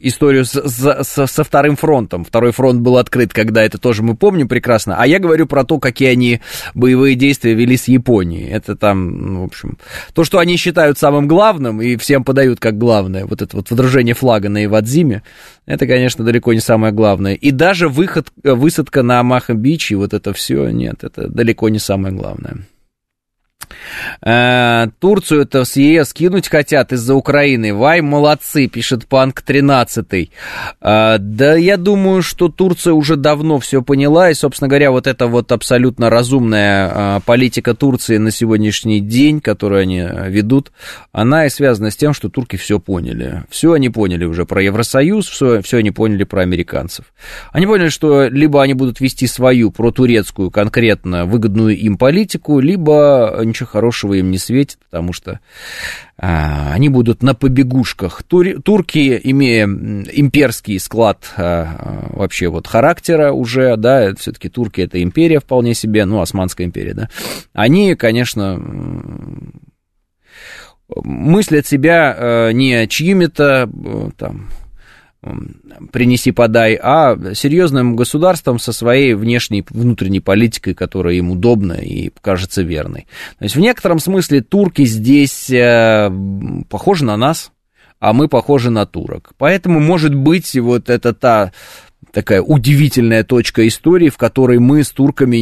историю 0.00 0.44
с, 0.44 0.54
с, 0.54 1.26
со 1.26 1.44
вторым 1.44 1.76
фронтом. 1.76 2.24
Второй 2.24 2.52
фронт 2.52 2.80
был 2.80 2.96
открыт, 2.96 3.32
когда 3.32 3.62
это 3.62 3.78
тоже 3.78 4.02
мы 4.02 4.16
помним 4.16 4.48
прекрасно. 4.48 4.96
А 4.98 5.06
я 5.06 5.18
говорю 5.18 5.46
про 5.46 5.64
то, 5.64 5.78
какие 5.78 6.08
они 6.08 6.40
боевые 6.74 7.14
действия 7.14 7.54
вели 7.54 7.76
с 7.76 7.88
Японией. 7.88 8.48
Это 8.50 8.74
там, 8.76 9.34
ну, 9.34 9.42
в 9.42 9.44
общем, 9.44 9.78
то, 10.14 10.24
что 10.24 10.38
они 10.38 10.56
считают 10.56 10.98
самым 10.98 11.28
главным 11.28 11.80
и 11.82 11.96
всем 12.06 12.22
подают 12.22 12.60
как 12.60 12.78
главное, 12.78 13.26
вот 13.26 13.42
это 13.42 13.56
вот 13.56 13.68
водружение 13.68 14.14
флага 14.14 14.48
на 14.48 14.64
Ивадзиме, 14.64 15.24
это, 15.66 15.88
конечно, 15.88 16.24
далеко 16.24 16.52
не 16.52 16.60
самое 16.60 16.92
главное. 16.92 17.34
И 17.34 17.50
даже 17.50 17.88
выход, 17.88 18.28
э, 18.44 18.52
высадка 18.52 19.02
на 19.02 19.18
Амаха-Бич 19.18 19.90
и 19.90 19.96
вот 19.96 20.14
это 20.14 20.32
все, 20.32 20.70
нет, 20.70 21.02
это 21.02 21.26
далеко 21.26 21.68
не 21.68 21.80
самое 21.80 22.14
главное. 22.14 22.58
Э, 24.24 24.88
Турцию 24.98 25.42
это 25.42 25.64
с 25.64 25.76
ЕС 25.76 26.12
кинуть 26.12 26.48
хотят 26.48 26.92
из-за 26.92 27.14
Украины. 27.14 27.74
Вай, 27.74 28.00
молодцы, 28.00 28.66
пишет 28.66 29.06
Панк 29.06 29.42
13. 29.42 30.30
Э, 30.80 31.16
да 31.18 31.54
я 31.54 31.76
думаю, 31.76 32.22
что 32.22 32.48
Турция 32.48 32.92
уже 32.92 33.16
давно 33.16 33.58
все 33.58 33.82
поняла, 33.82 34.30
и, 34.30 34.34
собственно 34.34 34.68
говоря, 34.68 34.90
вот 34.90 35.06
эта 35.06 35.26
вот 35.26 35.52
абсолютно 35.52 36.10
разумная 36.10 37.18
э, 37.18 37.20
политика 37.24 37.74
Турции 37.74 38.18
на 38.18 38.30
сегодняшний 38.30 39.00
день, 39.00 39.40
которую 39.40 39.82
они 39.82 40.06
ведут, 40.28 40.72
она 41.12 41.46
и 41.46 41.50
связана 41.50 41.90
с 41.90 41.96
тем, 41.96 42.14
что 42.14 42.28
турки 42.28 42.56
все 42.56 42.78
поняли. 42.78 43.44
Все 43.50 43.72
они 43.72 43.90
поняли 43.90 44.24
уже 44.24 44.44
про 44.44 44.62
Евросоюз, 44.62 45.26
все, 45.26 45.62
все 45.62 45.78
они 45.78 45.90
поняли 45.90 46.24
про 46.24 46.42
американцев. 46.42 47.06
Они 47.52 47.66
поняли, 47.66 47.88
что 47.88 48.28
либо 48.28 48.62
они 48.62 48.74
будут 48.74 49.00
вести 49.00 49.26
свою 49.26 49.70
протурецкую, 49.70 50.50
конкретно 50.50 51.24
выгодную 51.26 51.76
им 51.76 51.96
политику, 51.98 52.60
либо 52.60 53.44
ничего 53.56 53.68
хорошего 53.68 54.14
им 54.14 54.30
не 54.30 54.38
светит, 54.38 54.78
потому 54.90 55.12
что 55.12 55.40
а, 56.18 56.72
они 56.72 56.88
будут 56.88 57.22
на 57.22 57.34
побегушках. 57.34 58.22
Тур, 58.22 58.60
турки, 58.62 59.18
имея 59.24 59.64
имперский 59.64 60.78
склад 60.78 61.32
а, 61.36 62.10
вообще 62.10 62.48
вот 62.48 62.66
характера 62.66 63.32
уже, 63.32 63.76
да, 63.76 64.14
все-таки 64.14 64.48
турки 64.48 64.82
это 64.82 65.02
империя 65.02 65.40
вполне 65.40 65.74
себе, 65.74 66.04
ну, 66.04 66.20
Османская 66.20 66.66
империя, 66.66 66.94
да, 66.94 67.08
они, 67.54 67.94
конечно, 67.94 68.60
мыслят 70.88 71.66
себя 71.66 72.14
э, 72.16 72.52
не 72.52 72.86
чьими-то 72.86 73.68
э, 73.68 74.10
там 74.16 74.48
принеси 75.92 76.32
подай, 76.32 76.78
а 76.80 77.16
серьезным 77.34 77.96
государством 77.96 78.58
со 78.58 78.72
своей 78.72 79.14
внешней, 79.14 79.64
внутренней 79.68 80.20
политикой, 80.20 80.74
которая 80.74 81.14
им 81.14 81.30
удобна 81.30 81.74
и 81.74 82.10
кажется 82.20 82.62
верной. 82.62 83.06
То 83.38 83.44
есть 83.44 83.56
в 83.56 83.60
некотором 83.60 83.98
смысле 83.98 84.42
турки 84.42 84.84
здесь 84.84 85.50
э, 85.50 86.10
похожи 86.68 87.04
на 87.04 87.16
нас, 87.16 87.52
а 87.98 88.12
мы 88.12 88.28
похожи 88.28 88.70
на 88.70 88.86
турок. 88.86 89.32
Поэтому, 89.38 89.80
может 89.80 90.14
быть, 90.14 90.54
вот 90.56 90.90
это 90.90 91.12
та 91.14 91.52
такая 92.12 92.40
удивительная 92.40 93.24
точка 93.24 93.66
истории, 93.68 94.08
в 94.08 94.16
которой 94.16 94.58
мы 94.58 94.84
с 94.84 94.90
турками 94.90 95.36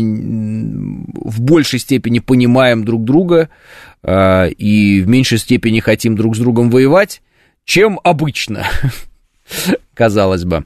в 1.14 1.40
большей 1.40 1.78
степени 1.78 2.18
понимаем 2.18 2.84
друг 2.84 3.04
друга 3.04 3.48
э, 4.02 4.50
и 4.50 5.00
в 5.00 5.08
меньшей 5.08 5.38
степени 5.38 5.78
хотим 5.78 6.16
друг 6.16 6.34
с 6.34 6.38
другом 6.40 6.70
воевать, 6.70 7.22
чем 7.64 8.00
обычно. 8.02 8.66
казалось 9.94 10.44
бы. 10.44 10.64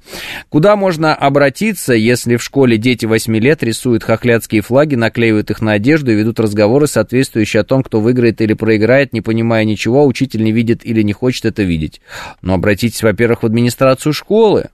Куда 0.49 0.77
можно 0.77 1.15
обратиться, 1.15 1.93
если 1.95 2.37
в 2.37 2.43
школе 2.43 2.77
дети 2.77 3.07
8 3.07 3.37
лет 3.37 3.63
рисуют 3.63 4.05
хохлядские 4.05 4.63
флаги, 4.63 4.95
наклеивают 4.95 5.51
их 5.51 5.61
на 5.61 5.73
одежду 5.73 6.11
и 6.11 6.15
ведут 6.15 6.41
разговоры, 6.41 6.87
соответствующие 6.87 7.61
о 7.61 7.65
том, 7.65 7.83
кто 7.83 8.01
выиграет 8.01 8.41
или 8.41 8.55
проиграет, 8.55 9.13
не 9.13 9.21
понимая 9.21 9.65
ничего, 9.65 10.07
учитель 10.07 10.43
не 10.43 10.53
видит 10.53 10.85
или 10.85 11.03
не 11.03 11.13
хочет 11.13 11.45
это 11.45 11.63
видеть. 11.63 12.01
Но 12.43 12.55
обратитесь, 12.55 13.03
во-первых, 13.03 13.43
в 13.43 13.47
администрацию 13.47 14.13
школы, 14.13 14.69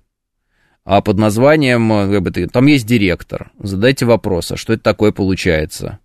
а 0.85 1.01
под 1.01 1.19
названием, 1.19 1.93
э, 1.93 2.49
там 2.49 2.67
есть 2.67 2.87
директор, 2.87 3.51
задайте 3.59 4.05
вопрос, 4.05 4.53
а 4.53 4.57
что 4.57 4.75
это 4.75 4.83
такое 4.83 5.13
получается? 5.13 5.99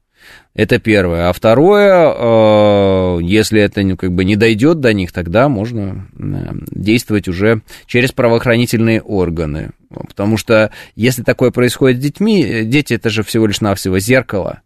Это 0.56 0.80
первое. 0.80 1.30
А 1.30 1.34
второе, 1.34 2.14
э, 2.14 3.20
если 3.24 3.62
это 3.62 3.82
ну, 3.82 3.96
как 3.96 4.12
бы 4.12 4.26
не 4.26 4.36
дойдет 4.36 4.80
до 4.80 4.94
них, 4.94 5.12
тогда 5.12 5.48
можно 5.48 6.08
э, 6.18 6.52
действовать 6.72 7.28
уже 7.28 7.62
через 7.86 8.12
правоохранительные 8.12 9.02
органы. 9.02 9.72
Потому 9.90 10.38
что 10.38 10.72
если 10.96 11.24
такое 11.24 11.52
происходит 11.52 12.00
с 12.00 12.04
детьми, 12.04 12.64
дети 12.64 12.94
это 12.94 13.10
же 13.10 13.24
всего 13.24 13.48
лишь 13.48 13.62
навсего 13.62 14.00
зеркало. 14.00 14.62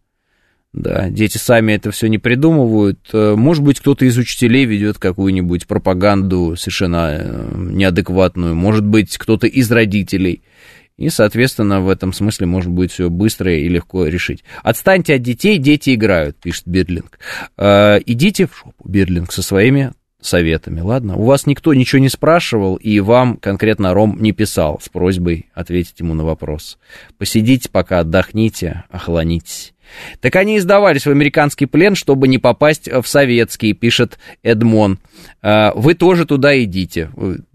Да, 0.74 1.10
дети 1.10 1.38
сами 1.38 1.74
это 1.74 1.92
все 1.92 2.08
не 2.08 2.18
придумывают. 2.18 3.00
Э, 3.14 3.36
может 3.36 3.64
быть, 3.64 3.80
кто-то 3.80 4.06
из 4.06 4.18
учителей 4.18 4.66
ведет 4.66 4.98
какую-нибудь 4.98 5.68
пропаганду 5.68 6.56
совершенно 6.58 7.52
неадекватную. 7.56 8.56
Может 8.56 8.84
быть, 8.84 9.16
кто-то 9.18 9.46
из 9.46 9.72
родителей. 9.72 10.42
И, 10.98 11.10
соответственно, 11.10 11.82
в 11.82 11.90
этом 11.90 12.14
смысле 12.14 12.46
может 12.46 12.70
быть 12.70 12.92
все 12.92 13.10
быстро 13.10 13.54
и 13.54 13.68
легко 13.68 14.06
решить. 14.06 14.44
Отстаньте 14.62 15.16
от 15.16 15.22
детей, 15.22 15.58
дети 15.58 15.96
играют, 15.96 16.38
пишет 16.38 16.68
Бирлинг. 16.68 17.20
Э, 17.58 18.00
идите 18.06 18.46
в 18.46 18.56
шопу, 18.56 18.88
Бирлинг, 18.88 19.32
со 19.32 19.42
своими 19.42 19.94
советами, 20.22 20.82
ладно? 20.82 21.16
У 21.16 21.26
вас 21.26 21.46
никто 21.46 21.74
ничего 21.74 22.00
не 22.00 22.10
спрашивал, 22.10 22.76
и 22.76 23.00
вам 23.00 23.38
конкретно 23.38 23.94
Ром 23.94 24.18
не 24.22 24.32
писал 24.32 24.80
с 24.82 24.90
просьбой 24.90 25.50
ответить 25.54 26.00
ему 26.00 26.14
на 26.14 26.24
вопрос. 26.24 26.78
Посидите 27.18 27.70
пока, 27.70 28.00
отдохните, 28.00 28.84
охлонитесь. 28.90 29.73
Так 30.22 30.36
они 30.36 30.58
издавались 30.58 31.06
в 31.06 31.12
американский 31.12 31.66
плен, 31.66 31.96
чтобы 31.96 32.28
не 32.28 32.38
попасть 32.38 32.90
в 32.90 33.06
советский, 33.06 33.74
пишет 33.74 34.18
Эдмон. 34.44 35.00
«А, 35.42 35.74
вы 35.76 35.94
тоже 35.94 36.26
туда 36.26 36.62
идите. 36.64 37.10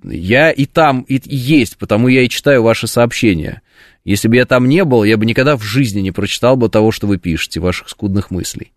Я 0.05 0.51
и 0.51 0.67
там 0.67 1.03
и 1.03 1.21
есть, 1.25 1.79
потому 1.79 2.09
я 2.09 2.23
и 2.23 2.29
читаю 2.29 2.63
ваши 2.63 2.87
сообщения. 2.87 3.63
Если 4.05 4.29
бы 4.29 4.37
я 4.37 4.47
там 4.47 4.69
не 4.69 4.85
был, 4.85 5.05
я 5.05 5.17
бы 5.17 5.27
никогда 5.27 5.57
в 5.57 5.63
жизни 5.63 6.01
не 6.01 6.13
прочитал 6.13 6.57
бы 6.57 6.69
того, 6.69 6.93
что 6.93 7.07
вы 7.07 7.19
пишете, 7.19 7.61
ваших 7.61 7.89
скудных 7.89 8.31
мыслей. 8.31 8.73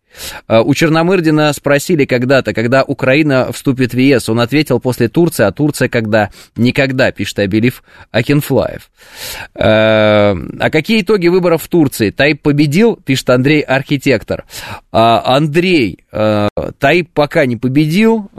А, 0.48 0.62
у 0.62 0.74
Черномырдина 0.74 1.52
спросили 1.54 2.06
когда-то, 2.06 2.54
когда 2.54 2.84
Украина 2.84 3.52
вступит 3.52 3.94
в 3.94 3.98
ЕС. 3.98 4.30
Он 4.30 4.40
ответил 4.40 4.80
после 4.80 5.08
Турции, 5.08 5.44
а 5.44 5.52
Турция 5.52 5.90
когда? 5.90 6.30
Никогда, 6.56 7.12
пишет 7.12 7.40
Абелив 7.40 7.84
Акинфлаев. 8.12 8.90
А, 9.56 10.38
а 10.60 10.70
какие 10.70 11.02
итоги 11.02 11.28
выборов 11.28 11.64
в 11.64 11.68
Турции? 11.68 12.10
Тайп 12.10 12.42
победил, 12.42 12.96
пишет 12.96 13.30
Андрей 13.30 13.62
Архитектор. 13.62 14.46
А, 14.92 15.24
Андрей, 15.26 16.00
Тайп 16.12 17.10
пока 17.14 17.46
не 17.46 17.56
победил, 17.56 18.30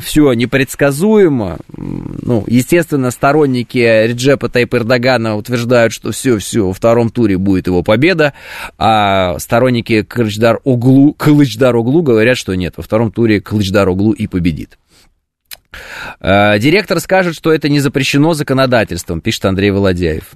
все 0.00 0.32
непредсказуемо. 0.34 1.58
Ну, 1.76 2.44
естественно, 2.46 3.10
сторонники 3.10 3.78
Реджепа 3.78 4.48
Тайп 4.48 4.74
Эрдогана 4.74 5.36
утверждают, 5.36 5.94
что 5.94 6.12
все, 6.12 6.38
все, 6.38 6.66
во 6.66 6.74
втором 6.74 7.08
туре 7.10 7.38
будет 7.38 7.68
его 7.68 7.82
победа, 7.82 8.34
а 8.76 9.38
сторонники 9.38 10.02
Кырчдар 10.02 10.60
Углу 10.64 11.14
Кылычдар-Оглу 11.22 12.02
говорят, 12.02 12.36
что 12.36 12.54
нет, 12.54 12.74
во 12.76 12.82
втором 12.82 13.12
туре 13.12 13.38
Кылычдар-Оглу 13.38 14.12
и 14.12 14.26
победит. 14.26 14.76
Э, 16.18 16.58
директор 16.58 16.98
скажет, 16.98 17.36
что 17.36 17.52
это 17.52 17.68
не 17.68 17.78
запрещено 17.78 18.34
законодательством, 18.34 19.20
пишет 19.20 19.44
Андрей 19.44 19.70
Володяев. 19.70 20.32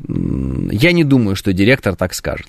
Я 0.70 0.92
не 0.92 1.02
думаю, 1.02 1.34
что 1.34 1.52
директор 1.52 1.96
так 1.96 2.14
скажет. 2.14 2.46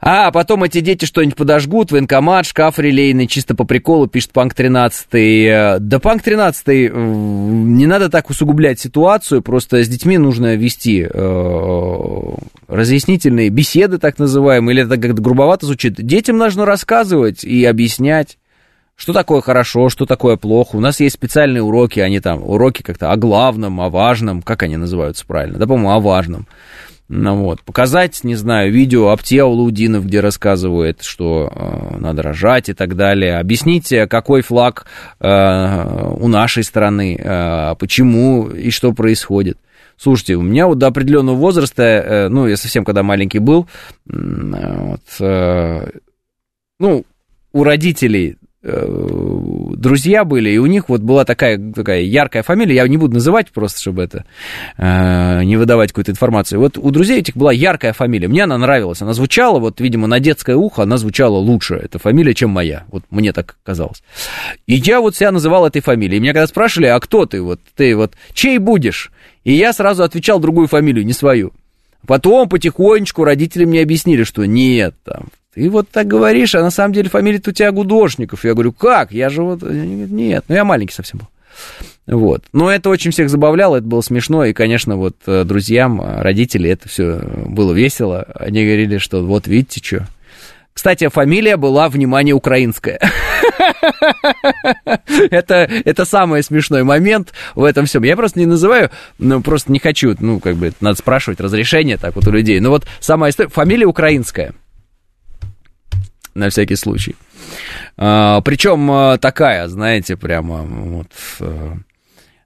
А 0.00 0.30
потом 0.30 0.62
эти 0.62 0.80
дети 0.80 1.06
что-нибудь 1.06 1.34
подожгут, 1.34 1.90
военкомат, 1.90 2.46
шкаф 2.46 2.78
релейный, 2.78 3.26
чисто 3.26 3.56
по 3.56 3.64
приколу, 3.64 4.06
пишет 4.06 4.30
Панк 4.30 4.54
13. 4.54 5.80
Да 5.80 5.98
Панк 5.98 6.22
13, 6.22 6.66
не 6.68 7.86
надо 7.86 8.08
так 8.08 8.30
усугублять 8.30 8.78
ситуацию, 8.78 9.42
просто 9.42 9.82
с 9.82 9.88
детьми 9.88 10.16
нужно 10.16 10.54
вести 10.54 11.04
э, 11.12 12.34
разъяснительные 12.68 13.48
беседы, 13.48 13.98
так 13.98 14.20
называемые, 14.20 14.74
или 14.74 14.84
это 14.84 14.98
как-то 14.98 15.20
грубовато 15.20 15.66
звучит. 15.66 15.94
Детям 15.96 16.38
нужно 16.38 16.64
рассказывать 16.64 17.42
и 17.42 17.64
объяснять, 17.64 18.38
что 18.94 19.12
такое 19.12 19.40
хорошо, 19.40 19.88
что 19.88 20.06
такое 20.06 20.36
плохо. 20.36 20.76
У 20.76 20.80
нас 20.80 21.00
есть 21.00 21.14
специальные 21.14 21.62
уроки, 21.62 21.98
они 21.98 22.20
там, 22.20 22.42
уроки 22.42 22.82
как-то 22.82 23.10
о 23.10 23.16
главном, 23.16 23.80
о 23.80 23.88
важном, 23.90 24.42
как 24.42 24.62
они 24.62 24.76
называются 24.76 25.26
правильно, 25.26 25.58
да, 25.58 25.66
по-моему, 25.66 25.90
о 25.90 25.98
важном. 25.98 26.46
Ну, 27.08 27.36
вот. 27.36 27.62
Показать, 27.62 28.22
не 28.22 28.34
знаю, 28.34 28.70
видео 28.70 29.08
Аптеа 29.08 29.46
Лаудинов, 29.46 30.04
где 30.04 30.20
рассказывает, 30.20 31.02
что 31.02 31.50
э, 31.50 31.96
надо 31.98 32.22
рожать 32.22 32.68
и 32.68 32.74
так 32.74 32.96
далее. 32.96 33.38
Объясните, 33.38 34.06
какой 34.06 34.42
флаг 34.42 34.84
э, 35.18 36.14
у 36.20 36.28
нашей 36.28 36.64
страны, 36.64 37.18
э, 37.18 37.74
почему 37.78 38.48
и 38.48 38.70
что 38.70 38.92
происходит. 38.92 39.58
Слушайте, 39.96 40.34
у 40.34 40.42
меня 40.42 40.66
вот 40.66 40.78
до 40.78 40.86
определенного 40.86 41.36
возраста, 41.36 41.82
э, 41.82 42.28
ну, 42.28 42.46
я 42.46 42.58
совсем 42.58 42.84
когда 42.84 43.02
маленький 43.02 43.38
был, 43.38 43.66
э, 44.06 44.12
вот, 44.12 45.00
э, 45.20 45.90
ну, 46.78 47.04
у 47.52 47.64
родителей 47.64 48.36
друзья 48.60 50.24
были, 50.24 50.50
и 50.50 50.58
у 50.58 50.66
них 50.66 50.88
вот 50.88 51.00
была 51.00 51.24
такая, 51.24 51.72
такая 51.72 52.02
яркая 52.02 52.42
фамилия, 52.42 52.76
я 52.76 52.88
не 52.88 52.96
буду 52.96 53.14
называть 53.14 53.52
просто, 53.52 53.80
чтобы 53.80 54.02
это, 54.02 54.24
э, 54.76 55.44
не 55.44 55.56
выдавать 55.56 55.90
какую-то 55.90 56.10
информацию. 56.10 56.58
Вот 56.58 56.76
у 56.76 56.90
друзей 56.90 57.20
этих 57.20 57.36
была 57.36 57.52
яркая 57.52 57.92
фамилия, 57.92 58.26
мне 58.26 58.44
она 58.44 58.58
нравилась, 58.58 59.00
она 59.00 59.12
звучала, 59.12 59.60
вот, 59.60 59.80
видимо, 59.80 60.08
на 60.08 60.18
детское 60.18 60.56
ухо 60.56 60.82
она 60.82 60.96
звучала 60.96 61.36
лучше, 61.36 61.76
эта 61.76 62.00
фамилия, 62.00 62.34
чем 62.34 62.50
моя, 62.50 62.84
вот 62.88 63.04
мне 63.10 63.32
так 63.32 63.56
казалось. 63.62 64.02
И 64.66 64.74
я 64.74 65.00
вот 65.00 65.14
себя 65.14 65.30
называл 65.30 65.64
этой 65.64 65.80
фамилией, 65.80 66.18
и 66.18 66.20
меня 66.20 66.32
когда 66.32 66.48
спрашивали, 66.48 66.88
а 66.88 66.98
кто 66.98 67.26
ты, 67.26 67.40
вот, 67.40 67.60
ты 67.76 67.94
вот, 67.94 68.14
чей 68.32 68.58
будешь? 68.58 69.12
И 69.44 69.52
я 69.52 69.72
сразу 69.72 70.02
отвечал 70.02 70.40
другую 70.40 70.66
фамилию, 70.66 71.06
не 71.06 71.12
свою. 71.12 71.52
Потом 72.06 72.48
потихонечку 72.48 73.24
родители 73.24 73.64
мне 73.64 73.82
объяснили, 73.82 74.24
что 74.24 74.44
нет, 74.44 74.94
там, 75.04 75.28
ты 75.54 75.70
вот 75.70 75.88
так 75.88 76.06
говоришь, 76.06 76.54
а 76.54 76.62
на 76.62 76.70
самом 76.70 76.92
деле 76.92 77.08
фамилия-то 77.08 77.50
у 77.50 77.52
тебя 77.52 77.72
Гудошников. 77.72 78.44
Я 78.44 78.54
говорю, 78.54 78.72
как? 78.72 79.12
Я 79.12 79.30
же 79.30 79.42
вот... 79.42 79.62
Нет, 79.62 80.44
ну 80.48 80.54
я 80.54 80.64
маленький 80.64 80.94
совсем 80.94 81.20
был. 81.20 81.28
Вот. 82.06 82.44
Но 82.52 82.70
это 82.70 82.88
очень 82.88 83.10
всех 83.10 83.28
забавляло, 83.28 83.76
это 83.76 83.86
было 83.86 84.00
смешно, 84.00 84.44
и, 84.44 84.52
конечно, 84.52 84.96
вот 84.96 85.16
э, 85.26 85.44
друзьям, 85.44 86.00
э, 86.00 86.22
родители, 86.22 86.70
это 86.70 86.88
все 86.88 87.20
было 87.46 87.72
весело. 87.72 88.22
Они 88.34 88.64
говорили, 88.64 88.98
что 88.98 89.22
вот 89.22 89.46
видите, 89.46 89.80
что. 89.84 90.08
Кстати, 90.72 91.08
фамилия 91.08 91.56
была, 91.56 91.88
внимание, 91.88 92.34
украинская. 92.34 92.98
это, 95.30 95.68
это 95.84 96.04
самый 96.04 96.42
смешной 96.42 96.84
момент 96.84 97.32
в 97.56 97.64
этом 97.64 97.86
всем. 97.86 98.04
Я 98.04 98.16
просто 98.16 98.38
не 98.38 98.46
называю, 98.46 98.90
ну, 99.18 99.42
просто 99.42 99.72
не 99.72 99.80
хочу, 99.80 100.14
ну, 100.20 100.38
как 100.38 100.54
бы, 100.54 100.72
надо 100.80 100.96
спрашивать 100.96 101.40
разрешение 101.40 101.96
так 101.96 102.14
вот 102.14 102.26
у 102.28 102.30
людей. 102.30 102.60
Но 102.60 102.70
вот 102.70 102.86
самая 103.00 103.32
история, 103.32 103.50
фамилия 103.50 103.86
украинская 103.86 104.54
на 106.38 106.50
всякий 106.50 106.76
случай. 106.76 107.16
А, 107.96 108.40
причем 108.40 108.90
а, 108.90 109.18
такая, 109.18 109.68
знаете, 109.68 110.16
прямо 110.16 110.62
вот 110.62 111.08
а, 111.40 111.76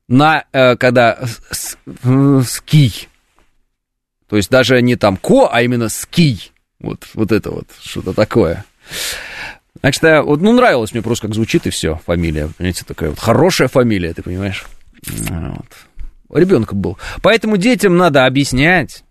на, 0.08 0.44
а, 0.52 0.76
когда 0.76 1.18
с, 1.50 1.76
ски, 2.44 2.92
то 4.28 4.36
есть 4.36 4.50
даже 4.50 4.80
не 4.80 4.96
там 4.96 5.16
ко, 5.16 5.48
а 5.52 5.62
именно 5.62 5.88
ски, 5.88 6.52
вот, 6.80 7.06
вот 7.14 7.32
это 7.32 7.50
вот, 7.50 7.66
что-то 7.82 8.12
такое. 8.12 8.64
Так 9.80 9.94
что, 9.94 10.22
вот, 10.22 10.40
ну, 10.40 10.52
нравилось 10.52 10.92
мне 10.92 11.02
просто, 11.02 11.26
как 11.26 11.34
звучит, 11.34 11.66
и 11.66 11.70
все, 11.70 12.00
фамилия, 12.06 12.48
понимаете, 12.56 12.84
такая 12.86 13.10
вот 13.10 13.18
хорошая 13.18 13.68
фамилия, 13.68 14.14
ты 14.14 14.22
понимаешь? 14.22 14.64
Вот. 15.06 15.66
Ребенком 16.30 16.80
был. 16.80 16.98
Поэтому 17.20 17.56
детям 17.56 17.96
надо 17.96 18.24
объяснять, 18.24 19.04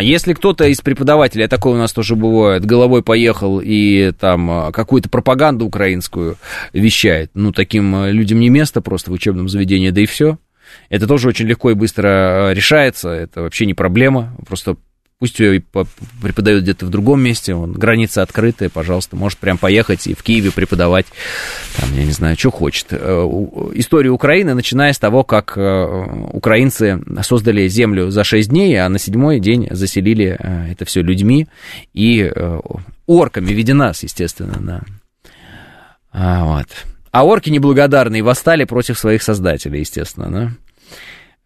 если 0.00 0.32
кто-то 0.32 0.64
из 0.66 0.80
преподавателей, 0.80 1.44
а 1.44 1.48
такое 1.48 1.74
у 1.74 1.78
нас 1.78 1.92
тоже 1.92 2.16
бывает, 2.16 2.64
головой 2.64 3.02
поехал 3.02 3.60
и 3.62 4.12
там 4.12 4.50
а, 4.50 4.72
какую-то 4.72 5.08
пропаганду 5.08 5.66
украинскую 5.66 6.36
вещает, 6.72 7.30
ну, 7.34 7.52
таким 7.52 7.94
а, 7.94 8.10
людям 8.10 8.40
не 8.40 8.48
место 8.48 8.80
просто 8.80 9.10
в 9.10 9.14
учебном 9.14 9.48
заведении, 9.48 9.90
да 9.90 10.00
и 10.00 10.06
все. 10.06 10.38
Это 10.90 11.06
тоже 11.06 11.28
очень 11.28 11.46
легко 11.46 11.70
и 11.70 11.74
быстро 11.74 12.52
решается, 12.52 13.10
это 13.10 13.42
вообще 13.42 13.66
не 13.66 13.74
проблема, 13.74 14.36
просто 14.46 14.76
Пусть 15.18 15.40
ее 15.40 15.60
преподают 16.22 16.62
где-то 16.62 16.86
в 16.86 16.90
другом 16.90 17.20
месте, 17.20 17.52
он, 17.52 17.72
границы 17.72 18.20
открытые, 18.20 18.70
пожалуйста, 18.70 19.16
может 19.16 19.38
прям 19.38 19.58
поехать 19.58 20.06
и 20.06 20.14
в 20.14 20.22
Киеве 20.22 20.52
преподавать, 20.52 21.06
там, 21.76 21.92
я 21.96 22.04
не 22.04 22.12
знаю, 22.12 22.38
что 22.38 22.52
хочет. 22.52 22.86
Э, 22.90 23.28
история 23.74 24.10
Украины, 24.10 24.54
начиная 24.54 24.92
с 24.92 24.98
того, 24.98 25.24
как 25.24 25.58
э, 25.58 26.06
украинцы 26.32 27.02
создали 27.22 27.66
землю 27.66 28.10
за 28.10 28.22
6 28.22 28.48
дней, 28.48 28.76
а 28.76 28.88
на 28.88 29.00
седьмой 29.00 29.40
день 29.40 29.66
заселили 29.72 30.36
э, 30.38 30.70
это 30.70 30.84
все 30.84 31.02
людьми 31.02 31.48
и 31.94 32.32
орками, 33.06 33.46
в 33.46 33.56
виде 33.56 33.74
нас, 33.74 34.04
естественно, 34.04 34.58
да. 34.60 34.82
А, 36.12 36.44
вот. 36.44 36.68
А 37.10 37.24
орки 37.26 37.50
неблагодарные 37.50 38.22
восстали 38.22 38.62
против 38.62 38.96
своих 38.96 39.24
создателей, 39.24 39.80
естественно, 39.80 40.30
да. 40.30 40.52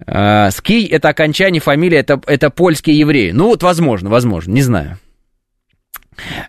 А, 0.07 0.51
Ский 0.51 0.87
это 0.87 1.09
окончание 1.09 1.61
фамилии, 1.61 1.99
это, 1.99 2.21
это 2.27 2.51
польские 2.51 2.99
евреи. 2.99 3.31
Ну 3.31 3.47
вот, 3.47 3.63
возможно, 3.63 4.11
возможно, 4.11 4.53
не 4.53 4.63
знаю. 4.63 4.99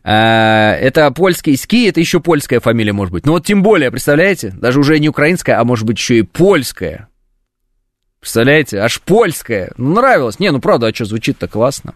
А, 0.03 0.75
это 0.75 1.09
польский 1.11 1.57
ски, 1.57 1.87
это 1.87 1.99
еще 1.99 2.19
польская 2.19 2.59
фамилия, 2.59 2.93
может 2.93 3.13
быть. 3.13 3.25
Ну 3.25 3.33
вот 3.33 3.45
тем 3.45 3.63
более, 3.63 3.91
представляете, 3.91 4.51
даже 4.51 4.79
уже 4.79 4.99
не 4.99 5.09
украинская, 5.09 5.59
а 5.59 5.63
может 5.63 5.85
быть 5.85 5.97
еще 5.97 6.19
и 6.19 6.21
польская. 6.23 7.07
Представляете, 8.23 8.79
аж 8.79 9.01
польская. 9.01 9.73
Ну, 9.75 9.95
нравилось. 9.95 10.39
Не, 10.39 10.51
ну 10.51 10.61
правда, 10.61 10.87
а 10.87 10.93
что, 10.93 11.03
звучит-то 11.03 11.49
классно. 11.49 11.95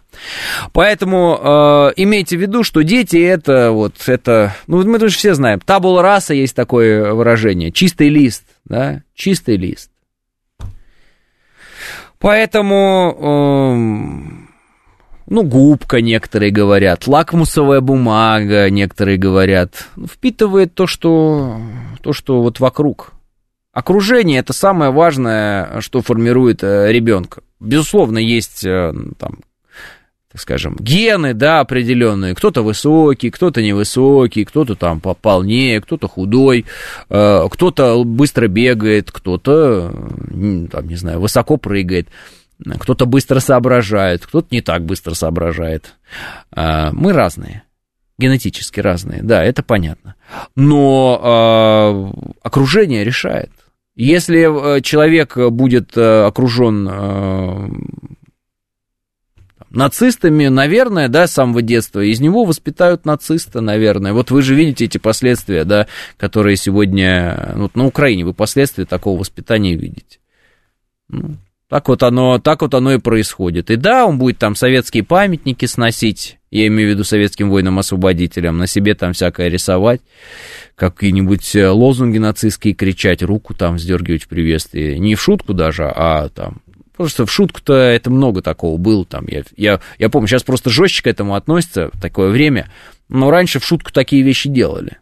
Поэтому 0.74 1.40
э, 1.40 1.92
имейте 1.96 2.36
в 2.36 2.40
виду, 2.40 2.64
что 2.64 2.82
дети 2.82 3.16
это 3.16 3.70
вот, 3.70 3.94
это, 4.06 4.54
ну 4.66 4.84
мы 4.84 4.98
тоже 4.98 5.16
все 5.16 5.32
знаем, 5.32 5.58
табула 5.58 6.02
раса 6.02 6.34
есть 6.34 6.54
такое 6.54 7.14
выражение, 7.14 7.72
чистый 7.72 8.10
лист, 8.10 8.44
да, 8.66 9.02
чистый 9.14 9.56
лист. 9.56 9.90
Поэтому, 12.18 13.16
э, 13.16 13.74
ну, 15.26 15.42
губка, 15.42 16.00
некоторые 16.00 16.50
говорят, 16.50 17.06
лакмусовая 17.06 17.80
бумага, 17.80 18.70
некоторые 18.70 19.18
говорят, 19.18 19.88
впитывает 20.10 20.74
то, 20.74 20.86
что, 20.86 21.60
то, 22.02 22.12
что 22.12 22.42
вот 22.42 22.58
вокруг. 22.60 23.12
Окружение– 23.72 24.38
это 24.40 24.52
самое 24.52 24.90
важное, 24.90 25.80
что 25.80 26.02
формирует 26.02 26.64
э, 26.64 26.90
ребенка. 26.90 27.42
Безусловно, 27.60 28.18
есть 28.18 28.64
э, 28.64 28.92
там 29.18 29.38
скажем, 30.38 30.76
гены, 30.78 31.34
да, 31.34 31.60
определенные. 31.60 32.34
Кто-то 32.34 32.62
высокий, 32.62 33.30
кто-то 33.30 33.62
невысокий, 33.62 34.44
кто-то 34.44 34.74
там 34.74 35.00
пополнее, 35.00 35.80
кто-то 35.80 36.08
худой, 36.08 36.66
э, 37.08 37.48
кто-то 37.50 38.04
быстро 38.04 38.48
бегает, 38.48 39.10
кто-то, 39.10 39.92
там, 40.70 40.88
не 40.88 40.96
знаю, 40.96 41.20
высоко 41.20 41.56
прыгает, 41.56 42.08
кто-то 42.78 43.06
быстро 43.06 43.40
соображает, 43.40 44.26
кто-то 44.26 44.48
не 44.50 44.60
так 44.60 44.84
быстро 44.84 45.14
соображает. 45.14 45.94
Э, 46.54 46.90
мы 46.92 47.12
разные 47.12 47.62
генетически 48.20 48.80
разные, 48.80 49.22
да, 49.22 49.44
это 49.44 49.62
понятно. 49.62 50.16
Но 50.56 51.20
э, 51.22 52.36
окружение 52.42 53.04
решает. 53.04 53.50
Если 53.94 54.80
человек 54.80 55.36
будет 55.36 55.96
окружен 55.96 56.86
нацистами, 59.70 60.48
наверное, 60.48 61.08
да, 61.08 61.26
с 61.26 61.32
самого 61.32 61.62
детства, 61.62 62.00
из 62.00 62.20
него 62.20 62.44
воспитают 62.44 63.04
нациста, 63.04 63.60
наверное. 63.60 64.12
Вот 64.12 64.30
вы 64.30 64.42
же 64.42 64.54
видите 64.54 64.86
эти 64.86 64.98
последствия, 64.98 65.64
да, 65.64 65.86
которые 66.16 66.56
сегодня, 66.56 67.52
вот 67.56 67.76
на 67.76 67.86
Украине 67.86 68.24
вы 68.24 68.34
последствия 68.34 68.84
такого 68.84 69.18
воспитания 69.20 69.74
видите. 69.74 70.18
Ну, 71.08 71.36
так 71.68 71.88
вот 71.88 72.02
оно, 72.02 72.38
так 72.38 72.62
вот 72.62 72.72
оно 72.74 72.94
и 72.94 72.98
происходит. 72.98 73.70
И 73.70 73.76
да, 73.76 74.06
он 74.06 74.18
будет 74.18 74.38
там 74.38 74.54
советские 74.56 75.04
памятники 75.04 75.66
сносить, 75.66 76.38
я 76.50 76.66
имею 76.66 76.88
в 76.88 76.92
виду 76.92 77.04
советским 77.04 77.50
воинам-освободителям, 77.50 78.56
на 78.56 78.66
себе 78.66 78.94
там 78.94 79.12
всякое 79.12 79.48
рисовать, 79.48 80.00
какие-нибудь 80.76 81.54
э, 81.56 81.68
лозунги 81.68 82.16
нацистские 82.16 82.72
кричать, 82.72 83.22
руку 83.22 83.52
там 83.54 83.78
сдергивать 83.78 84.22
в 84.22 84.28
приветствии. 84.28 84.96
Не 84.96 85.14
в 85.14 85.20
шутку 85.20 85.52
даже, 85.52 85.84
а 85.84 86.30
там 86.30 86.62
Потому 86.98 87.10
что 87.10 87.26
в 87.26 87.30
шутку-то 87.30 87.74
это 87.74 88.10
много 88.10 88.42
такого 88.42 88.76
было. 88.76 89.04
Там, 89.04 89.24
я, 89.28 89.44
я, 89.56 89.80
я 90.00 90.08
помню, 90.08 90.26
сейчас 90.26 90.42
просто 90.42 90.68
жестче 90.68 91.04
к 91.04 91.06
этому 91.06 91.36
относятся 91.36 91.90
в 91.92 92.00
такое 92.00 92.28
время. 92.30 92.68
Но 93.08 93.30
раньше 93.30 93.60
в 93.60 93.64
шутку 93.64 93.92
такие 93.92 94.22
вещи 94.22 94.48
делали. 94.48 94.98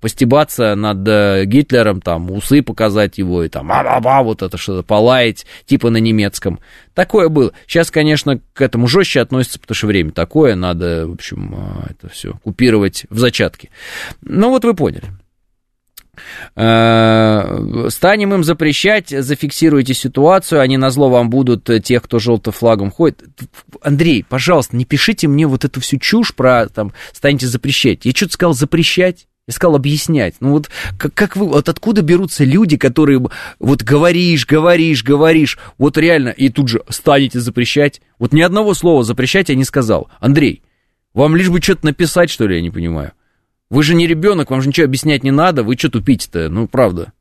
Постебаться 0.00 0.74
над 0.74 1.06
э, 1.06 1.44
Гитлером, 1.44 2.00
там, 2.00 2.30
усы 2.30 2.62
показать 2.62 3.18
его, 3.18 3.44
и 3.44 3.50
там, 3.50 3.70
а-ба-ба, 3.70 4.22
вот 4.22 4.40
это 4.40 4.56
что-то, 4.56 4.82
полаять, 4.82 5.44
типа 5.66 5.90
на 5.90 5.98
немецком. 5.98 6.58
Такое 6.94 7.28
было. 7.28 7.52
Сейчас, 7.66 7.90
конечно, 7.90 8.40
к 8.54 8.62
этому 8.62 8.88
жестче 8.88 9.20
относятся, 9.20 9.60
потому 9.60 9.74
что 9.74 9.88
время 9.88 10.12
такое, 10.12 10.54
надо, 10.54 11.06
в 11.06 11.12
общем, 11.12 11.54
э, 11.54 11.90
это 11.90 12.08
все 12.08 12.32
купировать 12.44 13.04
в 13.10 13.18
зачатке. 13.18 13.68
Ну, 14.22 14.48
вот 14.48 14.64
вы 14.64 14.72
поняли. 14.72 15.04
Э, 16.54 17.88
станем 17.90 18.34
им 18.34 18.44
запрещать, 18.44 19.10
зафиксируйте 19.10 19.94
ситуацию, 19.94 20.60
они 20.60 20.76
на 20.76 20.90
зло 20.90 21.08
вам 21.08 21.30
будут 21.30 21.68
э, 21.70 21.80
тех, 21.80 22.02
кто 22.02 22.18
желтым 22.18 22.52
флагом 22.52 22.90
ходит. 22.90 23.22
Андрей, 23.82 24.24
пожалуйста, 24.28 24.76
не 24.76 24.84
пишите 24.84 25.28
мне 25.28 25.46
вот 25.46 25.64
эту 25.64 25.80
всю 25.80 25.98
чушь 25.98 26.34
про, 26.34 26.68
там, 26.68 26.92
станете 27.12 27.46
запрещать. 27.46 28.04
Я 28.04 28.12
что-то 28.12 28.32
сказал 28.32 28.54
запрещать? 28.54 29.26
Я 29.46 29.52
сказал 29.52 29.76
объяснять. 29.76 30.34
Ну 30.40 30.50
вот 30.50 30.70
как, 30.98 31.14
как 31.14 31.36
вы, 31.36 31.46
вот 31.46 31.68
откуда 31.68 32.02
берутся 32.02 32.44
люди, 32.44 32.76
которые 32.76 33.24
вот 33.60 33.82
говоришь, 33.82 34.44
говоришь, 34.44 35.04
говоришь, 35.04 35.58
вот 35.78 35.96
реально, 35.96 36.30
и 36.30 36.48
тут 36.48 36.68
же 36.68 36.82
станете 36.88 37.38
запрещать? 37.38 38.00
Вот 38.18 38.32
ни 38.32 38.40
одного 38.40 38.74
слова 38.74 39.04
запрещать 39.04 39.48
я 39.48 39.54
не 39.54 39.64
сказал. 39.64 40.08
Андрей, 40.18 40.62
вам 41.14 41.36
лишь 41.36 41.48
бы 41.48 41.62
что-то 41.62 41.86
написать, 41.86 42.28
что 42.28 42.46
ли, 42.46 42.56
я 42.56 42.62
не 42.62 42.70
понимаю. 42.70 43.12
Вы 43.68 43.82
же 43.82 43.94
не 43.94 44.06
ребенок, 44.06 44.50
вам 44.50 44.62
же 44.62 44.68
ничего 44.68 44.86
объяснять 44.86 45.24
не 45.24 45.30
надо, 45.32 45.62
вы 45.62 45.76
что 45.76 45.90
тупите-то, 45.90 46.48
ну, 46.48 46.68
правда. 46.68 47.12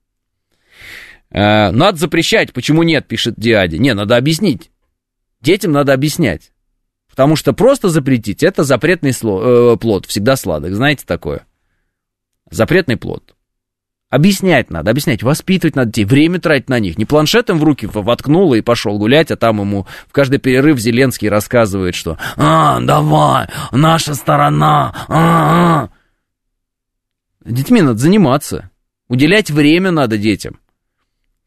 Э, 1.31 1.71
надо 1.71 1.97
запрещать, 1.97 2.53
почему 2.53 2.83
нет, 2.83 3.07
пишет 3.07 3.35
Диади. 3.37 3.77
Не, 3.77 3.93
надо 3.93 4.15
объяснить. 4.15 4.71
Детям 5.41 5.71
надо 5.71 5.93
объяснять. 5.93 6.51
Потому 7.09 7.35
что 7.35 7.53
просто 7.53 7.89
запретить, 7.89 8.43
это 8.43 8.63
запретный 8.63 9.13
сло, 9.13 9.73
э, 9.73 9.77
плод, 9.77 10.05
всегда 10.05 10.35
сладок, 10.35 10.73
знаете 10.73 11.03
такое? 11.05 11.45
Запретный 12.51 12.97
плод. 12.97 13.35
Объяснять 14.09 14.69
надо, 14.69 14.91
объяснять, 14.91 15.23
воспитывать 15.23 15.75
надо 15.75 15.91
детей, 15.91 16.05
время 16.05 16.39
тратить 16.39 16.69
на 16.69 16.79
них. 16.79 16.97
Не 16.97 17.05
планшетом 17.05 17.59
в 17.59 17.63
руки 17.63 17.89
воткнул 17.91 18.53
и 18.53 18.61
пошел 18.61 18.97
гулять, 18.97 19.31
а 19.31 19.35
там 19.35 19.59
ему 19.59 19.87
в 20.07 20.13
каждый 20.13 20.39
перерыв 20.39 20.77
Зеленский 20.77 21.27
рассказывает, 21.27 21.95
что 21.95 22.17
«А, 22.37 22.79
давай, 22.79 23.47
наша 23.71 24.13
сторона, 24.13 24.93
а, 25.07 25.83
а». 25.83 25.89
Детьми 27.45 27.81
надо 27.81 27.99
заниматься, 27.99 28.71
уделять 29.07 29.51
время 29.51 29.91
надо 29.91 30.17
детям. 30.17 30.59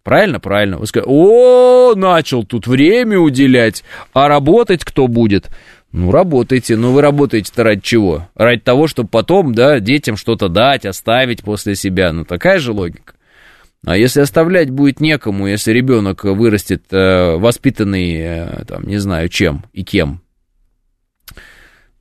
Правильно? 0.04 0.40
Правильно. 0.40 0.78
Вы 0.78 0.86
скажете, 0.86 1.10
о, 1.12 1.94
начал 1.94 2.44
тут 2.44 2.66
время 2.66 3.18
уделять, 3.18 3.84
а 4.14 4.28
работать 4.28 4.84
кто 4.84 5.06
будет? 5.06 5.50
Ну, 5.92 6.10
работайте. 6.10 6.76
Но 6.76 6.92
вы 6.92 7.02
работаете-то 7.02 7.64
ради 7.64 7.80
чего? 7.82 8.28
Ради 8.34 8.60
того, 8.60 8.86
чтобы 8.86 9.08
потом, 9.08 9.54
да, 9.54 9.80
детям 9.80 10.16
что-то 10.16 10.48
дать, 10.48 10.86
оставить 10.86 11.42
после 11.42 11.74
себя. 11.74 12.12
Ну, 12.12 12.24
такая 12.24 12.58
же 12.58 12.72
логика. 12.72 13.14
А 13.84 13.96
если 13.96 14.20
оставлять 14.20 14.70
будет 14.70 15.00
некому, 15.00 15.46
если 15.46 15.72
ребенок 15.72 16.24
вырастет 16.24 16.84
э, 16.90 17.36
воспитанный, 17.36 18.16
э, 18.18 18.64
там, 18.66 18.84
не 18.86 18.98
знаю, 18.98 19.28
чем 19.28 19.64
и 19.72 19.84
кем, 19.84 20.20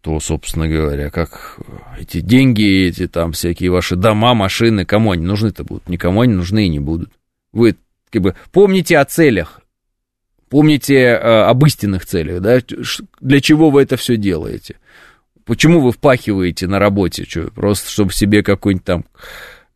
то, 0.02 0.20
собственно 0.20 0.68
говоря, 0.68 1.10
как 1.10 1.60
эти 2.00 2.22
деньги, 2.22 2.88
эти 2.88 3.08
там 3.08 3.32
всякие 3.34 3.72
ваши 3.72 3.96
дома, 3.96 4.34
машины, 4.34 4.86
кому 4.86 5.12
они 5.12 5.26
нужны-то 5.26 5.64
будут? 5.64 5.90
Никому 5.90 6.22
они 6.22 6.34
нужны 6.34 6.66
и 6.66 6.70
не 6.70 6.80
будут. 6.80 7.12
Вы 7.52 7.76
как 8.10 8.22
бы 8.22 8.36
помните 8.52 8.98
о 8.98 9.06
целях, 9.06 9.62
Помните 10.50 10.96
э, 10.96 11.18
об 11.18 11.66
истинных 11.66 12.06
целях, 12.06 12.42
да? 12.42 12.60
Для 13.20 13.42
чего 13.42 13.70
вы 13.70 13.82
это 13.82 13.98
все 13.98 14.16
делаете? 14.16 14.76
Почему 15.46 15.82
вы 15.82 15.92
впахиваете 15.92 16.68
на 16.68 16.80
работе? 16.80 17.26
Что, 17.28 17.52
просто 17.52 17.90
чтобы 17.90 18.14
себе 18.14 18.44
какой-нибудь 18.44 18.86
там 18.86 19.06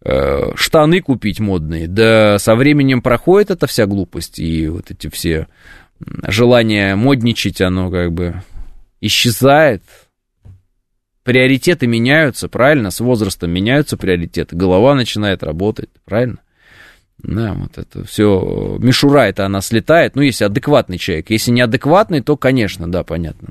э, 0.04 0.56
штаны 0.56 1.02
купить 1.02 1.42
модные? 1.42 1.88
Да 1.88 2.40
со 2.40 2.56
временем 2.56 3.02
проходит 3.02 3.52
эта 3.52 3.68
вся 3.68 3.86
глупость, 3.86 4.40
и 4.40 4.70
вот 4.70 4.92
эти 4.92 5.10
все 5.10 5.48
желания 6.28 6.96
модничать, 6.96 7.60
оно 7.60 7.92
как 7.92 8.14
бы 8.14 8.42
исчезает. 9.02 9.84
Приоритеты 11.24 11.88
меняются, 11.88 12.50
правильно? 12.50 12.90
С 12.90 13.00
возрастом 13.00 13.52
меняются 13.52 13.98
приоритеты. 13.98 14.56
Голова 14.56 14.96
начинает 14.96 15.44
работать, 15.44 15.90
правильно? 16.06 16.40
Да, 17.20 17.54
вот 17.54 17.78
это 17.78 18.04
все, 18.06 18.78
мишура 18.80 19.28
это 19.28 19.46
она 19.46 19.62
слетает, 19.62 20.16
ну, 20.16 20.24
если 20.24 20.46
адекватный 20.46 20.98
человек. 20.98 21.30
Если 21.30 21.52
неадекватный, 21.52 22.22
то, 22.22 22.36
конечно, 22.36 22.92
да, 22.92 23.04
понятно. 23.04 23.50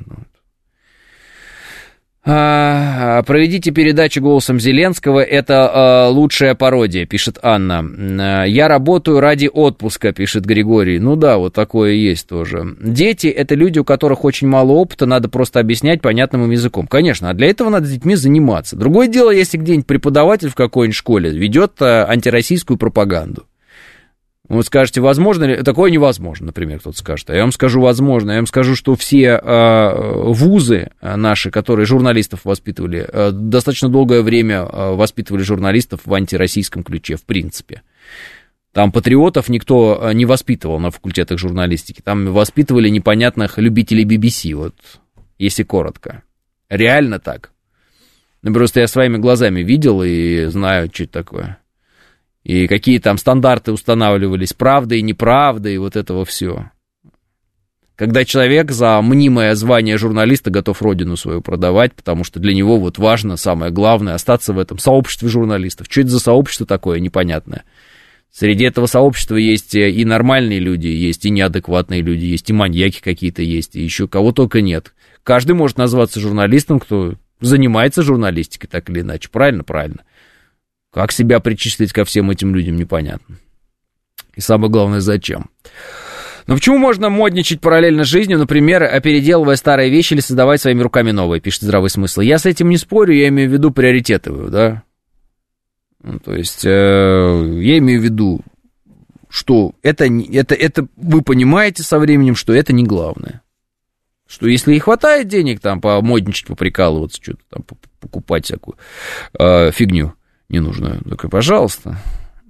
А, 2.22 3.22
проведите 3.22 3.70
передачу 3.70 4.20
голосом 4.20 4.60
Зеленского, 4.60 5.20
это 5.20 5.70
а, 5.72 6.08
лучшая 6.08 6.54
пародия, 6.54 7.06
пишет 7.06 7.38
Анна. 7.42 7.82
А, 7.82 8.44
я 8.44 8.68
работаю 8.68 9.20
ради 9.20 9.48
отпуска, 9.50 10.12
пишет 10.12 10.44
Григорий. 10.44 10.98
Ну 10.98 11.16
да, 11.16 11.38
вот 11.38 11.54
такое 11.54 11.92
есть 11.92 12.28
тоже. 12.28 12.76
Дети 12.78 13.28
это 13.28 13.54
люди, 13.54 13.78
у 13.78 13.84
которых 13.84 14.24
очень 14.24 14.48
мало 14.48 14.72
опыта, 14.72 15.06
надо 15.06 15.30
просто 15.30 15.60
объяснять 15.60 16.02
понятным 16.02 16.50
языком. 16.50 16.86
Конечно, 16.86 17.30
а 17.30 17.34
для 17.34 17.48
этого 17.48 17.70
надо 17.70 17.86
с 17.86 17.90
детьми 17.90 18.14
заниматься. 18.16 18.76
Другое 18.76 19.08
дело, 19.08 19.30
если 19.30 19.56
где-нибудь 19.56 19.86
преподаватель 19.86 20.50
в 20.50 20.54
какой-нибудь 20.54 20.96
школе 20.96 21.30
ведет 21.30 21.80
антироссийскую 21.80 22.76
пропаганду. 22.76 23.46
Вы 24.50 24.64
скажете, 24.64 25.00
возможно 25.00 25.44
ли? 25.44 25.62
Такое 25.62 25.92
невозможно, 25.92 26.46
например, 26.46 26.80
кто-то 26.80 26.98
скажет. 26.98 27.30
А 27.30 27.36
я 27.36 27.42
вам 27.42 27.52
скажу, 27.52 27.80
возможно. 27.80 28.32
Я 28.32 28.38
вам 28.38 28.48
скажу, 28.48 28.74
что 28.74 28.96
все 28.96 29.40
э, 29.40 30.12
вузы 30.24 30.90
наши, 31.00 31.52
которые 31.52 31.86
журналистов 31.86 32.40
воспитывали, 32.42 33.08
э, 33.08 33.30
достаточно 33.30 33.88
долгое 33.88 34.22
время 34.22 34.64
воспитывали 34.64 35.44
журналистов 35.44 36.00
в 36.04 36.12
антироссийском 36.12 36.82
ключе, 36.82 37.14
в 37.14 37.22
принципе. 37.22 37.82
Там 38.72 38.90
патриотов 38.90 39.48
никто 39.48 40.10
не 40.14 40.26
воспитывал 40.26 40.80
на 40.80 40.90
факультетах 40.90 41.38
журналистики. 41.38 42.00
Там 42.02 42.32
воспитывали 42.32 42.88
непонятных 42.88 43.56
любителей 43.56 44.04
BBC, 44.04 44.54
вот, 44.56 44.74
если 45.38 45.62
коротко. 45.62 46.24
Реально 46.68 47.20
так. 47.20 47.52
Ну, 48.42 48.52
просто 48.52 48.80
я 48.80 48.88
своими 48.88 49.16
глазами 49.16 49.60
видел 49.60 50.02
и 50.02 50.46
знаю, 50.46 50.90
что 50.92 51.04
это 51.04 51.12
такое 51.12 51.59
и 52.50 52.66
какие 52.66 52.98
там 52.98 53.16
стандарты 53.16 53.70
устанавливались, 53.70 54.54
правда 54.54 54.96
и 54.96 55.02
неправда, 55.02 55.68
и 55.68 55.78
вот 55.78 55.94
этого 55.94 56.24
все. 56.24 56.72
Когда 57.94 58.24
человек 58.24 58.72
за 58.72 59.00
мнимое 59.02 59.54
звание 59.54 59.96
журналиста 59.96 60.50
готов 60.50 60.82
родину 60.82 61.16
свою 61.16 61.42
продавать, 61.42 61.94
потому 61.94 62.24
что 62.24 62.40
для 62.40 62.52
него 62.52 62.80
вот 62.80 62.98
важно, 62.98 63.36
самое 63.36 63.70
главное, 63.70 64.14
остаться 64.14 64.52
в 64.52 64.58
этом 64.58 64.78
сообществе 64.78 65.28
журналистов. 65.28 65.86
Что 65.88 66.00
это 66.00 66.10
за 66.10 66.18
сообщество 66.18 66.66
такое 66.66 66.98
непонятное? 66.98 67.62
Среди 68.32 68.64
этого 68.64 68.86
сообщества 68.86 69.36
есть 69.36 69.76
и 69.76 70.04
нормальные 70.04 70.58
люди, 70.58 70.88
есть 70.88 71.24
и 71.26 71.30
неадекватные 71.30 72.02
люди, 72.02 72.24
есть 72.24 72.50
и 72.50 72.52
маньяки 72.52 73.00
какие-то 73.00 73.42
есть, 73.42 73.76
и 73.76 73.80
еще 73.80 74.08
кого 74.08 74.32
только 74.32 74.60
нет. 74.60 74.92
Каждый 75.22 75.52
может 75.52 75.78
назваться 75.78 76.18
журналистом, 76.18 76.80
кто 76.80 77.14
занимается 77.40 78.02
журналистикой 78.02 78.68
так 78.68 78.90
или 78.90 79.02
иначе. 79.02 79.28
Правильно? 79.30 79.62
Правильно. 79.62 80.00
Как 80.92 81.12
себя 81.12 81.40
причислить 81.40 81.92
ко 81.92 82.04
всем 82.04 82.30
этим 82.30 82.54
людям, 82.54 82.76
непонятно. 82.76 83.36
И 84.34 84.40
самое 84.40 84.70
главное, 84.70 85.00
зачем. 85.00 85.50
Но 86.46 86.54
почему 86.56 86.78
можно 86.78 87.10
модничать 87.10 87.60
параллельно 87.60 88.04
с 88.04 88.08
жизнью, 88.08 88.38
например, 88.38 89.00
переделывая 89.02 89.56
старые 89.56 89.90
вещи 89.90 90.14
или 90.14 90.20
создавать 90.20 90.60
своими 90.60 90.82
руками 90.82 91.12
новые, 91.12 91.40
пишет 91.40 91.62
здравый 91.62 91.90
смысл. 91.90 92.22
Я 92.22 92.38
с 92.38 92.46
этим 92.46 92.70
не 92.70 92.76
спорю, 92.76 93.14
я 93.14 93.28
имею 93.28 93.48
в 93.50 93.52
виду 93.52 93.70
приоритетовую, 93.70 94.50
да. 94.50 94.82
Ну, 96.02 96.18
то 96.18 96.34
есть, 96.34 96.64
э, 96.64 96.68
я 96.68 97.78
имею 97.78 98.00
в 98.00 98.04
виду, 98.04 98.40
что 99.28 99.74
это, 99.82 100.06
это, 100.06 100.54
это 100.54 100.88
вы 100.96 101.22
понимаете 101.22 101.82
со 101.82 101.98
временем, 101.98 102.34
что 102.34 102.52
это 102.52 102.72
не 102.72 102.84
главное. 102.84 103.42
Что 104.26 104.48
если 104.48 104.74
и 104.74 104.78
хватает 104.78 105.28
денег 105.28 105.60
там 105.60 105.80
помодничать, 105.80 106.46
поприкалываться, 106.46 107.20
что-то 107.22 107.42
там 107.50 107.64
покупать 108.00 108.46
всякую 108.46 108.76
э, 109.38 109.70
фигню, 109.72 110.14
ненужную. 110.50 111.00
Так 111.08 111.30
пожалуйста. 111.30 111.96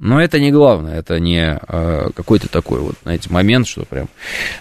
Но 0.00 0.18
это 0.18 0.40
не 0.40 0.50
главное, 0.50 0.98
это 0.98 1.20
не 1.20 1.44
а, 1.44 2.08
какой-то 2.14 2.48
такой 2.48 2.80
вот, 2.80 2.94
знаете, 3.02 3.28
момент, 3.30 3.68
что 3.68 3.84
прям 3.84 4.08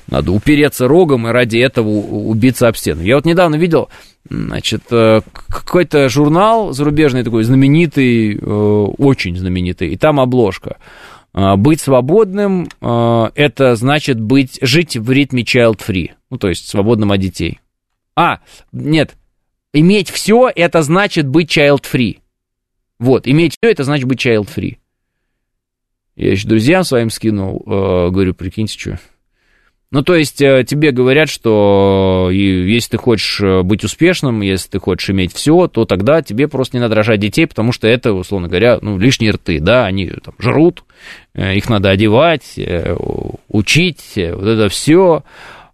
надо 0.08 0.34
упереться 0.34 0.86
рогом 0.86 1.28
и 1.28 1.32
ради 1.32 1.58
этого 1.58 1.88
убиться 1.88 2.68
об 2.68 2.76
стену. 2.76 3.02
Я 3.02 3.16
вот 3.16 3.24
недавно 3.24 3.56
видел, 3.56 3.88
значит, 4.30 4.84
э, 4.92 5.22
какой-то 5.48 6.10
журнал 6.10 6.74
зарубежный 6.74 7.24
такой, 7.24 7.44
знаменитый, 7.46 8.36
э, 8.36 8.40
очень 8.42 9.38
знаменитый, 9.38 9.94
и 9.94 9.98
там 9.98 10.20
обложка. 10.20 10.76
Быть 11.32 11.80
свободным 11.80 12.68
э, 12.82 13.30
это 13.36 13.76
значит 13.76 14.20
быть, 14.20 14.60
жить 14.62 14.98
в 14.98 15.10
ритме 15.10 15.44
child-free, 15.44 16.12
ну, 16.32 16.38
то 16.38 16.50
есть 16.50 16.68
свободным 16.68 17.14
от 17.14 17.20
детей. 17.22 17.60
А, 18.14 18.40
нет, 18.74 19.16
иметь 19.72 20.10
все 20.10 20.52
это 20.54 20.82
значит 20.82 21.28
быть 21.28 21.56
child-free. 21.56 22.18
Вот, 23.00 23.28
иметь 23.28 23.56
все 23.60 23.72
это 23.72 23.84
значит 23.84 24.06
быть 24.06 24.24
child-free. 24.24 24.78
Я 26.20 26.32
еще 26.32 26.50
друзьям 26.50 26.84
своим 26.84 27.10
скинул, 27.10 27.64
э, 27.66 28.10
говорю, 28.10 28.34
прикиньте, 28.34 28.78
что. 28.78 29.00
Ну, 29.90 30.04
то 30.04 30.16
есть 30.16 30.42
э, 30.42 30.66
тебе 30.68 30.92
говорят, 30.92 31.30
что 31.30 32.30
если 32.32 32.92
ты 32.92 32.98
хочешь 32.98 33.40
э, 33.40 33.62
быть 33.64 33.86
успешным, 33.86 34.42
если 34.42 34.70
ты 34.70 34.80
хочешь 34.80 35.10
иметь 35.12 35.34
все, 35.34 35.68
то 35.68 35.86
тогда 35.86 36.22
тебе 36.22 36.50
просто 36.50 36.76
не 36.76 36.82
надо 36.82 36.96
рожать 36.96 37.22
детей, 37.22 37.48
потому 37.48 37.72
что 37.72 37.88
это, 37.88 38.12
условно 38.12 38.50
говоря, 38.50 38.80
ну, 38.82 38.98
лишние 38.98 39.32
рты, 39.32 39.62
да, 39.62 39.86
они 39.86 40.08
там 40.08 40.36
жрут, 40.38 40.84
их 41.34 41.70
надо 41.70 41.90
одевать, 41.90 42.60
учить, 43.48 44.14
вот 44.16 44.46
это 44.46 44.68
все 44.68 45.24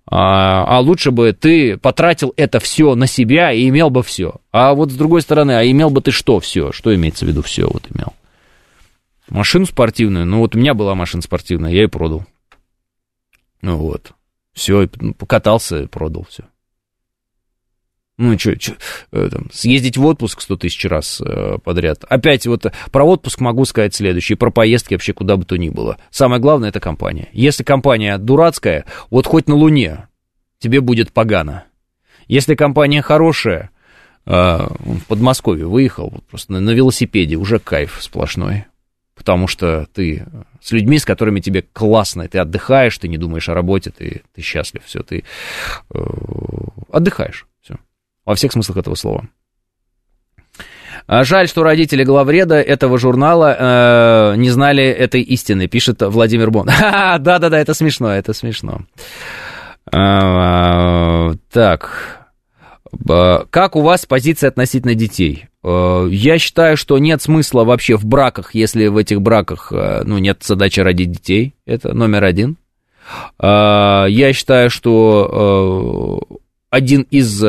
а, 0.08 0.66
а 0.68 0.80
лучше 0.80 1.12
бы 1.12 1.34
ты 1.34 1.78
потратил 1.78 2.34
это 2.38 2.60
все 2.60 2.96
на 2.96 3.08
себя 3.08 3.52
и 3.52 3.68
имел 3.70 3.90
бы 3.90 4.04
все. 4.04 4.36
А 4.52 4.74
вот 4.74 4.92
с 4.92 4.96
другой 4.96 5.22
стороны, 5.22 5.54
а 5.54 5.66
имел 5.66 5.90
бы 5.90 6.02
ты 6.02 6.12
что 6.12 6.40
все? 6.40 6.72
Что 6.72 6.94
имеется 6.94 7.26
в 7.26 7.28
виду 7.28 7.42
все 7.42 7.68
вот 7.68 7.84
имел? 7.94 8.14
Машину 9.30 9.66
спортивную, 9.66 10.26
ну 10.26 10.40
вот 10.40 10.56
у 10.56 10.60
меня 10.60 10.76
была 10.76 10.94
машина 10.94 11.24
спортивная, 11.24 11.72
я 11.72 11.84
ее 11.84 11.90
продал. 11.90 12.26
Ну 13.62 13.78
вот, 13.78 14.12
все, 14.54 14.88
покатался 15.18 15.88
продал 15.88 16.28
все. 16.30 16.44
Ну, 18.18 18.40
что, 18.40 18.56
э, 19.12 19.30
съездить 19.52 19.98
в 19.98 20.06
отпуск 20.06 20.40
100 20.40 20.56
тысяч 20.56 20.86
раз 20.86 21.22
э, 21.22 21.58
подряд. 21.62 22.06
Опять 22.08 22.48
вот 22.48 22.66
про 22.92 23.04
отпуск 23.04 23.42
могу 23.42 23.66
сказать 23.66 23.94
следующее, 23.94 24.38
про 24.38 24.52
поездки 24.52 24.94
вообще 24.94 25.12
куда 25.12 25.36
бы 25.36 25.44
то 25.44 25.58
ни 25.58 25.70
было. 25.70 25.98
Самое 26.12 26.42
главное, 26.42 26.70
это 26.70 26.80
компания. 26.80 27.28
Если 27.34 27.64
компания 27.64 28.18
дурацкая, 28.18 28.86
вот 29.10 29.28
хоть 29.28 29.50
на 29.50 29.56
Луне 29.56 30.08
тебе 30.60 30.80
будет 30.80 31.12
погано. 31.12 31.66
Если 32.30 32.56
компания 32.56 33.02
хорошая, 33.02 33.72
э, 34.26 34.32
в 34.32 35.06
Подмосковье 35.10 35.66
выехал, 35.66 36.10
вот 36.10 36.24
просто 36.24 36.54
на, 36.54 36.62
на 36.62 36.70
велосипеде, 36.70 37.36
уже 37.36 37.60
кайф 37.60 37.98
сплошной. 38.00 38.66
Потому 39.14 39.48
что 39.48 39.88
ты 39.94 40.26
с 40.62 40.72
людьми, 40.72 41.00
с 41.00 41.06
которыми 41.06 41.42
тебе 41.42 41.66
классно, 41.74 42.28
ты 42.30 42.40
отдыхаешь, 42.40 42.98
ты 42.98 43.10
не 43.10 43.18
думаешь 43.18 43.50
о 43.50 43.54
работе, 43.54 43.92
ты, 43.92 44.22
ты 44.34 44.42
счастлив, 44.42 44.84
все, 44.86 45.04
ты 45.04 45.26
э, 45.94 46.00
отдыхаешь 46.92 47.46
во 48.26 48.36
всех 48.36 48.52
смыслах 48.52 48.78
этого 48.78 48.96
слова. 48.96 49.28
А 51.08 51.24
жаль, 51.24 51.48
что 51.48 51.64
родители 51.64 52.04
главреда 52.04 52.60
этого 52.60 52.98
журнала 52.98 53.56
э, 53.58 54.38
не 54.38 54.50
знали 54.50 54.84
этой 54.84 55.22
истины, 55.22 55.68
пишет 55.68 56.02
Владимир 56.02 56.50
Бон. 56.50 56.66
Да-да-да, 57.20 57.60
это 57.60 57.74
смешно, 57.76 58.12
это 58.12 58.34
смешно. 58.34 58.82
А, 59.94 61.34
так. 61.52 62.26
Как 63.50 63.76
у 63.76 63.82
вас 63.82 64.06
позиция 64.06 64.48
относительно 64.48 64.96
детей? 64.96 65.48
Э, 65.64 66.08
я 66.10 66.38
считаю, 66.38 66.78
что 66.78 66.98
нет 66.98 67.22
смысла 67.22 67.64
вообще 67.64 67.98
в 67.98 68.06
браках, 68.06 68.56
если 68.56 68.88
в 68.88 68.98
этих 68.98 69.22
браках 69.22 69.72
э, 69.72 70.04
ну, 70.06 70.18
нет 70.18 70.44
задачи 70.44 70.80
родить 70.80 71.12
детей. 71.12 71.56
Это 71.66 71.94
номер 71.94 72.24
один. 72.24 72.58
Э, 73.40 74.06
я 74.08 74.34
считаю, 74.34 74.70
что 74.70 76.22
один 76.76 77.04
из 77.10 77.42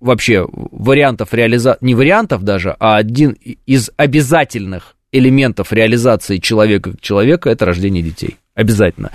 вообще 0.00 0.46
вариантов 0.52 1.34
реализации, 1.34 1.84
не 1.84 1.94
вариантов 1.94 2.42
даже, 2.42 2.76
а 2.78 2.96
один 2.96 3.36
из 3.66 3.90
обязательных 3.96 4.96
элементов 5.12 5.72
реализации 5.72 6.38
человека 6.38 6.92
как 6.92 7.00
человека– 7.00 7.50
это 7.50 7.64
рождение 7.64 8.02
детей. 8.02 8.36
Обязательно. 8.54 9.10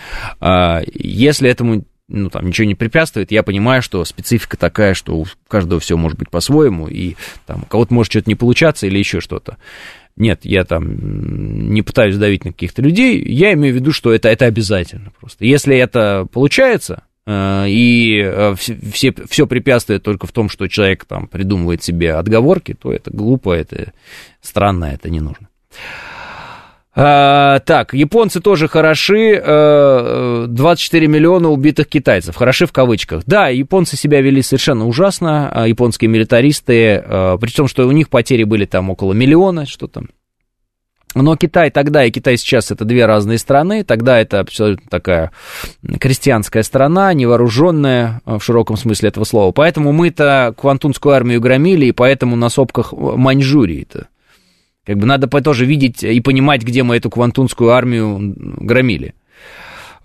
Если 0.94 1.50
этому 1.50 1.86
ну, 2.08 2.30
там, 2.30 2.48
ничего 2.48 2.68
не 2.68 2.76
препятствует, 2.76 3.32
я 3.32 3.42
понимаю, 3.44 3.82
что 3.82 4.04
специфика 4.06 4.58
такая, 4.58 4.94
что 4.94 5.16
у 5.16 5.26
каждого 5.48 5.80
все 5.80 5.98
может 5.98 6.18
быть 6.18 6.30
по-своему, 6.30 6.88
и 6.88 7.16
там 7.46 7.64
у 7.64 7.66
кого-то 7.66 7.94
может 7.94 8.12
что-то 8.12 8.30
не 8.30 8.36
получаться 8.36 8.86
или 8.86 9.00
еще 9.00 9.22
что-то. 9.22 9.58
Нет, 10.16 10.42
я 10.44 10.64
там 10.64 11.72
не 11.74 11.82
пытаюсь 11.82 12.16
давить 12.18 12.46
на 12.46 12.52
каких-то 12.52 12.82
людей, 12.82 13.22
я 13.22 13.54
имею 13.54 13.74
в 13.74 13.78
виду, 13.78 13.92
что 13.92 14.14
это, 14.14 14.30
это 14.30 14.46
обязательно 14.46 15.12
просто. 15.20 15.46
Если 15.46 15.76
это 15.76 16.28
получается, 16.32 17.04
э, 17.04 17.15
и 17.28 18.22
э, 18.24 18.56
все, 18.56 19.14
все 19.28 19.48
препятствия 19.48 20.00
только 20.00 20.28
в 20.28 20.32
том, 20.32 20.48
что 20.48 20.68
человек 20.68 21.06
там 21.06 21.28
придумывает 21.28 21.84
себе 21.84 22.14
отговорки, 22.14 22.74
то 22.74 22.94
это 22.94 23.10
глупо, 23.12 23.54
это 23.54 23.94
странно, 24.42 24.86
это 24.86 25.10
не 25.10 25.22
нужно. 25.22 25.50
А, 26.98 27.60
так, 27.60 27.94
японцы 27.94 28.40
тоже 28.40 28.70
хороши, 28.70 29.42
24 29.42 31.06
э, 31.06 31.10
миллиона 31.10 31.50
убитых 31.50 31.88
китайцев, 31.88 32.38
хороши 32.38 32.66
в 32.66 32.72
кавычках. 32.72 33.24
Да, 33.26 33.50
японцы 33.50 33.98
себя 33.98 34.22
вели 34.22 34.42
совершенно 34.42 34.88
ужасно, 34.88 35.52
а, 35.52 35.68
японские 35.68 36.10
милитаристы, 36.10 37.04
э, 37.06 37.38
при 37.42 37.52
том, 37.52 37.68
что 37.68 37.86
у 37.86 37.92
них 37.92 38.08
потери 38.10 38.46
были 38.46 38.64
там 38.64 38.90
около 38.90 39.12
миллиона, 39.12 39.66
что 39.66 39.88
там. 39.88 40.08
Но 41.16 41.36
Китай 41.38 41.72
тогда 41.72 42.04
и 42.04 42.12
Китай 42.12 42.38
сейчас 42.38 42.72
это 42.72 42.84
две 42.86 43.06
разные 43.06 43.38
страны. 43.38 43.84
Тогда 43.84 44.20
это 44.20 44.42
абсолютно 44.42 44.90
такая 44.90 45.32
крестьянская 46.00 46.62
страна, 46.62 47.14
невооруженная 47.14 48.22
э, 48.26 48.38
в 48.38 48.44
широком 48.44 48.76
смысле 48.76 49.10
этого 49.10 49.24
слова. 49.24 49.52
Поэтому 49.52 49.94
мы-то 49.94 50.54
Квантунскую 50.60 51.16
армию 51.16 51.40
громили, 51.40 51.88
и 51.88 51.92
поэтому 51.92 52.36
на 52.36 52.50
сопках 52.50 52.94
Маньчжурии-то 52.94 54.08
как 54.86 54.98
бы 54.98 55.08
надо 55.08 55.28
тоже 55.42 55.66
видеть 55.66 56.04
и 56.04 56.22
понимать, 56.22 56.62
где 56.62 56.84
мы 56.84 56.98
эту 56.98 57.10
квантунскую 57.10 57.72
армию 57.72 58.36
громили. 58.38 59.16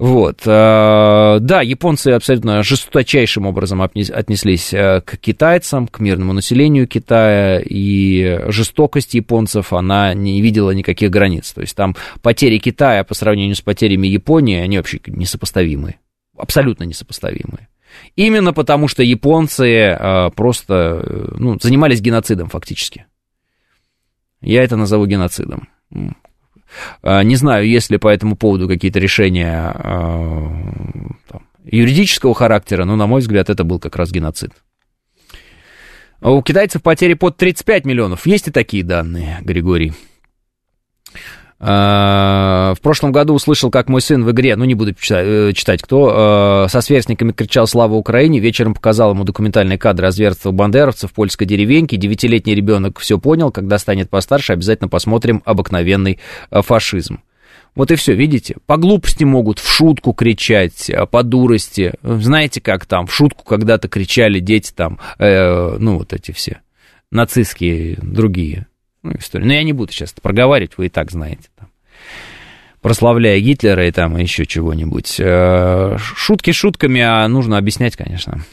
Вот. 0.01 0.41
Э, 0.47 1.37
да, 1.43 1.61
японцы 1.61 2.09
абсолютно 2.09 2.63
жесточайшим 2.63 3.45
образом 3.45 3.83
отнеслись 3.83 4.73
э, 4.73 5.03
к 5.03 5.19
китайцам, 5.19 5.87
к 5.87 6.01
мирному 6.01 6.33
населению 6.33 6.89
Китая, 6.89 7.61
и 7.63 8.47
жестокость 8.47 9.13
японцев, 9.13 9.75
она 9.75 10.15
не 10.15 10.41
видела 10.41 10.71
никаких 10.71 11.11
границ. 11.11 11.53
То 11.53 11.61
есть 11.61 11.77
там 11.77 11.97
потери 12.23 12.57
Китая 12.57 13.05
по 13.05 13.13
сравнению 13.13 13.55
с 13.55 13.61
потерями 13.61 14.07
Японии, 14.07 14.57
они 14.57 14.79
вообще 14.79 15.01
несопоставимые, 15.07 16.01
абсолютно 16.35 16.85
несопоставимые. 16.85 17.69
Именно 18.17 18.55
потому, 18.55 18.89
что 18.89 19.03
японцы 19.03 19.67
э, 19.69 20.31
просто 20.35 21.35
ну, 21.37 21.59
занимались 21.61 22.01
геноцидом 22.01 22.49
фактически. 22.49 23.05
Я 24.41 24.65
это 24.65 24.77
назову 24.77 25.05
геноцидом. 25.05 25.69
А, 27.03 27.23
не 27.23 27.37
знаю, 27.37 27.69
есть 27.69 27.91
ли 27.91 27.99
по 27.99 28.09
этому 28.09 28.37
поводу 28.37 28.69
какие-то 28.69 28.99
решения 28.99 29.73
а, 29.75 30.49
там, 31.29 31.43
юридического 31.65 32.35
характера, 32.35 32.85
но, 32.85 32.97
на 32.97 33.07
мой 33.07 33.21
взгляд, 33.21 33.51
это 33.51 33.65
был 33.65 33.79
как 33.79 33.97
раз 33.97 34.11
геноцид. 34.11 34.53
У 36.23 36.43
китайцев 36.43 36.83
потери 36.83 37.15
под 37.15 37.37
35 37.39 37.87
миллионов. 37.87 38.27
Есть 38.27 38.49
и 38.49 38.51
такие 38.51 38.85
данные, 38.85 39.39
Григорий. 39.43 39.95
А, 41.63 42.75
в 42.75 42.81
прошлом 42.81 43.13
году 43.13 43.35
услышал, 43.35 43.71
как 43.71 43.89
мой 43.89 44.01
сын 44.01 44.25
в 44.25 44.31
игре, 44.31 44.57
ну 44.57 44.65
не 44.65 44.75
буду 44.75 44.95
читать, 44.95 45.27
э, 45.27 45.53
читать 45.55 45.83
кто, 45.83 46.67
со 46.71 46.81
сверстниками 46.81 47.33
кричал 47.33 47.67
«Слава 47.67 47.95
Украине», 47.95 48.41
вечером 48.41 48.73
показал 48.73 49.13
ему 49.13 49.25
документальные 49.25 49.77
кадры 49.77 50.07
о 50.07 50.11
зверствах 50.11 50.55
бандеровцев 50.55 51.11
в 51.11 51.15
польской 51.15 51.47
деревеньке, 51.47 51.99
девятилетний 51.99 52.55
ребенок 52.55 52.99
все 52.99 53.19
понял, 53.19 53.51
когда 53.51 53.79
станет 53.79 54.09
постарше, 54.09 54.55
обязательно 54.55 54.89
посмотрим 54.89 55.43
обыкновенный 55.45 56.19
э, 56.51 56.63
фашизм. 56.63 57.21
Вот 57.75 57.91
и 57.91 57.97
все, 57.97 58.15
видите? 58.15 58.57
По 58.67 58.77
глупости 58.77 59.25
могут 59.25 59.59
в 59.59 59.69
шутку 59.69 60.13
кричать, 60.13 60.91
э, 60.91 61.07
по 61.07 61.23
дурости. 61.23 61.93
Знаете, 62.03 62.61
как 62.61 62.87
там, 62.87 63.07
в 63.07 63.15
шутку 63.15 63.45
когда-то 63.45 63.89
кричали 63.89 64.41
дети 64.41 64.73
там, 64.75 64.99
э, 65.19 65.77
ну 65.79 65.99
вот 65.99 66.13
эти 66.13 66.33
все, 66.33 66.61
нацистские 67.11 67.99
другие 68.03 68.67
ну, 69.03 69.13
историю. 69.19 69.49
Но 69.49 69.55
я 69.55 69.63
не 69.63 69.73
буду 69.73 69.93
сейчас 69.93 70.13
проговаривать, 70.13 70.77
вы 70.77 70.87
и 70.87 70.89
так 70.89 71.11
знаете. 71.11 71.49
Там, 71.57 71.69
прославляя 72.81 73.39
Гитлера 73.41 73.87
и 73.87 73.93
там 73.93 74.17
еще 74.17 74.47
чего-нибудь. 74.47 75.17
Э, 75.19 75.97
шутки 75.99 76.53
шутками, 76.53 77.01
а 77.01 77.27
нужно 77.29 77.59
объяснять, 77.59 77.97
конечно. 77.97 78.45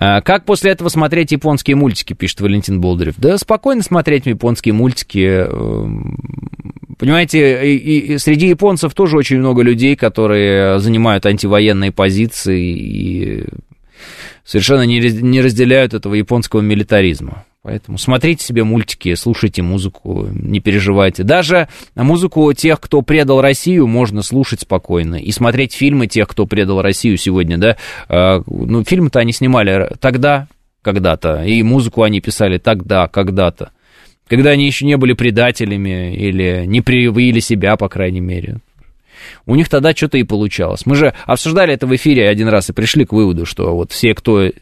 Э, 0.00 0.20
как 0.22 0.44
после 0.44 0.72
этого 0.72 0.88
смотреть 0.88 1.32
японские 1.32 1.76
мультики, 1.76 2.12
пишет 2.12 2.40
Валентин 2.40 2.80
Болдырев. 2.80 3.14
Да 3.16 3.38
спокойно 3.38 3.82
смотреть 3.82 4.26
японские 4.26 4.74
мультики. 4.74 5.46
Эм, 5.48 6.16
понимаете, 6.98 7.74
и, 7.74 8.14
и 8.14 8.18
среди 8.18 8.48
японцев 8.48 8.94
тоже 8.94 9.16
очень 9.16 9.38
много 9.38 9.62
людей, 9.62 9.96
которые 9.96 10.78
занимают 10.78 11.26
антивоенные 11.26 11.92
позиции 11.92 12.62
и 12.62 13.44
совершенно 14.44 14.82
не, 14.82 15.00
не 15.00 15.40
разделяют 15.40 15.94
этого 15.94 16.14
японского 16.14 16.60
милитаризма. 16.60 17.44
Поэтому 17.62 17.98
смотрите 17.98 18.44
себе 18.44 18.62
мультики, 18.62 19.14
слушайте 19.14 19.62
музыку, 19.62 20.28
не 20.32 20.60
переживайте. 20.60 21.24
Даже 21.24 21.68
музыку 21.96 22.52
тех, 22.52 22.80
кто 22.80 23.02
предал 23.02 23.40
Россию, 23.40 23.88
можно 23.88 24.22
слушать 24.22 24.60
спокойно. 24.60 25.16
И 25.16 25.32
смотреть 25.32 25.74
фильмы 25.74 26.06
тех, 26.06 26.28
кто 26.28 26.46
предал 26.46 26.80
Россию 26.82 27.16
сегодня, 27.16 27.58
да. 27.58 27.76
А, 28.08 28.42
ну, 28.46 28.84
фильмы-то 28.84 29.18
они 29.18 29.32
снимали 29.32 29.90
тогда, 30.00 30.46
когда-то, 30.82 31.42
и 31.44 31.62
музыку 31.62 32.04
они 32.04 32.20
писали 32.20 32.58
тогда, 32.58 33.08
когда-то. 33.08 33.72
Когда 34.28 34.50
они 34.50 34.66
еще 34.66 34.86
не 34.86 34.96
были 34.96 35.14
предателями 35.14 36.14
или 36.14 36.64
не 36.64 36.80
привили 36.80 37.40
себя, 37.40 37.76
по 37.76 37.88
крайней 37.88 38.20
мере. 38.20 38.58
У 39.46 39.56
них 39.56 39.68
тогда 39.68 39.92
что-то 39.92 40.16
и 40.18 40.22
получалось. 40.22 40.86
Мы 40.86 40.94
же 40.94 41.12
обсуждали 41.26 41.74
это 41.74 41.86
в 41.86 41.96
эфире 41.96 42.28
один 42.28 42.48
раз 42.48 42.70
и 42.70 42.72
пришли 42.72 43.04
к 43.04 43.12
выводу, 43.12 43.46
что 43.46 43.74
вот 43.74 43.90
все, 43.90 44.14
кто 44.14 44.42
э, 44.42 44.52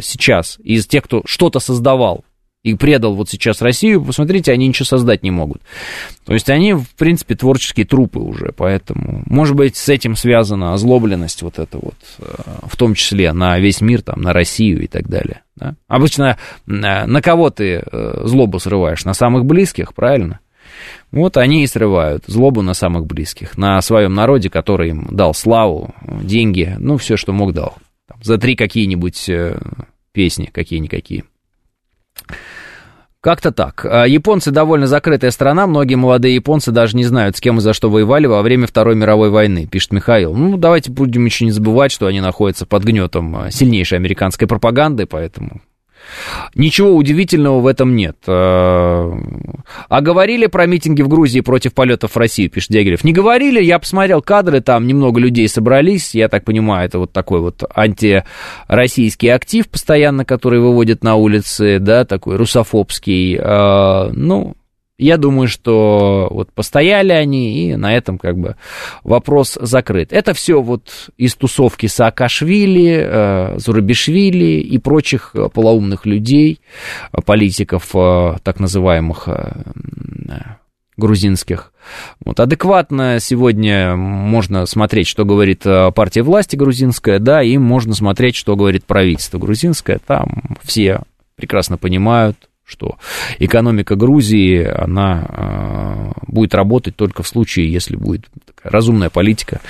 сейчас, 0.00 0.58
из 0.62 0.86
тех, 0.86 1.04
кто 1.04 1.22
что-то 1.26 1.60
создавал, 1.60 2.24
и 2.68 2.74
предал 2.74 3.14
вот 3.14 3.28
сейчас 3.28 3.62
Россию, 3.62 4.04
посмотрите, 4.04 4.52
они 4.52 4.68
ничего 4.68 4.84
создать 4.84 5.22
не 5.22 5.30
могут. 5.30 5.62
То 6.24 6.34
есть 6.34 6.50
они, 6.50 6.74
в 6.74 6.88
принципе, 6.96 7.34
творческие 7.34 7.86
трупы 7.86 8.18
уже, 8.18 8.52
поэтому, 8.56 9.22
может 9.26 9.56
быть, 9.56 9.76
с 9.76 9.88
этим 9.88 10.16
связана 10.16 10.74
озлобленность 10.74 11.42
вот 11.42 11.58
эта 11.58 11.78
вот, 11.78 11.96
э, 12.18 12.24
в 12.66 12.76
том 12.76 12.94
числе 12.94 13.32
на 13.32 13.58
весь 13.58 13.80
мир, 13.80 14.02
там, 14.02 14.20
на 14.20 14.32
Россию 14.32 14.82
и 14.82 14.86
так 14.86 15.08
далее. 15.08 15.42
Да? 15.56 15.74
Обычно 15.86 16.36
э, 16.66 16.70
на 16.70 17.22
кого 17.22 17.50
ты 17.50 17.82
э, 17.84 18.20
злобу 18.24 18.58
срываешь? 18.58 19.04
На 19.04 19.14
самых 19.14 19.44
близких, 19.44 19.94
правильно? 19.94 20.40
Вот 21.10 21.36
они 21.36 21.64
и 21.64 21.66
срывают 21.66 22.24
злобу 22.26 22.62
на 22.62 22.74
самых 22.74 23.06
близких, 23.06 23.56
на 23.56 23.80
своем 23.80 24.14
народе, 24.14 24.50
который 24.50 24.90
им 24.90 25.08
дал 25.10 25.34
славу, 25.34 25.94
деньги, 26.22 26.76
ну, 26.78 26.98
все, 26.98 27.16
что 27.16 27.32
мог, 27.32 27.52
дал. 27.54 27.76
Там, 28.06 28.22
за 28.22 28.38
три 28.38 28.54
какие-нибудь 28.54 29.30
песни, 30.12 30.50
какие-никакие. 30.52 31.24
Как-то 33.28 33.52
так. 33.52 33.84
А, 33.84 34.06
японцы 34.06 34.50
довольно 34.50 34.86
закрытая 34.86 35.30
страна, 35.30 35.66
многие 35.66 35.96
молодые 35.96 36.34
японцы 36.34 36.72
даже 36.72 36.96
не 36.96 37.04
знают, 37.04 37.36
с 37.36 37.42
кем 37.42 37.58
и 37.58 37.60
за 37.60 37.74
что 37.74 37.90
воевали 37.90 38.24
во 38.24 38.40
время 38.40 38.66
Второй 38.66 38.94
мировой 38.94 39.28
войны, 39.28 39.66
пишет 39.66 39.92
Михаил. 39.92 40.32
Ну, 40.32 40.56
давайте 40.56 40.90
будем 40.90 41.26
еще 41.26 41.44
не 41.44 41.50
забывать, 41.50 41.92
что 41.92 42.06
они 42.06 42.22
находятся 42.22 42.64
под 42.64 42.84
гнетом 42.84 43.36
а, 43.36 43.50
сильнейшей 43.50 43.98
американской 43.98 44.48
пропаганды, 44.48 45.04
поэтому 45.04 45.60
Ничего 46.54 46.94
удивительного 46.94 47.60
в 47.60 47.66
этом 47.66 47.96
нет. 47.96 48.16
А, 48.26 49.12
а 49.88 50.00
говорили 50.00 50.46
про 50.46 50.66
митинги 50.66 51.02
в 51.02 51.08
Грузии 51.08 51.40
против 51.40 51.74
полетов 51.74 52.12
в 52.12 52.16
Россию, 52.16 52.50
пишет 52.50 52.70
Дягилев. 52.70 53.04
Не 53.04 53.12
говорили, 53.12 53.62
я 53.62 53.78
посмотрел 53.78 54.22
кадры, 54.22 54.60
там 54.60 54.86
немного 54.86 55.20
людей 55.20 55.48
собрались, 55.48 56.14
я 56.14 56.28
так 56.28 56.44
понимаю, 56.44 56.86
это 56.86 56.98
вот 56.98 57.12
такой 57.12 57.40
вот 57.40 57.62
антироссийский 57.74 59.32
актив 59.32 59.68
постоянно, 59.68 60.24
который 60.24 60.60
выводит 60.60 61.02
на 61.04 61.16
улицы, 61.16 61.78
да, 61.78 62.04
такой 62.04 62.36
русофобский. 62.36 63.38
А, 63.40 64.10
ну, 64.12 64.54
Я 64.98 65.16
думаю, 65.16 65.46
что 65.46 66.26
вот 66.32 66.52
постояли 66.52 67.12
они, 67.12 67.70
и 67.70 67.76
на 67.76 67.96
этом 67.96 68.18
как 68.18 68.36
бы 68.36 68.56
вопрос 69.04 69.56
закрыт. 69.60 70.12
Это 70.12 70.34
все 70.34 70.60
вот 70.60 71.10
из 71.16 71.36
тусовки 71.36 71.86
Саакашвили, 71.86 73.06
э, 73.08 73.58
Зурабишвили 73.58 74.60
и 74.60 74.76
прочих 74.78 75.30
э, 75.34 75.48
полоумных 75.54 76.04
людей, 76.04 76.60
э, 77.12 77.20
политиков 77.24 77.92
так 78.42 78.58
называемых 78.58 79.28
грузинских. 80.96 81.72
Вот, 82.24 82.40
адекватно 82.40 83.18
сегодня 83.20 83.94
можно 83.94 84.66
смотреть, 84.66 85.06
что 85.06 85.24
говорит 85.24 85.62
партия 85.94 86.22
власти 86.22 86.56
грузинская, 86.56 87.20
да, 87.20 87.40
и 87.40 87.56
можно 87.56 87.94
смотреть, 87.94 88.34
что 88.34 88.56
говорит 88.56 88.84
правительство 88.84 89.38
грузинское. 89.38 90.00
Там 90.04 90.56
все 90.62 91.02
прекрасно 91.36 91.78
понимают, 91.78 92.47
что 92.68 92.98
экономика 93.38 93.96
Грузии, 93.96 94.62
она 94.62 95.26
э, 95.28 96.12
будет 96.26 96.54
работать 96.54 96.96
только 96.96 97.22
в 97.22 97.28
случае, 97.28 97.72
если 97.72 97.96
будет 97.96 98.26
разумная 98.62 99.08
политика 99.08 99.60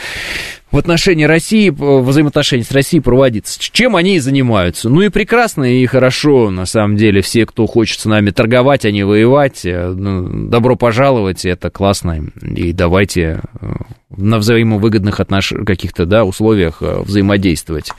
в 0.70 0.76
отношении 0.76 1.24
России, 1.24 1.70
взаимоотношения 1.70 2.64
с 2.64 2.72
Россией 2.72 3.00
проводиться. 3.00 3.58
Чем 3.60 3.96
они 3.96 4.16
и 4.16 4.18
занимаются. 4.18 4.88
Ну 4.88 5.00
и 5.00 5.08
прекрасно, 5.08 5.64
и 5.64 5.86
хорошо, 5.86 6.50
на 6.50 6.66
самом 6.66 6.96
деле, 6.96 7.22
все, 7.22 7.46
кто 7.46 7.66
хочет 7.66 8.00
с 8.00 8.04
нами 8.04 8.30
торговать, 8.30 8.84
а 8.84 8.90
не 8.90 9.04
воевать, 9.04 9.64
э, 9.64 9.88
ну, 9.88 10.48
добро 10.48 10.76
пожаловать, 10.76 11.46
это 11.46 11.70
классно, 11.70 12.22
и 12.42 12.72
давайте 12.72 13.40
э, 13.60 13.72
на 14.14 14.38
взаимовыгодных 14.38 15.20
отнош... 15.20 15.54
каких-то, 15.64 16.04
да, 16.04 16.24
условиях 16.24 16.82
э, 16.82 17.00
взаимодействовать. 17.00 17.92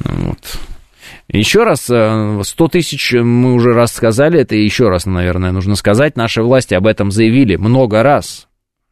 Вот. 0.00 0.38
Еще 1.28 1.64
раз, 1.64 1.84
100 1.84 2.42
э, 2.44 2.68
тысяч 2.70 3.12
мы 3.12 3.54
уже 3.54 3.72
раз 3.72 3.92
сказали, 3.92 4.40
это 4.40 4.54
еще 4.54 4.88
раз, 4.88 5.06
наверное, 5.06 5.52
нужно 5.52 5.74
сказать. 5.74 6.16
Наши 6.16 6.42
власти 6.42 6.74
об 6.74 6.86
этом 6.86 7.10
заявили 7.10 7.56
много 7.56 8.02
раз, 8.02 8.46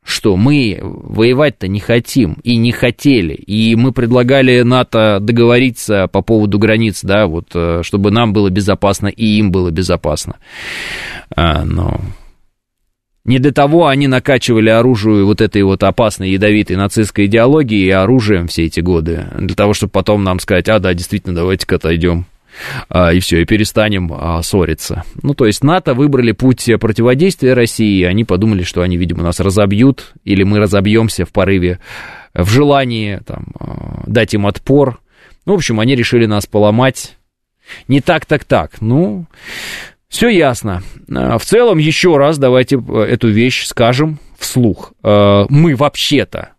что 0.05 0.36
мы 0.36 0.78
воевать-то 0.82 1.69
не 1.69 1.78
хотим 1.81 2.39
и 2.43 2.56
не 2.56 2.73
хотели. 2.73 3.35
И 3.35 3.77
мы 3.77 3.93
предлагали 3.93 4.62
НАТО 4.62 5.19
договориться 5.20 6.09
по 6.09 6.23
поводу 6.23 6.59
границ, 6.59 7.01
да, 7.02 7.27
вот, 7.27 7.51
э, 7.55 7.81
чтобы 7.82 8.11
нам 8.11 8.32
было 8.32 8.51
безопасно 8.51 9.09
и 9.09 9.39
им 9.39 9.52
было 9.52 9.70
безопасно. 9.70 10.36
А, 11.35 11.65
но 11.65 12.01
не 13.24 13.38
для 13.38 13.52
того 13.52 13.86
они 13.86 14.06
накачивали 14.06 14.68
оружие 14.68 15.24
вот 15.24 15.40
этой 15.40 15.62
вот 15.62 15.82
опасной 15.82 16.30
ядовитой 16.30 16.76
нацистской 16.76 17.26
идеологии 17.26 17.86
и 17.86 17.90
оружием 17.90 18.48
все 18.48 18.64
эти 18.64 18.80
годы. 18.80 19.26
Для 19.38 19.55
того, 19.55 19.72
чтобы 19.72 19.92
потом 19.92 20.24
нам 20.24 20.40
сказать, 20.40 20.68
а, 20.68 20.78
да, 20.78 20.92
действительно, 20.92 21.34
давайте-ка 21.34 21.76
отойдем. 21.76 22.26
А, 22.88 23.12
и 23.12 23.20
все, 23.20 23.40
и 23.40 23.44
перестанем 23.44 24.12
а, 24.12 24.42
ссориться. 24.42 25.05
Ну, 25.22 25.34
то 25.34 25.46
есть 25.46 25.64
НАТО 25.64 25.94
выбрали 25.94 26.32
путь 26.32 26.68
противодействия 26.80 27.55
России, 27.55 28.01
и 28.01 28.05
они 28.05 28.24
подумали, 28.24 28.62
что 28.62 28.82
они, 28.82 28.96
видимо, 28.96 29.22
нас 29.22 29.40
разобьют, 29.40 30.12
или 30.24 30.42
мы 30.42 30.59
разобьемся 30.59 31.24
в 31.24 31.32
порыве, 31.32 31.80
в 32.34 32.48
желании 32.48 33.20
там, 33.26 33.46
а, 33.59 34.05
дать 34.06 34.34
им 34.34 34.46
отпор. 34.46 35.01
Ну, 35.46 35.55
в 35.55 35.56
общем, 35.56 35.80
они 35.80 35.94
решили 35.94 36.26
нас 36.26 36.46
поломать. 36.46 37.16
Не 37.88 38.01
так, 38.01 38.26
так, 38.26 38.44
так. 38.44 38.80
Ну, 38.80 39.26
все 40.15 40.28
ясно. 40.28 40.81
А, 41.12 41.39
в 41.39 41.45
целом, 41.45 41.78
еще 41.78 42.16
раз 42.16 42.39
давайте 42.39 42.77
э, 42.77 43.01
эту 43.01 43.28
вещь 43.31 43.66
скажем 43.66 44.20
вслух. 44.39 44.93
А, 45.03 45.47
мы 45.49 45.74
вообще-то 45.74 46.51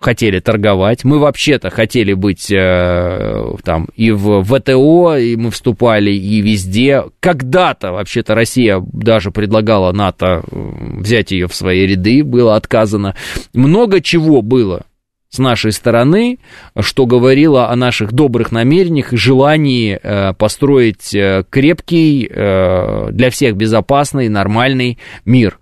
хотели 0.00 0.40
торговать, 0.40 1.04
мы 1.04 1.20
вообще-то 1.20 1.70
хотели 1.70 2.12
быть 2.12 2.50
э, 2.50 3.54
там 3.62 3.86
и 3.94 4.10
в 4.10 4.42
ВТО, 4.42 5.16
и 5.16 5.36
мы 5.36 5.52
вступали 5.52 6.10
и 6.10 6.40
везде. 6.40 7.04
Когда-то 7.20 7.92
вообще-то 7.92 8.34
Россия 8.34 8.82
даже 8.92 9.30
предлагала 9.30 9.92
НАТО 9.92 10.42
взять 10.50 11.30
ее 11.30 11.46
в 11.46 11.54
свои 11.54 11.86
ряды, 11.86 12.24
было 12.24 12.56
отказано. 12.56 13.14
Много 13.54 14.00
чего 14.00 14.42
было 14.42 14.86
с 15.34 15.38
нашей 15.38 15.72
стороны, 15.72 16.38
что 16.78 17.06
говорило 17.06 17.68
о 17.70 17.76
наших 17.76 18.12
добрых 18.12 18.52
намерениях 18.52 19.12
и 19.12 19.16
желании 19.16 19.98
э, 20.00 20.32
построить 20.34 21.14
э, 21.14 21.44
крепкий, 21.50 22.28
э, 22.30 23.10
для 23.10 23.30
всех 23.30 23.56
безопасный, 23.56 24.28
нормальный 24.28 24.98
мир. 25.24 25.58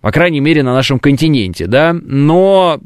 По 0.00 0.10
крайней 0.10 0.40
мере, 0.40 0.62
на 0.62 0.74
нашем 0.74 0.98
континенте, 0.98 1.66
да. 1.66 1.94
Но 1.94 2.80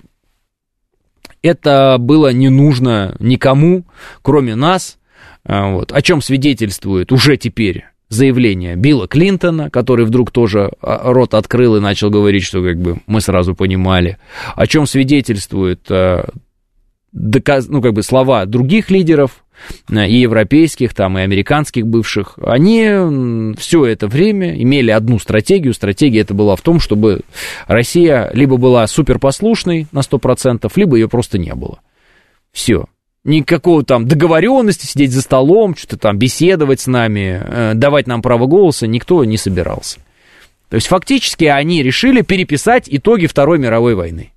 это 1.43 1.97
было 1.99 2.33
не 2.33 2.51
нужно 2.51 3.17
никому, 3.19 3.87
кроме 4.23 4.55
нас. 4.55 4.99
Вот. 5.45 5.93
О 5.93 6.03
чем 6.03 6.21
свидетельствует 6.21 7.11
уже 7.11 7.39
теперь 7.39 7.87
заявление 8.09 8.77
Билла 8.77 9.07
Клинтона, 9.07 9.71
который 9.71 10.07
вдруг 10.07 10.31
тоже 10.31 10.71
а, 10.81 11.13
рот 11.13 11.35
открыл 11.35 11.77
и 11.77 11.81
начал 11.81 12.11
говорить, 12.11 12.45
что 12.45 12.63
как 12.63 12.79
бы 12.79 13.01
мы 13.07 13.21
сразу 13.21 13.55
понимали, 13.55 14.19
о 14.57 14.67
чем 14.67 14.87
свидетельствует 14.87 15.81
э, 15.91 16.25
доказ, 17.13 17.69
ну, 17.69 17.83
как 17.83 17.93
бы 17.93 18.03
слова 18.03 18.47
других 18.47 18.91
лидеров, 18.91 19.45
э, 19.91 20.09
и 20.09 20.21
европейских, 20.21 20.95
там, 20.95 21.19
и 21.19 21.23
американских 21.23 21.87
бывших, 21.87 22.39
они 22.43 23.55
все 23.59 23.85
это 23.85 24.07
время 24.07 24.61
имели 24.61 24.91
одну 24.91 25.19
стратегию. 25.19 25.75
Стратегия 25.75 26.21
это 26.21 26.33
была 26.33 26.57
в 26.57 26.63
том, 26.63 26.81
чтобы 26.81 27.21
Россия 27.67 28.31
либо 28.33 28.57
была 28.57 28.87
суперпослушной 28.87 29.87
на 29.93 30.01
100%, 30.01 30.71
либо 30.77 30.97
ее 30.97 31.09
просто 31.09 31.39
не 31.39 31.55
было. 31.55 31.81
Все 32.53 32.87
никакого 33.25 33.85
там 33.85 34.07
договоренности 34.07 34.87
сидеть 34.87 35.13
за 35.13 35.23
столом, 35.23 35.77
что-то 35.77 35.99
там 35.99 36.19
беседовать 36.19 36.81
с 36.81 36.87
нами, 36.87 37.41
э, 37.43 37.73
давать 37.75 38.07
нам 38.07 38.23
право 38.23 38.47
голоса 38.47 38.87
никто 38.87 39.25
не 39.25 39.37
собирался. 39.37 40.01
То 40.69 40.77
есть 40.77 40.87
фактически 40.87 41.45
они 41.45 41.83
решили 41.83 42.23
переписать 42.23 42.85
итоги 42.89 43.27
Второй 43.27 43.59
мировой 43.59 43.95
войны. 43.95 44.33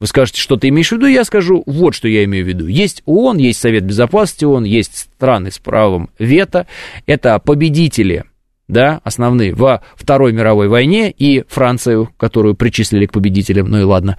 Вы 0.00 0.06
скажете, 0.06 0.40
что 0.40 0.56
ты 0.56 0.68
имеешь 0.68 0.90
в 0.90 0.92
виду? 0.92 1.06
Я 1.06 1.24
скажу, 1.24 1.64
вот 1.66 1.94
что 1.94 2.06
я 2.06 2.22
имею 2.24 2.44
в 2.44 2.48
виду. 2.48 2.66
Есть 2.66 3.02
ООН, 3.04 3.38
есть 3.38 3.60
Совет 3.60 3.84
Безопасности 3.84 4.44
ООН, 4.44 4.64
есть 4.64 4.96
страны 4.96 5.50
с 5.50 5.58
правом 5.58 6.10
вето. 6.20 6.68
Это 7.06 7.38
победители, 7.40 8.24
да, 8.68 9.00
основные 9.02 9.54
во 9.54 9.82
Второй 9.96 10.32
мировой 10.32 10.68
войне 10.68 11.10
и 11.10 11.42
Францию, 11.48 12.10
которую 12.16 12.54
причислили 12.54 13.06
к 13.06 13.12
победителям, 13.12 13.68
ну 13.70 13.80
и 13.80 13.82
ладно. 13.82 14.18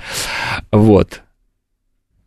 Вот. 0.72 1.22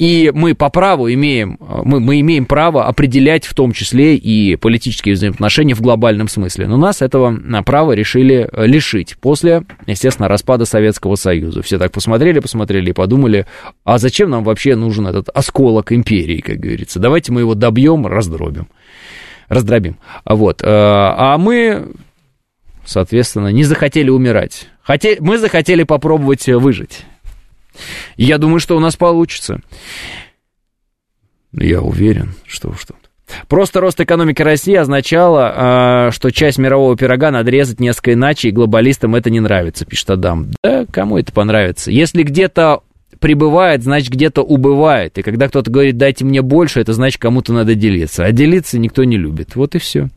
И 0.02 0.32
мы 0.34 0.56
по 0.56 0.68
праву 0.68 1.12
имеем, 1.12 1.58
мы, 1.60 2.00
мы 2.00 2.18
имеем 2.18 2.44
право 2.44 2.88
определять 2.88 3.44
в 3.44 3.54
том 3.54 3.70
числе 3.70 4.16
и 4.16 4.56
политические 4.56 5.14
взаимоотношения 5.14 5.76
в 5.76 5.80
глобальном 5.80 6.26
смысле. 6.26 6.66
Но 6.66 6.76
нас 6.76 7.02
этого 7.02 7.62
права 7.62 7.92
решили 7.92 8.48
э, 8.50 8.66
лишить 8.66 9.16
после, 9.20 9.62
естественно, 9.86 10.26
распада 10.26 10.64
Советского 10.64 11.14
Союза. 11.14 11.62
Все 11.62 11.78
так 11.78 11.92
посмотрели, 11.92 12.40
посмотрели 12.40 12.90
и 12.90 12.92
подумали, 12.92 13.46
а 13.84 13.98
зачем 13.98 14.28
нам 14.28 14.42
вообще 14.42 14.74
нужен 14.74 15.06
этот 15.06 15.28
осколок 15.28 15.92
империи, 15.92 16.40
как 16.40 16.56
говорится. 16.56 16.98
Давайте 16.98 17.30
мы 17.30 17.42
его 17.42 17.54
добьем, 17.54 18.04
раздробим. 18.04 18.66
Раздробим. 19.48 19.98
Вот. 20.24 20.62
Э, 20.62 20.66
а 20.66 21.38
мы, 21.38 21.92
соответственно, 22.84 23.52
не 23.52 23.62
захотели 23.62 24.10
умирать. 24.10 24.66
Хотели, 24.82 25.18
мы 25.20 25.38
захотели 25.38 25.84
попробовать 25.84 26.48
выжить. 26.48 27.04
Я 28.16 28.38
думаю, 28.38 28.60
что 28.60 28.76
у 28.76 28.80
нас 28.80 28.96
получится. 28.96 29.60
Я 31.52 31.82
уверен, 31.82 32.34
что 32.46 32.72
что 32.74 32.94
Просто 33.48 33.80
рост 33.80 34.00
экономики 34.00 34.42
России 34.42 34.74
означало, 34.74 35.52
а, 35.54 36.10
что 36.10 36.30
часть 36.30 36.58
мирового 36.58 36.96
пирога 36.96 37.30
надо 37.30 37.50
резать 37.50 37.80
несколько 37.80 38.12
иначе, 38.12 38.48
и 38.48 38.52
глобалистам 38.52 39.14
это 39.14 39.30
не 39.30 39.40
нравится, 39.40 39.84
пишет 39.84 40.10
Адам. 40.10 40.50
Да, 40.62 40.86
кому 40.90 41.18
это 41.18 41.32
понравится? 41.32 41.90
Если 41.90 42.22
где-то 42.22 42.82
прибывает, 43.20 43.82
значит, 43.82 44.10
где-то 44.10 44.42
убывает. 44.42 45.16
И 45.18 45.22
когда 45.22 45.48
кто-то 45.48 45.70
говорит, 45.70 45.96
дайте 45.96 46.24
мне 46.24 46.42
больше, 46.42 46.80
это 46.80 46.92
значит, 46.92 47.20
кому-то 47.20 47.52
надо 47.52 47.74
делиться. 47.74 48.24
А 48.24 48.32
делиться 48.32 48.78
никто 48.78 49.04
не 49.04 49.16
любит. 49.16 49.54
Вот 49.54 49.74
и 49.76 49.78
все. 49.78 50.08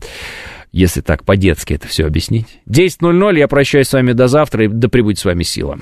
Если 0.72 1.02
так 1.02 1.24
по-детски 1.24 1.74
это 1.74 1.88
все 1.88 2.06
объяснить. 2.06 2.48
10.00, 2.68 3.38
я 3.38 3.48
прощаюсь 3.48 3.88
с 3.88 3.94
вами 3.94 4.12
до 4.14 4.28
завтра, 4.28 4.66
и 4.66 4.68
да 4.68 4.90
пребудет 4.90 5.20
с 5.20 5.26
вами 5.26 5.44
сила. 5.44 5.78